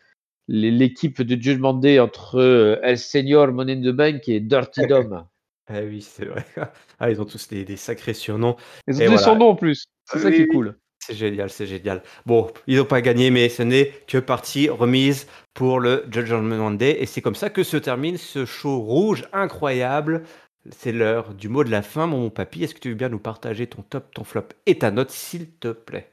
l'équipe 0.48 1.22
de 1.22 1.40
Judgment 1.40 1.74
Day 1.74 2.00
entre 2.00 2.80
El 2.82 2.98
Senior, 2.98 3.52
Money 3.52 3.74
in 3.74 3.82
the 3.82 3.94
Bank 3.94 4.28
et 4.28 4.40
Dirty 4.40 4.82
Dom. 4.88 5.24
ah 5.68 5.80
oui, 5.82 6.02
c'est 6.02 6.26
vrai. 6.26 6.44
Ah, 7.00 7.10
ils 7.10 7.20
ont 7.20 7.24
tous 7.24 7.48
des, 7.48 7.76
sacrés 7.76 8.14
surnoms. 8.14 8.56
Ils 8.86 8.94
ont 8.94 9.06
tous 9.06 9.10
des 9.10 9.18
surnoms 9.18 9.48
en 9.50 9.56
plus. 9.56 9.86
C'est 10.04 10.20
ça 10.20 10.30
qui 10.30 10.42
est 10.42 10.46
cool. 10.46 10.76
C'est 11.04 11.16
génial, 11.16 11.50
c'est 11.50 11.66
génial. 11.66 12.00
Bon, 12.26 12.48
ils 12.68 12.76
n'ont 12.76 12.84
pas 12.84 13.00
gagné, 13.00 13.30
mais 13.30 13.48
ce 13.48 13.64
n'est 13.64 13.92
que 14.06 14.18
partie 14.18 14.68
remise 14.68 15.26
pour 15.52 15.80
le 15.80 16.04
Judgment 16.12 16.70
Day. 16.70 16.96
Et 17.00 17.06
c'est 17.06 17.20
comme 17.20 17.34
ça 17.34 17.50
que 17.50 17.64
se 17.64 17.76
termine 17.76 18.18
ce 18.18 18.44
show 18.44 18.78
rouge 18.78 19.24
incroyable 19.32 20.22
c'est 20.70 20.92
l'heure 20.92 21.34
du 21.34 21.48
mot 21.48 21.64
de 21.64 21.70
la 21.70 21.82
fin, 21.82 22.06
mon 22.06 22.30
papy. 22.30 22.64
Est-ce 22.64 22.74
que 22.74 22.80
tu 22.80 22.90
veux 22.90 22.94
bien 22.94 23.08
nous 23.08 23.18
partager 23.18 23.66
ton 23.66 23.82
top, 23.82 24.12
ton 24.14 24.24
flop 24.24 24.48
et 24.66 24.78
ta 24.78 24.90
note, 24.90 25.10
s'il 25.10 25.50
te 25.50 25.68
plaît? 25.68 26.12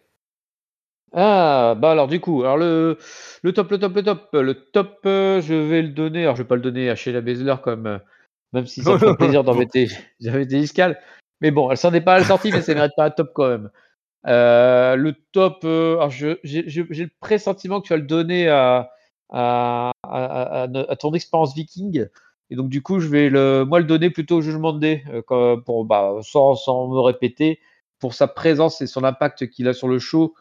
Ah, 1.13 1.75
bah 1.77 1.91
alors 1.91 2.07
du 2.07 2.19
coup, 2.19 2.43
alors 2.43 2.57
le, 2.57 2.97
le 3.41 3.53
top, 3.53 3.71
le 3.71 3.79
top, 3.79 3.95
le 3.95 4.03
top, 4.03 4.29
le 4.33 4.53
top, 4.53 4.99
euh, 5.05 5.41
je 5.41 5.55
vais 5.55 5.81
le 5.81 5.89
donner. 5.89 6.23
Alors 6.23 6.35
je 6.35 6.43
vais 6.43 6.47
pas 6.47 6.55
le 6.55 6.61
donner 6.61 6.89
à 6.89 6.95
Sheila 6.95 7.21
Bezler 7.21 7.55
comme, 7.63 7.87
euh, 7.87 7.97
même 8.53 8.67
si 8.67 8.83
ça 8.83 8.93
me 8.93 8.97
fait 8.99 9.15
plaisir 9.15 9.43
d'embêter, 9.43 9.89
j'avais 10.19 10.45
des 10.45 10.59
iscales. 10.59 10.99
Mais 11.41 11.51
bon, 11.51 11.71
elle 11.71 11.77
s'en 11.77 11.93
est 11.93 12.01
pas 12.01 12.15
à 12.15 12.19
la 12.19 12.25
sortie, 12.25 12.51
mais 12.51 12.61
ça 12.61 12.73
mérite 12.75 12.93
pas 12.95 13.05
un 13.05 13.09
top 13.11 13.31
quand 13.33 13.47
même. 13.49 13.69
Euh, 14.27 14.95
le 14.95 15.15
top, 15.31 15.63
alors 15.63 16.11
j'ai 16.11 16.37
le 16.43 17.09
pressentiment 17.19 17.81
que 17.81 17.87
tu 17.87 17.93
vas 17.93 17.97
le 17.97 18.05
donner 18.05 18.49
à, 18.49 18.91
à, 19.29 19.91
à, 20.03 20.63
à 20.63 20.95
ton 20.95 21.13
expérience 21.13 21.55
viking. 21.55 22.07
Et 22.51 22.55
donc, 22.55 22.69
du 22.69 22.81
coup, 22.81 22.99
je 22.99 23.07
vais 23.07 23.29
le, 23.29 23.63
moi 23.63 23.79
le 23.79 23.85
donner 23.85 24.09
plutôt 24.09 24.37
au 24.37 24.41
jugement 24.41 24.73
de 24.73 24.79
dé, 24.79 25.03
pour, 25.65 25.85
bah, 25.85 26.15
sans, 26.23 26.55
sans, 26.55 26.87
me 26.87 26.99
répéter, 26.99 27.59
pour 27.99 28.13
sa 28.13 28.27
présence 28.27 28.81
et 28.81 28.87
son 28.87 29.03
impact 29.03 29.49
qu'il 29.49 29.67
a 29.67 29.73
sur 29.73 29.87
le 29.87 29.99
show, 29.99 30.33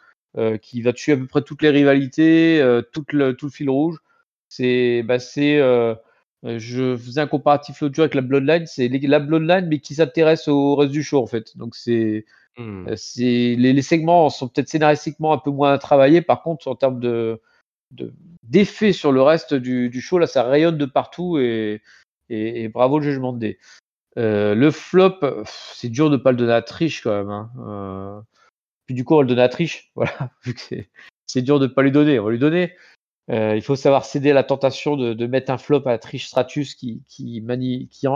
qui 0.63 0.83
va 0.83 0.93
tuer 0.93 1.13
à 1.13 1.17
peu 1.17 1.27
près 1.27 1.43
toutes 1.43 1.63
les 1.63 1.71
rivalités, 1.71 2.61
euh, 2.61 2.83
tout, 2.83 3.05
le, 3.13 3.35
tout 3.35 3.47
le 3.47 3.51
fil 3.51 3.71
rouge. 3.71 3.99
C'est, 4.49 5.03
bah, 5.03 5.19
c'est, 5.19 5.59
euh, 5.59 5.95
je 6.45 6.97
faisais 6.97 7.21
un 7.21 7.27
comparatif 7.27 7.81
l'autre 7.81 7.95
jour 7.95 8.03
avec 8.05 8.15
la 8.15 8.23
Bloodline, 8.23 8.67
c'est 8.67 8.89
la 8.89 9.19
Bloodline, 9.21 9.67
mais 9.69 9.81
qui 9.81 9.95
s'intéresse 9.95 10.49
au 10.49 10.77
reste 10.77 10.93
du 10.93 11.03
show, 11.03 11.23
en 11.23 11.27
fait. 11.27 11.57
Donc, 11.57 11.75
c'est, 11.75 12.25
c'est 12.97 13.57
les, 13.59 13.73
les, 13.73 13.83
segments 13.83 14.31
sont 14.31 14.49
peut-être 14.49 14.69
scénaristiquement 14.69 15.33
un 15.33 15.39
peu 15.39 15.51
moins 15.51 15.79
travaillés. 15.79 16.23
Par 16.23 16.43
contre, 16.43 16.69
en 16.69 16.75
termes 16.75 17.01
de, 17.01 17.41
d'effet 18.43 18.93
sur 18.93 19.13
le 19.13 19.23
reste 19.23 19.55
du, 19.55 19.89
du, 19.89 20.01
show. 20.01 20.19
Là, 20.19 20.27
ça 20.27 20.43
rayonne 20.43 20.79
de 20.79 20.87
partout 20.87 21.39
et, 21.39 21.83
et, 22.29 22.69
bravo 22.69 22.99
le 22.99 23.05
jugement 23.05 23.33
de 23.33 23.39
D. 23.39 23.59
Euh, 24.17 24.55
le 24.55 24.71
flop, 24.71 25.21
c'est 25.45 25.89
dur 25.89 26.11
de 26.11 26.17
pas 26.17 26.33
le 26.33 26.37
donner 26.37 26.53
à 26.53 26.63
Triche 26.63 27.03
quand 27.03 27.17
même. 27.17 27.31
Hein. 27.31 27.51
Euh, 27.59 28.21
puis 28.89 28.95
du 28.95 29.05
coup, 29.05 29.15
on 29.15 29.21
le 29.21 29.29
donne 29.29 29.39
à 29.39 29.49
Triche. 29.49 29.93
Voilà, 29.95 30.31
vu 30.45 30.55
que 30.55 30.61
c'est 31.27 31.43
dur 31.43 31.61
de 31.61 31.67
pas 31.67 31.83
lui 31.83 31.93
donner. 31.93 32.19
On 32.19 32.25
va 32.25 32.31
lui 32.31 32.39
donner. 32.39 32.75
Euh, 33.31 33.55
il 33.55 33.63
faut 33.63 33.77
savoir 33.77 34.05
céder 34.05 34.31
à 34.31 34.35
la 34.35 34.43
tentation 34.43 34.97
de, 34.97 35.27
mettre 35.27 35.53
un 35.53 35.59
flop 35.59 35.87
à 35.87 35.99
Triche 35.99 36.27
Stratus 36.27 36.75
qui, 36.75 37.03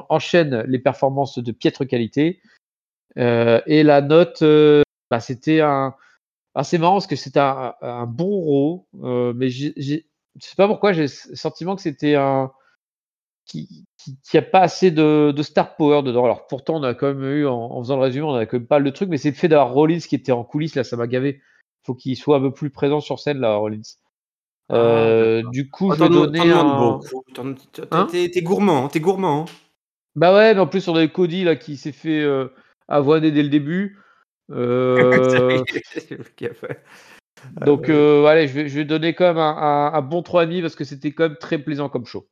enchaîne 0.08 0.62
les 0.62 0.78
performances 0.78 1.38
de 1.38 1.52
piètre 1.52 1.86
qualité. 1.86 2.40
et 3.16 3.82
la 3.82 4.00
note, 4.00 4.42
bah, 5.10 5.20
c'était 5.20 5.60
un, 5.60 5.94
c'est 6.62 6.78
marrant 6.78 6.94
parce 6.94 7.06
que 7.06 7.16
c'était 7.16 7.40
un, 7.40 8.06
bon 8.06 8.26
row, 8.26 8.86
euh, 9.02 9.32
mais 9.34 9.48
je 9.48 9.72
sais 10.38 10.56
pas 10.56 10.66
pourquoi 10.66 10.92
j'ai 10.92 11.02
le 11.02 11.08
sentiment 11.08 11.76
que 11.76 11.82
c'était 11.82 12.14
un 12.14 12.52
qui, 13.44 13.84
qui, 14.24 14.38
a 14.38 14.42
pas 14.42 14.60
assez 14.60 14.90
de, 14.90 15.32
de, 15.32 15.42
star 15.42 15.76
power 15.76 16.02
dedans. 16.02 16.24
Alors 16.24 16.46
pourtant 16.46 16.76
on 16.76 16.82
a 16.82 16.94
quand 16.94 17.08
même 17.08 17.24
eu 17.24 17.46
en, 17.46 17.82
faisant 17.82 17.96
le 17.96 18.02
résumé, 18.02 18.24
on 18.24 18.34
a 18.34 18.46
quand 18.46 18.58
même 18.58 18.66
pas 18.66 18.78
le 18.78 18.92
truc, 18.92 19.08
mais 19.08 19.18
c'est 19.18 19.30
le 19.30 19.36
fait 19.36 19.48
d'avoir 19.48 19.72
Rollins 19.72 19.98
qui 19.98 20.14
était 20.14 20.32
en 20.32 20.44
coulisses 20.44 20.74
là, 20.74 20.84
ça 20.84 20.96
m'a 20.96 21.06
gavé. 21.06 21.40
Faut 21.84 21.94
qu'il 21.94 22.16
soit 22.16 22.36
un 22.36 22.40
peu 22.40 22.52
plus 22.52 22.70
présent 22.70 23.00
sur 23.00 23.18
scène 23.18 23.38
là, 23.38 23.56
Rollins. 23.56 23.82
Ah, 24.68 24.76
euh, 24.76 25.42
du 25.52 25.68
coup, 25.68 25.90
oh, 25.90 25.94
je 25.94 26.02
vais 26.02 26.08
donner 26.08 26.50
un. 26.50 27.00
Hein 27.90 28.06
t'es 28.10 28.42
gourmand, 28.42 28.88
t'es 28.88 29.00
gourmand. 29.00 29.42
Hein. 29.42 29.52
Bah 30.14 30.34
ouais, 30.34 30.54
mais 30.54 30.60
en 30.60 30.66
plus 30.66 30.88
on 30.88 30.94
a 30.94 31.06
Cody 31.06 31.44
là 31.44 31.56
qui 31.56 31.76
s'est 31.76 31.92
fait 31.92 32.20
euh, 32.20 32.48
avoiner 32.88 33.30
dès 33.30 33.42
le 33.42 33.48
début. 33.48 33.98
Euh, 34.50 35.62
donc, 37.64 37.88
euh, 37.88 38.24
allez, 38.26 38.48
je 38.48 38.52
vais, 38.52 38.68
je 38.68 38.76
vais 38.76 38.84
donner 38.84 39.14
quand 39.14 39.24
même 39.24 39.38
un, 39.38 39.90
un, 39.92 40.02
bon 40.02 40.20
3,5 40.20 40.60
parce 40.60 40.76
que 40.76 40.84
c'était 40.84 41.12
quand 41.12 41.24
même 41.24 41.36
très 41.36 41.58
plaisant 41.58 41.88
comme 41.88 42.06
show. 42.06 42.28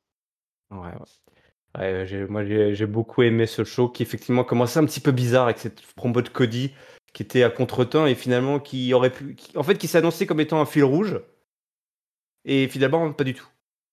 Ouais, 0.71 0.91
ouais. 1.77 2.27
moi, 2.27 2.43
j'ai 2.45 2.85
beaucoup 2.85 3.21
aimé 3.23 3.45
ce 3.45 3.63
show 3.63 3.89
qui, 3.89 4.03
effectivement, 4.03 4.43
commençait 4.43 4.79
un 4.79 4.85
petit 4.85 4.99
peu 4.99 5.11
bizarre 5.11 5.45
avec 5.45 5.59
cette 5.59 5.81
promo 5.95 6.21
de 6.21 6.29
Cody 6.29 6.73
qui 7.13 7.23
était 7.23 7.43
à 7.43 7.49
contre-temps 7.49 8.05
et 8.05 8.15
finalement 8.15 8.59
qui 8.59 8.93
aurait 8.93 9.09
pu. 9.09 9.35
en 9.55 9.63
fait, 9.63 9.77
qui 9.77 9.87
s'annonçait 9.87 10.25
comme 10.25 10.39
étant 10.39 10.61
un 10.61 10.65
fil 10.65 10.83
rouge. 10.83 11.19
Et 12.45 12.67
finalement, 12.67 13.11
pas 13.11 13.23
du 13.23 13.33
tout. 13.33 13.47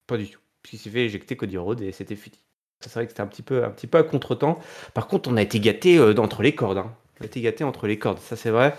Pas 0.07 0.17
du 0.17 0.29
tout. 0.29 0.41
Puisqu'il 0.63 0.79
s'est 0.79 0.91
fait 0.91 1.05
éjecter 1.05 1.37
Cody 1.37 1.57
Rhodes 1.59 1.83
et 1.83 1.93
c'était 1.93 2.17
fini. 2.17 2.39
C'est 2.81 2.93
vrai 2.93 3.05
que 3.05 3.11
c'était 3.11 3.23
un 3.23 3.27
petit 3.27 3.43
peu, 3.43 3.65
un 3.65 3.71
petit 3.71 3.89
peu 3.89 3.99
à 3.99 4.03
contre-temps. 4.05 4.61
Par 4.95 5.09
contre, 5.09 5.29
on 5.29 5.37
a 5.37 5.43
été 5.43 5.59
gâté 5.59 5.99
euh, 5.99 6.15
entre 6.19 6.43
les 6.43 6.55
cordes. 6.55 6.79
hein. 6.79 6.95
On 7.21 7.25
a 7.25 7.27
été 7.27 7.41
gâté 7.41 7.65
entre 7.65 7.89
les 7.89 7.99
cordes, 7.99 8.21
ça 8.21 8.37
c'est 8.37 8.51
vrai. 8.51 8.77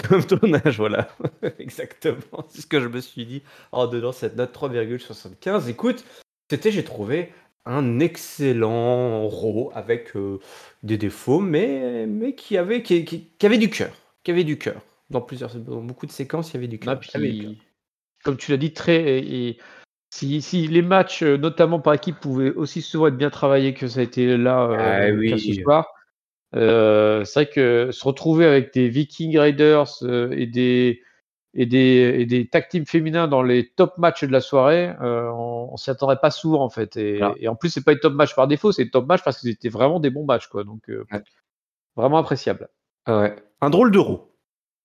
Comme 0.07 0.23
ton 0.23 0.53
âge, 0.53 0.77
voilà. 0.77 1.07
Exactement. 1.59 2.45
C'est 2.49 2.61
ce 2.61 2.67
que 2.67 2.79
je 2.79 2.87
me 2.87 3.01
suis 3.01 3.25
dit 3.25 3.41
en 3.71 3.87
donnant 3.87 4.11
cette 4.11 4.35
note 4.35 4.55
3,75. 4.55 5.67
Écoute, 5.67 6.05
c'était, 6.49 6.71
j'ai 6.71 6.83
trouvé, 6.83 7.33
un 7.65 7.99
excellent 7.99 9.27
Raw 9.27 9.71
avec 9.73 10.15
euh, 10.15 10.39
des 10.83 10.97
défauts, 10.97 11.39
mais, 11.39 12.05
mais 12.07 12.33
qui, 12.35 12.57
avait, 12.57 12.81
qui, 12.81 13.05
qui- 13.05 13.27
qui 13.37 13.45
avait 13.45 13.57
du 13.57 13.69
cœur. 13.69 13.91
Qui 14.23 14.31
avait 14.31 14.43
du 14.43 14.57
cœur. 14.57 14.81
Dans, 15.09 15.21
plusieurs, 15.21 15.53
dans 15.55 15.81
beaucoup 15.81 16.05
de 16.05 16.11
séquences, 16.11 16.51
il 16.51 16.55
y 16.55 16.57
avait 16.57 16.67
du 16.67 16.79
cœur. 16.79 16.99
Ah, 17.03 17.17
avait 17.17 17.31
du 17.31 17.41
cœur. 17.41 17.51
puis, 17.51 17.61
comme 18.23 18.37
tu 18.37 18.51
l'as 18.51 18.57
dit, 18.57 18.73
très. 18.73 19.19
et 19.19 19.57
si, 20.11 20.41
si 20.41 20.67
les 20.67 20.81
matchs, 20.81 21.21
euh, 21.23 21.37
notamment 21.37 21.79
par 21.79 21.93
équipe, 21.93 22.19
pouvaient 22.19 22.51
aussi 22.51 22.81
souvent 22.81 23.07
être 23.07 23.17
bien 23.17 23.29
travaillés 23.29 23.73
que 23.73 23.87
ça 23.87 23.99
a 23.99 24.03
été 24.03 24.37
là 24.37 24.63
euh, 24.63 24.75
Ah 24.79 25.15
oui. 25.15 25.39
ce 25.39 25.61
soir, 25.61 25.87
euh, 26.55 27.23
c'est 27.25 27.43
vrai 27.43 27.49
que 27.49 27.91
se 27.91 28.03
retrouver 28.03 28.45
avec 28.45 28.73
des 28.73 28.89
Viking 28.89 29.37
Raiders 29.37 29.87
et 30.31 30.47
des 30.47 31.03
et 31.53 31.65
des 31.65 32.15
et 32.19 32.25
des 32.25 32.47
tag 32.47 32.67
teams 32.69 32.85
féminins 32.85 33.27
dans 33.27 33.41
les 33.41 33.69
top 33.69 33.97
matchs 33.97 34.23
de 34.23 34.31
la 34.31 34.41
soirée, 34.41 34.93
euh, 35.01 35.29
on, 35.31 35.69
on 35.73 35.77
s'y 35.77 35.89
attendrait 35.89 36.19
pas 36.19 36.31
souvent 36.31 36.63
en 36.63 36.69
fait. 36.69 36.95
Et, 36.97 37.19
Ah. 37.21 37.33
et 37.39 37.47
en 37.47 37.55
plus, 37.55 37.69
c'est 37.69 37.83
pas 37.83 37.93
une 37.93 37.99
top 37.99 38.13
match 38.13 38.35
par 38.35 38.47
défaut, 38.47 38.71
c'est 38.71 38.83
une 38.83 38.89
top 38.91 39.07
match 39.07 39.23
parce 39.23 39.37
que 39.41 39.47
c'était 39.49 39.69
vraiment 39.69 39.99
des 39.99 40.09
bons 40.09 40.25
matchs 40.25 40.47
quoi. 40.47 40.63
Donc 40.63 40.89
euh, 40.89 41.05
Ouais. 41.11 41.21
vraiment 41.95 42.17
appréciable. 42.19 42.69
Ah 43.05 43.19
ouais. 43.19 43.35
Un 43.61 43.69
drôle 43.69 43.91
d'euro. 43.91 44.31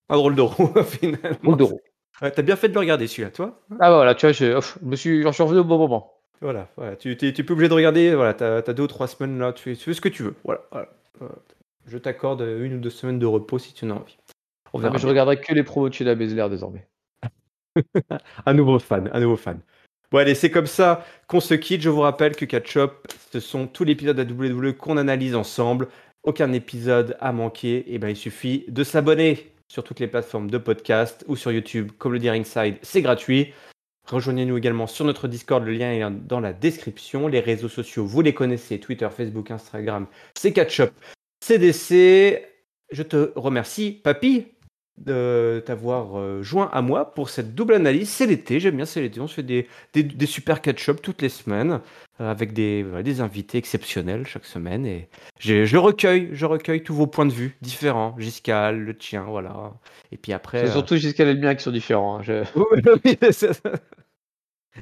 Un 0.09 0.15
drôle 0.17 0.35
d'euro, 0.35 0.67
finalement. 0.83 1.37
Drôle 1.43 1.57
d'euro. 1.57 1.81
Ouais, 2.21 2.31
T'as 2.31 2.41
bien 2.43 2.55
fait 2.55 2.69
de 2.69 2.73
le 2.73 2.79
regarder, 2.79 3.07
celui-là, 3.07 3.29
toi 3.31 3.59
Ah 3.71 3.89
bah 3.89 3.95
voilà, 3.95 4.15
tu 4.15 4.25
vois, 4.25 4.31
je, 4.33 4.59
je 4.61 4.85
me 4.85 4.95
suis, 4.95 5.21
j'en 5.23 5.31
suis 5.33 5.43
revenu 5.43 5.59
au 5.59 5.63
bon 5.65 5.77
moment. 5.77 6.13
Voilà, 6.41 6.67
voilà. 6.77 6.95
Tu 6.95 7.09
n'es 7.09 7.31
plus 7.31 7.51
obligé 7.53 7.69
de 7.69 7.73
regarder, 7.73 8.13
voilà, 8.15 8.33
t'as 8.33 8.57
as 8.57 8.73
deux 8.73 8.83
ou 8.83 8.87
trois 8.87 9.07
semaines 9.07 9.37
là, 9.39 9.51
tu 9.53 9.63
fais, 9.63 9.75
tu 9.75 9.83
fais 9.85 9.93
ce 9.93 10.01
que 10.01 10.09
tu 10.09 10.23
veux. 10.23 10.35
Voilà, 10.43 10.61
voilà. 10.71 10.89
Euh, 11.21 11.27
Je 11.87 11.97
t'accorde 11.97 12.41
une 12.41 12.75
ou 12.75 12.79
deux 12.79 12.89
semaines 12.89 13.19
de 13.19 13.25
repos 13.25 13.57
si 13.59 13.73
tu 13.73 13.85
en 13.85 13.91
as 13.91 13.93
envie. 13.95 14.17
On 14.75 14.79
Ah, 14.79 14.81
verra 14.81 14.93
mais 14.95 14.99
je 14.99 15.07
regarderai 15.07 15.39
que 15.39 15.53
les 15.53 15.63
promos 15.63 15.87
de 15.87 15.93
chez 15.93 16.03
la 16.03 16.15
Bézler 16.15 16.47
désormais. 16.49 16.85
Un 18.45 18.53
nouveau 18.53 18.77
fan, 18.77 19.09
un 19.13 19.19
nouveau 19.21 19.37
fan. 19.37 19.59
Bon 20.11 20.17
allez, 20.17 20.35
c'est 20.35 20.51
comme 20.51 20.67
ça 20.67 21.05
qu'on 21.27 21.39
se 21.39 21.53
quitte. 21.53 21.81
Je 21.81 21.89
vous 21.89 22.01
rappelle 22.01 22.35
que 22.35 22.43
Catch 22.45 22.75
Up, 22.77 23.07
ce 23.31 23.39
sont 23.39 23.67
tous 23.67 23.85
les 23.85 23.93
épisodes 23.93 24.17
de 24.17 24.21
la 24.21 24.29
WWE 24.29 24.73
qu'on 24.73 24.97
analyse 24.97 25.33
ensemble. 25.35 25.87
Aucun 26.23 26.51
épisode 26.51 27.15
à 27.21 27.31
manquer. 27.31 27.85
Et 27.93 27.99
ben 27.99 28.09
il 28.09 28.15
suffit 28.17 28.65
de 28.67 28.83
s'abonner 28.83 29.51
sur 29.69 29.83
toutes 29.83 29.99
les 30.01 30.07
plateformes 30.07 30.49
de 30.49 30.57
podcast 30.57 31.23
ou 31.27 31.35
sur 31.37 31.51
YouTube, 31.53 31.91
comme 31.97 32.11
le 32.13 32.19
dit 32.19 32.29
Ringside, 32.29 32.77
c'est 32.81 33.01
gratuit. 33.01 33.53
Rejoignez-nous 34.07 34.57
également 34.57 34.87
sur 34.87 35.05
notre 35.05 35.27
Discord, 35.29 35.63
le 35.63 35.71
lien 35.71 35.91
est 35.91 36.11
dans 36.27 36.39
la 36.41 36.53
description. 36.53 37.27
Les 37.27 37.39
réseaux 37.39 37.69
sociaux, 37.69 38.05
vous 38.05 38.21
les 38.21 38.33
connaissez, 38.33 38.79
Twitter, 38.79 39.07
Facebook, 39.09 39.51
Instagram, 39.51 40.05
c'est 40.37 40.51
Catch-up, 40.53 40.91
CDC. 41.41 42.45
Je 42.91 43.01
te 43.03 43.31
remercie, 43.35 43.99
Papy, 44.03 44.45
de 44.97 45.61
t'avoir 45.65 46.17
euh, 46.17 46.41
joint 46.41 46.69
à 46.71 46.81
moi 46.81 47.13
pour 47.13 47.29
cette 47.29 47.53
double 47.53 47.73
analyse. 47.73 48.09
C'est 48.09 48.25
l'été, 48.27 48.59
j'aime 48.59 48.77
bien, 48.77 48.85
c'est 48.85 49.01
l'été. 49.01 49.19
On 49.19 49.27
se 49.27 49.33
fait 49.35 49.43
des, 49.43 49.67
des, 49.93 50.03
des 50.03 50.25
super 50.25 50.61
catch-up 50.61 51.01
toutes 51.01 51.21
les 51.21 51.29
semaines 51.29 51.81
euh, 52.21 52.31
avec 52.31 52.53
des, 52.53 52.83
voilà, 52.83 53.03
des 53.03 53.19
invités 53.19 53.57
exceptionnels 53.57 54.25
chaque 54.25 54.45
semaine. 54.45 54.85
Et 54.85 55.09
je, 55.39 55.75
recueille, 55.77 56.29
je 56.31 56.45
recueille 56.45 56.81
tous 56.81 56.93
vos 56.95 57.07
points 57.07 57.25
de 57.25 57.33
vue 57.33 57.57
différents. 57.61 58.15
Giscal, 58.17 58.79
le 58.79 58.97
tien, 58.97 59.23
voilà. 59.23 59.73
Et 60.13 60.17
puis 60.17 60.31
après. 60.31 60.59
C'est 60.59 60.67
euh, 60.69 60.71
surtout 60.71 60.95
jusqu'à 60.95 61.25
les 61.25 61.35
miens 61.35 61.55
qui 61.55 61.63
sont 61.63 61.71
différents. 61.71 62.19
hein. 62.19 62.23
Je- 62.23 62.43
oui, 62.55 62.81
oui, 63.05 63.17
c'est 63.31 63.53
ça. 63.53 63.71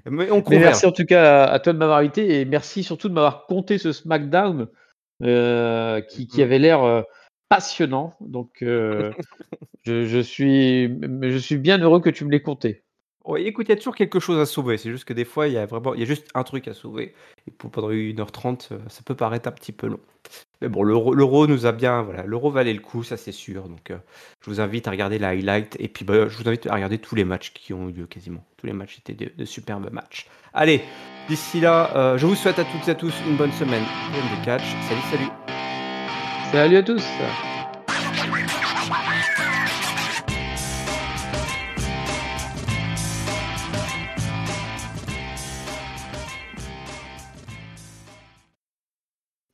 Mais 0.09 0.31
on 0.31 0.43
Mais 0.49 0.57
merci 0.59 0.85
en 0.87 0.91
tout 0.91 1.05
cas 1.05 1.43
à, 1.45 1.51
à 1.53 1.59
toi 1.59 1.71
de 1.73 1.77
m'avoir 1.77 1.99
invité 1.99 2.39
et 2.39 2.45
merci 2.45 2.83
surtout 2.83 3.09
de 3.09 3.13
m'avoir 3.13 3.45
compté 3.45 3.77
ce 3.77 3.91
SmackDown 3.91 4.67
euh, 5.23 6.01
qui, 6.01 6.27
qui 6.27 6.37
Mhm. 6.39 6.43
avait 6.43 6.59
l'air 6.59 6.83
passionnant. 7.53 8.13
Donc 8.19 8.61
euh, 8.61 9.11
je, 9.83 10.19
suis, 10.19 10.87
je 10.87 11.37
suis 11.37 11.57
bien 11.57 11.77
heureux 11.77 12.01
que 12.01 12.09
tu 12.09 12.25
me 12.25 12.31
l'aies 12.31 12.41
compté. 12.41 12.83
Ouais, 13.25 13.43
écoute, 13.43 13.67
il 13.69 13.69
y 13.69 13.73
a 13.73 13.77
toujours 13.77 13.95
quelque 13.95 14.19
chose 14.19 14.37
à 14.37 14.45
sauver. 14.45 14.77
C'est 14.77 14.91
juste 14.91 15.05
que 15.05 15.13
des 15.13 15.23
fois, 15.23 15.47
il 15.47 15.53
y 15.53 15.57
a 15.57 15.65
vraiment, 15.65 15.93
il 15.93 16.01
y 16.01 16.03
a 16.03 16.05
juste 16.05 16.27
un 16.33 16.43
truc 16.43 16.67
à 16.67 16.73
sauver. 16.73 17.13
Et 17.47 17.51
pour 17.51 17.71
pendant 17.71 17.89
1h30, 17.89 18.73
euh, 18.73 18.79
ça 18.89 19.01
peut 19.05 19.15
paraître 19.15 19.47
un 19.47 19.53
petit 19.53 19.71
peu 19.71 19.87
long. 19.87 19.99
Mais 20.61 20.67
bon, 20.67 20.83
l'euro 20.83 21.47
nous 21.47 21.65
a 21.65 21.71
bien, 21.71 22.01
voilà, 22.01 22.25
l'euro 22.25 22.51
valait 22.51 22.73
le 22.73 22.81
coup, 22.81 23.01
ça 23.03 23.15
c'est 23.15 23.31
sûr. 23.31 23.69
Donc, 23.69 23.91
euh, 23.91 23.97
je 24.41 24.49
vous 24.49 24.59
invite 24.59 24.89
à 24.89 24.91
regarder 24.91 25.19
la 25.19 25.29
highlight. 25.29 25.77
Et 25.79 25.87
puis, 25.87 26.03
bah, 26.03 26.27
je 26.27 26.37
vous 26.37 26.49
invite 26.49 26.67
à 26.67 26.73
regarder 26.73 26.97
tous 26.97 27.15
les 27.15 27.23
matchs 27.23 27.53
qui 27.53 27.73
ont 27.73 27.87
eu 27.87 27.93
lieu 27.93 28.07
quasiment. 28.07 28.43
Tous 28.57 28.67
les 28.67 28.73
matchs 28.73 28.99
étaient 28.99 29.13
de, 29.13 29.45
superbes 29.45 29.89
matchs. 29.93 30.27
Allez, 30.53 30.81
d'ici 31.29 31.61
là, 31.61 32.17
je 32.17 32.25
vous 32.25 32.35
souhaite 32.35 32.59
à 32.59 32.65
toutes 32.65 32.87
et 32.89 32.91
à 32.91 32.95
tous 32.95 33.13
une 33.25 33.37
bonne 33.37 33.53
semaine 33.53 33.83
pleine 34.11 34.39
de 34.39 34.45
catch. 34.45 34.63
Salut, 34.89 35.01
salut. 35.09 35.42
Salut 36.53 36.77
à 36.77 36.83
tous. 36.83 37.03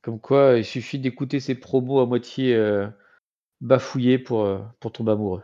Comme 0.02 0.20
quoi, 0.20 0.58
il 0.58 0.64
suffit 0.66 0.98
d'écouter 0.98 1.40
ces 1.40 1.54
promos 1.54 2.00
à 2.00 2.06
moitié 2.06 2.54
euh, 2.54 2.86
bafouillés 3.62 4.18
pour, 4.18 4.42
euh, 4.44 4.58
pour 4.78 4.92
tomber 4.92 5.12
amoureux. 5.12 5.42